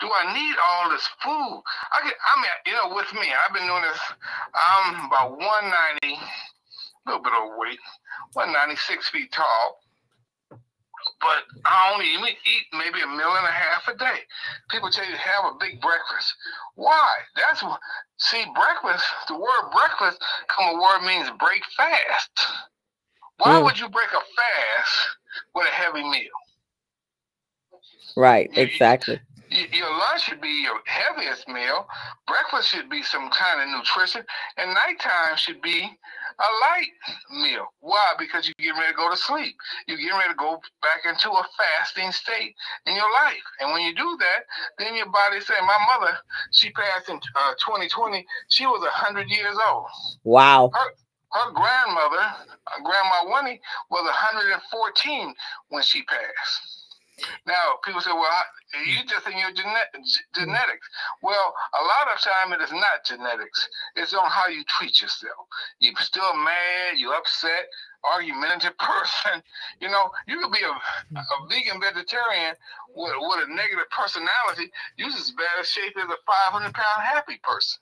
do 0.00 0.06
I 0.06 0.32
need 0.32 0.56
all 0.62 0.90
this 0.90 1.06
food? 1.22 1.62
I 1.90 2.06
get, 2.06 2.14
I 2.14 2.34
mean, 2.38 2.50
you 2.66 2.74
know, 2.78 2.94
with 2.94 3.10
me, 3.14 3.26
I've 3.34 3.54
been 3.54 3.66
doing 3.66 3.82
this. 3.82 3.98
I'm 4.54 5.06
about 5.06 5.34
190, 5.38 6.18
a 7.08 7.16
little 7.16 7.22
bit 7.22 7.32
overweight, 7.32 7.80
196 8.34 9.08
feet 9.08 9.32
tall. 9.32 9.80
But 11.20 11.44
I 11.64 11.92
only 11.92 12.06
eat 12.06 12.66
maybe 12.72 13.00
a 13.00 13.06
meal 13.06 13.32
and 13.34 13.46
a 13.46 13.50
half 13.50 13.88
a 13.88 13.96
day. 13.96 14.20
People 14.70 14.90
tell 14.90 15.04
you 15.04 15.12
to 15.12 15.18
have 15.18 15.44
a 15.44 15.58
big 15.58 15.80
breakfast. 15.80 16.34
Why? 16.74 17.08
That's 17.36 17.62
what. 17.62 17.80
See, 18.18 18.44
breakfast. 18.54 19.04
The 19.28 19.34
word 19.34 19.70
breakfast, 19.72 20.22
come 20.48 20.74
a 20.76 20.80
word 20.80 21.06
means 21.06 21.30
break 21.38 21.62
fast. 21.76 22.30
Why 23.38 23.54
mm. 23.54 23.64
would 23.64 23.78
you 23.78 23.88
break 23.88 24.08
a 24.08 24.20
fast 24.20 25.08
with 25.54 25.66
a 25.66 25.70
heavy 25.70 26.02
meal? 26.02 26.38
Right. 28.16 28.50
Exactly 28.54 29.20
your 29.50 29.90
lunch 29.90 30.22
should 30.22 30.40
be 30.40 30.62
your 30.62 30.80
heaviest 30.86 31.48
meal. 31.48 31.86
Breakfast 32.26 32.68
should 32.68 32.88
be 32.88 33.02
some 33.02 33.30
kind 33.30 33.62
of 33.62 33.68
nutrition, 33.76 34.22
and 34.56 34.74
nighttime 34.74 35.36
should 35.36 35.60
be 35.62 35.98
a 36.38 36.48
light 36.60 37.42
meal. 37.42 37.66
Why? 37.80 38.14
Because 38.18 38.46
you're 38.46 38.54
getting 38.58 38.80
ready 38.80 38.92
to 38.92 38.96
go 38.96 39.10
to 39.10 39.16
sleep. 39.16 39.56
You're 39.86 39.98
getting 39.98 40.16
ready 40.16 40.30
to 40.30 40.38
go 40.38 40.60
back 40.82 41.02
into 41.04 41.30
a 41.30 41.44
fasting 41.58 42.12
state 42.12 42.54
in 42.86 42.94
your 42.94 43.10
life. 43.12 43.42
And 43.60 43.72
when 43.72 43.82
you 43.82 43.94
do 43.94 44.16
that, 44.20 44.46
then 44.78 44.94
your 44.94 45.10
body 45.10 45.40
say, 45.40 45.54
my 45.60 45.78
mother, 45.92 46.16
she 46.52 46.70
passed 46.70 47.08
in 47.08 47.16
uh, 47.16 47.52
2020. 47.64 48.24
She 48.48 48.66
was 48.66 48.80
100 48.82 49.28
years 49.28 49.56
old. 49.68 49.86
Wow. 50.24 50.70
Her, 50.72 50.90
her 51.32 51.52
grandmother, 51.52 52.22
uh, 52.22 52.82
Grandma 52.84 53.34
Winnie, 53.34 53.60
was 53.90 54.04
114 54.04 55.34
when 55.70 55.82
she 55.82 56.02
passed. 56.04 56.77
Now, 57.46 57.78
people 57.84 58.00
say, 58.00 58.12
well, 58.12 58.28
you 58.86 59.04
just 59.06 59.26
in 59.26 59.38
your 59.38 59.50
mm. 59.50 60.04
genetics. 60.34 60.86
Well, 61.22 61.54
a 61.74 61.82
lot 61.82 62.14
of 62.14 62.20
time 62.20 62.52
it 62.52 62.62
is 62.62 62.72
not 62.72 63.04
genetics. 63.04 63.68
It's 63.96 64.14
on 64.14 64.30
how 64.30 64.48
you 64.48 64.62
treat 64.64 65.00
yourself. 65.00 65.46
You're 65.80 65.94
still 65.98 66.34
mad, 66.36 66.98
you're 66.98 67.14
upset, 67.14 67.66
argumentative 68.04 68.76
person. 68.78 69.42
You 69.80 69.88
know, 69.88 70.10
you 70.26 70.40
could 70.40 70.52
be 70.52 70.64
a, 70.64 71.14
mm. 71.14 71.20
a 71.20 71.48
vegan 71.48 71.80
vegetarian 71.80 72.54
with, 72.94 73.14
with 73.18 73.48
a 73.48 73.54
negative 73.54 73.88
personality. 73.90 74.70
You're 74.96 75.08
as 75.08 75.32
bad 75.32 75.60
a 75.60 75.64
shape 75.64 75.96
as 75.96 76.04
a 76.04 76.18
500 76.52 76.74
pound 76.74 77.02
happy 77.02 77.40
person. 77.42 77.80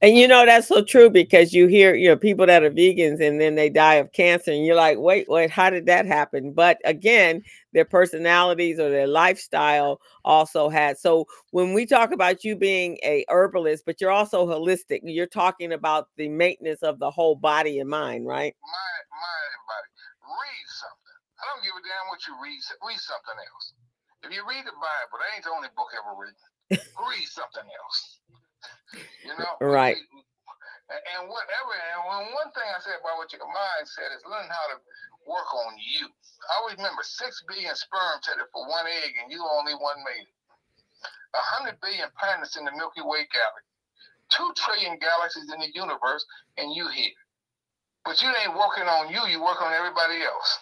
And 0.00 0.16
you 0.16 0.26
know 0.26 0.46
that's 0.46 0.68
so 0.68 0.82
true 0.82 1.10
because 1.10 1.52
you 1.52 1.66
hear 1.66 1.94
you 1.94 2.08
know 2.08 2.16
people 2.16 2.46
that 2.46 2.62
are 2.62 2.70
vegans 2.70 3.20
and 3.20 3.40
then 3.40 3.56
they 3.56 3.68
die 3.68 3.96
of 3.96 4.12
cancer 4.12 4.50
and 4.52 4.64
you're 4.64 4.76
like 4.76 4.98
wait 4.98 5.28
wait 5.28 5.50
how 5.50 5.68
did 5.70 5.86
that 5.86 6.06
happen 6.06 6.52
but 6.52 6.78
again 6.84 7.42
their 7.72 7.84
personalities 7.84 8.78
or 8.78 8.90
their 8.90 9.06
lifestyle 9.06 10.00
also 10.24 10.68
had 10.68 10.98
so 10.98 11.26
when 11.50 11.72
we 11.72 11.86
talk 11.86 12.12
about 12.12 12.44
you 12.44 12.56
being 12.56 12.98
a 13.02 13.24
herbalist 13.28 13.84
but 13.86 14.00
you're 14.00 14.10
also 14.10 14.46
holistic 14.46 15.00
you're 15.04 15.26
talking 15.26 15.72
about 15.72 16.08
the 16.16 16.28
maintenance 16.28 16.82
of 16.82 16.98
the 16.98 17.10
whole 17.10 17.34
body 17.36 17.78
and 17.78 17.88
mind 17.88 18.26
right? 18.26 18.54
Mind 18.62 19.04
mind 19.10 19.50
and 19.54 19.64
body. 19.66 19.88
Read 20.22 20.66
something. 20.78 21.18
I 21.38 21.42
don't 21.50 21.62
give 21.64 21.74
a 21.74 21.82
damn 21.82 22.06
what 22.10 22.22
you 22.26 22.34
read 22.38 22.60
read 22.86 23.00
something 23.00 23.38
else. 23.38 23.66
If 24.22 24.30
you 24.36 24.42
read 24.44 24.64
the 24.68 24.76
Bible 24.76 25.16
that 25.18 25.28
ain't 25.34 25.44
the 25.44 25.54
only 25.54 25.72
book 25.74 25.90
ever 25.96 26.12
written. 26.14 26.44
Read 26.70 27.26
something 27.26 27.66
else. 27.66 28.20
You 29.24 29.34
know, 29.34 29.58
right. 29.64 29.98
And 30.90 31.30
whatever, 31.30 31.70
and 31.70 32.34
one 32.34 32.50
thing 32.50 32.66
I 32.66 32.82
said 32.82 32.98
about 32.98 33.18
what 33.22 33.30
your 33.30 33.46
mind 33.46 33.86
said 33.86 34.10
is 34.10 34.26
learn 34.26 34.50
how 34.50 34.74
to 34.74 34.76
work 35.26 35.48
on 35.54 35.74
you. 35.78 36.08
I 36.08 36.74
remember 36.76 37.02
six 37.02 37.42
billion 37.48 37.74
sperm 37.76 38.20
tested 38.22 38.46
for 38.52 38.68
one 38.68 38.86
egg, 38.86 39.12
and 39.22 39.32
you 39.32 39.44
only 39.44 39.74
one 39.74 40.00
made 40.04 40.26
it. 40.26 40.36
A 41.34 41.42
hundred 41.56 41.80
billion 41.80 42.08
planets 42.18 42.56
in 42.56 42.64
the 42.64 42.72
Milky 42.72 43.02
Way 43.02 43.28
galaxy, 43.30 43.70
two 44.30 44.50
trillion 44.56 44.98
galaxies 44.98 45.52
in 45.52 45.60
the 45.60 45.70
universe, 45.74 46.26
and 46.58 46.74
you 46.74 46.88
here. 46.88 47.14
But 48.04 48.22
you 48.22 48.28
ain't 48.28 48.56
working 48.56 48.88
on 48.88 49.12
you; 49.12 49.22
you 49.28 49.42
work 49.42 49.62
on 49.62 49.72
everybody 49.72 50.22
else. 50.22 50.58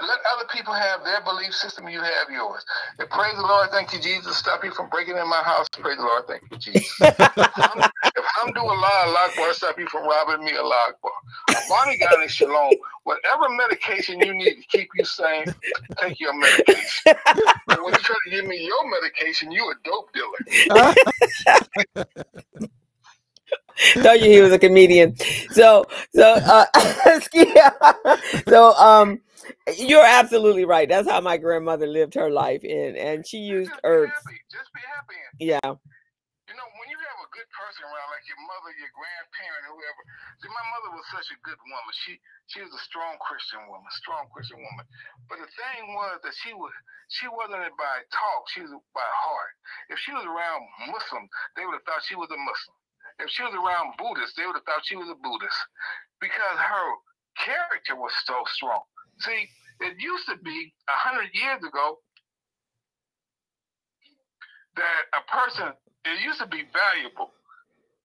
Let 0.00 0.18
other 0.34 0.46
people 0.52 0.72
have 0.72 1.02
their 1.04 1.20
belief 1.22 1.52
system. 1.52 1.88
You 1.88 2.00
have 2.00 2.30
yours. 2.30 2.64
And 3.00 3.10
praise 3.10 3.34
the 3.34 3.42
Lord. 3.42 3.70
Thank 3.70 3.92
you, 3.92 4.00
Jesus. 4.00 4.36
Stop 4.36 4.62
you 4.62 4.70
from 4.70 4.88
breaking 4.90 5.16
in 5.16 5.28
my 5.28 5.42
house. 5.42 5.66
Praise 5.72 5.96
the 5.96 6.04
Lord. 6.04 6.24
Thank 6.28 6.42
you, 6.52 6.58
Jesus. 6.58 6.94
if, 7.00 8.24
I'm, 8.42 8.52
doing 8.54 8.68
a 8.68 8.80
lot 8.80 9.08
of 9.08 9.14
lockbar, 9.36 9.52
stop 9.54 9.78
you 9.78 9.88
from 9.88 10.04
robbing 10.06 10.44
me 10.44 10.52
a 10.52 10.62
lockbar. 10.62 11.66
Bonnie 11.68 11.98
got 11.98 12.22
in 12.22 12.28
shalom. 12.28 12.76
Whatever 13.02 13.48
medication 13.48 14.20
you 14.20 14.34
need 14.34 14.54
to 14.54 14.62
keep 14.68 14.88
you 14.94 15.04
sane, 15.04 15.46
take 16.00 16.20
your 16.20 16.38
medication. 16.38 17.14
but 17.66 17.82
when 17.84 17.94
you 17.94 18.02
try 18.02 18.16
to 18.24 18.30
give 18.30 18.46
me 18.46 18.64
your 18.64 18.88
medication, 18.88 19.50
you 19.50 19.68
a 19.68 19.74
dope 19.84 20.10
dealer. 20.14 20.94
Told 24.02 24.20
you 24.20 24.30
he 24.30 24.40
was 24.40 24.52
a 24.52 24.58
comedian. 24.58 25.16
So, 25.50 25.84
so, 26.14 26.34
uh, 26.34 26.66
so, 28.48 28.74
um, 28.74 29.20
you're 29.78 30.04
absolutely 30.04 30.64
right. 30.64 30.88
That's 30.88 31.08
how 31.08 31.20
my 31.20 31.36
grandmother 31.36 31.86
lived 31.86 32.14
her 32.14 32.30
life, 32.30 32.64
and 32.64 32.96
and 32.96 33.26
she 33.26 33.38
used 33.38 33.70
just 33.70 33.80
herbs. 33.84 34.12
Happy. 34.12 34.38
Just 34.50 34.70
be 34.74 34.82
happy. 34.82 35.18
Yeah. 35.38 35.70
You 36.48 36.56
know, 36.56 36.68
when 36.80 36.88
you 36.88 36.96
have 36.96 37.20
a 37.22 37.30
good 37.30 37.48
person 37.52 37.84
around, 37.84 38.08
like 38.08 38.24
your 38.24 38.40
mother, 38.48 38.72
your 38.80 38.92
grandparent, 38.96 39.62
whoever. 39.68 40.00
See, 40.40 40.50
my 40.50 40.66
mother 40.72 40.90
was 40.96 41.06
such 41.12 41.28
a 41.30 41.38
good 41.44 41.60
woman. 41.60 41.92
She 42.02 42.18
she 42.50 42.64
was 42.64 42.72
a 42.72 42.82
strong 42.82 43.14
Christian 43.22 43.62
woman, 43.68 43.88
strong 44.00 44.26
Christian 44.32 44.58
woman. 44.58 44.86
But 45.30 45.38
the 45.38 45.50
thing 45.54 45.94
was 45.94 46.18
that 46.24 46.34
she 46.42 46.50
was 46.56 46.72
she 47.12 47.28
wasn't 47.30 47.62
by 47.78 47.96
talk. 48.10 48.42
She 48.50 48.64
was 48.64 48.72
by 48.90 49.06
heart. 49.06 49.54
If 49.92 50.00
she 50.02 50.16
was 50.16 50.24
around 50.26 50.64
Muslims, 50.88 51.30
they 51.54 51.62
would 51.62 51.78
have 51.78 51.86
thought 51.86 52.02
she 52.02 52.16
was 52.18 52.32
a 52.32 52.40
Muslim. 52.40 52.78
If 53.18 53.30
she 53.30 53.42
was 53.42 53.54
around 53.54 53.98
Buddhists, 53.98 54.36
they 54.36 54.46
would 54.46 54.54
have 54.54 54.64
thought 54.64 54.86
she 54.86 54.96
was 54.96 55.08
a 55.10 55.18
Buddhist 55.18 55.58
because 56.20 56.58
her 56.58 56.88
character 57.38 57.96
was 57.96 58.12
so 58.24 58.34
strong. 58.54 58.82
See, 59.20 59.48
it 59.80 59.94
used 59.98 60.26
to 60.28 60.36
be 60.38 60.72
a 60.88 60.98
hundred 60.98 61.30
years 61.34 61.58
ago 61.62 61.98
that 64.76 65.02
a 65.14 65.22
person 65.30 65.74
it 66.04 66.22
used 66.22 66.38
to 66.38 66.46
be 66.46 66.64
valuable. 66.72 67.30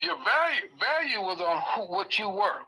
Your 0.02 0.18
value 0.18 0.68
value 0.82 1.22
was 1.22 1.40
on 1.40 1.62
who, 1.74 1.94
what 1.94 2.18
you 2.18 2.30
were. 2.30 2.62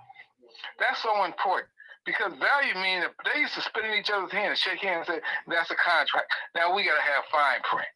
That's 0.80 1.02
so 1.02 1.26
important 1.26 1.70
because 2.06 2.32
value 2.38 2.76
means 2.82 3.06
they 3.26 3.42
used 3.42 3.56
to 3.56 3.62
spit 3.62 3.86
in 3.86 3.94
each 3.98 4.10
other's 4.10 4.32
hands, 4.32 4.60
shake 4.60 4.80
hands, 4.80 5.10
and 5.10 5.18
say 5.18 5.22
that's 5.48 5.72
a 5.72 5.76
contract. 5.76 6.30
Now 6.56 6.74
we 6.76 6.86
got 6.86 6.96
to 6.96 7.02
have 7.02 7.26
fine 7.32 7.62
print. 7.66 7.90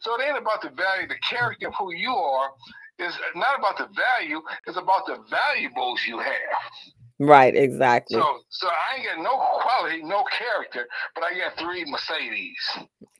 So 0.00 0.14
it 0.14 0.24
ain't 0.24 0.38
about 0.38 0.62
the 0.62 0.70
value, 0.70 1.08
the 1.08 1.18
character 1.28 1.68
of 1.68 1.74
who 1.78 1.92
you 1.94 2.12
are. 2.12 2.50
Is 2.98 3.14
not 3.36 3.58
about 3.58 3.78
the 3.78 3.88
value. 3.94 4.40
It's 4.66 4.76
about 4.76 5.06
the 5.06 5.18
valuables 5.30 6.00
you 6.06 6.18
have. 6.18 6.92
Right, 7.20 7.54
exactly. 7.54 8.16
So, 8.16 8.24
so 8.48 8.68
I 8.68 8.96
ain't 8.96 9.06
got 9.06 9.22
no 9.22 9.36
quality, 9.60 10.02
no 10.02 10.22
character, 10.38 10.86
but 11.14 11.24
I 11.24 11.36
got 11.36 11.58
three 11.58 11.84
Mercedes. 11.84 12.56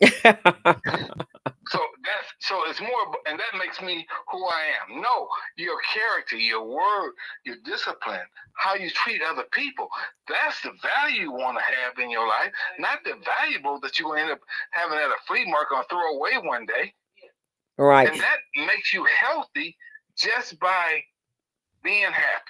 so 1.67 1.81
that's 2.05 2.29
so 2.41 2.63
it's 2.69 2.81
more, 2.81 3.05
and 3.27 3.41
that 3.41 3.59
makes 3.59 3.83
me 3.83 4.07
who 4.31 4.45
I 4.47 4.63
am. 4.79 5.01
No, 5.01 5.27
your 5.57 5.79
character, 5.93 6.37
your 6.37 6.65
word, 6.65 7.13
your 7.45 7.57
discipline, 7.65 8.23
how 8.55 8.75
you 8.77 8.89
treat 8.91 9.21
other 9.21 9.45
people. 9.51 9.89
That's 10.29 10.61
the 10.63 10.71
value 10.81 11.23
you 11.23 11.33
want 11.33 11.59
to 11.59 11.65
have 11.65 11.99
in 11.99 12.09
your 12.09 12.29
life, 12.29 12.53
not 12.79 13.03
the 13.05 13.15
valuable 13.25 13.81
that 13.81 13.99
you 13.99 14.13
end 14.13 14.31
up 14.31 14.41
having 14.71 14.99
at 14.99 15.11
a 15.11 15.19
flea 15.27 15.45
market 15.51 15.75
or 15.75 15.85
throw 15.91 16.17
away 16.17 16.39
one 16.41 16.67
day. 16.67 16.95
Right. 17.79 18.09
And 18.09 18.21
that 18.21 18.39
makes 18.67 18.93
you 18.93 19.05
healthy 19.05 19.77
just 20.17 20.59
by 20.59 21.03
being 21.83 22.03
happy. 22.03 22.43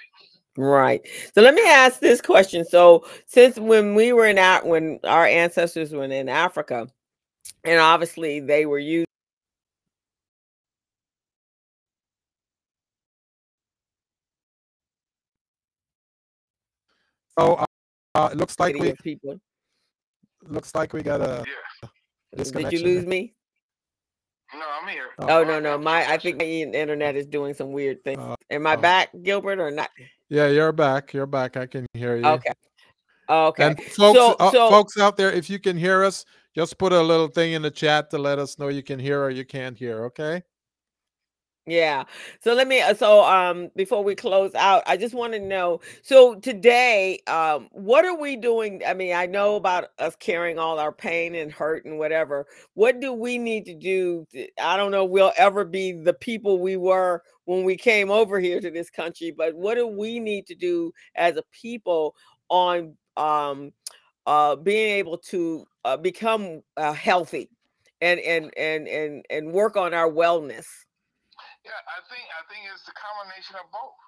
Right. 0.57 1.07
So 1.33 1.41
let 1.41 1.53
me 1.53 1.61
ask 1.69 1.99
this 1.99 2.19
question. 2.19 2.65
So 2.65 3.05
since 3.27 3.57
when 3.57 3.95
we 3.95 4.11
were 4.11 4.25
in 4.25 4.35
that 4.37 4.65
when 4.65 4.99
our 5.03 5.25
ancestors 5.25 5.93
were 5.93 6.03
in 6.03 6.27
Africa, 6.27 6.87
and 7.63 7.79
obviously 7.79 8.39
they 8.39 8.65
were 8.65 8.79
used 8.79 9.05
So 17.39 17.53
uh, 17.53 17.65
uh, 18.15 18.29
it 18.33 18.37
looks 18.37 18.59
like 18.59 18.75
we 18.75 18.93
people. 19.01 19.39
Looks 20.43 20.75
like 20.75 20.91
we 20.91 21.01
got 21.01 21.21
a. 21.21 21.45
Yeah. 22.33 22.43
Did 22.43 22.73
you 22.73 22.83
lose 22.83 23.05
me? 23.05 23.33
No, 24.53 24.65
I'm 24.81 24.87
here. 24.87 25.09
Oh, 25.19 25.27
oh 25.29 25.43
no, 25.43 25.59
no. 25.59 25.77
My 25.77 26.11
I 26.11 26.17
think 26.17 26.37
my 26.37 26.45
internet 26.45 27.15
is 27.15 27.27
doing 27.27 27.53
some 27.53 27.71
weird 27.71 28.03
things. 28.03 28.19
Uh, 28.19 28.35
Am 28.49 28.65
I 28.65 28.73
uh, 28.73 28.77
back, 28.77 29.09
Gilbert, 29.21 29.59
or 29.59 29.69
not? 29.69 29.89
Yeah, 30.29 30.47
you're 30.47 30.71
back. 30.71 31.13
You're 31.13 31.27
back. 31.27 31.55
I 31.57 31.67
can 31.67 31.85
hear 31.93 32.17
you. 32.17 32.25
Okay. 32.25 32.51
Okay. 33.29 33.63
And 33.63 33.83
folks, 33.83 34.17
so, 34.17 34.35
uh, 34.39 34.51
so, 34.51 34.69
folks 34.69 34.97
out 34.97 35.15
there, 35.15 35.31
if 35.31 35.49
you 35.49 35.59
can 35.59 35.77
hear 35.77 36.03
us, 36.03 36.25
just 36.55 36.79
put 36.79 36.91
a 36.91 37.01
little 37.01 37.27
thing 37.27 37.53
in 37.53 37.61
the 37.61 37.69
chat 37.69 38.09
to 38.09 38.17
let 38.17 38.39
us 38.39 38.57
know 38.57 38.69
you 38.69 38.81
can 38.81 38.97
hear 38.97 39.21
or 39.21 39.29
you 39.29 39.45
can't 39.45 39.77
hear. 39.77 40.05
Okay. 40.05 40.41
Yeah. 41.69 42.05
So 42.43 42.53
let 42.55 42.67
me 42.67 42.81
uh, 42.81 42.95
so 42.95 43.23
um 43.23 43.69
before 43.75 44.03
we 44.03 44.15
close 44.15 44.55
out, 44.55 44.81
I 44.87 44.97
just 44.97 45.13
want 45.13 45.33
to 45.33 45.39
know 45.39 45.81
so 46.01 46.33
today 46.35 47.19
um 47.27 47.69
what 47.73 48.05
are 48.05 48.15
we 48.17 48.37
doing? 48.37 48.81
I 48.87 48.95
mean, 48.95 49.13
I 49.13 49.27
know 49.27 49.55
about 49.55 49.89
us 49.99 50.15
carrying 50.15 50.57
all 50.57 50.79
our 50.79 50.91
pain 50.91 51.35
and 51.35 51.51
hurt 51.51 51.85
and 51.85 51.99
whatever. 51.99 52.47
What 52.73 52.99
do 52.99 53.13
we 53.13 53.37
need 53.37 53.65
to 53.65 53.75
do? 53.75 54.25
To, 54.31 54.47
I 54.59 54.77
don't 54.77 54.89
know 54.91 55.05
we'll 55.05 55.33
ever 55.37 55.63
be 55.63 55.91
the 55.91 56.13
people 56.13 56.59
we 56.59 56.75
were 56.75 57.21
when 57.45 57.63
we 57.63 57.77
came 57.77 58.09
over 58.09 58.39
here 58.39 58.59
to 58.61 58.71
this 58.71 58.89
country, 58.89 59.31
but 59.37 59.53
what 59.55 59.75
do 59.75 59.85
we 59.85 60.19
need 60.19 60.47
to 60.47 60.55
do 60.55 60.91
as 61.15 61.37
a 61.37 61.43
people 61.51 62.15
on 62.49 62.95
um 63.17 63.71
uh 64.27 64.55
being 64.55 64.91
able 64.97 65.17
to 65.17 65.65
uh, 65.85 65.97
become 65.97 66.61
uh, 66.77 66.93
healthy 66.93 67.49
and 68.01 68.19
and 68.21 68.51
and 68.57 68.87
and 68.87 69.25
and 69.29 69.51
work 69.53 69.77
on 69.77 69.93
our 69.93 70.09
wellness? 70.11 70.65
Yeah, 71.65 71.75
I 71.75 71.99
think 72.07 72.23
I 72.31 72.41
think 72.47 72.67
it's 72.71 72.85
the 72.87 72.95
combination 72.95 73.59
of 73.59 73.67
both. 73.71 73.99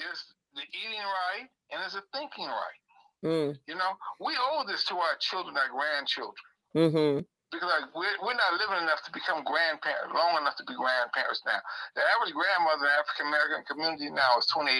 It's 0.00 0.32
the 0.56 0.66
eating 0.74 1.04
right 1.04 1.46
and 1.70 1.78
it's 1.84 1.94
the 1.94 2.02
thinking 2.10 2.50
right. 2.50 2.80
Mm. 3.22 3.52
You 3.68 3.76
know, 3.76 3.92
we 4.18 4.32
owe 4.36 4.64
this 4.66 4.84
to 4.88 4.96
our 4.96 5.16
children, 5.20 5.54
our 5.56 5.68
grandchildren. 5.68 6.46
Mm-hmm. 6.74 7.14
Because 7.52 7.68
like, 7.68 7.90
we're, 7.94 8.16
we're 8.22 8.38
not 8.38 8.56
living 8.56 8.80
enough 8.80 9.02
to 9.04 9.12
become 9.12 9.42
grandparents, 9.42 10.14
long 10.14 10.40
enough 10.40 10.56
to 10.56 10.64
be 10.64 10.74
grandparents 10.74 11.42
now. 11.44 11.58
The 11.98 12.02
average 12.16 12.32
grandmother 12.32 12.86
in 12.86 12.88
the 12.88 12.94
African 12.94 13.26
American 13.26 13.60
community 13.66 14.08
now 14.08 14.38
is 14.38 14.46
28 14.46 14.70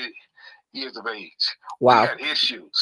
years 0.72 0.96
of 0.96 1.06
age. 1.06 1.44
Wow. 1.80 2.02
We 2.02 2.06
got 2.06 2.20
issues. 2.22 2.72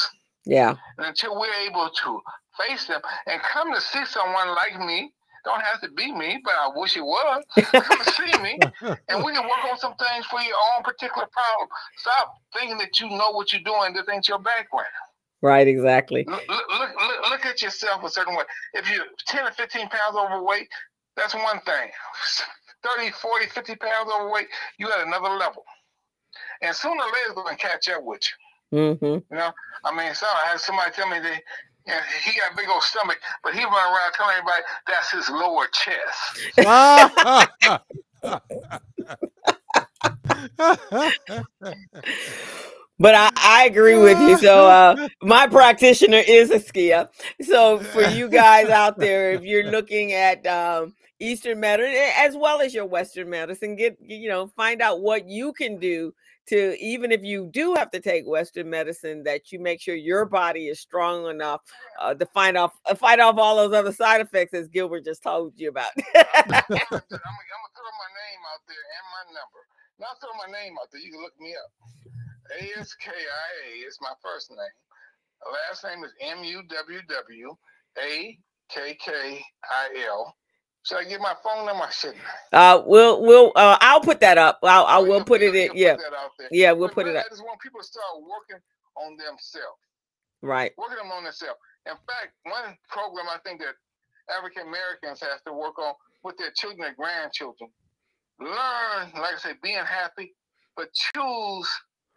Yeah. 0.45 0.77
And 0.97 1.07
until 1.07 1.39
we're 1.39 1.53
able 1.67 1.89
to 1.89 2.21
face 2.57 2.85
them 2.85 3.01
and 3.27 3.41
come 3.41 3.73
to 3.73 3.81
see 3.81 4.05
someone 4.05 4.55
like 4.55 4.79
me, 4.79 5.11
don't 5.49 5.61
have 5.61 5.81
to 5.81 5.89
be 5.91 6.11
me, 6.11 6.39
but 6.43 6.53
I 6.53 6.69
wish 6.75 6.95
it 6.95 7.01
was. 7.01 7.43
come 7.55 7.99
see 8.03 8.41
me, 8.41 8.59
and 9.09 9.23
we 9.23 9.33
can 9.33 9.43
work 9.43 9.65
on 9.69 9.77
some 9.77 9.95
things 9.95 10.25
for 10.25 10.39
your 10.41 10.55
own 10.75 10.83
particular 10.83 11.27
problem. 11.27 11.69
Stop 11.97 12.35
thinking 12.53 12.77
that 12.77 12.99
you 12.99 13.09
know 13.09 13.31
what 13.31 13.51
you're 13.51 13.63
doing. 13.63 13.93
That 13.93 14.05
ain't 14.11 14.27
your 14.27 14.39
background. 14.39 14.87
Right, 15.41 15.67
exactly. 15.67 16.25
Look, 16.27 16.43
look, 16.49 16.67
look, 16.69 17.29
look 17.29 17.45
at 17.45 17.61
yourself 17.61 18.03
a 18.03 18.09
certain 18.09 18.35
way. 18.35 18.43
If 18.73 18.91
you're 18.91 19.05
10 19.27 19.47
or 19.47 19.51
15 19.51 19.87
pounds 19.87 20.15
overweight, 20.17 20.67
that's 21.15 21.33
one 21.33 21.61
thing. 21.61 21.89
30, 22.97 23.11
40, 23.11 23.45
50 23.47 23.75
pounds 23.75 24.11
overweight, 24.13 24.47
you 24.77 24.89
at 24.91 25.05
another 25.05 25.29
level. 25.29 25.63
And 26.61 26.75
sooner 26.75 26.95
or 26.95 27.05
later, 27.05 27.27
it's 27.27 27.33
going 27.33 27.55
to 27.55 27.61
catch 27.61 27.89
up 27.89 28.03
with 28.03 28.21
you. 28.71 28.79
Mm-hmm. 28.79 29.05
You 29.05 29.23
know, 29.31 29.51
I 29.83 29.95
mean, 29.95 30.13
so 30.13 30.27
I 30.27 30.51
had 30.51 30.59
somebody 30.59 30.91
tell 30.91 31.09
me 31.09 31.19
that 31.19 31.41
you 31.89 31.99
he 32.23 32.39
got 32.39 32.53
a 32.53 32.55
big 32.55 32.69
old 32.69 32.83
stomach, 32.83 33.17
but 33.43 33.53
he 33.53 33.63
run 33.63 33.73
around 33.73 34.13
telling 34.13 34.35
everybody 34.37 34.63
that's 34.87 35.11
his 35.11 35.29
lower 35.29 35.67
chest. 35.73 36.39
But 42.99 43.15
I, 43.15 43.31
I 43.37 43.65
agree 43.65 43.97
with 43.97 44.19
you. 44.19 44.37
So 44.37 44.67
uh, 44.67 45.07
my 45.21 45.47
practitioner 45.47 46.21
is 46.27 46.51
Askia. 46.51 47.09
So 47.41 47.79
for 47.79 48.01
you 48.01 48.27
guys 48.27 48.67
out 48.67 48.97
there, 48.97 49.31
if 49.31 49.43
you're 49.43 49.71
looking 49.71 50.11
at 50.11 50.45
um, 50.45 50.93
Eastern 51.19 51.61
medicine 51.61 51.95
as 52.17 52.35
well 52.35 52.59
as 52.59 52.73
your 52.73 52.85
Western 52.85 53.29
medicine, 53.29 53.77
get 53.77 53.97
you 54.01 54.27
know 54.27 54.47
find 54.47 54.81
out 54.81 54.99
what 54.99 55.27
you 55.29 55.53
can 55.53 55.79
do 55.79 56.13
to 56.49 56.77
even 56.83 57.11
if 57.11 57.23
you 57.23 57.49
do 57.51 57.73
have 57.75 57.91
to 57.91 57.99
take 57.99 58.27
Western 58.27 58.69
medicine, 58.69 59.23
that 59.23 59.51
you 59.51 59.59
make 59.59 59.81
sure 59.81 59.95
your 59.95 60.25
body 60.25 60.67
is 60.67 60.79
strong 60.79 61.27
enough 61.29 61.61
uh, 61.99 62.13
to 62.13 62.25
find 62.27 62.57
off 62.57 62.73
uh, 62.85 62.95
fight 62.95 63.19
off 63.19 63.37
all 63.37 63.55
those 63.55 63.73
other 63.73 63.93
side 63.93 64.21
effects 64.21 64.53
as 64.53 64.67
Gilbert 64.67 65.05
just 65.05 65.23
told 65.23 65.53
you 65.55 65.69
about. 65.69 65.91
I'm, 65.97 66.03
gonna, 66.03 66.65
I'm, 66.69 66.89
gonna, 66.89 67.01
throw 67.07 67.91
my 67.95 68.09
name 68.21 68.41
out 68.51 68.63
there 68.67 68.85
and 68.97 69.05
my 69.13 69.23
number. 69.33 69.61
Not 69.99 70.19
throw 70.19 70.33
my 70.37 70.51
name 70.51 70.75
out 70.81 70.89
there. 70.91 71.01
You 71.01 71.11
can 71.11 71.21
look 71.21 71.39
me 71.39 71.53
up. 71.53 71.71
A 72.59 72.79
S 72.79 72.95
K 72.95 73.11
I 73.11 73.49
A 73.69 73.87
is 73.87 73.97
my 74.01 74.13
first 74.21 74.49
name. 74.49 74.57
Last 75.69 75.83
name 75.83 76.03
is 76.03 76.11
M 76.19 76.43
U 76.43 76.63
W 76.67 76.99
W 77.07 77.55
A 77.97 78.37
K 78.69 78.97
K 78.99 79.41
I 79.63 80.05
L. 80.07 80.35
Should 80.83 80.97
I 80.97 81.03
give 81.03 81.21
my 81.21 81.35
phone 81.43 81.65
number? 81.65 81.87
Should 81.91 82.15
Uh, 82.53 82.81
we'll 82.85 83.21
we'll 83.21 83.51
uh, 83.55 83.77
I'll 83.81 84.01
put 84.01 84.19
that 84.21 84.37
up. 84.37 84.59
I'll 84.63 84.85
I 84.85 84.97
will 84.97 85.23
put 85.23 85.41
it 85.41 85.55
in. 85.55 85.71
Yeah, 85.75 85.97
yeah, 86.51 86.71
we'll 86.71 86.89
put 86.89 87.07
it 87.07 87.15
up. 87.15 87.25
I 87.25 87.29
just 87.29 87.43
want 87.43 87.59
people 87.59 87.81
to 87.81 87.85
start 87.85 88.05
working 88.21 88.61
on 88.95 89.17
themselves. 89.17 89.79
Right. 90.41 90.71
Working 90.77 90.97
them 90.97 91.11
on 91.11 91.23
themselves. 91.23 91.59
In 91.85 91.93
fact, 92.07 92.33
one 92.43 92.77
program 92.87 93.25
I 93.29 93.37
think 93.43 93.59
that 93.59 93.75
African 94.35 94.67
Americans 94.67 95.21
have 95.21 95.43
to 95.45 95.53
work 95.53 95.77
on 95.79 95.93
with 96.23 96.37
their 96.37 96.51
children 96.55 96.87
and 96.87 96.95
grandchildren. 96.95 97.69
Learn, 98.39 99.11
like 99.15 99.35
I 99.35 99.37
said, 99.37 99.57
being 99.61 99.83
happy, 99.83 100.33
but 100.77 100.87
choose 100.93 101.69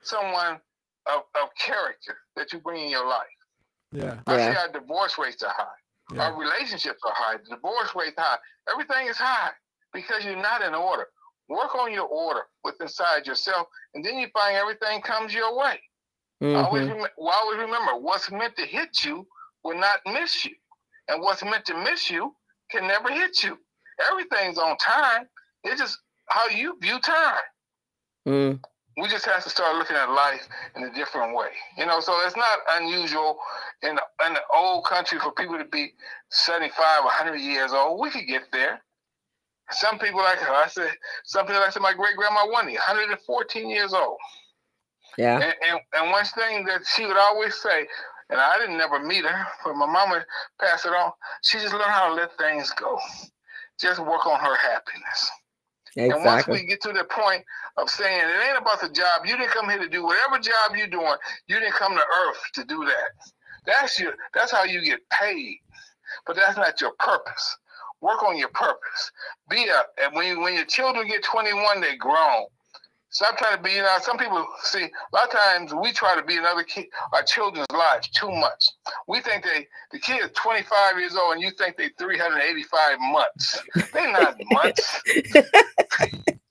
someone 0.03 0.61
of, 1.07 1.23
of 1.41 1.49
character 1.59 2.17
that 2.37 2.53
you 2.53 2.61
bring 2.61 2.85
in 2.85 2.91
your 2.91 3.09
life. 3.09 3.27
Yeah. 3.93 4.19
I 4.27 4.37
yeah. 4.37 4.53
see 4.53 4.59
our 4.59 4.81
divorce 4.81 5.19
rates 5.19 5.43
are 5.43 5.53
high. 5.57 5.82
Yeah. 6.15 6.29
Our 6.29 6.39
relationships 6.39 7.01
are 7.05 7.13
high. 7.15 7.37
The 7.37 7.57
divorce 7.57 7.95
rate 7.95 8.15
high. 8.17 8.39
Everything 8.71 9.09
is 9.09 9.17
high 9.17 9.51
because 9.93 10.25
you're 10.25 10.37
not 10.37 10.63
in 10.63 10.75
order. 10.75 11.07
Work 11.49 11.75
on 11.75 11.93
your 11.93 12.07
order 12.07 12.43
with 12.65 12.77
inside 12.81 13.27
yourself, 13.27 13.67
and 13.95 14.05
then 14.05 14.19
you 14.19 14.29
find 14.33 14.57
everything 14.57 15.03
comes 15.03 15.35
your 15.35 15.57
way. 15.57 15.81
Mm-hmm. 16.43 16.65
Always, 16.65 16.89
rem- 16.89 17.07
always 17.19 17.59
remember, 17.59 17.93
what's 18.01 18.31
meant 18.31 18.57
to 18.57 18.67
hit 18.67 19.05
you 19.05 19.27
will 19.65 19.79
not 19.79 20.01
miss 20.07 20.45
you, 20.45 20.55
and 21.09 21.21
what's 21.21 21.45
meant 21.45 21.65
to 21.67 21.75
miss 21.83 22.11
you 22.11 22.35
can 22.71 22.87
never 22.87 23.11
hit 23.11 23.43
you. 23.43 23.59
Everything's 24.11 24.59
on 24.59 24.77
time. 24.79 25.27
It's 25.65 25.81
just 25.81 25.99
how 26.29 26.49
you 26.49 26.79
view 26.81 26.99
time. 27.01 27.41
Mm 28.27 28.61
we 28.97 29.09
just 29.09 29.25
have 29.25 29.43
to 29.45 29.51
start 29.51 29.77
looking 29.77 29.97
at 29.97 30.11
life 30.11 30.47
in 30.77 30.85
a 30.85 30.93
different 30.95 31.37
way. 31.37 31.49
You 31.79 31.87
know, 31.87 32.01
so 32.01 32.15
it's 32.27 32.37
not 32.37 32.59
unusual 32.77 33.39
in 33.83 33.99
in 34.27 34.35
the 34.35 34.41
old 34.55 34.85
country 34.85 35.19
for 35.19 35.33
people 35.33 35.59
to 35.59 35.65
be 35.65 35.93
75, 36.31 37.05
100 37.05 37.37
years 37.37 37.73
old. 37.73 38.01
We 38.01 38.11
could 38.11 38.27
get 38.27 38.43
there. 38.53 38.81
Some 39.71 39.99
people, 39.99 40.21
like 40.21 40.39
I 40.43 40.69
said, 40.69 40.91
some 41.25 41.47
people, 41.47 41.61
like 41.61 41.73
said, 41.73 41.81
my 41.81 41.95
great 41.95 42.17
grandma 42.17 42.47
Wendy, 42.53 42.75
114 42.75 43.71
years 43.71 43.95
old. 43.95 44.19
Yeah. 45.17 45.37
And, 45.37 45.55
and, 45.69 45.81
and 45.95 46.11
one 46.11 46.25
thing 46.25 46.65
that 46.67 46.83
she 46.87 47.07
would 47.07 47.17
always 47.17 47.55
say, 47.55 47.87
and 48.31 48.41
I 48.41 48.59
didn't 48.59 48.79
never 48.79 48.99
meet 48.99 49.25
her, 49.25 49.47
but 49.65 49.75
my 49.77 49.87
mama 49.87 50.25
passed 50.61 50.87
it 50.87 50.93
on. 50.93 51.13
She 51.43 51.59
just 51.59 51.73
learned 51.73 51.85
how 51.85 52.09
to 52.09 52.15
let 52.15 52.37
things 52.39 52.71
go. 52.73 52.99
Just 53.81 54.01
work 54.01 54.27
on 54.27 54.41
her 54.41 54.57
happiness. 54.57 55.31
Exactly. 55.97 56.17
And 56.17 56.25
once 56.25 56.49
we 56.49 56.65
get 56.65 56.81
to 56.83 56.93
the 56.93 57.05
point 57.05 57.45
of 57.77 57.91
saying 57.91 58.21
it 58.21 58.49
ain't 58.49 58.59
about 58.59 58.81
the 58.81 58.89
job, 58.89 59.27
you 59.27 59.37
didn't 59.37 59.51
come 59.51 59.69
here 59.69 59.79
to 59.79 59.89
do 59.89 60.05
whatever 60.05 60.39
job 60.39 60.77
you're 60.77 60.87
doing. 60.87 61.17
You 61.49 61.61
didn't 61.61 61.75
come 61.75 61.95
to 61.95 62.01
Earth 62.01 62.43
to 62.55 62.65
do 62.65 62.85
that. 62.85 63.33
That's 63.67 64.01
your. 64.01 64.15
That's 64.35 64.53
how 64.53 64.65
you 64.65 64.83
get 64.83 65.01
paid. 65.11 65.59
But 66.27 66.37
that's 66.37 66.57
not 66.57 66.81
your 66.81 66.93
purpose. 66.99 67.57
Work 68.01 68.23
on 68.25 68.37
your 68.39 68.49
purpose. 68.49 69.11
Be 69.51 69.67
a. 69.69 70.05
And 70.05 70.15
when 70.15 70.27
you, 70.27 70.41
when 70.41 70.55
your 70.55 70.65
children 70.65 71.07
get 71.07 71.23
21, 71.25 71.81
they're 71.81 71.97
grown. 71.97 72.47
Stop 73.13 73.37
trying 73.37 73.57
to 73.59 73.63
be, 73.63 73.73
you 73.73 73.83
know, 73.83 73.97
some 74.01 74.17
people 74.17 74.47
see, 74.63 74.85
a 74.85 75.15
lot 75.15 75.25
of 75.25 75.31
times 75.31 75.75
we 75.75 75.93
try 75.93 76.17
to 76.17 76.23
be 76.23 76.39
another 76.39 76.63
kid, 76.63 76.87
our 77.13 77.23
children's 77.23 77.67
lives 77.71 78.09
too 78.09 78.31
much. 78.31 78.65
We 79.07 79.21
think 79.21 79.45
they, 79.45 79.69
the 79.93 79.99
kid 79.99 80.25
is 80.25 80.31
25 80.35 80.99
years 80.99 81.15
old 81.15 81.35
and 81.35 81.43
you 81.43 81.51
think 81.51 81.77
they 81.77 81.91
385 81.99 82.99
months. 83.13 83.63
They're 83.93 84.13
not 84.13 84.37
months. 84.51 85.03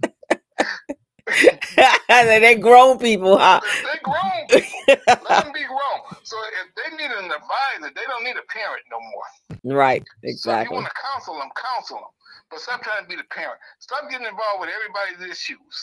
they 2.07 2.55
grown 2.55 2.97
people, 2.97 3.37
huh? 3.37 3.61
They 3.63 3.99
grown. 4.03 4.63
Let 5.07 5.43
them 5.43 5.53
be 5.53 5.63
grown. 5.63 5.99
So 6.23 6.37
if 6.63 6.67
they 6.75 6.95
need 6.97 7.11
an 7.11 7.25
advisor, 7.25 7.93
they 7.95 8.05
don't 8.07 8.23
need 8.23 8.35
a 8.35 8.45
parent 8.51 8.83
no 8.91 8.99
more. 8.99 9.77
Right. 9.77 10.03
Exactly. 10.23 10.35
So 10.35 10.61
if 10.61 10.69
you 10.69 10.75
want 10.75 10.87
to 10.87 11.01
counsel 11.01 11.35
them, 11.35 11.49
counsel 11.55 11.97
them. 11.97 12.13
But 12.49 12.59
stop 12.59 12.83
trying 12.83 13.03
to 13.03 13.09
be 13.09 13.15
the 13.15 13.27
parent. 13.31 13.59
Stop 13.79 14.09
getting 14.09 14.27
involved 14.27 14.59
with 14.59 14.69
everybody's 14.69 15.23
issues. 15.23 15.75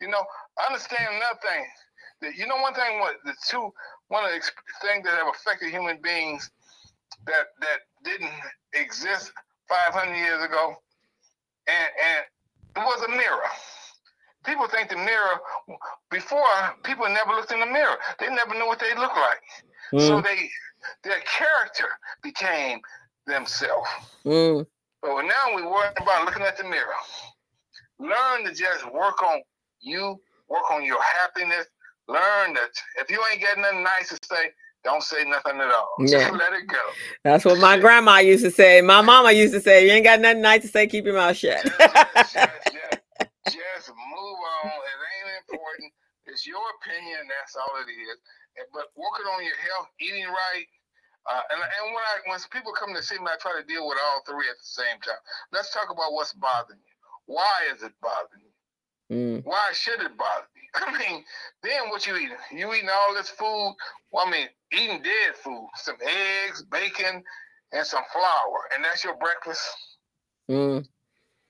You 0.00 0.08
know, 0.08 0.22
understand 0.66 1.14
another 1.14 1.38
thing. 1.42 1.64
That 2.22 2.34
you 2.34 2.46
know, 2.46 2.56
one 2.56 2.74
thing. 2.74 2.98
What 2.98 3.16
the 3.24 3.34
two 3.46 3.70
one 4.08 4.24
of 4.24 4.30
the 4.30 4.40
things 4.82 5.04
that 5.04 5.14
have 5.14 5.30
affected 5.30 5.70
human 5.70 5.98
beings 6.02 6.50
that 7.26 7.46
that 7.60 7.78
didn't 8.04 8.32
exist 8.74 9.30
500 9.68 10.14
years 10.14 10.42
ago, 10.42 10.74
and 11.68 11.88
and 11.94 12.24
it 12.76 12.80
was 12.80 13.02
a 13.04 13.10
mirror 13.10 13.50
people 14.46 14.66
think 14.68 14.88
the 14.88 14.96
mirror 14.96 15.40
before 16.10 16.46
people 16.84 17.06
never 17.08 17.32
looked 17.32 17.52
in 17.52 17.60
the 17.60 17.66
mirror 17.66 17.96
they 18.18 18.28
never 18.28 18.54
knew 18.54 18.66
what 18.66 18.78
they 18.78 18.94
looked 18.94 19.16
like 19.16 19.42
mm. 19.92 20.00
so 20.00 20.20
they 20.20 20.48
their 21.04 21.20
character 21.20 21.88
became 22.22 22.78
themselves 23.26 23.88
mm. 24.24 24.64
but 25.02 25.22
now 25.22 25.54
we 25.54 25.62
worry 25.62 25.88
about 26.00 26.24
looking 26.24 26.42
at 26.42 26.56
the 26.56 26.64
mirror 26.64 26.94
learn 27.98 28.44
to 28.44 28.54
just 28.54 28.84
work 28.92 29.22
on 29.22 29.40
you 29.80 30.20
work 30.48 30.70
on 30.70 30.84
your 30.84 31.02
happiness 31.20 31.66
learn 32.08 32.54
that 32.54 32.70
if 33.00 33.10
you 33.10 33.20
ain't 33.32 33.42
got 33.42 33.58
nothing 33.58 33.82
nice 33.82 34.08
to 34.08 34.18
say 34.22 34.50
don't 34.84 35.02
say 35.02 35.24
nothing 35.24 35.60
at 35.60 35.66
all. 35.66 35.94
Yeah. 35.98 36.28
Just 36.28 36.32
let 36.38 36.52
it 36.52 36.68
go. 36.68 36.78
That's 37.24 37.44
what 37.44 37.58
my 37.58 37.76
grandma 37.76 38.18
used 38.18 38.44
to 38.44 38.52
say. 38.52 38.80
My 38.82 39.00
mama 39.00 39.32
used 39.32 39.52
to 39.52 39.60
say, 39.60 39.84
"You 39.84 39.90
ain't 39.90 40.04
got 40.04 40.20
nothing 40.20 40.42
nice 40.42 40.62
to 40.62 40.68
say. 40.68 40.86
Keep 40.86 41.06
your 41.06 41.14
mouth 41.14 41.36
shut." 41.36 41.66
Just 43.52 43.88
move 43.90 44.38
on. 44.62 44.70
It 44.70 44.98
ain't 44.98 45.30
important. 45.46 45.92
It's 46.26 46.46
your 46.46 46.62
opinion. 46.82 47.30
That's 47.30 47.54
all 47.54 47.78
it 47.78 47.90
is. 47.90 48.18
But 48.72 48.90
working 48.98 49.28
on 49.30 49.44
your 49.44 49.58
health, 49.62 49.88
eating 50.00 50.26
right, 50.26 50.66
uh, 51.28 51.42
and 51.54 51.60
and 51.60 51.84
when 51.94 52.02
I 52.02 52.14
when 52.26 52.38
people 52.50 52.72
come 52.72 52.94
to 52.94 53.02
see 53.02 53.18
me, 53.18 53.30
I 53.30 53.36
try 53.38 53.54
to 53.58 53.66
deal 53.66 53.86
with 53.86 53.98
all 53.98 54.22
three 54.26 54.48
at 54.48 54.58
the 54.58 54.70
same 54.70 54.98
time. 55.02 55.20
Let's 55.52 55.72
talk 55.72 55.90
about 55.90 56.12
what's 56.12 56.32
bothering 56.32 56.80
you. 56.80 56.96
Why 57.26 57.70
is 57.74 57.82
it 57.82 57.92
bothering 58.00 58.42
you? 58.42 58.54
Mm. 59.12 59.44
Why 59.44 59.70
should 59.72 60.00
it 60.00 60.16
bother 60.16 60.50
you? 60.56 60.68
I 60.74 60.98
mean, 60.98 61.24
then 61.62 61.90
what 61.90 62.06
you 62.06 62.16
eating? 62.16 62.42
You 62.50 62.72
eating 62.74 62.90
all 62.90 63.14
this 63.14 63.30
food? 63.30 63.76
Well, 64.10 64.26
I 64.26 64.30
mean, 64.30 64.48
eating 64.72 65.02
dead 65.02 65.36
food, 65.36 65.68
some 65.76 65.96
eggs, 66.02 66.62
bacon, 66.62 67.22
and 67.72 67.86
some 67.86 68.02
flour, 68.12 68.58
and 68.74 68.84
that's 68.84 69.04
your 69.04 69.16
breakfast. 69.16 69.62
Mm 70.50 70.86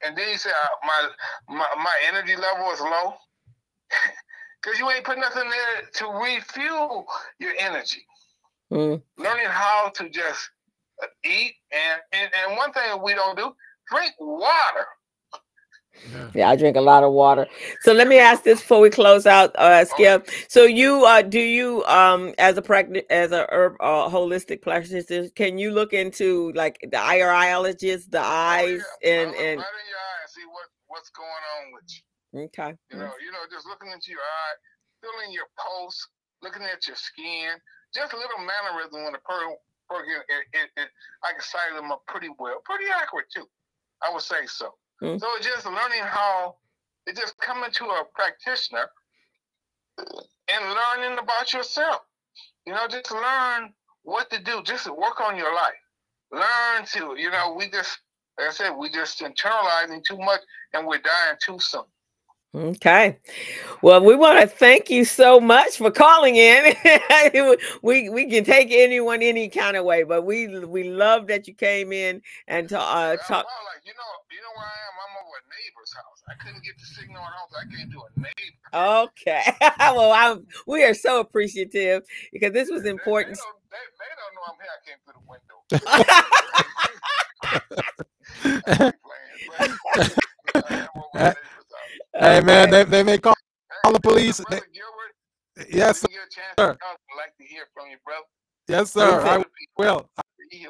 and 0.06 0.16
then 0.16 0.28
you 0.28 0.38
say 0.38 0.50
uh, 0.50 0.86
my, 0.86 1.56
my 1.56 1.66
my 1.82 1.96
energy 2.08 2.36
level 2.36 2.72
is 2.72 2.80
low 2.80 3.14
because 4.62 4.78
you 4.78 4.90
ain't 4.90 5.04
put 5.04 5.18
nothing 5.18 5.48
there 5.48 5.88
to 5.94 6.06
refuel 6.06 7.06
your 7.38 7.52
energy. 7.58 8.04
Mm. 8.72 9.02
Learning 9.18 9.46
how 9.46 9.90
to 9.94 10.08
just 10.08 10.50
eat 11.24 11.54
and, 11.72 12.00
and 12.12 12.30
and 12.34 12.56
one 12.56 12.72
thing 12.72 12.82
we 13.02 13.14
don't 13.14 13.36
do 13.36 13.54
drink 13.90 14.12
water. 14.18 14.86
Yeah. 16.34 16.50
I 16.50 16.56
drink 16.56 16.76
a 16.76 16.80
lot 16.80 17.02
of 17.04 17.12
water. 17.12 17.46
So 17.82 17.92
let 17.92 18.08
me 18.08 18.18
ask 18.18 18.42
this 18.44 18.60
before 18.60 18.80
we 18.80 18.90
close 18.90 19.26
out, 19.26 19.54
uh, 19.56 19.84
Skip. 19.84 20.28
So 20.48 20.64
you, 20.64 21.04
uh, 21.04 21.22
do 21.22 21.40
you, 21.40 21.84
um, 21.84 22.34
as 22.38 22.56
a 22.58 22.62
practice, 22.62 23.04
as 23.10 23.32
a 23.32 23.46
herb, 23.50 23.76
uh, 23.80 24.08
holistic 24.08 24.62
practitioner, 24.62 25.28
can 25.30 25.58
you 25.58 25.70
look 25.72 25.92
into 25.92 26.52
like 26.52 26.78
the 26.82 26.96
iridologist, 26.98 28.10
the 28.10 28.20
Oh, 28.20 28.22
eyes, 28.22 28.82
yeah. 29.02 29.10
And 29.10 29.30
look 29.30 29.40
and 29.40 29.58
right 29.58 29.78
in 29.80 29.88
your 29.88 29.98
eye 29.98 30.18
and 30.22 30.30
see 30.30 30.46
what 30.46 30.68
what's 30.88 31.10
going 31.10 31.28
on 31.28 31.72
with 31.72 31.84
you. 31.88 32.44
okay, 32.46 32.74
You 32.90 32.98
know, 32.98 33.12
you 33.24 33.32
know, 33.32 33.44
just 33.50 33.66
looking 33.66 33.90
into 33.90 34.10
your 34.10 34.20
eye, 34.20 34.54
feeling 35.02 35.32
your 35.32 35.48
pulse, 35.58 35.98
looking 36.42 36.62
at 36.62 36.86
your 36.86 36.96
skin, 36.96 37.56
just 37.94 38.12
a 38.12 38.16
little 38.16 38.38
mannerism 38.38 39.04
when 39.04 39.12
the 39.12 39.22
per- 39.24 39.56
person, 39.88 40.10
it, 40.28 40.44
it, 40.52 40.68
it, 40.76 40.88
I 41.24 41.32
can 41.32 41.40
sight 41.42 41.74
them 41.74 41.90
up 41.92 42.02
pretty 42.06 42.28
well, 42.38 42.60
pretty 42.64 42.86
accurate 42.92 43.26
too. 43.34 43.46
I 44.04 44.12
would 44.12 44.22
say 44.22 44.46
so. 44.46 44.74
Mm. 45.02 45.20
So 45.20 45.26
just 45.40 45.66
learning 45.66 46.02
how, 46.04 46.56
it 47.06 47.16
just 47.16 47.38
coming 47.38 47.70
to 47.70 47.84
a 47.84 48.04
practitioner 48.14 48.86
and 49.98 50.64
learning 50.64 51.18
about 51.18 51.52
yourself. 51.52 52.00
You 52.66 52.72
know, 52.72 52.86
just 52.88 53.10
learn 53.10 53.72
what 54.02 54.30
to 54.30 54.42
do, 54.42 54.62
just 54.62 54.88
work 54.88 55.20
on 55.20 55.36
your 55.36 55.54
life. 55.54 55.74
Learn 56.32 56.86
to, 56.92 57.20
you 57.20 57.30
know, 57.30 57.54
we 57.56 57.68
just, 57.70 57.98
like 58.38 58.48
I 58.48 58.52
said, 58.52 58.70
we 58.70 58.90
just 58.90 59.20
internalizing 59.20 60.02
too 60.04 60.18
much 60.18 60.40
and 60.72 60.86
we're 60.86 60.98
dying 60.98 61.36
too 61.44 61.58
soon. 61.60 61.84
Okay. 62.56 63.18
Well, 63.82 64.02
we 64.04 64.14
want 64.16 64.40
to 64.40 64.46
thank 64.48 64.90
you 64.90 65.04
so 65.04 65.40
much 65.40 65.76
for 65.78 65.90
calling 65.90 66.36
in. 66.36 66.74
we 67.82 68.08
we 68.10 68.30
can 68.30 68.44
take 68.44 68.68
anyone 68.72 69.22
any 69.22 69.48
kind 69.48 69.76
of 69.76 69.84
way, 69.84 70.02
but 70.04 70.22
we 70.24 70.48
we 70.66 70.84
love 70.84 71.26
that 71.28 71.46
you 71.48 71.54
came 71.54 71.92
in 71.92 72.22
and 72.48 72.68
to, 72.70 72.78
uh, 72.80 73.12
Yeah, 73.12 73.16
talk. 73.28 73.46
well, 73.46 73.64
like 73.74 73.84
you 73.86 73.92
know, 73.94 74.12
you 74.30 74.40
know 74.42 74.52
where 74.56 74.66
I 74.66 74.80
am. 74.88 74.94
I'm 75.04 75.16
over 75.26 75.36
a 75.38 75.42
neighbor's 75.50 75.92
house. 75.94 76.22
I 76.28 76.34
couldn't 76.44 76.64
get 76.64 76.78
the 76.78 76.86
signal 76.86 77.18
at 77.18 77.32
home. 77.34 77.48
So 77.50 77.56
I 77.58 77.66
came 77.76 77.90
to 77.92 78.00
a 78.00 78.10
neighbor. 78.20 79.10
Okay. 79.12 79.42
well, 79.96 80.12
I'm, 80.12 80.46
we 80.66 80.84
are 80.84 80.94
so 80.94 81.20
appreciative 81.20 82.02
because 82.32 82.52
this 82.52 82.70
was 82.70 82.82
They- 82.84 82.90
important. 82.90 83.36
They, 83.38 83.42
don't, 83.42 83.56
they, 83.70 83.78
they 84.00 84.10
don't 84.16 84.34
know 84.34 84.42
I'm 84.48 84.58
here. 84.60 84.72
I 84.72 84.80
came 84.88 84.98
through 85.04 85.22
the 88.80 88.94
window. 91.14 91.32
Hey 92.18 92.40
man, 92.40 92.70
they, 92.70 92.84
they 92.84 93.02
may 93.02 93.18
call, 93.18 93.34
call 93.84 93.92
the 93.92 94.00
police. 94.00 94.40
Brother 94.40 94.66
Gilbert, 94.72 95.68
Yes, 95.70 96.00
didn't 96.00 96.30
chance 96.30 96.54
sir. 96.58 96.72
to. 96.72 96.78
I'd 96.86 97.16
like 97.16 97.36
to 97.38 97.44
hear 97.44 97.64
from 97.74 97.90
you, 97.90 97.96
brother. 98.04 98.24
yes, 98.68 98.92
sir. 98.92 99.20
I 99.20 99.34
Other 99.34 99.44
people 99.58 99.74
will. 99.78 100.08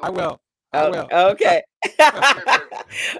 I 0.03 0.09
will. 0.09 0.39
I 0.73 0.87
Oh, 0.87 0.91
will. 0.91 1.09
okay. 1.31 1.63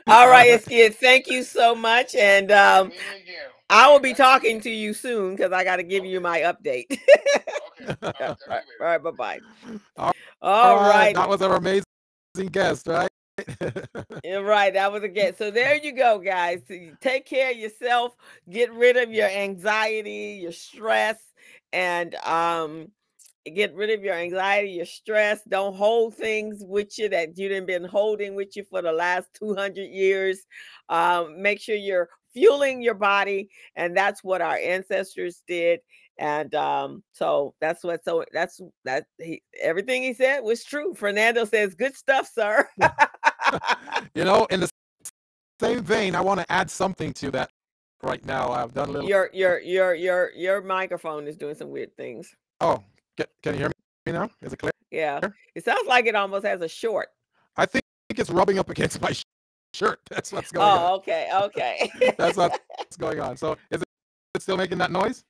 All 0.08 0.30
right, 0.30 0.60
Skid. 0.62 0.96
Thank 0.96 1.28
you 1.30 1.44
so 1.44 1.74
much. 1.76 2.16
And 2.16 2.52
um, 2.52 2.90
Meet 2.90 2.98
me 2.98 3.04
again. 3.24 3.50
I 3.70 3.92
will 3.92 4.00
be 4.00 4.14
talking 4.14 4.62
to 4.62 4.70
you 4.70 4.94
soon 4.94 5.36
because 5.36 5.52
I 5.52 5.64
got 5.64 5.78
to 5.78 5.84
give 5.84 6.06
you 6.06 6.20
my 6.20 6.42
update. 6.42 6.86
Okay. 7.80 7.96
All 8.04 8.14
right, 8.20 8.20
All 8.20 8.28
talk 8.28 8.38
to 8.40 8.46
you 8.46 8.52
right, 8.52 8.64
later. 8.80 8.82
all 8.82 8.88
right, 8.88 9.04
bye 9.04 9.12
bye. 9.12 9.40
All 9.98 10.12
All 10.42 10.80
right. 10.80 11.16
That 11.16 11.30
was 11.30 11.42
our 11.42 11.56
amazing 11.56 11.84
guest, 12.52 12.88
right? 12.88 13.07
Yeah, 14.24 14.38
right. 14.38 14.74
That 14.74 14.92
was 14.92 15.04
a 15.04 15.08
get. 15.08 15.38
So 15.38 15.52
there 15.52 15.76
you 15.76 15.94
go, 15.94 16.20
guys. 16.20 16.62
Take 17.02 17.26
care 17.26 17.52
of 17.52 17.58
yourself. 17.58 18.14
Get 18.50 18.74
rid 18.74 18.98
of 18.98 19.12
your 19.12 19.28
anxiety, 19.30 20.40
your 20.42 20.52
stress, 20.52 21.18
and 21.72 22.16
um, 22.16 22.88
get 23.56 23.74
rid 23.76 23.90
of 23.92 24.04
your 24.04 24.16
anxiety, 24.16 24.72
your 24.72 24.86
stress. 24.86 25.42
Don't 25.48 25.76
hold 25.76 26.16
things 26.16 26.64
with 26.66 26.98
you 26.98 27.10
that 27.10 27.38
you 27.38 27.48
didn't 27.48 27.68
been 27.68 27.86
holding 27.86 28.36
with 28.36 28.56
you 28.58 28.64
for 28.70 28.82
the 28.82 28.92
last 28.92 29.28
200 29.40 29.84
years. 29.84 30.40
Um, 30.90 31.42
make 31.42 31.62
sure 31.62 31.76
you're 31.76 32.10
fueling 32.34 32.82
your 32.82 32.96
body, 32.96 33.50
and 33.76 33.96
that's 33.96 34.24
what 34.24 34.42
our 34.42 34.58
ancestors 34.58 35.42
did. 35.48 35.80
And 36.20 36.54
um, 36.56 37.04
so 37.14 37.54
that's 37.62 37.84
what. 37.84 38.04
So 38.04 38.26
that's 38.34 38.60
that. 38.86 39.06
He, 39.20 39.44
everything 39.62 40.02
he 40.02 40.14
said 40.14 40.40
was 40.42 40.64
true. 40.64 40.96
Fernando 40.96 41.46
says, 41.46 41.76
"Good 41.76 41.96
stuff, 41.96 42.30
sir." 42.34 42.68
you 44.16 44.24
know, 44.24 44.46
in 44.50 44.60
the 44.62 44.70
same 45.60 45.82
vein, 45.84 46.16
I 46.16 46.22
want 46.22 46.40
to 46.40 46.52
add 46.52 46.70
something 46.70 47.14
to 47.14 47.32
that 47.32 47.50
right 48.04 48.24
now. 48.26 48.52
I've 48.52 48.74
done 48.74 48.90
a 48.90 48.92
little. 48.92 49.10
your 49.10 49.30
your 49.34 49.60
your 49.60 49.94
your 49.96 50.32
your 50.36 50.62
microphone 50.62 51.28
is 51.28 51.36
doing 51.38 51.56
some 51.56 51.70
weird 51.70 51.96
things. 51.98 52.34
Oh, 52.62 52.84
can, 53.18 53.26
can 53.42 53.54
you 53.54 53.60
hear 53.62 53.72
me 54.06 54.12
now? 54.14 54.30
Is 54.42 54.54
it 54.54 54.58
clear? 54.58 54.72
Yeah, 54.92 55.20
it 55.56 55.66
sounds 55.66 55.88
like 55.88 56.06
it 56.06 56.16
almost 56.16 56.46
has 56.46 56.62
a 56.62 56.68
short. 56.70 57.10
I 57.58 57.66
think 57.66 57.84
it's 58.10 58.30
rubbing 58.30 58.60
up 58.60 58.70
against 58.70 59.02
my 59.08 59.14
shirt. 59.74 60.00
That's 60.10 60.32
what's 60.32 60.52
going 60.52 60.68
Oh, 60.68 60.96
okay, 60.98 61.30
okay. 61.34 61.92
That's 62.18 62.38
what's 62.38 62.60
going 63.00 63.20
on. 63.20 63.36
So 63.38 63.58
is 63.72 63.82
it 63.82 64.42
still 64.42 64.58
making 64.58 64.78
that 64.80 64.92
noise? 64.92 65.24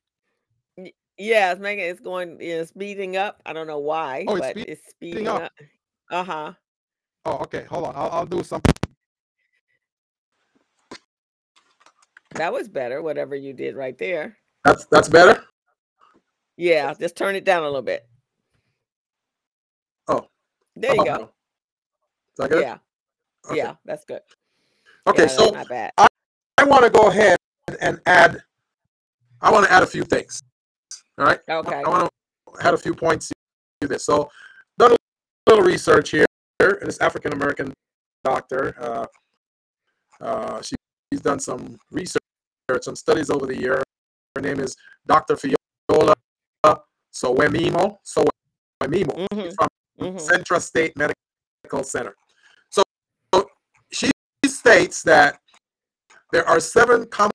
yeah, 1.18 1.52
it's 1.52 1.60
making 1.62 1.86
it's 1.86 2.00
going 2.00 2.38
it's 2.40 2.70
speeding 2.70 3.18
up. 3.18 3.42
I 3.46 3.54
don't 3.54 3.68
know 3.68 3.80
why, 3.80 4.26
Oh, 4.28 4.36
it's 4.36 4.46
but 4.48 4.52
speed- 4.52 4.70
it's 4.70 4.90
speeding 4.90 5.28
up. 5.28 5.44
up. 5.44 5.52
Uh 6.12 6.24
huh. 6.24 6.54
Oh, 7.28 7.40
okay. 7.40 7.66
Hold 7.70 7.84
on. 7.88 7.94
I'll, 7.94 8.10
I'll 8.10 8.26
do 8.26 8.42
something. 8.42 8.74
That 12.36 12.54
was 12.54 12.70
better. 12.70 13.02
Whatever 13.02 13.36
you 13.36 13.52
did 13.52 13.76
right 13.76 13.98
there. 13.98 14.38
That's 14.64 14.86
that's 14.86 15.10
better. 15.10 15.44
Yeah, 16.56 16.94
just 16.94 17.18
turn 17.18 17.36
it 17.36 17.44
down 17.44 17.64
a 17.64 17.66
little 17.66 17.82
bit. 17.82 18.08
Oh. 20.08 20.28
there 20.76 20.96
you 20.96 21.02
Oh, 21.02 21.06
go. 21.06 21.24
Is 21.24 21.30
that 22.38 22.50
good? 22.50 22.62
Yeah, 22.62 22.78
Okay. 23.46 23.58
yeah, 23.58 23.76
that's 23.86 24.06
good. 24.06 24.22
Okay. 25.06 25.24
Yeah, 25.24 25.28
so 25.28 25.42
that's 25.44 25.54
not 25.54 25.70
bad. 25.70 25.92
I 25.98 26.64
want 26.64 26.84
to 26.86 26.90
go 26.90 27.10
ahead 27.10 27.38
and 27.82 28.00
add. 28.06 28.42
I 29.42 29.52
want 29.52 29.66
to 29.66 29.72
add 29.72 29.84
a 29.84 29.88
few 29.88 30.04
things. 30.04 30.42
All 31.18 31.26
right. 31.26 31.40
Okay. 31.50 31.84
I 31.86 31.90
want 31.90 32.10
to 32.56 32.66
add 32.68 32.74
a 32.74 32.78
few 32.78 32.94
points 32.94 33.32
to 33.82 33.88
this. 33.88 34.06
So, 34.06 34.30
done 34.78 34.94
a 34.94 34.96
little 35.50 35.66
research 35.66 36.12
here. 36.12 36.27
This 36.76 37.00
African 37.00 37.34
American 37.34 37.74
doctor. 38.24 38.76
Uh, 38.80 39.06
uh, 40.20 40.62
she, 40.62 40.76
she's 41.12 41.22
done 41.22 41.40
some 41.40 41.78
research, 41.92 42.22
some 42.82 42.96
studies 42.96 43.30
over 43.30 43.46
the 43.46 43.58
year. 43.58 43.84
Her 44.36 44.42
name 44.42 44.60
is 44.60 44.76
Dr. 45.06 45.36
Fiola 45.36 46.14
Sowemimo. 47.14 47.98
Sowemimo 48.06 49.28
Mhm, 49.32 49.56
from 49.56 49.68
mhm. 50.00 50.20
Central 50.20 50.60
State 50.60 50.96
Medical 50.96 51.84
Center. 51.84 52.16
So, 52.70 52.84
so 53.34 53.48
she 53.92 54.12
states 54.46 55.04
that 55.04 55.40
there 56.32 56.48
are 56.48 56.60
seven 56.60 57.08
common 57.08 57.32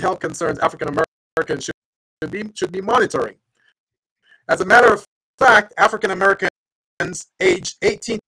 health 0.00 0.20
concerns 0.20 0.58
African 0.58 0.88
Americans 0.88 1.64
should, 1.64 1.74
should 2.22 2.30
be 2.30 2.50
should 2.54 2.72
be 2.72 2.80
monitoring. 2.80 3.36
As 4.48 4.60
a 4.60 4.64
matter 4.64 4.92
of 4.92 5.06
fact, 5.38 5.72
African 5.78 6.10
Americans 6.10 6.50
aged 7.40 7.76
18 7.82 8.18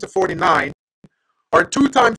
to 0.00 0.08
49 0.08 0.72
are 1.52 1.64
two 1.64 1.88
times 1.88 2.16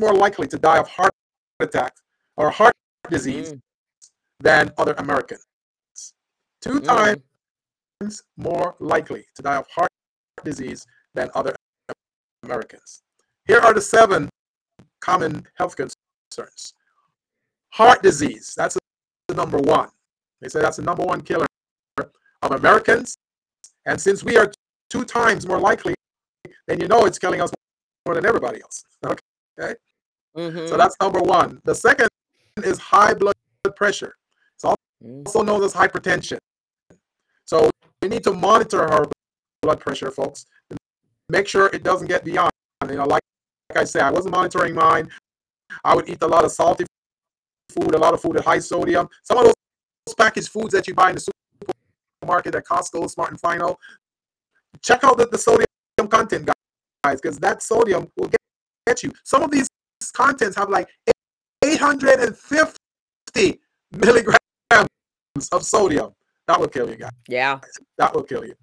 more 0.00 0.14
likely 0.14 0.46
to 0.48 0.58
die 0.58 0.78
of 0.78 0.88
heart 0.88 1.12
attack 1.60 1.92
or 2.36 2.50
heart 2.50 2.72
disease 3.10 3.52
Mm, 3.52 3.60
than 4.40 4.70
other 4.78 4.94
Americans. 4.98 5.44
Two 6.60 6.80
mm. 6.80 6.84
times 6.84 8.22
more 8.36 8.76
likely 8.78 9.24
to 9.34 9.42
die 9.42 9.56
of 9.56 9.66
heart 9.74 9.90
disease 10.44 10.86
than 11.14 11.30
other 11.34 11.54
Americans. 12.44 13.02
Here 13.46 13.58
are 13.58 13.74
the 13.74 13.80
seven 13.80 14.28
common 15.00 15.46
health 15.54 15.76
concerns. 15.76 16.74
Heart 17.70 18.02
disease, 18.02 18.54
that's 18.56 18.76
the 19.28 19.34
number 19.34 19.58
one. 19.58 19.88
They 20.40 20.48
say 20.48 20.60
that's 20.60 20.76
the 20.76 20.82
number 20.82 21.04
one 21.04 21.20
killer 21.22 21.46
of 22.42 22.52
Americans. 22.52 23.16
And 23.86 24.00
since 24.00 24.22
we 24.22 24.36
are 24.36 24.52
two 24.90 25.04
times 25.04 25.46
more 25.46 25.58
likely, 25.58 25.94
then 26.66 26.80
you 26.80 26.88
know 26.88 27.04
it's 27.06 27.18
killing 27.18 27.40
us 27.40 27.50
more 28.06 28.14
than 28.14 28.26
everybody 28.26 28.60
else. 28.62 28.84
Okay. 29.60 29.74
Mhm, 30.36 30.68
So 30.68 30.76
that's 30.76 30.94
number 31.00 31.20
one. 31.20 31.60
The 31.64 31.74
second 31.74 32.08
is 32.62 32.78
high 32.78 33.12
blood 33.14 33.34
pressure. 33.74 34.14
mm. 34.62 35.26
also 35.26 35.42
known 35.42 35.62
as 35.64 35.72
hypertension. 35.72 36.38
So 37.44 37.70
we 38.02 38.08
need 38.08 38.22
to 38.24 38.32
monitor 38.32 38.82
our 38.84 39.06
blood 39.62 39.80
pressure, 39.80 40.10
folks. 40.12 40.46
Make 41.28 41.48
sure 41.48 41.66
it 41.72 41.82
doesn't 41.82 42.06
get 42.08 42.24
beyond. 42.24 42.50
You 42.88 42.96
know, 42.96 43.04
like, 43.06 43.22
like 43.70 43.78
I 43.78 43.84
said, 43.84 44.02
I 44.02 44.10
wasn't 44.12 44.34
monitoring 44.34 44.74
mine. 44.74 45.10
I 45.84 45.94
would 45.96 46.08
eat 46.08 46.18
a 46.22 46.26
lot 46.26 46.44
of 46.44 46.52
salty 46.52 46.84
food, 47.70 47.94
a 47.94 47.98
lot 47.98 48.14
of 48.14 48.20
food 48.20 48.36
at 48.36 48.44
high 48.44 48.60
sodium. 48.60 49.08
Some 49.24 49.38
of 49.38 49.44
those 49.44 50.14
packaged 50.16 50.50
foods 50.50 50.72
that 50.74 50.86
you 50.86 50.94
buy 50.94 51.10
in 51.10 51.16
the 51.16 51.26
supermarket 52.22 52.54
at 52.54 52.64
Costco, 52.64 53.10
Smart 53.10 53.30
and 53.30 53.40
Final. 53.40 53.78
Check 54.82 55.02
out 55.04 55.16
the, 55.18 55.26
the 55.26 55.38
sodium 55.38 55.66
content, 56.06 56.48
guys, 57.04 57.20
because 57.20 57.38
that 57.38 57.62
sodium 57.62 58.08
will 58.16 58.28
get, 58.28 58.40
get 58.86 59.02
you. 59.02 59.12
Some 59.24 59.42
of 59.42 59.50
these 59.50 59.66
contents 60.12 60.56
have 60.56 60.70
like 60.70 60.88
850 61.64 63.60
milligrams 63.92 64.38
of 65.50 65.64
sodium. 65.64 66.12
That 66.46 66.60
will 66.60 66.68
kill 66.68 66.88
you, 66.88 66.96
guys. 66.96 67.10
Yeah. 67.28 67.58
That 67.96 68.14
will 68.14 68.22
kill 68.22 68.44
you. 68.44 68.54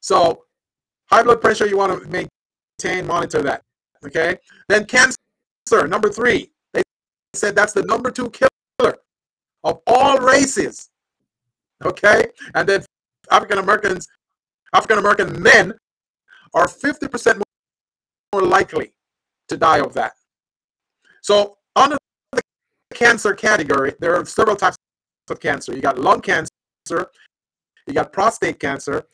So, 0.00 0.44
high 1.10 1.22
blood 1.22 1.40
pressure, 1.40 1.66
you 1.66 1.76
want 1.76 2.02
to 2.02 2.08
maintain, 2.08 3.06
monitor 3.06 3.42
that. 3.42 3.62
Okay. 4.04 4.36
Then 4.68 4.84
cancer, 4.86 5.16
number 5.86 6.10
three. 6.10 6.50
They 6.72 6.82
said 7.34 7.54
that's 7.54 7.72
the 7.72 7.82
number 7.84 8.10
two 8.10 8.30
killer 8.30 8.96
of 9.62 9.80
all 9.86 10.18
races. 10.18 10.90
Okay, 11.84 12.26
and 12.54 12.68
then 12.68 12.84
African 13.30 13.58
Americans, 13.58 14.06
African 14.72 14.98
American 14.98 15.42
men 15.42 15.74
are 16.54 16.66
50% 16.66 17.42
more 18.32 18.42
likely 18.42 18.92
to 19.48 19.56
die 19.56 19.78
of 19.78 19.92
that. 19.94 20.12
So, 21.22 21.58
under 21.76 21.96
the 22.32 22.42
cancer 22.94 23.34
category, 23.34 23.94
there 24.00 24.14
are 24.16 24.24
several 24.24 24.56
types 24.56 24.76
of 25.30 25.40
cancer. 25.40 25.74
You 25.74 25.80
got 25.80 25.98
lung 25.98 26.20
cancer, 26.20 26.50
you 26.90 27.92
got 27.92 28.12
prostate 28.12 28.60
cancer, 28.60 29.04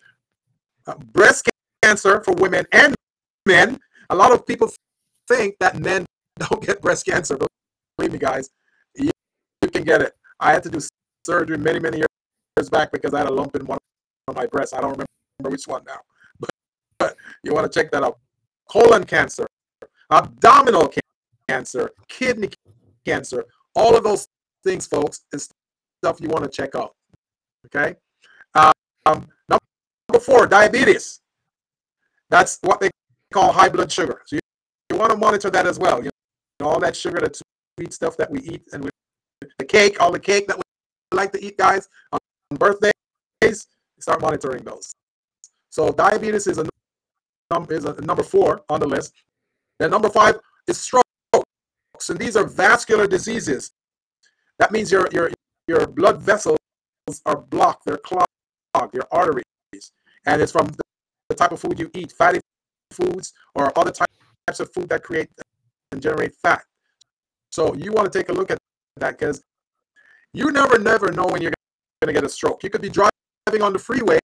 uh, 0.86 0.94
breast 1.12 1.48
cancer 1.82 2.22
for 2.22 2.34
women 2.34 2.66
and 2.72 2.94
men. 3.46 3.78
A 4.10 4.14
lot 4.14 4.32
of 4.32 4.46
people 4.46 4.70
think 5.28 5.56
that 5.60 5.78
men 5.78 6.04
don't 6.38 6.64
get 6.64 6.80
breast 6.80 7.06
cancer. 7.06 7.38
Believe 7.96 8.12
me, 8.12 8.18
guys, 8.18 8.50
you, 8.94 9.10
you 9.62 9.68
can 9.68 9.84
get 9.84 10.02
it. 10.02 10.12
I 10.40 10.52
had 10.52 10.62
to 10.64 10.70
do 10.70 10.80
surgery 11.26 11.58
many, 11.58 11.78
many 11.78 11.98
years 11.98 12.70
back 12.70 12.92
because 12.92 13.14
I 13.14 13.18
had 13.18 13.28
a 13.28 13.32
lump 13.32 13.54
in 13.56 13.66
one 13.66 13.78
of 14.28 14.36
my 14.36 14.46
breasts. 14.46 14.74
I 14.74 14.80
don't 14.80 14.92
remember 14.92 15.50
which 15.50 15.66
one 15.66 15.82
now, 15.86 16.00
you 17.42 17.54
want 17.54 17.70
to 17.70 17.80
check 17.80 17.90
that 17.92 18.02
out. 18.02 18.18
Colon 18.68 19.04
cancer, 19.04 19.46
abdominal 20.10 20.92
cancer, 21.48 21.90
kidney 22.08 22.50
cancer, 23.04 23.44
all 23.74 23.96
of 23.96 24.04
those 24.04 24.28
things, 24.64 24.86
folks, 24.86 25.22
is 25.32 25.48
stuff 26.02 26.20
you 26.20 26.28
want 26.28 26.44
to 26.44 26.50
check 26.50 26.74
out. 26.74 26.94
Okay. 27.66 27.96
Um, 28.54 29.26
number 29.48 30.20
four, 30.20 30.46
diabetes. 30.46 31.20
That's 32.28 32.58
what 32.62 32.80
they 32.80 32.90
call 33.32 33.52
high 33.52 33.68
blood 33.68 33.90
sugar. 33.90 34.22
So 34.26 34.36
you, 34.36 34.40
you 34.90 34.96
want 34.98 35.10
to 35.12 35.16
monitor 35.18 35.50
that 35.50 35.66
as 35.66 35.78
well. 35.78 36.02
You 36.02 36.10
know, 36.60 36.66
all 36.66 36.80
that 36.80 36.96
sugar, 36.96 37.20
that 37.20 37.40
sweet 37.78 37.92
stuff 37.92 38.16
that 38.18 38.30
we 38.30 38.40
eat, 38.40 38.62
and 38.72 38.84
we, 38.84 38.90
the 39.58 39.64
cake, 39.64 40.00
all 40.00 40.12
the 40.12 40.20
cake 40.20 40.46
that 40.48 40.56
we 40.56 40.62
like 41.12 41.32
to 41.32 41.44
eat, 41.44 41.58
guys, 41.58 41.88
on 42.12 42.18
birthdays, 42.52 42.92
start 43.98 44.20
monitoring 44.20 44.64
those. 44.64 44.92
So 45.70 45.90
diabetes 45.92 46.46
is 46.46 46.58
a, 46.58 46.68
is 47.70 47.84
a 47.84 48.00
number 48.02 48.22
four 48.22 48.62
on 48.68 48.80
the 48.80 48.86
list. 48.86 49.12
Then 49.78 49.90
number 49.90 50.08
five 50.08 50.38
is 50.68 50.78
strokes, 50.78 51.04
and 52.08 52.18
these 52.18 52.36
are 52.36 52.46
vascular 52.46 53.06
diseases. 53.06 53.72
That 54.58 54.72
means 54.72 54.92
your 54.92 55.08
your 55.12 55.30
your 55.66 55.86
blood 55.86 56.22
vessels 56.22 56.58
are 57.26 57.36
blocked, 57.36 57.86
they're 57.86 57.96
clogged, 57.96 58.94
your 58.94 59.06
arteries, 59.10 59.44
and 60.26 60.40
it's 60.40 60.52
from 60.52 60.66
the, 60.68 60.82
the 61.28 61.34
type 61.34 61.52
of 61.52 61.60
food 61.60 61.78
you 61.78 61.90
eat, 61.94 62.12
fatty 62.12 62.40
foods 62.92 63.32
or 63.54 63.76
other 63.78 63.90
types 63.90 64.60
of 64.60 64.72
food 64.72 64.88
that 64.88 65.02
create 65.02 65.28
and 65.92 66.02
generate 66.02 66.34
fat. 66.42 66.62
So 67.50 67.74
you 67.74 67.92
want 67.92 68.12
to 68.12 68.16
take 68.16 68.28
a 68.28 68.32
look 68.32 68.50
at 68.50 68.58
that 68.96 69.18
because 69.18 69.42
you 70.32 70.52
never, 70.52 70.78
never 70.78 71.10
know 71.10 71.26
when 71.26 71.42
you're 71.42 71.52
going 72.00 72.14
to 72.14 72.20
get 72.20 72.24
a 72.24 72.28
stroke. 72.28 72.62
You 72.62 72.70
could 72.70 72.82
be 72.82 72.88
driving 72.88 73.62
on 73.62 73.72
the 73.72 73.78
freeway, 73.78 74.18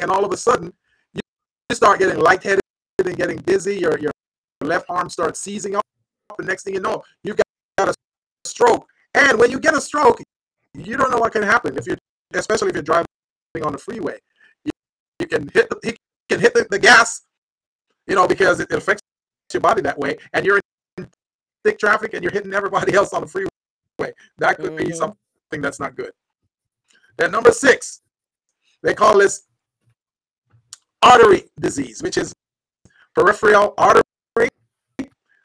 and 0.00 0.10
all 0.10 0.24
of 0.24 0.32
a 0.32 0.36
sudden 0.36 0.72
you 1.14 1.20
start 1.74 1.98
getting 1.98 2.18
lightheaded 2.18 2.60
and 3.06 3.16
getting 3.16 3.38
dizzy. 3.38 3.76
Your 3.76 3.98
your 3.98 4.12
left 4.60 4.86
arm 4.88 5.08
starts 5.08 5.40
seizing 5.40 5.76
up. 5.76 5.84
The 6.38 6.44
next 6.44 6.64
thing 6.64 6.74
you 6.74 6.80
know, 6.80 7.02
you've 7.22 7.36
got 7.78 7.88
a 7.88 7.94
stroke. 8.44 8.86
And 9.14 9.38
when 9.38 9.50
you 9.50 9.58
get 9.58 9.74
a 9.74 9.80
stroke, 9.80 10.20
you 10.74 10.96
don't 10.96 11.10
know 11.10 11.18
what 11.18 11.32
can 11.32 11.42
happen 11.42 11.76
if 11.78 11.86
you, 11.86 11.96
especially 12.34 12.68
if 12.68 12.74
you're 12.74 12.82
driving 12.82 13.06
on 13.62 13.72
the 13.72 13.78
freeway. 13.78 14.18
You, 14.64 14.70
you 15.20 15.26
can 15.26 15.48
hit 15.48 15.70
the, 15.70 15.78
you 15.82 15.94
can 16.28 16.40
hit 16.40 16.52
the, 16.52 16.66
the 16.70 16.78
gas, 16.78 17.22
you 18.06 18.14
know, 18.14 18.26
because 18.26 18.60
it, 18.60 18.70
it 18.70 18.76
affects 18.76 19.00
your 19.52 19.62
body 19.62 19.80
that 19.82 19.98
way, 19.98 20.18
and 20.34 20.44
you're 20.44 20.60
in 20.98 21.08
thick 21.64 21.78
traffic 21.78 22.14
and 22.14 22.22
you're 22.22 22.32
hitting 22.32 22.52
everybody 22.52 22.94
else 23.00 23.12
on 23.12 23.22
the 23.22 23.26
freeway. 23.26 23.48
That 24.38 24.56
could 24.56 24.72
mm-hmm. 24.72 24.88
be 24.88 24.92
something 24.92 25.62
that's 25.62 25.80
not 25.80 25.96
good. 25.96 26.12
Then 27.16 27.30
number 27.30 27.52
six, 27.52 28.02
they 28.82 28.92
call 28.94 29.18
this 29.18 29.44
artery 31.02 31.44
disease, 31.58 32.02
which 32.02 32.18
is 32.18 32.34
peripheral 33.16 33.74
artery. 33.78 34.04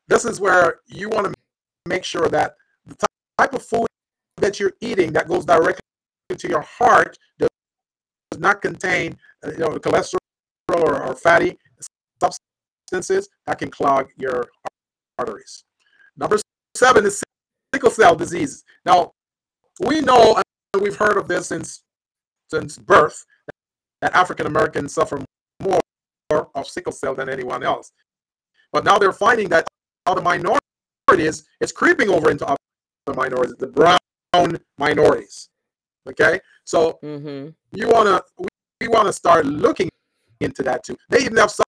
This 0.07 0.26
is 0.26 0.39
where 0.41 0.81
you 0.88 1.10
want 1.10 1.27
to 1.27 1.34
make 1.88 2.03
sure 2.03 2.27
that 2.27 2.56
the 2.85 2.95
type 3.38 3.53
of 3.53 3.64
food 3.64 3.88
that 4.38 4.60
you're 4.60 4.73
eating 4.81 5.14
that 5.14 5.27
goes 5.27 5.45
directly 5.45 5.80
to 6.38 6.48
your 6.49 6.61
heart 6.61 7.18
does 7.39 7.49
not 8.38 8.61
contain 8.61 9.18
uh, 9.45 9.52
you 9.52 9.60
know 9.60 9.69
cholesterol 9.69 10.18
or, 10.73 11.03
or 11.03 11.15
fatty 11.15 11.57
substances 12.22 13.30
that 13.48 13.57
can 13.57 13.69
clog 13.69 14.07
your 14.18 14.45
arteries. 15.18 15.64
Number 16.18 16.39
seven 16.76 17.06
is 17.06 17.23
sickle 17.73 17.89
cell 17.89 18.15
disease. 18.15 18.64
Now, 18.85 19.14
we 19.80 20.02
know 20.02 20.41
and 20.73 20.84
we've 20.84 20.98
heard 20.98 21.18
of 21.18 21.27
this 21.27 21.48
since 21.48 21.84
since 22.49 22.77
birth 22.77 23.26
that 24.02 24.14
African 24.14 24.45
Americans 24.45 24.93
suffer 24.93 25.23
of 26.32 26.68
sickle 26.68 26.91
cell 26.91 27.16
than 27.16 27.30
anyone 27.30 27.64
else. 27.64 27.91
But 28.72 28.84
now 28.86 28.98
they're 28.98 29.12
finding 29.12 29.49
that 29.49 29.68
other 30.06 30.22
minorities, 30.22 31.44
it's 31.60 31.72
creeping 31.72 32.10
over 32.10 32.32
into 32.32 32.45
other 32.45 32.58
minorities, 33.16 33.56
the 33.58 33.68
brown 33.68 34.58
minorities. 34.78 35.49
Okay, 36.08 36.40
so 36.64 36.98
mm-hmm. 37.03 37.49
you 37.78 37.90
wanna 37.90 38.22
we, 38.40 38.48
we 38.82 38.88
want 38.88 39.06
to 39.08 39.14
start 39.14 39.45
looking 39.45 39.90
into 40.40 40.64
that 40.64 40.84
too. 40.84 40.98
They 41.10 41.20
even 41.20 41.38
have 41.38 41.52
some, 41.52 41.66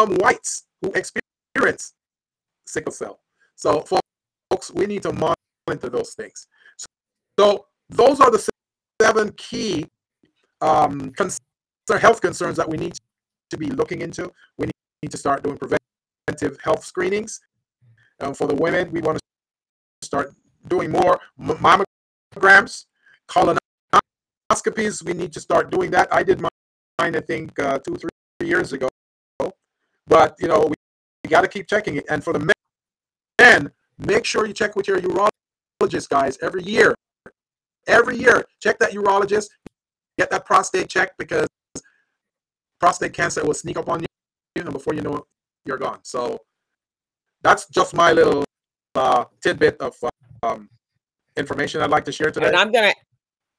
some 0.00 0.16
whites 0.16 0.64
who 0.82 0.92
experience 0.92 1.94
sickle 2.66 2.92
cell. 2.92 3.20
So 3.54 3.82
folks, 3.82 4.72
we 4.72 4.86
need 4.86 5.02
to 5.02 5.12
monitor 5.12 5.88
those 5.88 6.14
things. 6.14 6.46
So, 6.76 6.86
so 7.38 7.66
those 7.88 8.20
are 8.20 8.30
the 8.30 8.44
seven 9.00 9.32
key 9.36 9.86
um, 10.60 11.12
health 12.00 12.20
concerns 12.20 12.56
that 12.56 12.68
we 12.68 12.76
need 12.76 12.94
to 13.50 13.56
be 13.56 13.70
looking 13.70 14.00
into. 14.00 14.32
We 14.58 14.70
need 15.02 15.10
to 15.10 15.16
start 15.16 15.42
doing 15.42 15.58
preventive 15.58 16.60
health 16.62 16.84
screenings. 16.84 17.40
Um, 18.20 18.34
for 18.34 18.46
the 18.46 18.54
women, 18.54 18.90
we 18.92 19.00
want 19.00 19.18
to 19.18 20.06
start 20.06 20.34
doing 20.68 20.90
more 20.90 21.20
mammograms, 21.38 22.86
colonoscopies. 23.28 25.04
We 25.04 25.12
need 25.12 25.32
to 25.32 25.40
start 25.40 25.70
doing 25.70 25.90
that. 25.90 26.12
I 26.12 26.22
did 26.22 26.40
mine, 26.40 27.16
I 27.16 27.20
think, 27.20 27.58
uh, 27.58 27.78
two, 27.78 27.96
three 27.96 28.48
years 28.48 28.72
ago. 28.72 28.88
But, 30.06 30.36
you 30.38 30.48
know, 30.48 30.66
we, 30.68 30.74
we 31.24 31.30
got 31.30 31.42
to 31.42 31.48
keep 31.48 31.66
checking 31.68 31.96
it. 31.96 32.04
And 32.08 32.22
for 32.22 32.32
the 32.32 32.52
men, 33.38 33.70
make 33.98 34.24
sure 34.24 34.46
you 34.46 34.52
check 34.52 34.76
with 34.76 34.88
your 34.88 35.00
urologist, 35.00 36.08
guys, 36.08 36.38
every 36.42 36.62
year. 36.62 36.94
Every 37.86 38.16
year, 38.16 38.44
check 38.60 38.78
that 38.80 38.92
urologist, 38.92 39.48
get 40.18 40.30
that 40.30 40.44
prostate 40.44 40.88
checked 40.88 41.18
because 41.18 41.46
prostate 42.80 43.12
cancer 43.12 43.44
will 43.44 43.54
sneak 43.54 43.76
up 43.76 43.88
on 43.88 44.00
you, 44.00 44.06
and 44.56 44.72
before 44.72 44.94
you 44.94 45.02
know 45.02 45.16
it, 45.16 45.24
you're 45.64 45.78
gone. 45.78 46.00
So 46.02 46.38
that's 47.42 47.68
just 47.68 47.94
my 47.94 48.12
little 48.12 48.44
uh, 48.94 49.24
tidbit 49.42 49.80
of 49.80 49.96
um, 50.42 50.68
information 51.36 51.80
I'd 51.82 51.90
like 51.90 52.04
to 52.06 52.12
share 52.12 52.30
today. 52.30 52.48
And 52.48 52.56
I'm 52.56 52.72
gonna 52.72 52.92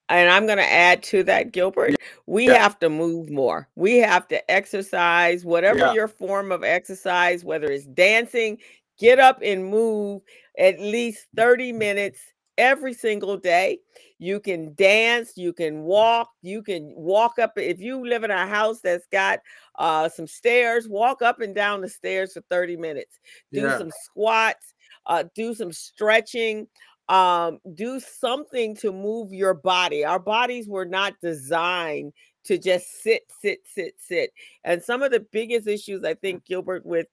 and 0.10 0.30
I'm 0.30 0.45
going 0.45 0.57
to 0.57 0.72
add 0.72 1.03
to 1.03 1.23
that, 1.23 1.52
Gilbert. 1.52 1.95
We 2.27 2.48
yeah. 2.48 2.61
have 2.61 2.80
to 2.80 2.89
move 2.89 3.30
more. 3.30 3.68
We 3.76 3.98
have 3.98 4.27
to 4.30 4.52
exercise, 4.52 5.44
whatever 5.44 5.80
yeah. 5.80 5.94
your 5.94 6.07
form 6.07 6.52
of 6.52 6.64
exercise, 6.64 7.44
whether 7.44 7.69
it's 7.69 7.85
dancing, 7.85 8.57
get 8.98 9.19
up 9.19 9.39
and 9.44 9.69
move 9.69 10.22
at 10.57 10.80
least 10.80 11.27
30 11.35 11.73
minutes 11.73 12.19
every 12.57 12.94
single 12.94 13.38
day. 13.38 13.80
You 14.19 14.39
can 14.39 14.73
dance, 14.76 15.34
you 15.35 15.53
can 15.53 15.84
walk, 15.84 16.30
you 16.41 16.64
can 16.64 16.94
walk 16.95 17.39
up. 17.39 17.53
If 17.57 17.80
you 17.80 18.07
live 18.07 18.23
in 18.23 18.31
a 18.31 18.48
house 18.48 18.80
that's 18.81 19.06
got 19.11 19.39
uh, 19.77 20.10
some 20.10 20.27
stairs, 20.27 20.88
walk 20.88 21.22
up 21.22 21.39
and 21.39 21.53
down 21.53 21.81
the 21.81 21.89
stairs 21.89 22.34
for 22.34 22.41
30 22.49 22.77
minutes. 22.77 23.19
Do 23.52 23.61
yeah. 23.61 23.77
some 23.77 23.91
squats, 24.03 24.73
uh, 25.06 25.26
do 25.35 25.53
some 25.53 25.72
stretching. 25.72 26.68
Um, 27.10 27.60
do 27.73 28.02
something 28.02 28.76
to 28.77 28.91
move 28.91 29.31
your 29.31 29.53
body. 29.53 30.03
Our 30.03 30.19
bodies 30.19 30.68
were 30.68 30.84
not 30.84 31.14
designed 31.22 32.11
to 32.44 32.57
just 32.57 33.02
sit, 33.02 33.23
sit, 33.41 33.60
sit, 33.65 33.94
sit. 33.98 34.31
And 34.64 34.84
some 34.84 35.03
of 35.03 35.11
the 35.11 35.26
biggest 35.31 35.68
issues 35.68 36.03
I 36.03 36.15
think, 36.15 36.45
Gilbert, 36.45 36.85
with 36.85 37.07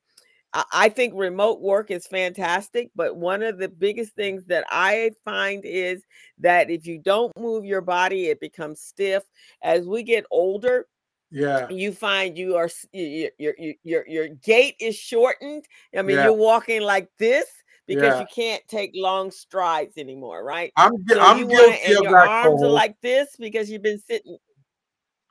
I 0.73 0.89
think 0.89 1.15
remote 1.17 1.61
work 1.61 1.91
is 1.91 2.07
fantastic, 2.07 2.91
but 2.95 3.17
one 3.17 3.43
of 3.43 3.59
the 3.59 3.69
biggest 3.69 4.15
things 4.15 4.45
that 4.47 4.65
I 4.71 5.11
find 5.25 5.65
is 5.65 6.05
that 6.39 6.71
if 6.71 6.87
you 6.87 6.99
don't 6.99 7.37
move 7.37 7.65
your 7.65 7.81
body, 7.81 8.27
it 8.27 8.39
becomes 8.39 8.81
stiff. 8.81 9.25
As 9.63 9.87
we 9.87 10.05
get 10.05 10.25
older, 10.31 10.87
yeah, 11.31 11.69
you 11.71 11.91
find 11.91 12.39
you 12.39 12.55
are 12.55 12.71
your 12.93 13.31
your 13.39 13.55
your 13.83 14.07
your 14.07 14.29
gait 14.29 14.77
is 14.79 14.95
shortened. 14.95 15.65
I 15.97 16.03
mean, 16.03 16.17
yeah. 16.17 16.25
you're 16.25 16.33
walking 16.33 16.83
like 16.83 17.09
this 17.19 17.47
because 17.89 18.15
yeah. 18.15 18.21
you 18.21 18.27
can't 18.33 18.63
take 18.69 18.93
long 18.95 19.33
strides 19.33 19.99
anymore, 19.99 20.45
right? 20.45 20.73
I'm, 20.77 20.93
so 21.09 21.21
I'm 21.21 21.39
you 21.39 21.49
guilty 21.49 21.65
wanna, 21.65 21.97
and 21.97 22.05
your 22.05 22.29
arms 22.29 22.63
are 22.63 22.69
like 22.69 23.01
this 23.01 23.35
because 23.39 23.69
you've 23.69 23.83
been 23.83 24.01
sitting. 24.01 24.39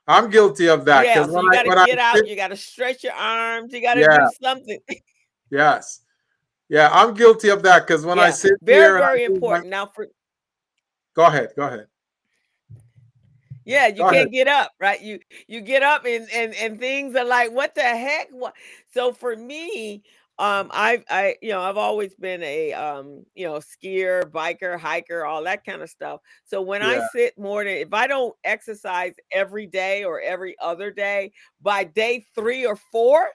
I'm 0.06 0.28
guilty 0.28 0.68
of 0.68 0.84
that. 0.84 1.06
Yeah, 1.06 1.24
so 1.24 1.40
you 1.40 1.50
got 1.50 1.62
to 1.62 1.86
get 1.86 1.98
I 1.98 2.10
out. 2.10 2.16
Sit... 2.16 2.28
you 2.28 2.36
got 2.36 2.48
to 2.48 2.56
stretch 2.56 3.02
your 3.04 3.14
arms. 3.14 3.72
You 3.72 3.80
got 3.80 3.94
to 3.94 4.00
yeah. 4.00 4.18
do 4.18 4.28
something. 4.42 4.78
Yes. 5.50 6.00
Yeah, 6.68 6.88
I'm 6.92 7.14
guilty 7.14 7.50
of 7.50 7.62
that 7.62 7.86
because 7.86 8.04
when 8.04 8.18
yeah, 8.18 8.24
I 8.24 8.30
sit 8.30 8.54
very, 8.62 8.78
here, 8.80 8.98
very 8.98 9.24
important. 9.24 9.66
My... 9.66 9.70
Now, 9.70 9.86
for 9.86 10.08
go 11.14 11.26
ahead, 11.26 11.50
go 11.56 11.66
ahead. 11.66 11.86
Yeah, 13.64 13.86
you 13.86 13.96
Go 13.96 14.04
can't 14.04 14.14
ahead. 14.16 14.32
get 14.32 14.48
up, 14.48 14.72
right? 14.78 15.00
You 15.00 15.20
you 15.46 15.60
get 15.60 15.82
up 15.82 16.04
and 16.04 16.28
and 16.32 16.54
and 16.54 16.78
things 16.78 17.16
are 17.16 17.24
like, 17.24 17.50
what 17.52 17.74
the 17.74 17.82
heck? 17.82 18.28
What? 18.30 18.54
So 18.92 19.12
for 19.12 19.34
me, 19.34 20.02
um, 20.38 20.70
I've 20.72 21.04
I 21.08 21.36
you 21.40 21.50
know 21.50 21.62
I've 21.62 21.78
always 21.78 22.14
been 22.14 22.42
a 22.42 22.72
um 22.74 23.24
you 23.34 23.46
know 23.46 23.60
skier, 23.60 24.22
biker, 24.24 24.78
hiker, 24.78 25.24
all 25.24 25.42
that 25.44 25.64
kind 25.64 25.80
of 25.80 25.88
stuff. 25.88 26.20
So 26.44 26.60
when 26.60 26.82
yeah. 26.82 26.88
I 26.88 27.06
sit 27.16 27.38
more 27.38 27.64
than 27.64 27.74
if 27.74 27.94
I 27.94 28.06
don't 28.06 28.34
exercise 28.44 29.14
every 29.32 29.66
day 29.66 30.04
or 30.04 30.20
every 30.20 30.56
other 30.60 30.90
day, 30.90 31.32
by 31.62 31.84
day 31.84 32.26
three 32.34 32.66
or 32.66 32.76
four, 32.76 33.28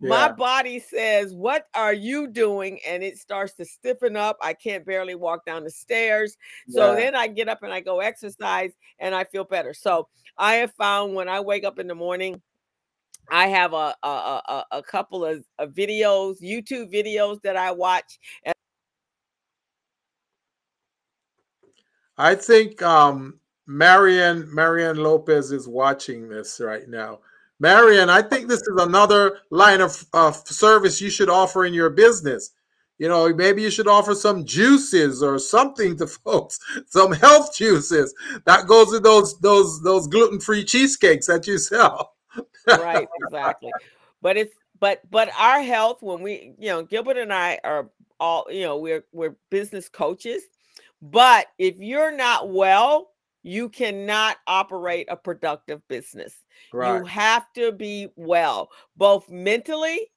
yeah. 0.00 0.08
my 0.08 0.32
body 0.32 0.78
says, 0.78 1.32
What 1.34 1.66
are 1.74 1.94
you 1.94 2.28
doing? 2.28 2.80
And 2.86 3.02
it 3.02 3.18
starts 3.18 3.54
to 3.54 3.64
stiffen 3.64 4.16
up. 4.16 4.36
I 4.42 4.52
can't 4.52 4.84
barely 4.84 5.14
walk 5.14 5.44
down 5.44 5.64
the 5.64 5.70
stairs. 5.70 6.36
So 6.68 6.94
then 6.94 7.14
I 7.14 7.28
get 7.28 7.48
up 7.48 7.62
and 7.62 7.72
I 7.72 7.80
go 7.80 8.00
exercise 8.00 8.72
and 8.98 9.14
I 9.14 9.24
feel 9.24 9.44
better. 9.44 9.72
So 9.74 10.08
I 10.36 10.54
have 10.56 10.72
found 10.74 11.14
when 11.14 11.28
I 11.28 11.40
wake 11.40 11.64
up 11.64 11.78
in 11.78 11.86
the 11.86 11.94
morning, 11.94 12.42
I 13.30 13.48
have 13.48 13.72
a 13.72 13.94
a, 14.02 14.08
a, 14.08 14.64
a 14.72 14.82
couple 14.82 15.24
of, 15.24 15.44
of 15.58 15.72
videos, 15.72 16.42
YouTube 16.42 16.92
videos 16.92 17.40
that 17.42 17.56
I 17.56 17.72
watch. 17.72 18.18
I 22.18 22.34
think 22.34 22.82
um, 22.82 23.40
Marian 23.66 24.52
Marian 24.54 24.96
Lopez 24.96 25.52
is 25.52 25.68
watching 25.68 26.28
this 26.28 26.60
right 26.60 26.88
now. 26.88 27.20
Marian, 27.58 28.10
I 28.10 28.22
think 28.22 28.48
this 28.48 28.60
is 28.60 28.76
another 28.82 29.38
line 29.50 29.80
of, 29.80 30.04
of 30.12 30.36
service 30.46 31.00
you 31.00 31.10
should 31.10 31.30
offer 31.30 31.64
in 31.64 31.72
your 31.72 31.90
business. 31.90 32.50
You 32.98 33.08
know, 33.08 33.32
maybe 33.32 33.62
you 33.62 33.70
should 33.70 33.88
offer 33.88 34.14
some 34.14 34.44
juices 34.44 35.22
or 35.22 35.38
something 35.38 35.96
to 35.98 36.06
folks, 36.24 36.58
some 36.86 37.12
health 37.12 37.54
juices 37.54 38.14
that 38.44 38.66
goes 38.66 38.90
with 38.90 39.02
those 39.02 39.38
those 39.40 39.82
those 39.82 40.06
gluten-free 40.08 40.64
cheesecakes 40.64 41.26
that 41.26 41.46
you 41.46 41.58
sell. 41.58 42.14
right, 42.66 43.08
exactly. 43.22 43.72
But 44.22 44.38
it's 44.38 44.54
but 44.80 45.02
but 45.10 45.30
our 45.38 45.62
health 45.62 46.02
when 46.02 46.20
we, 46.20 46.54
you 46.58 46.68
know, 46.68 46.82
Gilbert 46.82 47.18
and 47.18 47.32
I 47.32 47.60
are 47.62 47.90
all, 48.18 48.46
you 48.50 48.62
know, 48.62 48.78
we're 48.78 49.04
we're 49.12 49.36
business 49.50 49.88
coaches. 49.88 50.42
But 51.02 51.46
if 51.58 51.78
you're 51.78 52.16
not 52.16 52.50
well, 52.50 53.10
you 53.46 53.68
cannot 53.68 54.38
operate 54.48 55.06
a 55.08 55.16
productive 55.16 55.80
business. 55.86 56.34
Right. 56.72 56.98
You 56.98 57.04
have 57.04 57.46
to 57.54 57.70
be 57.70 58.08
well, 58.16 58.70
both 58.96 59.30
mentally 59.30 60.10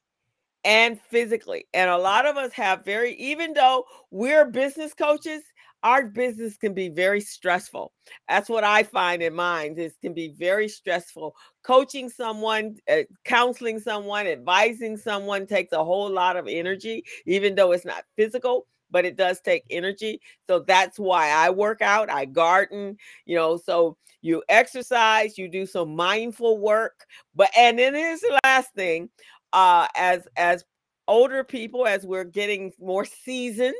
and 0.63 0.99
physically. 0.99 1.67
And 1.75 1.91
a 1.91 1.97
lot 1.97 2.25
of 2.25 2.37
us 2.37 2.51
have 2.53 2.83
very, 2.83 3.13
even 3.13 3.53
though 3.53 3.85
we're 4.09 4.45
business 4.45 4.95
coaches, 4.95 5.43
our 5.83 6.07
business 6.07 6.57
can 6.57 6.73
be 6.73 6.89
very 6.89 7.21
stressful. 7.21 7.93
That's 8.27 8.49
what 8.49 8.63
I 8.63 8.81
find 8.81 9.21
in 9.21 9.35
mine. 9.35 9.75
This 9.75 9.93
can 10.01 10.13
be 10.13 10.33
very 10.37 10.67
stressful. 10.67 11.35
Coaching 11.63 12.09
someone, 12.09 12.77
uh, 12.91 13.03
counseling 13.25 13.79
someone, 13.79 14.25
advising 14.25 14.97
someone 14.97 15.45
takes 15.45 15.71
a 15.71 15.85
whole 15.85 16.09
lot 16.09 16.35
of 16.35 16.47
energy, 16.49 17.05
even 17.27 17.53
though 17.53 17.73
it's 17.73 17.85
not 17.85 18.03
physical 18.17 18.65
but 18.91 19.05
it 19.05 19.15
does 19.15 19.41
take 19.41 19.63
energy. 19.69 20.21
So 20.47 20.59
that's 20.59 20.99
why 20.99 21.29
I 21.29 21.49
work 21.49 21.81
out, 21.81 22.09
I 22.09 22.25
garden, 22.25 22.97
you 23.25 23.35
know. 23.35 23.57
So 23.57 23.97
you 24.21 24.43
exercise, 24.49 25.37
you 25.37 25.47
do 25.47 25.65
some 25.65 25.95
mindful 25.95 26.57
work. 26.59 27.05
But 27.35 27.49
and 27.57 27.79
then 27.79 27.93
here's 27.93 28.21
the 28.21 28.39
last 28.43 28.73
thing. 28.73 29.09
Uh 29.53 29.87
as 29.95 30.27
as 30.37 30.63
older 31.07 31.43
people, 31.43 31.87
as 31.87 32.05
we're 32.05 32.23
getting 32.23 32.71
more 32.79 33.05
seasoned, 33.05 33.73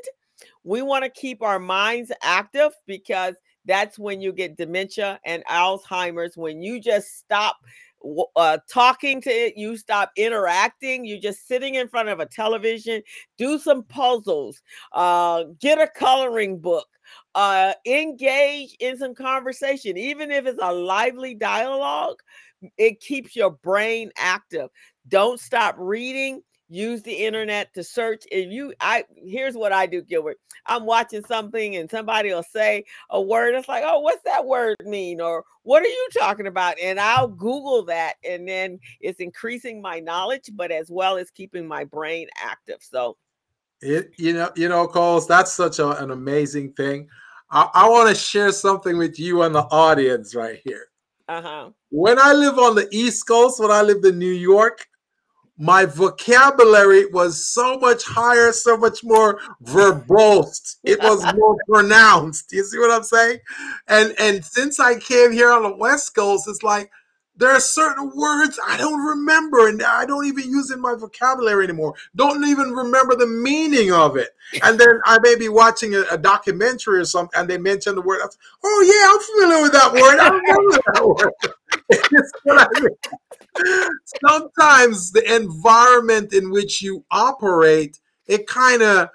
we 0.64 0.82
want 0.82 1.04
to 1.04 1.10
keep 1.10 1.42
our 1.42 1.58
minds 1.58 2.10
active 2.22 2.72
because 2.86 3.34
that's 3.66 3.98
when 3.98 4.20
you 4.20 4.32
get 4.32 4.56
dementia 4.56 5.20
and 5.24 5.44
Alzheimer's 5.46 6.36
when 6.36 6.62
you 6.62 6.80
just 6.80 7.18
stop 7.18 7.56
uh, 8.36 8.58
talking 8.68 9.20
to 9.22 9.30
it, 9.30 9.56
you 9.56 9.76
stop 9.76 10.10
interacting, 10.16 11.04
you're 11.04 11.18
just 11.18 11.46
sitting 11.46 11.74
in 11.74 11.88
front 11.88 12.08
of 12.08 12.20
a 12.20 12.26
television, 12.26 13.02
do 13.36 13.58
some 13.58 13.82
puzzles, 13.84 14.62
uh, 14.92 15.44
get 15.60 15.80
a 15.80 15.86
coloring 15.86 16.58
book, 16.58 16.86
uh, 17.34 17.72
engage 17.86 18.76
in 18.80 18.96
some 18.96 19.14
conversation, 19.14 19.96
even 19.96 20.30
if 20.30 20.46
it's 20.46 20.58
a 20.62 20.72
lively 20.72 21.34
dialogue, 21.34 22.16
it 22.76 23.00
keeps 23.00 23.36
your 23.36 23.50
brain 23.50 24.10
active. 24.16 24.68
Don't 25.08 25.40
stop 25.40 25.74
reading 25.78 26.42
use 26.70 27.02
the 27.02 27.12
internet 27.12 27.74
to 27.74 27.82
search 27.82 28.24
if 28.30 28.50
you 28.50 28.72
i 28.80 29.04
here's 29.26 29.56
what 29.56 29.72
i 29.72 29.86
do 29.86 30.00
gilbert 30.00 30.38
i'm 30.66 30.86
watching 30.86 31.24
something 31.24 31.76
and 31.76 31.90
somebody 31.90 32.30
will 32.30 32.44
say 32.44 32.84
a 33.10 33.20
word 33.20 33.54
it's 33.54 33.68
like 33.68 33.82
oh 33.84 34.00
what's 34.00 34.22
that 34.24 34.44
word 34.44 34.76
mean? 34.84 35.20
or 35.20 35.44
what 35.62 35.82
are 35.82 35.86
you 35.86 36.08
talking 36.18 36.46
about? 36.46 36.78
and 36.80 37.00
i'll 37.00 37.28
google 37.28 37.84
that 37.84 38.14
and 38.24 38.48
then 38.48 38.78
it's 39.00 39.20
increasing 39.20 39.82
my 39.82 39.98
knowledge 39.98 40.48
but 40.54 40.70
as 40.70 40.90
well 40.90 41.18
as 41.18 41.30
keeping 41.30 41.66
my 41.66 41.84
brain 41.84 42.28
active 42.36 42.78
so 42.80 43.16
it 43.82 44.12
you 44.16 44.32
know 44.32 44.50
you 44.56 44.68
know 44.68 44.86
Coles, 44.86 45.26
that's 45.26 45.52
such 45.52 45.78
a, 45.78 46.02
an 46.02 46.10
amazing 46.10 46.72
thing. 46.74 47.08
I, 47.50 47.68
I 47.74 47.88
want 47.88 48.08
to 48.08 48.14
share 48.14 48.52
something 48.52 48.96
with 48.96 49.18
you 49.18 49.42
and 49.42 49.54
the 49.54 49.64
audience 49.64 50.34
right 50.34 50.60
here. 50.64 50.86
Uh-huh. 51.28 51.70
When 51.90 52.18
i 52.18 52.32
live 52.32 52.58
on 52.58 52.74
the 52.74 52.88
east 52.92 53.26
coast 53.26 53.60
when 53.60 53.70
i 53.70 53.82
lived 53.82 54.04
in 54.04 54.18
new 54.18 54.32
york 54.32 54.86
my 55.60 55.84
vocabulary 55.84 57.04
was 57.06 57.46
so 57.46 57.78
much 57.78 58.02
higher, 58.04 58.50
so 58.50 58.78
much 58.78 59.04
more 59.04 59.38
verbose. 59.62 60.76
It 60.84 60.98
was 61.02 61.22
more 61.34 61.56
pronounced. 61.68 62.50
You 62.50 62.64
see 62.64 62.78
what 62.78 62.90
I'm 62.90 63.02
saying? 63.02 63.40
And 63.86 64.14
and 64.18 64.42
since 64.42 64.80
I 64.80 64.98
came 64.98 65.32
here 65.32 65.52
on 65.52 65.62
the 65.62 65.76
West 65.76 66.14
Coast, 66.14 66.48
it's 66.48 66.62
like 66.62 66.90
there 67.36 67.50
are 67.50 67.60
certain 67.60 68.10
words 68.16 68.58
I 68.66 68.78
don't 68.78 69.04
remember 69.04 69.68
and 69.68 69.82
I 69.82 70.06
don't 70.06 70.24
even 70.26 70.44
use 70.50 70.70
in 70.70 70.80
my 70.80 70.94
vocabulary 70.94 71.64
anymore. 71.64 71.94
Don't 72.16 72.42
even 72.44 72.72
remember 72.72 73.14
the 73.14 73.26
meaning 73.26 73.92
of 73.92 74.16
it. 74.16 74.30
And 74.62 74.80
then 74.80 75.00
I 75.04 75.18
may 75.20 75.36
be 75.36 75.50
watching 75.50 75.94
a, 75.94 76.04
a 76.10 76.18
documentary 76.18 77.00
or 77.00 77.04
something 77.04 77.38
and 77.38 77.48
they 77.48 77.58
mention 77.58 77.94
the 77.96 78.02
word. 78.02 78.20
Oh 78.64 78.82
yeah, 78.82 79.12
I'm 79.12 79.20
familiar 79.42 79.62
with 79.62 79.72
that 79.72 79.92
word. 79.92 80.18
I 80.18 80.28
remember 80.28 80.82
that 80.94 81.06
word. 81.06 82.90
sometimes 84.26 85.12
the 85.12 85.34
environment 85.34 86.32
in 86.32 86.50
which 86.50 86.82
you 86.82 87.04
operate 87.10 87.98
it 88.26 88.46
kind 88.46 88.82
of 88.82 89.08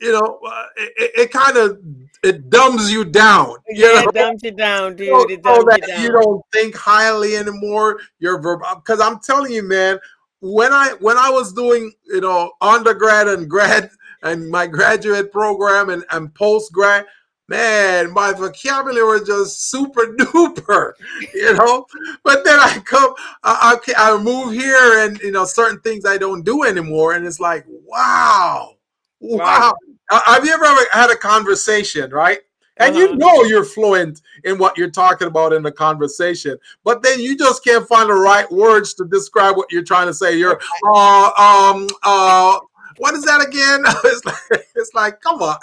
you 0.00 0.12
know 0.12 0.38
uh, 0.46 0.66
it, 0.76 1.10
it 1.16 1.30
kind 1.30 1.56
of 1.56 1.78
it 2.22 2.50
dumbs 2.50 2.90
you 2.92 3.04
down 3.04 3.54
you 3.68 3.86
yeah, 3.86 4.00
know? 4.00 4.08
it 4.08 4.14
dumbs 4.14 4.42
you 4.42 4.50
down 4.50 4.96
dude 4.96 5.08
so, 5.08 5.28
it 5.28 5.40
so 5.44 5.62
that 5.64 5.80
you, 5.82 5.86
down. 5.86 6.02
you 6.02 6.12
don't 6.12 6.42
think 6.52 6.74
highly 6.74 7.36
anymore 7.36 7.98
you're 8.18 8.38
because 8.76 9.00
i'm 9.00 9.18
telling 9.20 9.52
you 9.52 9.62
man 9.62 9.98
when 10.40 10.72
i 10.72 10.94
when 11.00 11.16
i 11.16 11.30
was 11.30 11.52
doing 11.52 11.92
you 12.06 12.20
know 12.20 12.52
undergrad 12.60 13.28
and 13.28 13.48
grad 13.48 13.90
and 14.24 14.48
my 14.48 14.66
graduate 14.66 15.32
program 15.32 15.90
and, 15.90 16.04
and 16.10 16.32
post 16.34 16.72
grad 16.72 17.04
man, 17.48 18.12
my 18.12 18.32
vocabulary 18.32 19.20
was 19.20 19.26
just 19.26 19.70
super 19.70 20.06
duper, 20.18 20.92
you 21.34 21.54
know. 21.54 21.86
But 22.24 22.44
then 22.44 22.58
I 22.58 22.80
come, 22.84 23.14
I, 23.42 23.78
I, 23.86 24.14
I 24.14 24.22
move 24.22 24.52
here, 24.52 25.04
and 25.04 25.18
you 25.20 25.30
know, 25.30 25.44
certain 25.44 25.80
things 25.80 26.04
I 26.04 26.18
don't 26.18 26.44
do 26.44 26.64
anymore, 26.64 27.14
and 27.14 27.26
it's 27.26 27.40
like, 27.40 27.64
wow, 27.68 28.76
wow. 29.20 29.74
Have 30.10 30.44
you 30.44 30.52
ever 30.52 30.66
had 30.92 31.10
a 31.10 31.16
conversation, 31.16 32.10
right? 32.10 32.40
And 32.78 32.94
uh-huh. 32.96 33.04
you 33.04 33.16
know 33.16 33.44
you're 33.44 33.64
fluent 33.64 34.20
in 34.44 34.58
what 34.58 34.76
you're 34.76 34.90
talking 34.90 35.26
about 35.28 35.52
in 35.52 35.62
the 35.62 35.72
conversation, 35.72 36.56
but 36.84 37.02
then 37.02 37.20
you 37.20 37.36
just 37.36 37.64
can't 37.64 37.86
find 37.86 38.08
the 38.08 38.14
right 38.14 38.50
words 38.50 38.94
to 38.94 39.04
describe 39.06 39.56
what 39.56 39.70
you're 39.70 39.84
trying 39.84 40.06
to 40.06 40.14
say. 40.14 40.36
You're, 40.36 40.60
uh, 40.86 41.72
um, 41.74 41.86
uh, 42.02 42.58
what 42.96 43.14
is 43.14 43.24
that 43.24 43.46
again? 43.46 43.82
it's 44.04 44.24
like, 44.24 44.66
it's 44.74 44.94
like, 44.94 45.20
come 45.20 45.42
on 45.42 45.58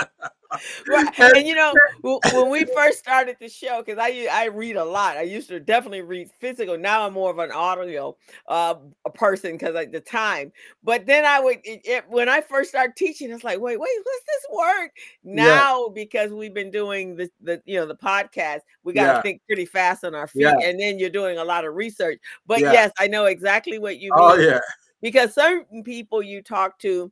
right. 0.88 1.20
And 1.20 1.48
you 1.48 1.56
know, 1.56 1.74
when 2.02 2.50
we 2.50 2.66
first 2.66 3.00
started 3.00 3.38
the 3.40 3.50
show, 3.50 3.84
because 3.86 4.00
I 4.02 4.28
I 4.32 4.46
read 4.46 4.76
a 4.76 4.84
lot. 4.84 5.18
I 5.18 5.22
used 5.22 5.50
to 5.50 5.60
definitely 5.60 6.02
read 6.02 6.30
physical. 6.40 6.78
Now 6.78 7.06
I'm 7.06 7.14
more 7.14 7.30
of 7.30 7.40
an 7.40 7.52
audio 7.52 8.16
uh, 8.48 8.76
person 9.14 9.54
because 9.54 9.76
at 9.76 9.92
the 9.92 10.00
time. 10.00 10.52
But 10.84 11.06
then 11.06 11.26
I 11.26 11.40
would 11.40 11.60
it, 11.64 11.82
it, 11.86 12.06
when 12.10 12.30
I 12.30 12.42
first 12.42 12.70
started 12.70 12.96
teaching, 12.96 13.32
it's 13.32 13.44
like, 13.44 13.60
wait, 13.60 13.80
wait, 13.80 13.90
what's 14.04 14.26
this 14.26 14.46
word? 14.52 14.90
Now 15.24 15.86
yeah. 15.86 15.94
because 15.94 16.32
we've 16.32 16.54
been 16.54 16.72
doing 16.72 17.16
the 17.16 17.30
the 17.42 17.62
you 17.66 17.80
know 17.80 17.86
the 17.86 17.96
podcast, 17.96 18.62
we 18.84 18.94
got 18.94 19.08
to 19.08 19.14
yeah. 19.14 19.22
think 19.22 19.42
pretty 19.46 19.66
fast 19.66 20.04
on 20.04 20.16
our 20.16 20.28
feet, 20.28 20.44
yeah. 20.44 20.58
and 20.64 20.80
then 20.80 20.98
you're 20.98 21.10
doing 21.10 21.38
a 21.38 21.44
lot 21.44 21.66
of 21.66 21.76
research. 21.76 22.20
But 22.48 22.60
yes, 22.60 22.92
I 22.98 23.08
know 23.08 23.26
exactly 23.26 23.78
what 23.78 24.00
you 24.00 24.12
oh, 24.16 24.38
mean. 24.38 24.48
Oh 24.48 24.52
yeah. 24.52 24.60
Because 25.02 25.34
certain 25.34 25.82
people 25.82 26.22
you 26.22 26.42
talk 26.42 26.78
to, 26.80 27.10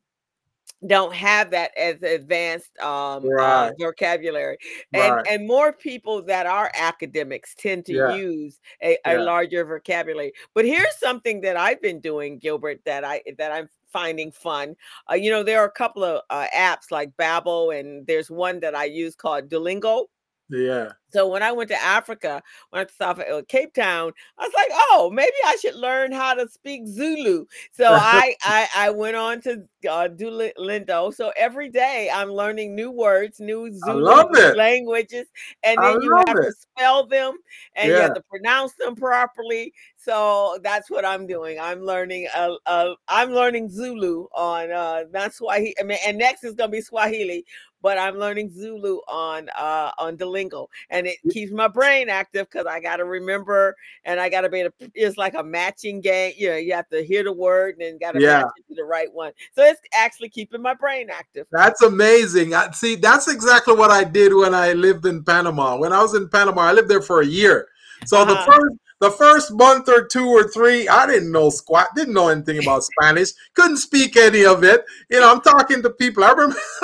don't 0.86 1.14
have 1.14 1.50
that 1.50 1.76
as 1.76 2.02
advanced 2.02 2.70
um, 2.78 3.24
uh, 3.24 3.28
right. 3.28 3.68
uh, 3.68 3.72
vocabulary 3.78 4.56
and 4.92 5.14
right. 5.14 5.26
and 5.28 5.46
more 5.46 5.72
people 5.72 6.22
that 6.22 6.46
are 6.46 6.70
academics 6.74 7.54
tend 7.56 7.84
to 7.84 7.94
yeah. 7.94 8.14
use 8.14 8.60
a, 8.82 8.96
a 9.04 9.14
yeah. 9.14 9.20
larger 9.20 9.64
vocabulary 9.64 10.32
but 10.54 10.64
here's 10.64 10.96
something 10.98 11.40
that 11.40 11.56
i've 11.56 11.82
been 11.82 11.98
doing 11.98 12.38
gilbert 12.38 12.80
that 12.84 13.04
i 13.04 13.20
that 13.38 13.50
i'm 13.50 13.68
finding 13.92 14.30
fun. 14.30 14.76
Uh, 15.10 15.14
you 15.14 15.30
know, 15.30 15.42
there 15.42 15.60
are 15.60 15.66
a 15.66 15.70
couple 15.70 16.04
of 16.04 16.22
uh, 16.30 16.46
apps 16.54 16.90
like 16.90 17.10
Babbel, 17.16 17.78
and 17.78 18.06
there's 18.06 18.30
one 18.30 18.60
that 18.60 18.74
I 18.74 18.84
use 18.84 19.14
called 19.14 19.48
Duolingo. 19.48 20.06
Yeah. 20.50 20.92
So 21.10 21.26
when 21.26 21.42
I 21.42 21.52
went 21.52 21.70
to 21.70 21.82
Africa, 21.82 22.42
when 22.70 22.78
I 22.78 22.80
went 22.80 22.88
to 22.90 22.94
South 22.94 23.18
uh, 23.18 23.42
Cape 23.48 23.72
Town, 23.72 24.12
I 24.38 24.44
was 24.44 24.52
like, 24.54 24.68
"Oh, 24.72 25.10
maybe 25.12 25.32
I 25.46 25.56
should 25.56 25.74
learn 25.74 26.12
how 26.12 26.34
to 26.34 26.48
speak 26.48 26.86
Zulu." 26.86 27.46
So 27.72 27.84
I, 27.90 28.34
I 28.42 28.68
I 28.76 28.90
went 28.90 29.16
on 29.16 29.40
to 29.42 29.64
uh, 29.88 30.08
Duolingo. 30.08 31.14
So 31.14 31.32
every 31.36 31.70
day 31.70 32.10
I'm 32.12 32.30
learning 32.30 32.74
new 32.74 32.90
words, 32.90 33.40
new 33.40 33.72
Zulu 33.72 34.54
languages, 34.54 35.26
and 35.62 35.78
then 35.82 36.02
you 36.02 36.14
have 36.26 36.36
it. 36.36 36.42
to 36.42 36.52
spell 36.52 37.06
them 37.06 37.38
and 37.74 37.90
yeah. 37.90 37.96
you 37.96 38.02
have 38.02 38.14
to 38.14 38.22
pronounce 38.22 38.74
them 38.74 38.94
properly. 38.94 39.72
So 39.96 40.58
that's 40.62 40.90
what 40.90 41.04
I'm 41.04 41.26
doing. 41.26 41.58
I'm 41.58 41.80
learning. 41.80 42.28
Uh, 42.34 42.54
uh 42.66 42.94
I'm 43.08 43.30
learning 43.30 43.70
Zulu 43.70 44.26
on. 44.34 44.70
Uh, 44.72 45.04
that's 45.10 45.40
why 45.40 45.60
he. 45.60 45.76
I 45.80 45.84
mean, 45.84 45.98
and 46.06 46.18
next 46.18 46.44
is 46.44 46.54
gonna 46.54 46.70
be 46.70 46.82
Swahili 46.82 47.46
but 47.88 47.96
I'm 47.96 48.18
learning 48.18 48.50
Zulu 48.50 48.98
on 49.08 49.48
uh 49.58 49.92
on 49.98 50.18
Duolingo, 50.18 50.66
and 50.90 51.06
it 51.06 51.16
keeps 51.32 51.52
my 51.52 51.68
brain 51.68 52.10
active 52.10 52.46
because 52.50 52.66
I 52.66 52.80
got 52.80 52.96
to 52.96 53.06
remember 53.06 53.74
and 54.04 54.20
I 54.20 54.28
got 54.28 54.42
to 54.42 54.50
be. 54.50 54.60
A, 54.60 54.70
it's 54.94 55.16
like 55.16 55.32
a 55.32 55.42
matching 55.42 56.02
game. 56.02 56.34
You 56.36 56.50
know, 56.50 56.56
you 56.56 56.74
have 56.74 56.90
to 56.90 57.02
hear 57.02 57.24
the 57.24 57.32
word 57.32 57.76
and 57.76 57.80
then 57.80 57.98
got 57.98 58.12
to 58.12 58.20
yeah. 58.20 58.40
match 58.40 58.50
it 58.58 58.68
to 58.68 58.74
the 58.74 58.84
right 58.84 59.10
one. 59.10 59.32
So 59.54 59.64
it's 59.64 59.80
actually 59.94 60.28
keeping 60.28 60.60
my 60.60 60.74
brain 60.74 61.08
active. 61.08 61.46
That's 61.50 61.80
amazing. 61.80 62.52
See, 62.74 62.94
that's 62.96 63.26
exactly 63.26 63.74
what 63.74 63.90
I 63.90 64.04
did 64.04 64.34
when 64.34 64.54
I 64.54 64.74
lived 64.74 65.06
in 65.06 65.24
Panama. 65.24 65.78
When 65.78 65.94
I 65.94 66.02
was 66.02 66.14
in 66.14 66.28
Panama, 66.28 66.64
I 66.64 66.72
lived 66.72 66.90
there 66.90 67.00
for 67.00 67.22
a 67.22 67.26
year. 67.26 67.68
So 68.04 68.20
uh-huh. 68.20 68.34
the 68.34 68.52
first 68.52 68.76
the 69.00 69.10
first 69.10 69.52
month 69.52 69.88
or 69.88 70.06
two 70.06 70.26
or 70.26 70.48
three, 70.48 70.88
I 70.88 71.06
didn't 71.06 71.30
know 71.30 71.50
squat, 71.50 71.88
didn't 71.94 72.14
know 72.14 72.28
anything 72.28 72.58
about 72.62 72.84
Spanish, 72.98 73.30
couldn't 73.54 73.76
speak 73.76 74.16
any 74.16 74.44
of 74.44 74.64
it. 74.64 74.84
You 75.10 75.20
know, 75.20 75.30
I'm 75.30 75.40
talking 75.40 75.82
to 75.82 75.90
people. 75.90 76.24
I 76.24 76.32
remember, 76.32 76.56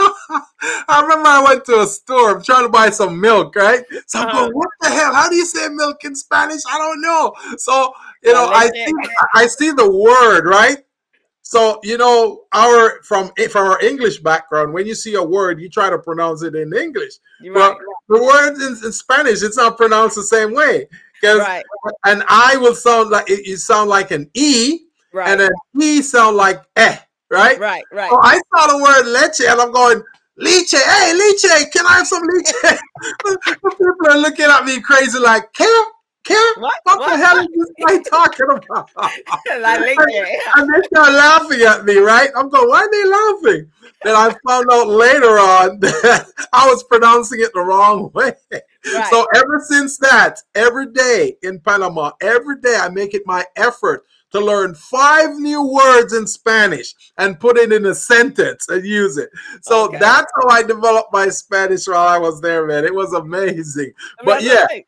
I 0.89 1.01
remember 1.03 1.29
I 1.29 1.45
went 1.45 1.65
to 1.67 1.81
a 1.81 1.87
store, 1.87 2.37
I'm 2.37 2.43
trying 2.43 2.65
to 2.65 2.69
buy 2.69 2.91
some 2.91 3.21
milk, 3.21 3.57
right? 3.57 3.85
So 4.07 4.21
I'm 4.21 4.33
going, 4.33 4.45
uh-huh. 4.45 4.51
what 4.53 4.69
the 4.81 4.89
hell? 4.91 5.15
How 5.15 5.29
do 5.29 5.37
you 5.37 5.47
say 5.47 5.69
milk 5.69 6.05
in 6.05 6.15
Spanish? 6.15 6.63
I 6.71 6.79
don't 6.79 7.01
know. 7.01 7.35
So, 7.59 7.93
you 8.23 8.33
know, 8.33 8.47
I 8.47 8.69
see, 8.71 8.93
I 9.35 9.47
see 9.47 9.71
the 9.73 9.91
word, 9.91 10.47
right? 10.47 10.79
So 11.47 11.79
you 11.83 11.99
know, 11.99 12.45
our 12.53 13.03
from 13.03 13.31
from 13.51 13.67
our 13.67 13.81
English 13.83 14.21
background, 14.21 14.73
when 14.73 14.87
you 14.87 14.95
see 14.95 15.15
a 15.15 15.23
word, 15.23 15.61
you 15.61 15.69
try 15.69 15.91
to 15.91 15.99
pronounce 15.99 16.43
it 16.43 16.55
in 16.55 16.75
English. 16.75 17.15
Right. 17.43 17.53
But 17.55 17.79
the 18.09 18.25
word 18.25 18.55
in, 18.55 18.73
in, 18.85 18.93
Spanish, 18.93 19.43
it's 19.43 19.59
not 19.59 19.77
pronounced 19.77 20.17
the 20.17 20.23
same 20.23 20.55
way. 20.55 20.89
Because 21.25 21.39
right. 21.39 21.65
an 22.05 22.23
I 22.29 22.59
will 22.59 22.75
sound 22.75 23.09
like 23.09 23.31
it, 23.31 23.47
you 23.47 23.57
sound 23.57 23.89
like 23.89 24.11
an 24.11 24.31
E, 24.35 24.81
right. 25.11 25.31
and 25.31 25.41
an 25.41 25.51
E 25.81 26.03
sound 26.03 26.37
like 26.37 26.63
eh, 26.77 26.99
right? 27.31 27.59
Right, 27.59 27.83
right. 27.91 28.11
So 28.11 28.21
I 28.21 28.39
saw 28.55 28.67
the 28.67 28.83
word 28.83 29.11
leche, 29.11 29.41
and 29.41 29.59
I'm 29.59 29.73
going, 29.73 30.03
Leche, 30.37 30.75
hey, 30.75 31.15
Leche, 31.15 31.71
can 31.73 31.87
I 31.87 31.95
have 31.95 32.07
some 32.07 32.23
leche? 32.27 32.53
People 33.79 34.11
are 34.11 34.19
looking 34.19 34.45
at 34.45 34.67
me 34.67 34.83
crazy, 34.83 35.19
like, 35.19 35.51
can 35.55 35.85
Kim, 36.25 36.37
what, 36.57 36.75
what, 36.85 36.99
what, 36.99 37.11
the 37.11 37.25
hell 37.25 37.39
is 37.39 37.49
this 37.55 37.71
guy 37.87 37.99
talking 38.09 38.47
about? 38.51 38.91
like, 38.97 39.99
and, 39.99 40.27
and 40.57 40.75
they 40.75 40.83
start 40.87 41.13
laughing 41.13 41.61
at 41.61 41.85
me, 41.85 41.99
right? 41.99 42.31
I'm 42.35 42.49
going, 42.49 42.69
why 42.69 42.79
are 42.79 42.91
they 42.91 43.05
laughing? 43.05 43.71
Then 44.03 44.17
I 44.17 44.35
found 44.47 44.67
out 44.73 44.89
later 44.89 45.39
on 45.39 45.79
that 45.81 46.27
I 46.53 46.67
was 46.67 46.83
pronouncing 46.85 47.41
it 47.41 47.53
the 47.53 47.61
wrong 47.61 48.11
way. 48.15 48.33
Right. 48.51 49.11
So 49.11 49.27
ever 49.35 49.63
since 49.69 49.99
that, 49.99 50.41
every 50.55 50.93
day 50.93 51.37
in 51.43 51.61
Panama, 51.61 52.13
every 52.23 52.59
day 52.61 52.77
I 52.77 52.89
make 52.89 53.13
it 53.13 53.23
my 53.27 53.45
effort 53.57 54.05
to 54.33 54.41
learn 54.41 54.75
five 54.75 55.31
new 55.37 55.63
words 55.63 56.15
in 56.15 56.27
Spanish 56.27 56.95
and 57.19 57.39
put 57.39 57.59
it 57.59 57.71
in 57.73 57.85
a 57.85 57.95
sentence 57.95 58.69
and 58.69 58.85
use 58.85 59.19
it. 59.19 59.29
So 59.61 59.87
okay. 59.87 59.99
that's 59.99 60.33
how 60.41 60.49
I 60.49 60.63
developed 60.63 61.13
my 61.13 61.29
Spanish 61.29 61.87
while 61.87 62.09
I 62.09 62.19
was 62.19 62.41
there, 62.41 62.67
man. 62.67 62.85
It 62.85 62.95
was 62.95 63.13
amazing. 63.13 63.93
but 64.25 64.43
yeah. 64.43 64.65
Right 64.65 64.87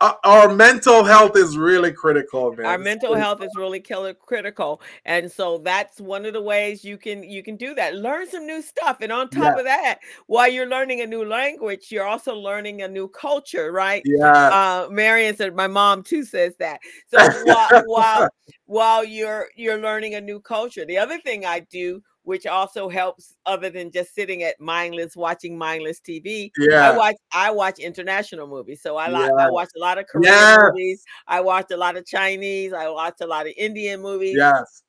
our 0.00 0.52
mental 0.54 1.04
health 1.04 1.36
is 1.36 1.56
really 1.56 1.90
critical 1.90 2.54
man. 2.54 2.66
our 2.66 2.76
mental 2.76 3.14
health 3.14 3.42
is 3.42 3.50
really 3.56 3.80
killer 3.80 4.12
critical 4.12 4.80
and 5.06 5.30
so 5.30 5.56
that's 5.58 6.00
one 6.00 6.26
of 6.26 6.34
the 6.34 6.40
ways 6.40 6.84
you 6.84 6.98
can 6.98 7.22
you 7.22 7.42
can 7.42 7.56
do 7.56 7.74
that 7.74 7.94
learn 7.94 8.28
some 8.28 8.46
new 8.46 8.60
stuff 8.60 8.98
and 9.00 9.10
on 9.10 9.28
top 9.30 9.54
yeah. 9.54 9.58
of 9.58 9.64
that 9.64 9.98
while 10.26 10.48
you're 10.48 10.68
learning 10.68 11.00
a 11.00 11.06
new 11.06 11.24
language 11.24 11.86
you're 11.90 12.06
also 12.06 12.34
learning 12.34 12.82
a 12.82 12.88
new 12.88 13.08
culture 13.08 13.72
right 13.72 14.02
yeah 14.04 14.48
uh 14.48 14.88
marion 14.90 15.34
said 15.34 15.54
my 15.54 15.66
mom 15.66 16.02
too 16.02 16.24
says 16.24 16.54
that 16.58 16.78
so 17.06 17.18
while 17.44 17.82
while, 17.86 18.28
while 18.66 19.04
you're 19.04 19.46
you're 19.56 19.78
learning 19.78 20.14
a 20.14 20.20
new 20.20 20.40
culture 20.40 20.84
the 20.84 20.98
other 20.98 21.18
thing 21.20 21.46
i 21.46 21.60
do 21.60 22.02
which 22.26 22.44
also 22.44 22.88
helps 22.88 23.36
other 23.46 23.70
than 23.70 23.88
just 23.88 24.12
sitting 24.12 24.42
at 24.42 24.60
mindless 24.60 25.14
watching 25.14 25.56
mindless 25.56 26.00
TV. 26.00 26.50
Yeah. 26.58 26.90
I 26.90 26.96
watch 26.96 27.16
I 27.32 27.50
watch 27.52 27.78
international 27.78 28.48
movies. 28.48 28.82
So 28.82 28.96
I 28.96 29.06
like 29.06 29.30
yeah. 29.30 29.46
I 29.46 29.50
watch 29.50 29.68
a 29.76 29.78
lot 29.78 29.96
of 29.96 30.08
Korean 30.08 30.32
yes. 30.32 30.58
movies. 30.60 31.04
I 31.28 31.40
watch 31.40 31.70
a 31.70 31.76
lot 31.76 31.96
of 31.96 32.04
Chinese. 32.04 32.72
I 32.72 32.88
watch 32.88 33.14
a 33.20 33.26
lot 33.28 33.46
of 33.46 33.52
Indian 33.56 34.02
movies. 34.02 34.34
Yes. 34.36 34.82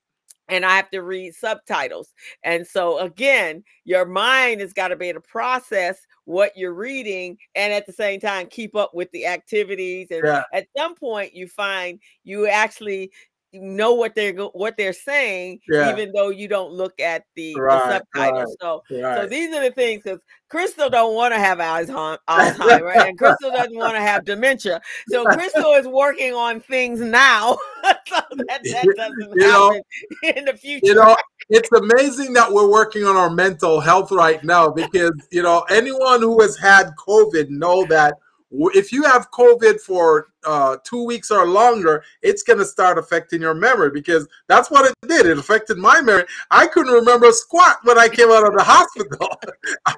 And 0.49 0.65
I 0.65 0.77
have 0.77 0.89
to 0.89 1.03
read 1.03 1.35
subtitles. 1.35 2.11
And 2.41 2.65
so 2.65 2.97
again, 2.99 3.63
your 3.85 4.05
mind 4.05 4.61
has 4.61 4.73
got 4.73 4.87
to 4.87 4.95
be 4.95 5.09
able 5.09 5.21
to 5.21 5.27
process 5.27 5.99
what 6.25 6.57
you're 6.57 6.73
reading 6.73 7.37
and 7.53 7.71
at 7.71 7.85
the 7.85 7.93
same 7.93 8.19
time 8.19 8.47
keep 8.47 8.75
up 8.75 8.95
with 8.95 9.11
the 9.11 9.27
activities. 9.27 10.07
And 10.09 10.23
yeah. 10.25 10.41
at 10.53 10.65
some 10.75 10.95
point 10.95 11.35
you 11.35 11.47
find 11.47 11.99
you 12.23 12.47
actually 12.47 13.11
know 13.53 13.93
what 13.93 14.15
they're 14.15 14.33
what 14.33 14.75
they're 14.77 14.93
saying, 14.93 15.59
yeah. 15.69 15.91
even 15.91 16.11
though 16.11 16.29
you 16.29 16.47
don't 16.47 16.71
look 16.71 16.99
at 16.99 17.23
the, 17.35 17.55
right, 17.55 17.77
the 17.77 17.93
subtitles. 17.93 18.57
Right, 18.61 18.81
so, 18.89 19.01
right. 19.01 19.21
so 19.21 19.27
these 19.27 19.55
are 19.55 19.63
the 19.63 19.71
things 19.71 20.03
because 20.03 20.19
Crystal 20.49 20.89
don't 20.89 21.15
want 21.15 21.33
to 21.33 21.39
have 21.39 21.59
Alzheimer's, 21.59 22.19
and 23.05 23.17
Crystal 23.17 23.51
doesn't 23.51 23.75
want 23.75 23.95
to 23.95 24.01
have 24.01 24.25
dementia. 24.25 24.81
So 25.09 25.23
Crystal 25.25 25.73
is 25.73 25.87
working 25.87 26.33
on 26.33 26.59
things 26.59 26.99
now, 26.99 27.57
so 28.07 28.19
that, 28.31 28.47
that 28.63 28.87
doesn't 28.95 29.33
you 29.35 29.47
happen 29.47 29.81
know, 30.23 30.31
in 30.35 30.45
the 30.45 30.53
future. 30.53 30.87
You 30.87 30.95
know, 30.95 31.15
it's 31.49 31.71
amazing 31.71 32.33
that 32.33 32.51
we're 32.51 32.69
working 32.69 33.05
on 33.05 33.15
our 33.15 33.29
mental 33.29 33.79
health 33.79 34.11
right 34.11 34.43
now 34.43 34.69
because 34.69 35.13
you 35.31 35.43
know 35.43 35.65
anyone 35.69 36.21
who 36.21 36.41
has 36.41 36.57
had 36.57 36.91
COVID 37.07 37.49
know 37.49 37.85
that 37.85 38.15
if 38.51 38.91
you 38.91 39.03
have 39.03 39.29
COVID 39.31 39.79
for 39.81 40.27
uh, 40.45 40.77
two 40.83 41.05
weeks 41.05 41.31
or 41.31 41.45
longer, 41.45 42.03
it's 42.21 42.43
going 42.43 42.59
to 42.59 42.65
start 42.65 42.97
affecting 42.97 43.41
your 43.41 43.53
memory 43.53 43.91
because 43.91 44.27
that's 44.47 44.71
what 44.71 44.89
it 44.89 44.95
did. 45.07 45.25
It 45.25 45.37
affected 45.37 45.77
my 45.77 46.01
memory. 46.01 46.23
I 46.49 46.67
couldn't 46.67 46.93
remember 46.93 47.31
squat 47.31 47.79
when 47.83 47.97
I 47.97 48.07
came 48.07 48.31
out 48.31 48.47
of 48.47 48.53
the 48.55 48.63
hospital. 48.63 49.27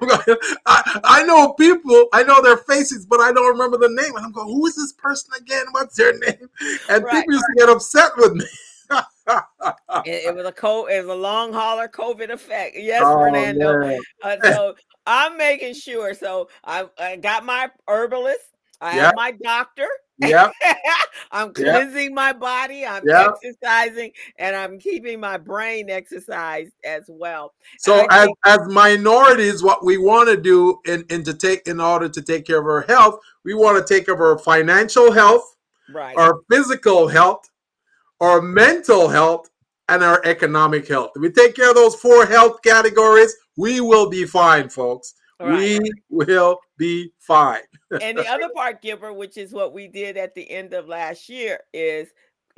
going, 0.00 0.38
I, 0.66 1.00
I, 1.04 1.22
know 1.24 1.52
people, 1.52 2.06
I 2.12 2.22
know 2.22 2.42
their 2.42 2.56
faces, 2.56 3.06
but 3.06 3.20
I 3.20 3.32
don't 3.32 3.50
remember 3.50 3.78
the 3.78 3.88
name. 3.88 4.16
And 4.16 4.24
I'm 4.24 4.32
going, 4.32 4.48
who 4.48 4.66
is 4.66 4.76
this 4.76 4.92
person 4.94 5.30
again? 5.38 5.66
What's 5.70 5.96
their 5.96 6.18
name? 6.18 6.48
And 6.88 7.04
right. 7.04 7.12
people 7.12 7.34
used 7.34 7.44
to 7.44 7.54
get 7.58 7.68
upset 7.68 8.12
with 8.16 8.34
me. 8.34 8.46
It, 10.06 10.26
it, 10.26 10.34
was 10.34 10.46
a 10.46 10.52
cold, 10.52 10.90
it 10.90 11.04
was 11.04 11.14
a 11.14 11.18
long 11.18 11.52
hauler 11.52 11.88
COVID 11.88 12.30
effect. 12.30 12.76
Yes, 12.76 13.02
oh, 13.04 13.18
Fernando. 13.18 13.98
Uh, 14.22 14.36
so 14.42 14.74
I'm 15.06 15.36
making 15.36 15.74
sure. 15.74 16.14
So 16.14 16.48
I, 16.64 16.86
I 16.98 17.16
got 17.16 17.44
my 17.44 17.70
herbalist. 17.88 18.40
I 18.80 18.94
yep. 18.94 19.04
have 19.04 19.14
my 19.16 19.32
doctor. 19.32 19.88
Yeah. 20.18 20.50
I'm 21.32 21.52
cleansing 21.52 22.04
yep. 22.04 22.12
my 22.12 22.32
body. 22.32 22.84
I'm 22.84 23.02
yep. 23.06 23.34
exercising 23.44 24.12
and 24.38 24.54
I'm 24.54 24.78
keeping 24.78 25.20
my 25.20 25.38
brain 25.38 25.90
exercised 25.90 26.72
as 26.84 27.04
well. 27.08 27.54
So 27.78 28.06
as, 28.10 28.26
think- 28.26 28.38
as 28.46 28.58
minorities, 28.68 29.62
what 29.62 29.84
we 29.84 29.98
want 29.98 30.28
to 30.28 30.36
do 30.36 30.78
in, 30.86 31.04
in 31.10 31.24
to 31.24 31.34
take 31.34 31.66
in 31.66 31.80
order 31.80 32.08
to 32.08 32.22
take 32.22 32.46
care 32.46 32.58
of 32.58 32.66
our 32.66 32.82
health, 32.82 33.20
we 33.44 33.54
want 33.54 33.84
to 33.84 33.94
take 33.94 34.06
care 34.06 34.14
of 34.14 34.20
our 34.20 34.38
financial 34.38 35.12
health, 35.12 35.56
right. 35.92 36.16
our 36.16 36.40
physical 36.50 37.08
health, 37.08 37.49
our 38.20 38.42
mental 38.42 39.08
health, 39.08 39.50
and 39.90 40.04
our 40.04 40.22
economic 40.24 40.86
health. 40.86 41.10
If 41.16 41.22
we 41.22 41.30
take 41.30 41.56
care 41.56 41.70
of 41.70 41.74
those 41.74 41.96
four 41.96 42.24
health 42.24 42.62
categories, 42.62 43.34
we 43.56 43.80
will 43.80 44.08
be 44.08 44.24
fine, 44.24 44.68
folks. 44.68 45.14
Right. 45.40 45.80
We 45.80 45.92
will 46.08 46.60
be 46.78 47.12
fine. 47.18 47.62
and 48.00 48.16
the 48.16 48.28
other 48.28 48.48
part, 48.54 48.82
Gilbert, 48.82 49.14
which 49.14 49.36
is 49.36 49.52
what 49.52 49.72
we 49.72 49.88
did 49.88 50.16
at 50.16 50.34
the 50.34 50.48
end 50.48 50.74
of 50.74 50.86
last 50.86 51.28
year, 51.28 51.58
is 51.74 52.08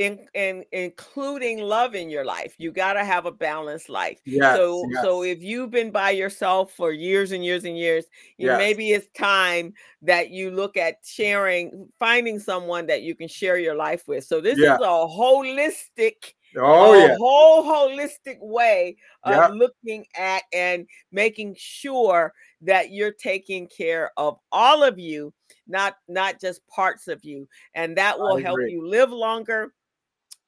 in, 0.03 0.27
in 0.35 0.65
including 0.73 1.61
love 1.61 1.95
in 1.95 2.11
your 2.11 2.25
life. 2.25 2.55
You 2.59 2.73
got 2.73 2.95
to 2.95 3.05
have 3.05 3.27
a 3.27 3.33
balanced 3.33 3.89
life. 3.89 4.21
Yes, 4.25 4.57
so 4.57 4.85
yes. 4.91 5.03
so 5.03 5.23
if 5.23 5.43
you've 5.43 5.71
been 5.71 5.91
by 5.91 6.11
yourself 6.11 6.73
for 6.73 6.93
years 6.93 7.33
and 7.33 7.45
years 7.45 7.65
and 7.65 7.79
years, 7.79 8.07
you 8.37 8.49
yes. 8.49 8.59
maybe 8.59 8.91
it's 8.91 9.09
time 9.17 9.73
that 10.03 10.31
you 10.31 10.51
look 10.51 10.77
at 10.77 10.97
sharing, 11.05 11.89
finding 11.99 12.39
someone 12.39 12.87
that 12.87 13.03
you 13.03 13.15
can 13.15 13.29
share 13.29 13.59
your 13.59 13.77
life 13.77 14.09
with. 14.09 14.25
So 14.25 14.41
this 14.41 14.59
yeah. 14.59 14.75
is 14.75 14.81
a 14.81 14.85
holistic 14.85 16.35
Oh, 16.57 16.93
a 16.93 17.09
yeah. 17.09 17.17
whole 17.19 17.65
holistic 17.65 18.37
way 18.41 18.97
of 19.25 19.33
yeah. 19.33 19.47
looking 19.49 20.05
at 20.17 20.43
and 20.53 20.87
making 21.11 21.57
sure 21.59 22.33
that 22.61 22.91
you're 22.91 23.13
taking 23.13 23.67
care 23.69 24.11
of 24.17 24.37
all 24.51 24.83
of 24.83 24.99
you, 24.99 25.33
not 25.67 25.97
not 26.09 26.41
just 26.41 26.67
parts 26.69 27.09
of 27.09 27.25
you, 27.25 27.49
and 27.75 27.97
that 27.97 28.19
will 28.19 28.37
help 28.37 28.59
you 28.67 28.87
live 28.87 29.11
longer 29.11 29.73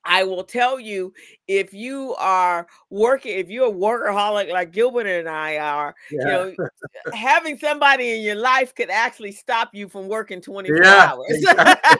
I 0.04 0.24
will 0.24 0.44
tell 0.44 0.78
you 0.78 1.12
if 1.48 1.72
you 1.72 2.14
are 2.18 2.66
working, 2.90 3.38
if 3.38 3.48
you're 3.48 3.68
a 3.68 3.72
workaholic 3.72 4.50
like 4.52 4.72
Gilbert 4.72 5.06
and 5.06 5.28
I 5.28 5.58
are, 5.58 5.94
yeah. 6.10 6.20
you 6.20 6.56
know, 6.56 6.68
having 7.12 7.58
somebody 7.58 8.16
in 8.16 8.22
your 8.22 8.34
life 8.34 8.74
could 8.74 8.90
actually 8.90 9.32
stop 9.32 9.70
you 9.72 9.88
from 9.88 10.08
working 10.08 10.40
24 10.40 10.82
yeah, 10.82 11.12
hours. 11.12 11.26
Exactly. 11.30 11.90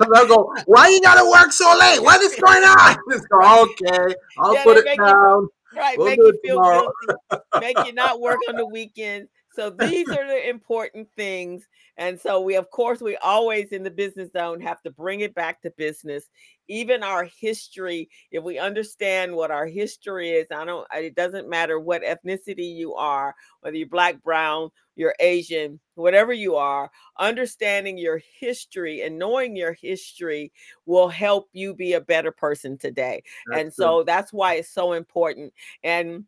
They'll 0.12 0.28
go, 0.28 0.54
why 0.66 0.88
you 0.88 1.00
gotta 1.00 1.28
work 1.28 1.52
so 1.52 1.76
late? 1.78 2.00
What 2.00 2.20
is 2.22 2.34
going 2.36 2.62
on? 2.62 2.96
Go, 3.30 3.62
okay, 3.64 4.14
I'll 4.38 4.54
yeah, 4.54 4.62
put 4.62 4.76
it 4.76 4.96
down. 4.96 5.48
You, 5.72 5.78
right, 5.80 5.98
we'll 5.98 6.06
make 6.06 6.18
you 6.18 6.38
feel 6.44 6.56
tomorrow. 6.56 6.92
guilty, 7.28 7.42
make 7.60 7.86
you 7.86 7.92
not 7.92 8.20
work 8.20 8.38
on 8.48 8.54
the 8.54 8.66
weekends. 8.66 9.28
So 9.58 9.70
these 9.70 10.08
are 10.08 10.24
the 10.24 10.48
important 10.48 11.08
things. 11.16 11.66
And 11.96 12.20
so 12.20 12.40
we, 12.40 12.54
of 12.54 12.70
course, 12.70 13.00
we 13.00 13.16
always 13.16 13.72
in 13.72 13.82
the 13.82 13.90
business 13.90 14.30
zone 14.30 14.60
have 14.60 14.80
to 14.82 14.90
bring 14.92 15.20
it 15.20 15.34
back 15.34 15.60
to 15.62 15.70
business. 15.76 16.28
Even 16.68 17.02
our 17.02 17.24
history, 17.24 18.08
if 18.30 18.44
we 18.44 18.58
understand 18.58 19.34
what 19.34 19.50
our 19.50 19.66
history 19.66 20.30
is, 20.30 20.46
I 20.50 20.64
don't, 20.64 20.86
it 20.94 21.14
doesn't 21.14 21.48
matter 21.48 21.80
what 21.80 22.02
ethnicity 22.02 22.74
you 22.74 22.94
are, 22.94 23.34
whether 23.60 23.76
you're 23.76 23.88
black, 23.88 24.22
brown, 24.22 24.70
you're 24.96 25.14
Asian, 25.20 25.80
whatever 25.94 26.32
you 26.32 26.56
are, 26.56 26.90
understanding 27.18 27.98
your 27.98 28.20
history 28.38 29.02
and 29.02 29.18
knowing 29.18 29.56
your 29.56 29.72
history 29.72 30.52
will 30.86 31.08
help 31.08 31.48
you 31.52 31.74
be 31.74 31.92
a 31.92 32.00
better 32.00 32.32
person 32.32 32.76
today. 32.76 33.22
That's 33.46 33.60
and 33.60 33.72
so 33.72 34.02
that's 34.02 34.32
why 34.32 34.54
it's 34.54 34.70
so 34.70 34.92
important. 34.92 35.52
And 35.82 36.24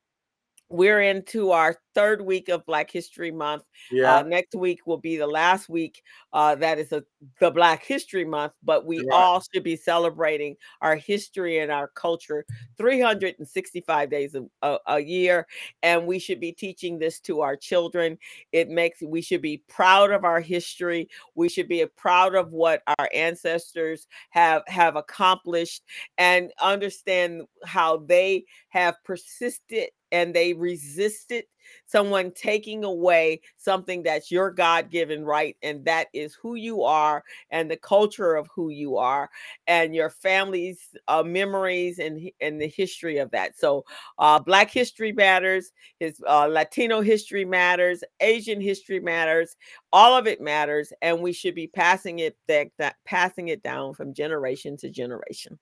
we're 0.70 1.00
into 1.00 1.50
our 1.50 1.76
third 1.96 2.22
week 2.22 2.48
of 2.48 2.64
Black 2.64 2.90
History 2.90 3.32
Month. 3.32 3.62
Uh, 3.92 3.96
yeah. 3.96 4.16
Uh, 4.16 4.22
next 4.22 4.54
week 4.54 4.86
will 4.86 4.98
be 4.98 5.16
the 5.16 5.26
last 5.26 5.68
week 5.68 6.00
uh, 6.32 6.54
that 6.54 6.78
is 6.78 6.92
a, 6.92 7.02
the 7.40 7.50
Black 7.50 7.84
History 7.84 8.24
Month, 8.24 8.52
but 8.62 8.86
we 8.86 8.98
right. 8.98 9.08
all 9.12 9.42
should 9.52 9.64
be 9.64 9.74
celebrating 9.74 10.54
our 10.80 10.94
history 10.94 11.58
and 11.58 11.72
our 11.72 11.88
culture 11.88 12.46
365 12.78 14.10
days 14.10 14.36
a, 14.36 14.44
a, 14.62 14.78
a, 14.86 15.00
year. 15.00 15.46
And 15.82 16.06
we 16.06 16.20
should 16.20 16.38
be 16.38 16.52
teaching 16.52 17.00
this 17.00 17.18
to 17.20 17.40
our 17.40 17.56
children. 17.56 18.16
It 18.52 18.68
makes, 18.68 19.02
we 19.02 19.22
should 19.22 19.42
be 19.42 19.64
proud 19.68 20.12
of 20.12 20.24
our 20.24 20.40
history. 20.40 21.08
We 21.34 21.48
should 21.48 21.68
be 21.68 21.84
proud 21.96 22.36
of 22.36 22.52
what 22.52 22.82
our 22.98 23.08
ancestors 23.12 24.06
have, 24.30 24.62
have 24.68 24.94
accomplished 24.94 25.82
and 26.16 26.52
understand 26.60 27.42
how 27.64 27.98
they 28.06 28.44
have 28.68 28.94
persisted 29.04 29.88
and 30.12 30.34
they 30.34 30.52
resisted 30.52 31.44
someone 31.86 32.32
taking 32.32 32.84
away 32.84 33.40
something 33.56 34.02
that's 34.02 34.30
your 34.30 34.50
God 34.50 34.90
given 34.90 35.24
right, 35.24 35.56
and 35.62 35.84
that 35.84 36.08
is 36.12 36.34
who 36.34 36.54
you 36.54 36.82
are 36.82 37.22
and 37.50 37.70
the 37.70 37.76
culture 37.76 38.34
of 38.34 38.48
who 38.54 38.70
you 38.70 38.96
are 38.96 39.30
and 39.66 39.94
your 39.94 40.10
family's 40.10 40.88
uh, 41.08 41.22
memories 41.22 41.98
and, 41.98 42.30
and 42.40 42.60
the 42.60 42.68
history 42.68 43.18
of 43.18 43.30
that. 43.30 43.58
So, 43.58 43.84
uh, 44.18 44.38
Black 44.38 44.70
History 44.70 45.12
Matters, 45.12 45.72
his 45.98 46.20
uh, 46.28 46.46
Latino 46.46 47.00
history 47.00 47.44
matters, 47.44 48.02
Asian 48.20 48.60
history 48.60 49.00
matters, 49.00 49.56
all 49.92 50.16
of 50.16 50.26
it 50.26 50.40
matters, 50.40 50.92
and 51.02 51.20
we 51.20 51.32
should 51.32 51.54
be 51.54 51.66
passing 51.66 52.20
it 52.20 52.36
that, 52.48 52.68
that 52.78 52.96
passing 53.04 53.48
it 53.48 53.62
down 53.62 53.94
from 53.94 54.14
generation 54.14 54.76
to 54.78 54.90
generation. 54.90 55.58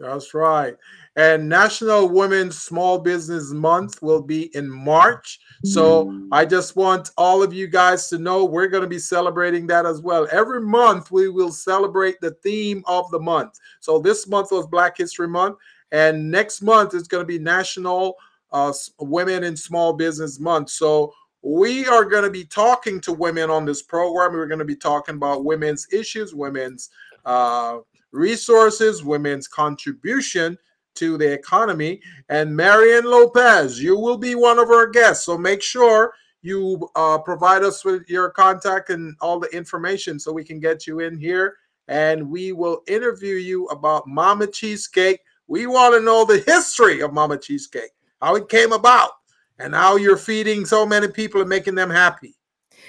That's 0.00 0.32
right. 0.32 0.74
And 1.16 1.46
National 1.46 2.08
Women's 2.08 2.58
Small 2.58 2.98
Business 2.98 3.52
Month 3.52 4.00
will 4.00 4.22
be 4.22 4.54
in 4.56 4.68
March. 4.68 5.40
So 5.62 6.26
I 6.32 6.46
just 6.46 6.74
want 6.74 7.10
all 7.18 7.42
of 7.42 7.52
you 7.52 7.66
guys 7.66 8.08
to 8.08 8.18
know 8.18 8.46
we're 8.46 8.68
going 8.68 8.82
to 8.82 8.88
be 8.88 8.98
celebrating 8.98 9.66
that 9.66 9.84
as 9.84 10.00
well. 10.00 10.26
Every 10.32 10.62
month 10.62 11.10
we 11.10 11.28
will 11.28 11.52
celebrate 11.52 12.18
the 12.22 12.30
theme 12.42 12.82
of 12.86 13.10
the 13.10 13.18
month. 13.18 13.58
So 13.80 13.98
this 13.98 14.26
month 14.26 14.52
was 14.52 14.66
Black 14.66 14.96
History 14.96 15.28
Month, 15.28 15.58
and 15.92 16.30
next 16.30 16.62
month 16.62 16.94
is 16.94 17.06
going 17.06 17.22
to 17.22 17.26
be 17.26 17.38
National 17.38 18.16
uh, 18.52 18.72
Women 19.00 19.44
in 19.44 19.54
Small 19.54 19.92
Business 19.92 20.40
Month. 20.40 20.70
So 20.70 21.12
we 21.42 21.86
are 21.86 22.06
going 22.06 22.24
to 22.24 22.30
be 22.30 22.44
talking 22.44 22.98
to 23.02 23.12
women 23.12 23.50
on 23.50 23.66
this 23.66 23.82
program. 23.82 24.32
We're 24.32 24.46
going 24.46 24.60
to 24.60 24.64
be 24.64 24.76
talking 24.76 25.16
about 25.16 25.44
women's 25.44 25.86
issues, 25.92 26.34
women's 26.34 26.88
uh, 27.26 27.78
resources, 28.12 29.04
women's 29.04 29.48
contribution 29.48 30.56
to 30.96 31.16
the 31.16 31.32
economy. 31.32 32.00
And 32.28 32.54
Marian 32.54 33.04
Lopez, 33.04 33.82
you 33.82 33.98
will 33.98 34.18
be 34.18 34.34
one 34.34 34.58
of 34.58 34.70
our 34.70 34.88
guests. 34.88 35.24
So 35.24 35.38
make 35.38 35.62
sure 35.62 36.12
you 36.42 36.88
uh, 36.96 37.18
provide 37.18 37.62
us 37.62 37.84
with 37.84 38.08
your 38.08 38.30
contact 38.30 38.90
and 38.90 39.14
all 39.20 39.38
the 39.38 39.48
information 39.54 40.18
so 40.18 40.32
we 40.32 40.44
can 40.44 40.58
get 40.58 40.86
you 40.86 41.00
in 41.00 41.18
here 41.18 41.56
and 41.90 42.30
we 42.30 42.52
will 42.52 42.82
interview 42.86 43.34
you 43.34 43.66
about 43.66 44.06
Mama 44.06 44.46
Cheesecake. 44.46 45.20
We 45.48 45.66
want 45.66 45.94
to 45.94 46.00
know 46.00 46.24
the 46.24 46.38
history 46.46 47.00
of 47.00 47.12
Mama 47.12 47.36
Cheesecake, 47.36 47.90
how 48.22 48.36
it 48.36 48.48
came 48.48 48.72
about, 48.72 49.10
and 49.58 49.74
how 49.74 49.96
you're 49.96 50.16
feeding 50.16 50.64
so 50.64 50.86
many 50.86 51.08
people 51.08 51.40
and 51.40 51.50
making 51.50 51.74
them 51.74 51.90
happy. 51.90 52.36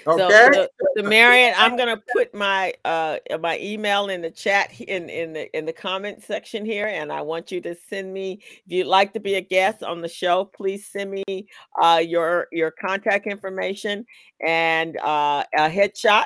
Okay. 0.07 0.49
So, 0.53 0.67
so, 0.97 1.03
Marian, 1.03 1.53
I'm 1.57 1.77
gonna 1.77 2.01
put 2.13 2.33
my 2.33 2.73
uh 2.85 3.17
my 3.39 3.59
email 3.59 4.09
in 4.09 4.21
the 4.21 4.31
chat 4.31 4.79
in 4.81 5.09
in 5.09 5.33
the 5.33 5.57
in 5.57 5.65
the 5.65 5.73
comment 5.73 6.23
section 6.23 6.65
here, 6.65 6.87
and 6.87 7.11
I 7.11 7.21
want 7.21 7.51
you 7.51 7.61
to 7.61 7.75
send 7.89 8.13
me 8.13 8.39
if 8.65 8.71
you'd 8.71 8.87
like 8.87 9.13
to 9.13 9.19
be 9.19 9.35
a 9.35 9.41
guest 9.41 9.83
on 9.83 10.01
the 10.01 10.09
show. 10.09 10.45
Please 10.45 10.87
send 10.87 11.11
me 11.11 11.47
uh 11.81 12.01
your 12.05 12.47
your 12.51 12.71
contact 12.71 13.27
information 13.27 14.05
and 14.45 14.97
uh 14.97 15.43
a 15.55 15.69
headshot 15.69 16.25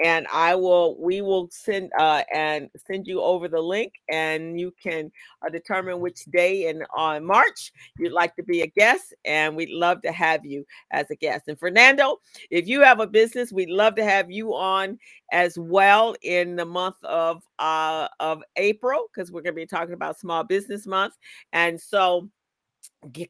and 0.00 0.26
I 0.32 0.54
will 0.54 0.96
we 1.00 1.20
will 1.22 1.48
send 1.50 1.90
uh 1.98 2.22
and 2.32 2.68
send 2.86 3.06
you 3.06 3.22
over 3.22 3.48
the 3.48 3.60
link 3.60 3.92
and 4.10 4.58
you 4.58 4.72
can 4.82 5.10
uh, 5.44 5.50
determine 5.50 6.00
which 6.00 6.24
day 6.26 6.68
in 6.68 6.82
on 6.96 7.16
uh, 7.16 7.20
March 7.20 7.72
you'd 7.98 8.12
like 8.12 8.34
to 8.36 8.42
be 8.42 8.62
a 8.62 8.66
guest 8.66 9.14
and 9.24 9.54
we'd 9.54 9.70
love 9.70 10.02
to 10.02 10.12
have 10.12 10.44
you 10.44 10.64
as 10.90 11.10
a 11.10 11.16
guest. 11.16 11.44
And 11.48 11.58
Fernando, 11.58 12.18
if 12.50 12.66
you 12.66 12.80
have 12.80 13.00
a 13.00 13.06
business, 13.06 13.52
we'd 13.52 13.70
love 13.70 13.94
to 13.96 14.04
have 14.04 14.30
you 14.30 14.54
on 14.54 14.98
as 15.32 15.58
well 15.58 16.14
in 16.22 16.56
the 16.56 16.64
month 16.64 16.96
of 17.04 17.42
uh 17.58 18.08
of 18.20 18.42
April 18.56 19.06
because 19.12 19.30
we're 19.30 19.42
going 19.42 19.54
to 19.54 19.60
be 19.60 19.66
talking 19.66 19.94
about 19.94 20.18
small 20.18 20.44
business 20.44 20.86
month. 20.86 21.14
And 21.52 21.80
so 21.80 22.28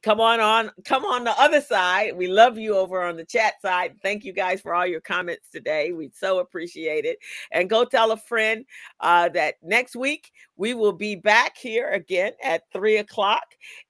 come 0.01 0.19
on 0.19 0.39
on 0.39 0.71
come 0.85 1.03
on 1.03 1.23
the 1.23 1.39
other 1.39 1.61
side 1.61 2.15
we 2.15 2.27
love 2.27 2.57
you 2.57 2.75
over 2.75 3.03
on 3.03 3.17
the 3.17 3.25
chat 3.25 3.53
side 3.61 3.93
thank 4.01 4.23
you 4.23 4.31
guys 4.31 4.61
for 4.61 4.73
all 4.73 4.85
your 4.85 5.01
comments 5.01 5.49
today 5.51 5.91
we 5.91 6.09
so 6.13 6.39
appreciate 6.39 7.05
it 7.05 7.17
and 7.51 7.69
go 7.69 7.83
tell 7.83 8.11
a 8.11 8.17
friend 8.17 8.65
uh, 9.01 9.27
that 9.29 9.55
next 9.61 9.95
week 9.95 10.31
we 10.55 10.73
will 10.73 10.93
be 10.93 11.15
back 11.15 11.57
here 11.57 11.89
again 11.89 12.31
at 12.41 12.63
three 12.71 12.97
o'clock 12.97 13.43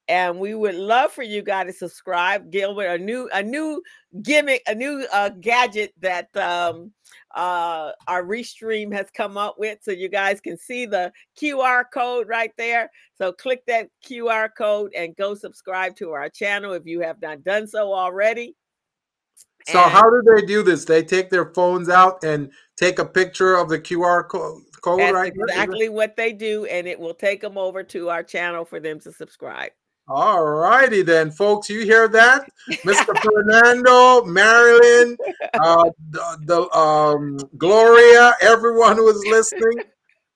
and 0.07 0.39
we 0.39 0.55
would 0.55 0.75
love 0.75 1.11
for 1.11 1.23
you 1.23 1.41
guys 1.41 1.67
to 1.67 1.73
subscribe 1.73 2.51
gilbert 2.51 2.87
a 2.87 2.97
new 2.97 3.29
a 3.33 3.43
new 3.43 3.81
gimmick 4.21 4.63
a 4.67 4.75
new 4.75 5.05
uh, 5.13 5.29
gadget 5.39 5.93
that 5.99 6.35
um, 6.37 6.91
uh, 7.35 7.91
our 8.07 8.23
restream 8.23 8.93
has 8.93 9.09
come 9.11 9.37
up 9.37 9.55
with 9.59 9.79
so 9.81 9.91
you 9.91 10.09
guys 10.09 10.39
can 10.39 10.57
see 10.57 10.85
the 10.85 11.11
qr 11.39 11.83
code 11.93 12.27
right 12.27 12.51
there. 12.57 12.89
So 13.17 13.31
click 13.31 13.63
that 13.67 13.89
qr 14.07 14.49
code 14.57 14.93
and 14.95 15.15
go 15.15 15.35
subscribe 15.35 15.95
to 15.97 16.11
our 16.11 16.29
channel 16.29 16.73
if 16.73 16.85
you 16.85 17.01
have 17.01 17.21
not 17.21 17.43
done 17.43 17.67
so 17.67 17.93
already. 17.93 18.55
So 19.67 19.81
and 19.81 19.91
how 19.91 20.09
do 20.09 20.21
they 20.35 20.45
do 20.45 20.63
this? 20.63 20.85
They 20.85 21.03
take 21.03 21.29
their 21.29 21.51
phones 21.53 21.89
out 21.89 22.23
and 22.23 22.51
take 22.77 22.99
a 22.99 23.05
picture 23.05 23.55
of 23.55 23.69
the 23.69 23.79
qr 23.79 24.27
code 24.27 24.61
code 24.85 24.99
That's 24.99 25.13
right 25.13 25.33
exactly 25.35 25.89
what 25.89 26.15
they 26.15 26.31
do 26.31 26.65
and 26.65 26.85
it 26.85 26.99
will 26.99 27.15
take 27.15 27.41
them 27.41 27.57
over 27.57 27.83
to 27.83 28.09
our 28.09 28.21
channel 28.21 28.65
for 28.65 28.79
them 28.79 28.99
to 28.99 29.11
subscribe 29.11 29.71
all 30.07 30.43
righty 30.43 31.01
then, 31.01 31.31
folks. 31.31 31.69
You 31.69 31.81
hear 31.81 32.07
that, 32.09 32.49
Mr. 32.83 33.17
Fernando, 33.23 34.23
Marilyn, 34.25 35.17
uh, 35.55 35.89
the, 36.11 36.37
the 36.43 36.77
um, 36.77 37.39
Gloria, 37.57 38.33
everyone 38.41 38.97
who 38.97 39.09
is 39.09 39.23
listening. 39.27 39.83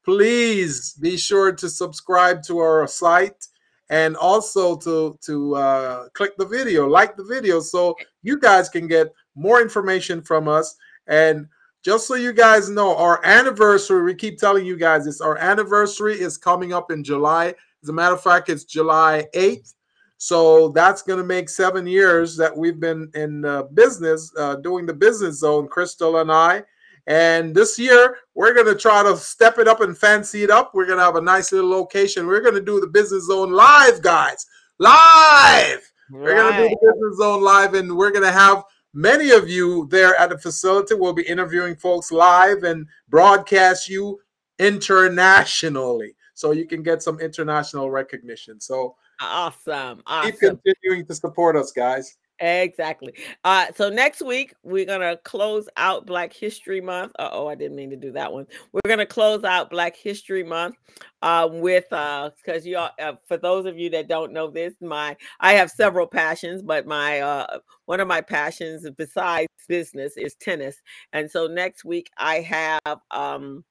Please 0.04 0.94
be 0.94 1.18
sure 1.18 1.52
to 1.52 1.70
subscribe 1.70 2.42
to 2.44 2.58
our 2.60 2.88
site 2.88 3.46
and 3.92 4.16
also 4.18 4.76
to 4.78 5.18
to 5.22 5.56
uh, 5.56 6.10
click 6.10 6.36
the 6.38 6.46
video, 6.46 6.88
like 6.88 7.16
the 7.16 7.24
video, 7.24 7.60
so 7.60 7.96
you 8.24 8.40
guys 8.40 8.70
can 8.70 8.88
get 8.88 9.14
more 9.36 9.62
information 9.62 10.22
from 10.22 10.48
us. 10.48 10.76
And 11.08 11.48
just 11.84 12.08
so 12.08 12.16
you 12.16 12.34
guys 12.34 12.70
know, 12.70 12.96
our 12.98 13.24
anniversary. 13.24 14.04
We 14.04 14.16
keep 14.16 14.38
telling 14.38 14.66
you 14.66 14.78
guys 14.78 15.06
this. 15.06 15.22
Our 15.22 15.38
anniversary 15.38 16.20
is 16.20 16.38
coming 16.38 16.74
up 16.74 16.92
in 16.92 17.04
July 17.04 17.54
as 17.84 17.90
a 17.90 17.94
matter 17.94 18.16
of 18.16 18.22
fact, 18.22 18.50
it's 18.50 18.64
July 18.64 19.26
8th. 19.34 19.74
So 20.18 20.70
that's 20.70 21.02
going 21.02 21.20
to 21.20 21.26
make 21.26 21.48
seven 21.48 21.88
years 21.88 22.36
that 22.36 22.56
we've 22.56 22.80
been 22.80 23.10
in 23.14 23.46
uh, 23.46 23.64
business, 23.74 24.32
uh, 24.38 24.56
doing 24.56 24.86
the 24.86 24.94
business 24.94 25.40
zone, 25.40 25.68
Crystal 25.68 26.18
and 26.18 26.30
I. 26.30 26.64
And 27.08 27.56
this 27.56 27.80
year, 27.80 28.18
we're 28.36 28.54
going 28.54 28.68
to 28.68 28.76
try 28.76 29.02
to 29.02 29.16
step 29.16 29.60
it 29.60 29.68
up 29.68 29.80
and 29.80 29.98
fancy 29.98 30.44
it 30.44 30.52
up. 30.52 30.72
We're 30.74 30.86
going 30.86 31.00
to 31.00 31.06
have 31.06 31.16
a 31.16 31.22
nice 31.22 31.54
little 31.54 31.70
location. 31.70 32.28
We're 32.28 32.42
going 32.42 32.56
to 32.56 32.62
do 32.62 32.82
the 32.82 32.88
business 32.88 33.28
zone 33.28 33.52
live, 33.52 34.02
guys. 34.02 34.46
Live. 34.78 35.90
Right. 36.12 36.22
We're 36.22 36.36
going 36.36 36.54
to 36.54 36.64
do 36.64 36.70
the 36.70 36.92
business 36.92 37.18
zone 37.18 37.42
live, 37.42 37.74
and 37.74 37.96
we're 37.96 38.12
going 38.12 38.26
to 38.26 38.32
have 38.32 38.64
many 38.94 39.32
of 39.32 39.50
you 39.50 39.88
there 39.90 40.20
at 40.20 40.30
the 40.32 40.38
facility. 40.38 40.96
We'll 40.96 41.14
be 41.14 41.24
interviewing 41.24 41.78
folks 41.78 42.12
live 42.12 42.64
and 42.64 42.88
broadcast 43.08 43.88
you 43.88 44.20
internationally. 44.60 46.14
So 46.40 46.52
you 46.52 46.66
can 46.66 46.82
get 46.82 47.04
some 47.04 47.20
international 47.20 47.92
recognition. 47.92 48.62
So 48.62 48.96
awesome, 49.22 50.02
awesome. 50.08 50.32
Keep 50.32 50.40
continuing 50.40 51.06
to 51.08 51.14
support 51.14 51.58
us, 51.58 51.74
guys. 51.74 52.16
Exactly. 52.40 53.14
Uh, 53.44 53.66
so 53.76 53.90
next 53.90 54.22
week 54.22 54.54
we're 54.64 54.86
gonna 54.86 55.18
close 55.26 55.68
out 55.76 56.06
Black 56.06 56.32
History 56.32 56.80
Month. 56.80 57.12
Uh 57.20 57.28
oh, 57.34 57.50
I 57.50 57.56
didn't 57.56 57.76
mean 57.76 57.90
to 57.90 57.98
do 57.98 58.14
that 58.14 58.32
one. 58.32 58.48
We're 58.72 58.88
gonna 58.88 59.06
close 59.06 59.44
out 59.44 59.70
Black 59.70 59.98
History 59.98 60.46
Month 60.46 60.76
uh, 61.22 61.50
with 61.52 61.92
uh, 61.92 62.30
because 62.38 62.66
you 62.66 62.78
all, 62.78 62.92
uh, 63.02 63.16
for 63.28 63.36
those 63.36 63.66
of 63.66 63.78
you 63.78 63.90
that 63.90 64.08
don't 64.08 64.32
know 64.32 64.50
this, 64.50 64.76
my 64.80 65.18
I 65.42 65.52
have 65.56 65.70
several 65.70 66.08
passions, 66.08 66.62
but 66.62 66.88
my 66.88 67.20
uh, 67.20 67.60
one 67.88 68.00
of 68.00 68.08
my 68.08 68.22
passions 68.22 68.90
besides 68.98 69.50
business 69.68 70.16
is 70.16 70.36
tennis, 70.36 70.78
and 71.12 71.30
so 71.30 71.48
next 71.48 71.84
week 71.84 72.10
I 72.18 72.40
have 72.40 73.00
um 73.12 73.66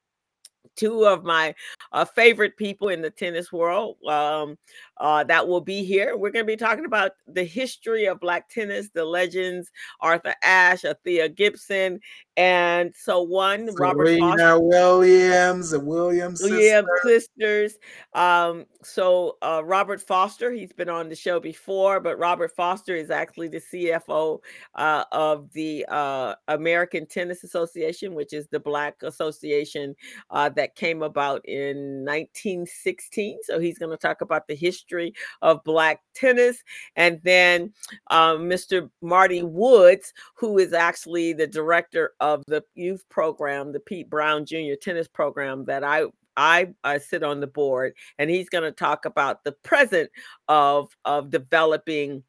two 0.78 1.05
of 1.05 1.24
my 1.24 1.55
uh, 1.92 2.05
favorite 2.05 2.56
people 2.56 2.88
in 2.88 3.02
the 3.02 3.10
tennis 3.10 3.52
world 3.52 3.96
um, 4.06 4.56
uh, 4.98 5.24
that 5.24 5.46
will 5.46 5.60
be 5.60 5.84
here. 5.84 6.16
We're 6.16 6.30
going 6.30 6.46
to 6.46 6.52
be 6.52 6.56
talking 6.56 6.86
about 6.86 7.12
the 7.26 7.44
history 7.44 8.06
of 8.06 8.20
Black 8.20 8.48
tennis, 8.48 8.88
the 8.90 9.05
legends, 9.05 9.70
Arthur 10.00 10.34
Ashe, 10.42 10.84
Althea 10.84 11.28
Gibson, 11.28 12.00
and 12.39 12.94
so 12.94 13.20
one, 13.20 13.66
Serena 13.66 13.81
Robert 13.81 14.19
Foster. 14.20 14.60
Williams, 14.60 15.70
the 15.70 15.81
Williams 15.81 16.40
Williams 16.40 16.89
sisters. 17.02 17.78
Um, 18.15 18.65
so 18.85 19.39
uh, 19.43 19.62
Robert 19.65 20.01
Foster, 20.01 20.52
he's 20.52 20.73
been 20.73 20.89
on 20.89 21.09
the 21.09 21.16
show 21.16 21.40
before, 21.40 21.98
but 21.98 22.16
Robert 22.16 22.55
Foster 22.55 22.94
is 22.94 23.10
actually 23.10 23.48
the 23.48 23.60
CFO 23.60 24.39
uh, 24.77 25.05
of 25.10 25.52
the 25.52 25.85
uh, 25.89 26.36
American 26.47 27.06
Tennis 27.06 27.43
Association, 27.43 28.15
which 28.15 28.32
is 28.32 28.47
the 28.47 28.60
Black 28.60 29.02
association 29.02 29.97
uh, 30.31 30.48
that 30.51 30.77
came 30.77 31.02
about 31.02 31.44
in 31.44 32.05
1916. 32.05 33.39
So 33.43 33.59
he's 33.59 33.78
going 33.78 33.90
to 33.90 33.97
talk 33.97 34.20
about 34.20 34.47
the 34.47 34.55
history 34.55 35.12
of 35.43 35.65
Black 35.65 36.02
tennis. 36.15 36.62
And 36.94 37.20
then 37.24 37.73
um, 38.12 38.48
Mr. 38.48 38.90
Marty 39.02 39.43
Woods, 39.43 40.12
who 40.36 40.59
is 40.59 40.73
actually 40.73 41.32
the 41.32 41.48
director 41.48 42.12
of 42.20 42.27
the 42.46 42.62
youth 42.74 43.05
program, 43.09 43.72
the 43.72 43.80
Pete 43.80 44.10
Brown 44.10 44.46
Jr. 44.46 44.74
tennis 44.80 45.09
program 45.09 45.64
that 45.66 45.84
I 45.84 46.05
I, 46.36 46.68
I 46.84 46.98
sit 46.98 47.24
on 47.24 47.40
the 47.40 47.48
board, 47.48 47.94
and 48.18 48.30
he's 48.30 48.48
going 48.48 48.62
to 48.62 48.70
talk 48.70 49.05
about 49.05 49.42
the 49.42 49.52
present 49.64 50.10
of 50.46 50.88
of 51.05 51.30
developing 51.30 52.22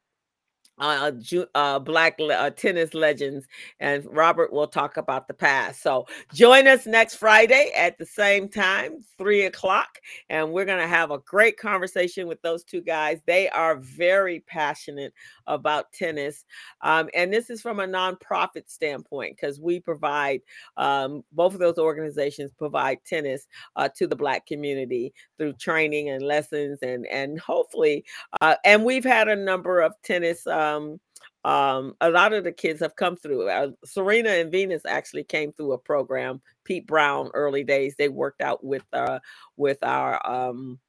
uh, 0.80 1.12
uh, 1.56 1.80
black 1.80 2.20
uh, 2.20 2.50
tennis 2.52 2.94
legends, 2.94 3.46
and 3.80 4.06
Robert 4.10 4.52
will 4.54 4.68
talk 4.68 4.98
about 4.98 5.28
the 5.28 5.34
past. 5.34 5.82
So 5.82 6.08
join 6.34 6.68
us 6.68 6.86
next 6.86 7.16
Friday 7.16 7.72
at 7.76 7.98
the 7.98 8.06
same 8.06 8.48
time, 8.48 9.04
three 9.18 9.44
o'clock, 9.44 10.00
and 10.30 10.52
we're 10.52 10.66
going 10.66 10.82
to 10.82 10.88
have 10.88 11.12
a 11.12 11.20
great 11.20 11.58
conversation 11.58 12.28
with 12.28 12.42
those 12.42 12.64
two 12.64 12.82
guys. 12.82 13.20
They 13.26 13.50
are 13.50 13.78
very 13.78 14.42
passionate 14.42 15.14
about 15.48 15.92
tennis, 15.92 16.46
um, 16.82 17.10
and 17.14 17.34
this 17.34 17.50
is 17.50 17.62
from 17.62 17.80
a 17.80 17.88
nonprofit 17.88 18.70
standpoint 18.70 19.36
because 19.36 19.60
we 19.60 19.80
provide 19.80 20.42
um, 20.78 21.24
both 21.34 21.54
of 21.54 21.60
those 21.60 21.78
organizations 21.78 22.52
provide 22.58 23.00
tennis 23.06 23.48
uh, 23.76 23.90
to 23.98 24.08
the 24.08 24.16
black 24.16 24.46
community 24.46 25.14
through 25.38 25.54
training 25.54 26.10
and 26.10 26.22
lessons, 26.22 26.80
and 26.82 27.06
and 27.08 27.40
hopefully, 27.40 28.06
uh, 28.42 28.56
and 28.64 28.86
we've 28.86 29.04
had 29.04 29.28
a 29.28 29.36
number 29.36 29.82
of 29.82 29.94
tennis. 30.04 30.48
Uh, 30.48 30.69
um, 30.76 31.00
um, 31.46 31.96
a 32.02 32.10
lot 32.10 32.34
of 32.34 32.44
the 32.44 32.52
kids 32.52 32.82
have 32.82 32.96
come 32.96 33.16
through. 33.16 33.50
Uh, 33.50 33.70
Serena 33.86 34.30
and 34.30 34.52
Venus 34.52 34.86
actually 34.86 35.24
came 35.24 35.52
through 35.54 35.74
a 35.74 35.78
program. 35.78 36.42
Pete 36.66 36.86
Brown, 36.86 37.32
early 37.34 37.64
days, 37.64 37.96
they 37.98 38.10
worked 38.10 38.42
out 38.42 38.64
with 38.64 38.84
uh, 38.94 39.20
with 39.58 39.78
our 39.84 40.26
um, 40.30 40.80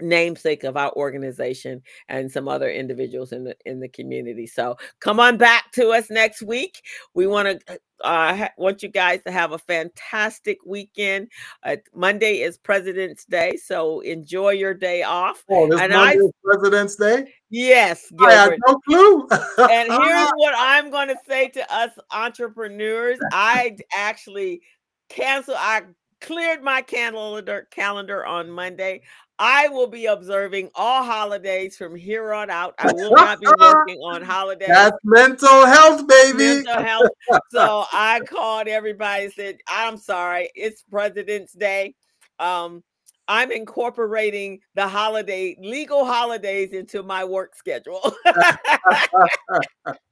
namesake 0.00 0.64
of 0.64 0.76
our 0.76 0.92
organization 0.92 1.82
and 2.08 2.30
some 2.30 2.48
other 2.48 2.70
individuals 2.70 3.32
in 3.32 3.44
the 3.44 3.56
in 3.64 3.80
the 3.80 3.88
community. 3.88 4.46
So 4.46 4.76
come 5.00 5.20
on 5.20 5.36
back 5.36 5.72
to 5.72 5.90
us 5.90 6.10
next 6.10 6.42
week. 6.42 6.82
We 7.14 7.26
want 7.26 7.60
to 7.66 7.78
uh, 8.04 8.48
want 8.58 8.82
you 8.82 8.88
guys 8.88 9.22
to 9.24 9.32
have 9.32 9.52
a 9.52 9.58
fantastic 9.58 10.58
weekend. 10.66 11.28
Uh, 11.62 11.76
Monday 11.94 12.40
is 12.42 12.58
President's 12.58 13.24
Day, 13.24 13.56
so 13.56 14.00
enjoy 14.00 14.50
your 14.50 14.74
day 14.74 15.02
off. 15.02 15.44
Oh, 15.50 15.68
this 15.68 15.80
and 15.80 15.92
Monday 15.92 16.18
I, 16.18 16.24
is 16.24 16.32
President's 16.44 16.96
Day. 16.96 17.32
Yes, 17.50 18.10
Gilbert. 18.10 18.32
I 18.32 18.34
had 18.34 18.58
no 18.66 18.78
clue. 18.86 19.28
and 19.70 19.92
here's 20.02 20.30
what 20.36 20.54
I'm 20.56 20.90
going 20.90 21.08
to 21.08 21.16
say 21.28 21.48
to 21.48 21.74
us 21.74 21.90
entrepreneurs: 22.10 23.18
I 23.32 23.76
actually 23.94 24.60
cancel. 25.08 25.54
I 25.56 25.82
cleared 26.20 26.62
my 26.62 26.82
calendar 26.82 27.68
calendar 27.70 28.24
on 28.24 28.50
Monday. 28.50 29.02
I 29.38 29.68
will 29.68 29.86
be 29.86 30.06
observing 30.06 30.70
all 30.74 31.02
holidays 31.02 31.76
from 31.76 31.94
here 31.94 32.32
on 32.32 32.48
out. 32.50 32.74
I 32.78 32.92
will 32.92 33.10
not 33.14 33.40
be 33.40 33.46
working 33.46 33.98
on 33.98 34.22
holidays. 34.22 34.68
That's 34.68 34.96
mental 35.04 35.66
health, 35.66 36.06
baby. 36.06 36.64
Mental 36.64 36.82
health. 36.82 37.10
So 37.50 37.84
I 37.92 38.20
called 38.26 38.68
everybody 38.68 39.24
and 39.24 39.32
said, 39.32 39.58
I'm 39.68 39.98
sorry, 39.98 40.50
it's 40.54 40.82
President's 40.82 41.52
Day. 41.52 41.94
Um, 42.38 42.82
I'm 43.28 43.50
incorporating 43.50 44.60
the 44.74 44.86
holiday 44.86 45.56
legal 45.60 46.04
holidays 46.04 46.72
into 46.72 47.02
my 47.02 47.24
work 47.24 47.56
schedule. 47.56 48.14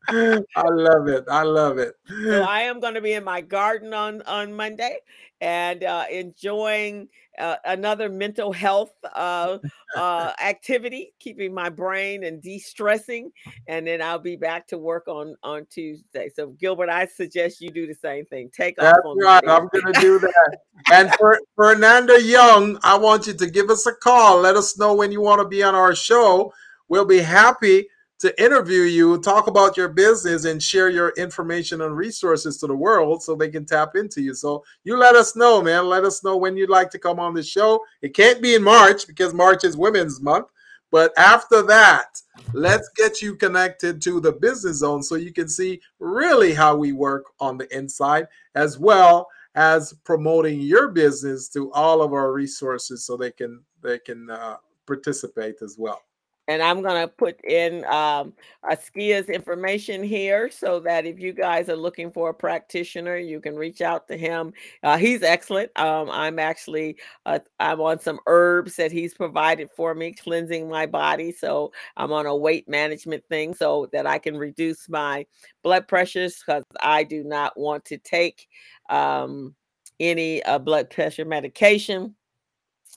I 0.09 0.69
love 0.69 1.09
it. 1.09 1.25
I 1.31 1.43
love 1.43 1.79
it. 1.79 1.95
So 2.09 2.43
I 2.43 2.63
am 2.63 2.81
going 2.81 2.95
to 2.95 3.01
be 3.01 3.13
in 3.13 3.23
my 3.23 3.41
garden 3.41 3.95
on 3.95 4.23
on 4.23 4.53
Monday 4.53 4.99
and 5.41 5.85
uh, 5.85 6.05
enjoying 6.11 7.09
uh, 7.39 7.57
another 7.65 8.09
mental 8.09 8.53
health 8.53 8.93
uh, 9.15 9.59
uh, 9.97 10.33
activity, 10.43 11.13
keeping 11.19 11.53
my 11.53 11.69
brain 11.69 12.25
and 12.25 12.43
de-stressing, 12.43 13.31
and 13.69 13.87
then 13.87 14.01
I'll 14.01 14.19
be 14.19 14.37
back 14.37 14.67
to 14.69 14.79
work 14.79 15.09
on 15.09 15.37
on 15.43 15.67
Tuesday. 15.71 16.31
So 16.35 16.49
Gilbert, 16.49 16.89
I 16.89 17.07
suggest 17.07 17.61
you 17.61 17.71
do 17.71 17.87
the 17.87 17.95
same 17.95 18.25
thing. 18.27 18.51
Take 18.57 18.77
That's 18.77 18.99
off. 18.99 19.17
That's 19.19 19.47
right. 19.47 19.49
I'm 19.49 19.69
going 19.73 19.93
to 19.93 20.01
do 20.01 20.19
that. 20.19 20.59
and 20.93 21.15
for 21.19 21.41
Fernando 21.57 22.15
Young, 22.15 22.79
I 22.83 22.97
want 22.97 23.27
you 23.27 23.35
to 23.35 23.51
give 23.51 23.71
us 23.71 23.87
a 23.87 23.93
call. 23.93 24.41
Let 24.41 24.57
us 24.57 24.79
know 24.79 24.95
when 24.95 25.13
you 25.13 25.21
want 25.21 25.41
to 25.41 25.49
be 25.49 25.63
on 25.63 25.75
our 25.75 25.95
show. 25.95 26.53
We'll 26.89 27.07
be 27.07 27.21
happy 27.21 27.89
to 28.25 28.43
interview 28.43 28.81
you, 28.81 29.19
talk 29.19 29.49
about 29.49 29.77
your 29.77 29.91
business, 29.91 30.47
and 30.47 30.63
share 30.63 30.89
your 30.89 31.11
information 31.11 31.83
and 31.83 31.95
resources 31.95 32.57
to 32.57 32.67
the 32.67 32.75
world 32.75 33.23
so 33.23 33.35
they 33.35 33.51
can 33.51 33.67
tap 33.67 33.97
into 33.97 34.23
you. 34.23 34.35
So 34.35 34.65
you 34.83 34.97
let 34.97 35.15
us 35.15 35.37
know, 35.37 35.61
man. 35.61 35.91
Let 35.91 36.05
us 36.05 36.25
know 36.25 36.39
when 36.39 36.57
you'd 36.57 36.71
like 36.71 36.89
to 36.93 36.99
come 36.99 37.21
on 37.21 37.35
the 37.35 37.43
show. 37.43 37.85
It 38.01 38.15
can't 38.15 38.41
be 38.41 38.55
in 38.55 38.63
March 38.63 39.07
because 39.07 39.35
March 39.35 39.63
is 39.63 39.77
Women's 39.77 40.23
Month. 40.23 40.47
But 40.91 41.13
after 41.19 41.61
that, 41.65 42.19
let's 42.55 42.89
get 42.97 43.21
you 43.21 43.37
connected 43.37 44.01
to 44.03 44.21
the 44.21 44.33
business 44.33 44.79
zone 44.79 45.03
so 45.03 45.17
you 45.17 45.33
can 45.33 45.49
see 45.49 45.83
really 45.99 46.55
how 46.55 46.77
we 46.77 46.93
work 46.93 47.27
on 47.41 47.59
the 47.59 47.77
inside, 47.77 48.27
as 48.55 48.79
well 48.79 49.29
as 49.55 49.93
promoting 50.05 50.63
your 50.63 50.89
business 50.89 51.51
to 51.51 51.71
all 51.73 52.01
of 52.01 52.15
our 52.15 52.33
resources 52.33 53.05
so 53.05 53.19
they 53.19 53.33
can 53.33 53.63
they 53.83 53.99
can 53.99 54.31
uh, 54.31 54.57
participate 54.87 55.57
as 55.61 55.77
well 55.79 56.01
and 56.47 56.63
I'm 56.63 56.83
going 56.83 57.01
to 57.01 57.09
put 57.09 57.43
in 57.45 57.85
um, 57.87 58.35
Askia's 58.65 59.29
information 59.29 60.03
here 60.03 60.51
so 60.51 60.79
that 60.81 61.07
if 61.07 61.19
you 61.19 61.33
guys 61.33 61.69
are 61.69 61.77
looking 61.77 62.11
for 62.11 62.31
a 62.31 62.35
practitioner, 62.35 63.17
you 63.17 63.41
can 63.41 63.57
reach 63.57 63.81
out 63.81 64.07
to 64.09 64.17
him. 64.17 64.53
Uh, 64.83 64.99
he's 64.99 65.23
excellent. 65.23 65.71
Um, 65.79 66.11
I'm 66.11 66.39
actually 66.39 66.97
uh, 67.25 67.39
I'm 67.61 67.81
on 67.81 67.99
some 67.99 68.21
herbs 68.27 68.77
that 68.77 68.93
he's 68.93 69.15
provided 69.15 69.71
for 69.75 69.95
me, 69.95 70.13
cleansing 70.13 70.69
my 70.69 70.87
body. 70.87 71.33
So 71.33 71.73
I'm 71.97 72.13
on 72.13 72.27
a 72.27 72.37
weight 72.37 72.69
management 72.69 73.25
thing 73.29 73.55
so 73.55 73.89
that 73.93 74.07
I 74.07 74.19
can 74.19 74.37
reduce 74.37 74.89
my 74.89 75.27
blood 75.63 75.89
pressures 75.89 76.43
because 76.45 76.65
I 76.81 77.05
do 77.05 77.25
not 77.25 77.59
want 77.59 77.85
to 77.87 77.99
take 77.99 78.49
um, 78.91 79.55
any 79.99 80.43
uh, 80.43 80.59
blood 80.59 80.91
pressure 80.91 81.25
medication. 81.25 82.15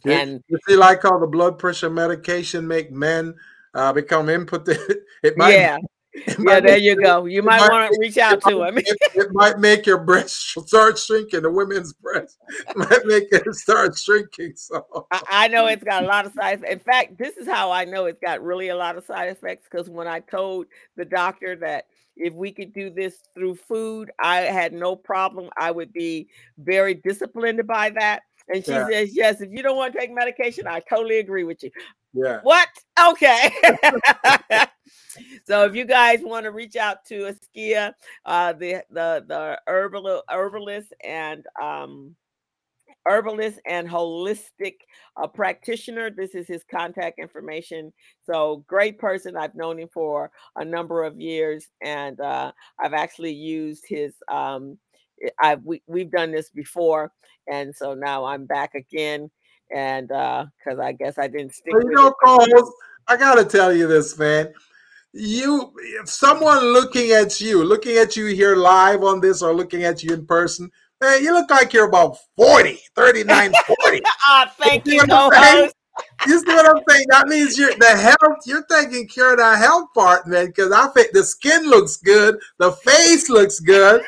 And 0.05 0.43
you 0.47 0.57
see, 0.67 0.75
like 0.75 1.03
how 1.03 1.17
the 1.19 1.27
blood 1.27 1.57
pressure 1.57 1.89
medication 1.89 2.67
make 2.67 2.91
men 2.91 3.35
uh, 3.73 3.93
become 3.93 4.29
impotent. 4.29 4.79
It 5.23 5.35
might, 5.35 5.55
yeah. 5.55 5.77
It 6.13 6.37
yeah, 6.39 6.59
there 6.59 6.77
you 6.77 6.95
go. 6.95 7.25
You 7.25 7.41
might, 7.41 7.59
might 7.59 7.71
want 7.71 7.91
to 7.91 7.99
reach 7.99 8.17
out 8.17 8.41
to 8.43 8.63
him. 8.63 8.77
it, 8.77 8.97
it, 9.15 9.33
might 9.33 9.59
make 9.59 9.85
your 9.85 9.97
breast 9.97 10.35
start 10.67 10.97
shrinking. 10.97 11.41
The 11.41 11.51
women's 11.51 11.93
breast 11.93 12.37
might 12.75 13.05
make 13.05 13.25
it 13.31 13.53
start 13.55 13.97
shrinking. 13.97 14.53
So 14.55 15.07
I, 15.11 15.21
I, 15.29 15.47
know 15.47 15.67
it's 15.67 15.83
got 15.83 16.03
a 16.03 16.07
lot 16.07 16.25
of 16.25 16.33
side 16.33 16.59
effects. 16.59 16.71
In 16.71 16.79
fact, 16.79 17.17
this 17.17 17.37
is 17.37 17.47
how 17.47 17.71
I 17.71 17.85
know 17.85 18.05
it's 18.05 18.19
got 18.19 18.43
really 18.43 18.69
a 18.69 18.75
lot 18.75 18.97
of 18.97 19.05
side 19.05 19.29
effects 19.29 19.67
because 19.69 19.89
when 19.89 20.07
I 20.07 20.19
told 20.21 20.67
the 20.95 21.05
doctor 21.05 21.55
that 21.57 21.85
if 22.15 22.33
we 22.33 22.51
could 22.51 22.73
do 22.73 22.89
this 22.89 23.19
through 23.35 23.55
food, 23.55 24.11
I 24.19 24.37
had 24.41 24.73
no 24.73 24.95
problem. 24.95 25.49
I 25.57 25.71
would 25.71 25.93
be 25.93 26.29
very 26.57 26.93
disciplined 26.93 27.65
by 27.67 27.91
that. 27.91 28.23
And 28.49 28.63
she 28.63 28.71
yeah. 28.71 28.87
says, 28.87 29.15
Yes, 29.15 29.41
if 29.41 29.51
you 29.51 29.61
don't 29.61 29.77
want 29.77 29.93
to 29.93 29.99
take 29.99 30.13
medication, 30.13 30.67
I 30.67 30.79
totally 30.79 31.19
agree 31.19 31.43
with 31.43 31.63
you. 31.63 31.71
Yeah. 32.13 32.39
What? 32.43 32.69
Okay. 33.09 33.51
so 35.45 35.65
if 35.65 35.75
you 35.75 35.85
guys 35.85 36.19
want 36.21 36.45
to 36.45 36.51
reach 36.51 36.75
out 36.75 37.05
to 37.09 37.27
Askia, 37.27 37.93
uh, 38.25 38.53
the 38.53 38.83
the 38.89 39.25
the 39.27 39.59
herbal 39.67 40.23
herbalist 40.29 40.93
and 41.03 41.45
um 41.61 42.15
herbalist 43.07 43.59
and 43.65 43.89
holistic 43.89 44.75
uh, 45.15 45.27
practitioner. 45.27 46.09
This 46.09 46.35
is 46.35 46.47
his 46.47 46.63
contact 46.69 47.19
information. 47.19 47.93
So 48.25 48.63
great 48.67 48.99
person. 48.99 49.37
I've 49.37 49.55
known 49.55 49.79
him 49.79 49.89
for 49.93 50.29
a 50.55 50.65
number 50.65 51.03
of 51.03 51.19
years, 51.19 51.67
and 51.81 52.19
uh, 52.19 52.51
I've 52.79 52.93
actually 52.93 53.33
used 53.33 53.85
his. 53.87 54.13
Um, 54.27 54.77
I've 55.39 55.63
we, 55.63 55.81
we've 55.87 56.11
done 56.11 56.31
this 56.31 56.49
before, 56.49 57.11
and 57.51 57.75
so 57.75 57.93
now 57.93 58.25
I'm 58.25 58.45
back 58.45 58.75
again, 58.75 59.29
and 59.73 60.07
because 60.07 60.79
uh, 60.79 60.83
I 60.83 60.91
guess 60.91 61.17
I 61.17 61.27
didn't 61.27 61.55
stick. 61.55 61.73
Well, 61.73 61.83
you 61.83 61.91
know, 61.91 62.13
Carlos, 62.23 62.71
I 63.07 63.17
gotta 63.17 63.45
tell 63.45 63.73
you 63.73 63.87
this, 63.87 64.17
man. 64.17 64.53
You 65.13 65.73
if 66.01 66.09
someone 66.09 66.59
looking 66.73 67.11
at 67.11 67.41
you 67.41 67.63
looking 67.63 67.97
at 67.97 68.15
you 68.15 68.27
here 68.27 68.55
live 68.55 69.03
on 69.03 69.19
this 69.19 69.41
or 69.41 69.55
looking 69.55 69.83
at 69.83 70.03
you 70.03 70.13
in 70.13 70.27
person 70.27 70.69
man 71.01 71.23
you 71.23 71.33
look 71.33 71.49
like 71.49 71.73
you're 71.73 71.87
about 71.87 72.17
40 72.35 72.77
39 72.93 73.53
40 73.65 74.01
ah, 74.27 74.53
thank 74.59 74.85
you, 74.85 74.95
you, 74.95 75.07
know 75.07 75.31
you 76.27 76.39
see 76.39 76.45
what 76.47 76.69
i'm 76.69 76.83
saying 76.89 77.05
that 77.09 77.27
means 77.27 77.57
you're 77.57 77.73
the 77.75 77.97
health 77.97 78.39
you're 78.45 78.65
taking 78.65 79.07
care 79.07 79.31
of 79.31 79.37
the 79.37 79.55
health 79.57 79.87
part 79.93 80.27
man 80.27 80.47
because 80.47 80.71
i 80.71 80.87
think 80.87 81.11
the 81.11 81.23
skin 81.23 81.63
looks 81.69 81.97
good 81.97 82.37
the 82.57 82.71
face 82.71 83.29
looks 83.29 83.59
good 83.59 84.01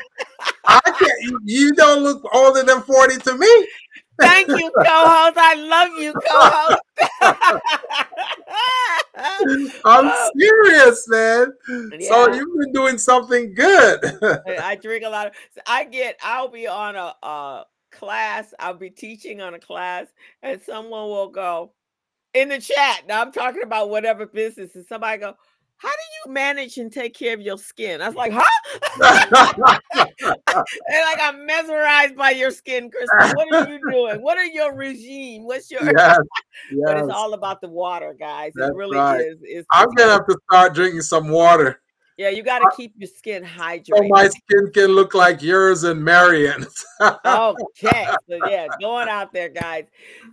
i 0.65 0.79
can't 0.85 1.41
you, 1.45 1.73
don't 1.73 2.03
look 2.03 2.23
older 2.33 2.63
than 2.63 2.81
40 2.81 3.17
to 3.17 3.37
me 3.37 3.67
Thank 4.19 4.49
you, 4.49 4.69
co-host. 4.75 5.37
I 5.37 5.55
love 5.55 5.97
you, 5.97 6.13
co-host. 6.13 6.81
I'm 9.85 10.11
serious, 10.37 11.07
man. 11.07 11.53
Yeah. 11.97 12.09
So 12.09 12.33
you've 12.33 12.59
been 12.59 12.73
doing 12.73 12.97
something 12.97 13.53
good. 13.53 13.99
I 14.59 14.75
drink 14.81 15.05
a 15.05 15.09
lot 15.09 15.27
of. 15.27 15.33
I 15.65 15.85
get. 15.85 16.17
I'll 16.21 16.49
be 16.49 16.67
on 16.67 16.95
a, 16.95 17.13
a 17.23 17.65
class. 17.91 18.53
I'll 18.59 18.73
be 18.73 18.89
teaching 18.89 19.41
on 19.41 19.53
a 19.53 19.59
class, 19.59 20.07
and 20.43 20.61
someone 20.61 21.07
will 21.07 21.29
go 21.29 21.71
in 22.34 22.49
the 22.49 22.60
chat. 22.60 23.03
Now 23.07 23.22
I'm 23.22 23.31
talking 23.31 23.64
about 23.64 23.89
whatever 23.89 24.26
business, 24.26 24.76
and 24.76 24.85
somebody 24.85 25.19
go, 25.19 25.35
how 25.80 25.89
do 25.89 25.95
you 26.26 26.34
manage 26.34 26.77
and 26.77 26.91
take 26.91 27.14
care 27.14 27.34
of 27.34 27.39
your 27.39 27.57
skin? 27.57 28.01
I 28.01 28.07
was 28.07 28.15
like, 28.15 28.34
huh? 28.34 28.43
and 30.27 31.03
like 31.06 31.19
I'm 31.22 31.45
mesmerized 31.45 32.18
by 32.18 32.31
your 32.31 32.51
skin, 32.51 32.91
Crystal. 32.91 33.38
What 33.38 33.53
are 33.53 33.69
you 33.69 33.80
doing? 33.89 34.22
What 34.22 34.38
are 34.38 34.45
your 34.45 34.76
regime? 34.76 35.45
What's 35.45 35.72
your 35.72 35.81
yes, 35.84 35.95
yes. 35.95 36.19
but 36.85 36.97
it's 36.97 37.10
all 37.10 37.34
about 37.34 37.61
the 37.61 37.69
water, 37.69 38.14
guys. 38.14 38.51
That's 38.56 38.72
it 38.72 38.76
really 38.76 38.97
right. 38.97 39.22
is. 39.22 39.38
It's 39.41 39.68
I'm 39.72 39.89
gonna 39.91 40.11
have 40.11 40.27
to 40.27 40.38
start 40.49 40.76
drinking 40.76 41.01
some 41.01 41.30
water. 41.30 41.80
Yeah, 42.19 42.27
you 42.31 42.43
got 42.43 42.59
to 42.59 42.69
keep 42.75 42.91
your 42.97 43.07
skin 43.07 43.45
oh, 43.45 43.47
hydrated. 43.47 43.95
So 43.95 44.07
my 44.09 44.27
skin 44.27 44.69
can 44.73 44.87
look 44.87 45.13
like 45.13 45.41
yours 45.41 45.85
and 45.85 46.03
Marion's. 46.03 46.85
Oh, 46.99 47.55
okay, 47.81 48.09
so 48.29 48.45
yeah, 48.49 48.67
going 48.81 49.07
out 49.07 49.31
there, 49.31 49.47
guys. 49.47 49.85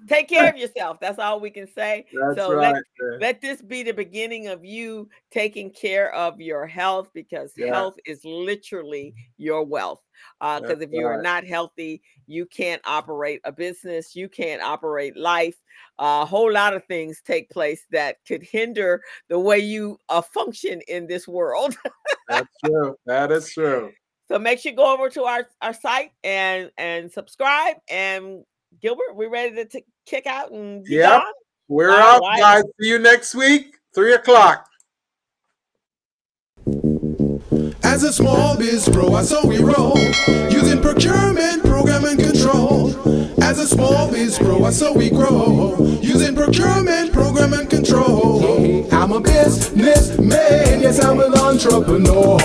Take 0.09 0.29
care 0.29 0.51
of 0.51 0.57
yourself. 0.57 0.99
That's 1.01 1.21
all 1.21 1.39
we 1.39 1.49
can 1.49 1.69
say. 1.73 2.07
That's 2.13 2.39
so 2.39 2.55
right, 2.55 2.75
let, 3.01 3.21
let 3.21 3.41
this 3.41 3.63
be 3.63 3.85
the 3.85 3.93
beginning 3.93 4.49
of 4.49 4.65
you 4.65 5.09
taking 5.31 5.71
care 5.71 6.13
of 6.13 6.41
your 6.41 6.67
health 6.67 7.11
because 7.15 7.53
yeah. 7.57 7.69
health 7.69 7.95
is 8.05 8.21
literally 8.25 9.15
your 9.37 9.63
wealth 9.63 10.03
because 10.41 10.79
uh, 10.79 10.81
if 10.81 10.91
you 10.93 11.07
are 11.07 11.21
not 11.21 11.45
healthy, 11.45 12.03
you 12.27 12.47
can't 12.47 12.83
operate 12.85 13.41
a 13.45 13.53
business, 13.53 14.15
you 14.15 14.29
can't 14.29 14.63
operate 14.63 15.17
life. 15.17 15.57
Uh, 15.99 16.21
a 16.23 16.27
whole 16.27 16.53
lot 16.53 16.75
of 16.75 16.85
things 16.85 17.23
take 17.25 17.49
place 17.51 17.87
that 17.91 18.17
could 18.27 18.43
hinder 18.43 19.01
the 19.29 19.39
way 19.39 19.59
you 19.59 19.99
uh, 20.09 20.21
function 20.21 20.81
in 20.89 21.07
this 21.07 21.27
world. 21.27 21.77
That's 22.29 22.49
true. 22.65 22.97
That 23.07 23.33
is 23.33 23.53
true. 23.53 23.93
So 24.29 24.39
make 24.39 24.59
sure 24.59 24.73
you 24.73 24.77
go 24.77 24.93
over 24.93 25.09
to 25.11 25.23
our, 25.25 25.47
our 25.63 25.73
site 25.73 26.11
and 26.25 26.71
and 26.77 27.11
subscribe. 27.11 27.77
And 27.89 28.45
Gilbert, 28.83 29.15
we 29.15 29.27
ready 29.27 29.55
to 29.57 29.65
t- 29.65 29.85
kick 30.05 30.27
out 30.27 30.51
and 30.53 30.85
yeah, 30.89 31.23
we're 31.69 31.91
out, 31.91 32.23
guys. 32.37 32.65
See 32.81 32.89
you 32.89 32.99
next 32.99 33.35
week, 33.35 33.77
three 33.95 34.15
o'clock. 34.15 34.69
As 37.97 38.03
a 38.03 38.13
small 38.13 38.59
biz 38.59 38.87
pro, 38.91 39.15
I 39.15 39.23
saw 39.23 39.47
we 39.47 39.57
roll 39.57 39.99
using 40.51 40.83
procurement, 40.83 41.63
program, 41.65 42.05
and 42.05 42.21
control. 42.21 42.91
As 43.43 43.59
a 43.59 43.67
small 43.67 44.13
biz 44.13 44.39
pro, 44.39 44.65
I 44.67 44.71
saw 44.71 44.93
we 44.93 45.09
grow 45.09 45.75
using 46.03 46.35
procurement, 46.35 47.15
program, 47.15 47.55
and 47.55 47.71
control. 47.71 48.87
I'm 48.93 49.13
a 49.13 49.21
businessman, 49.21 50.83
yes, 50.83 51.03
I'm 51.03 51.21
an 51.21 51.39
entrepreneur. 51.39 52.37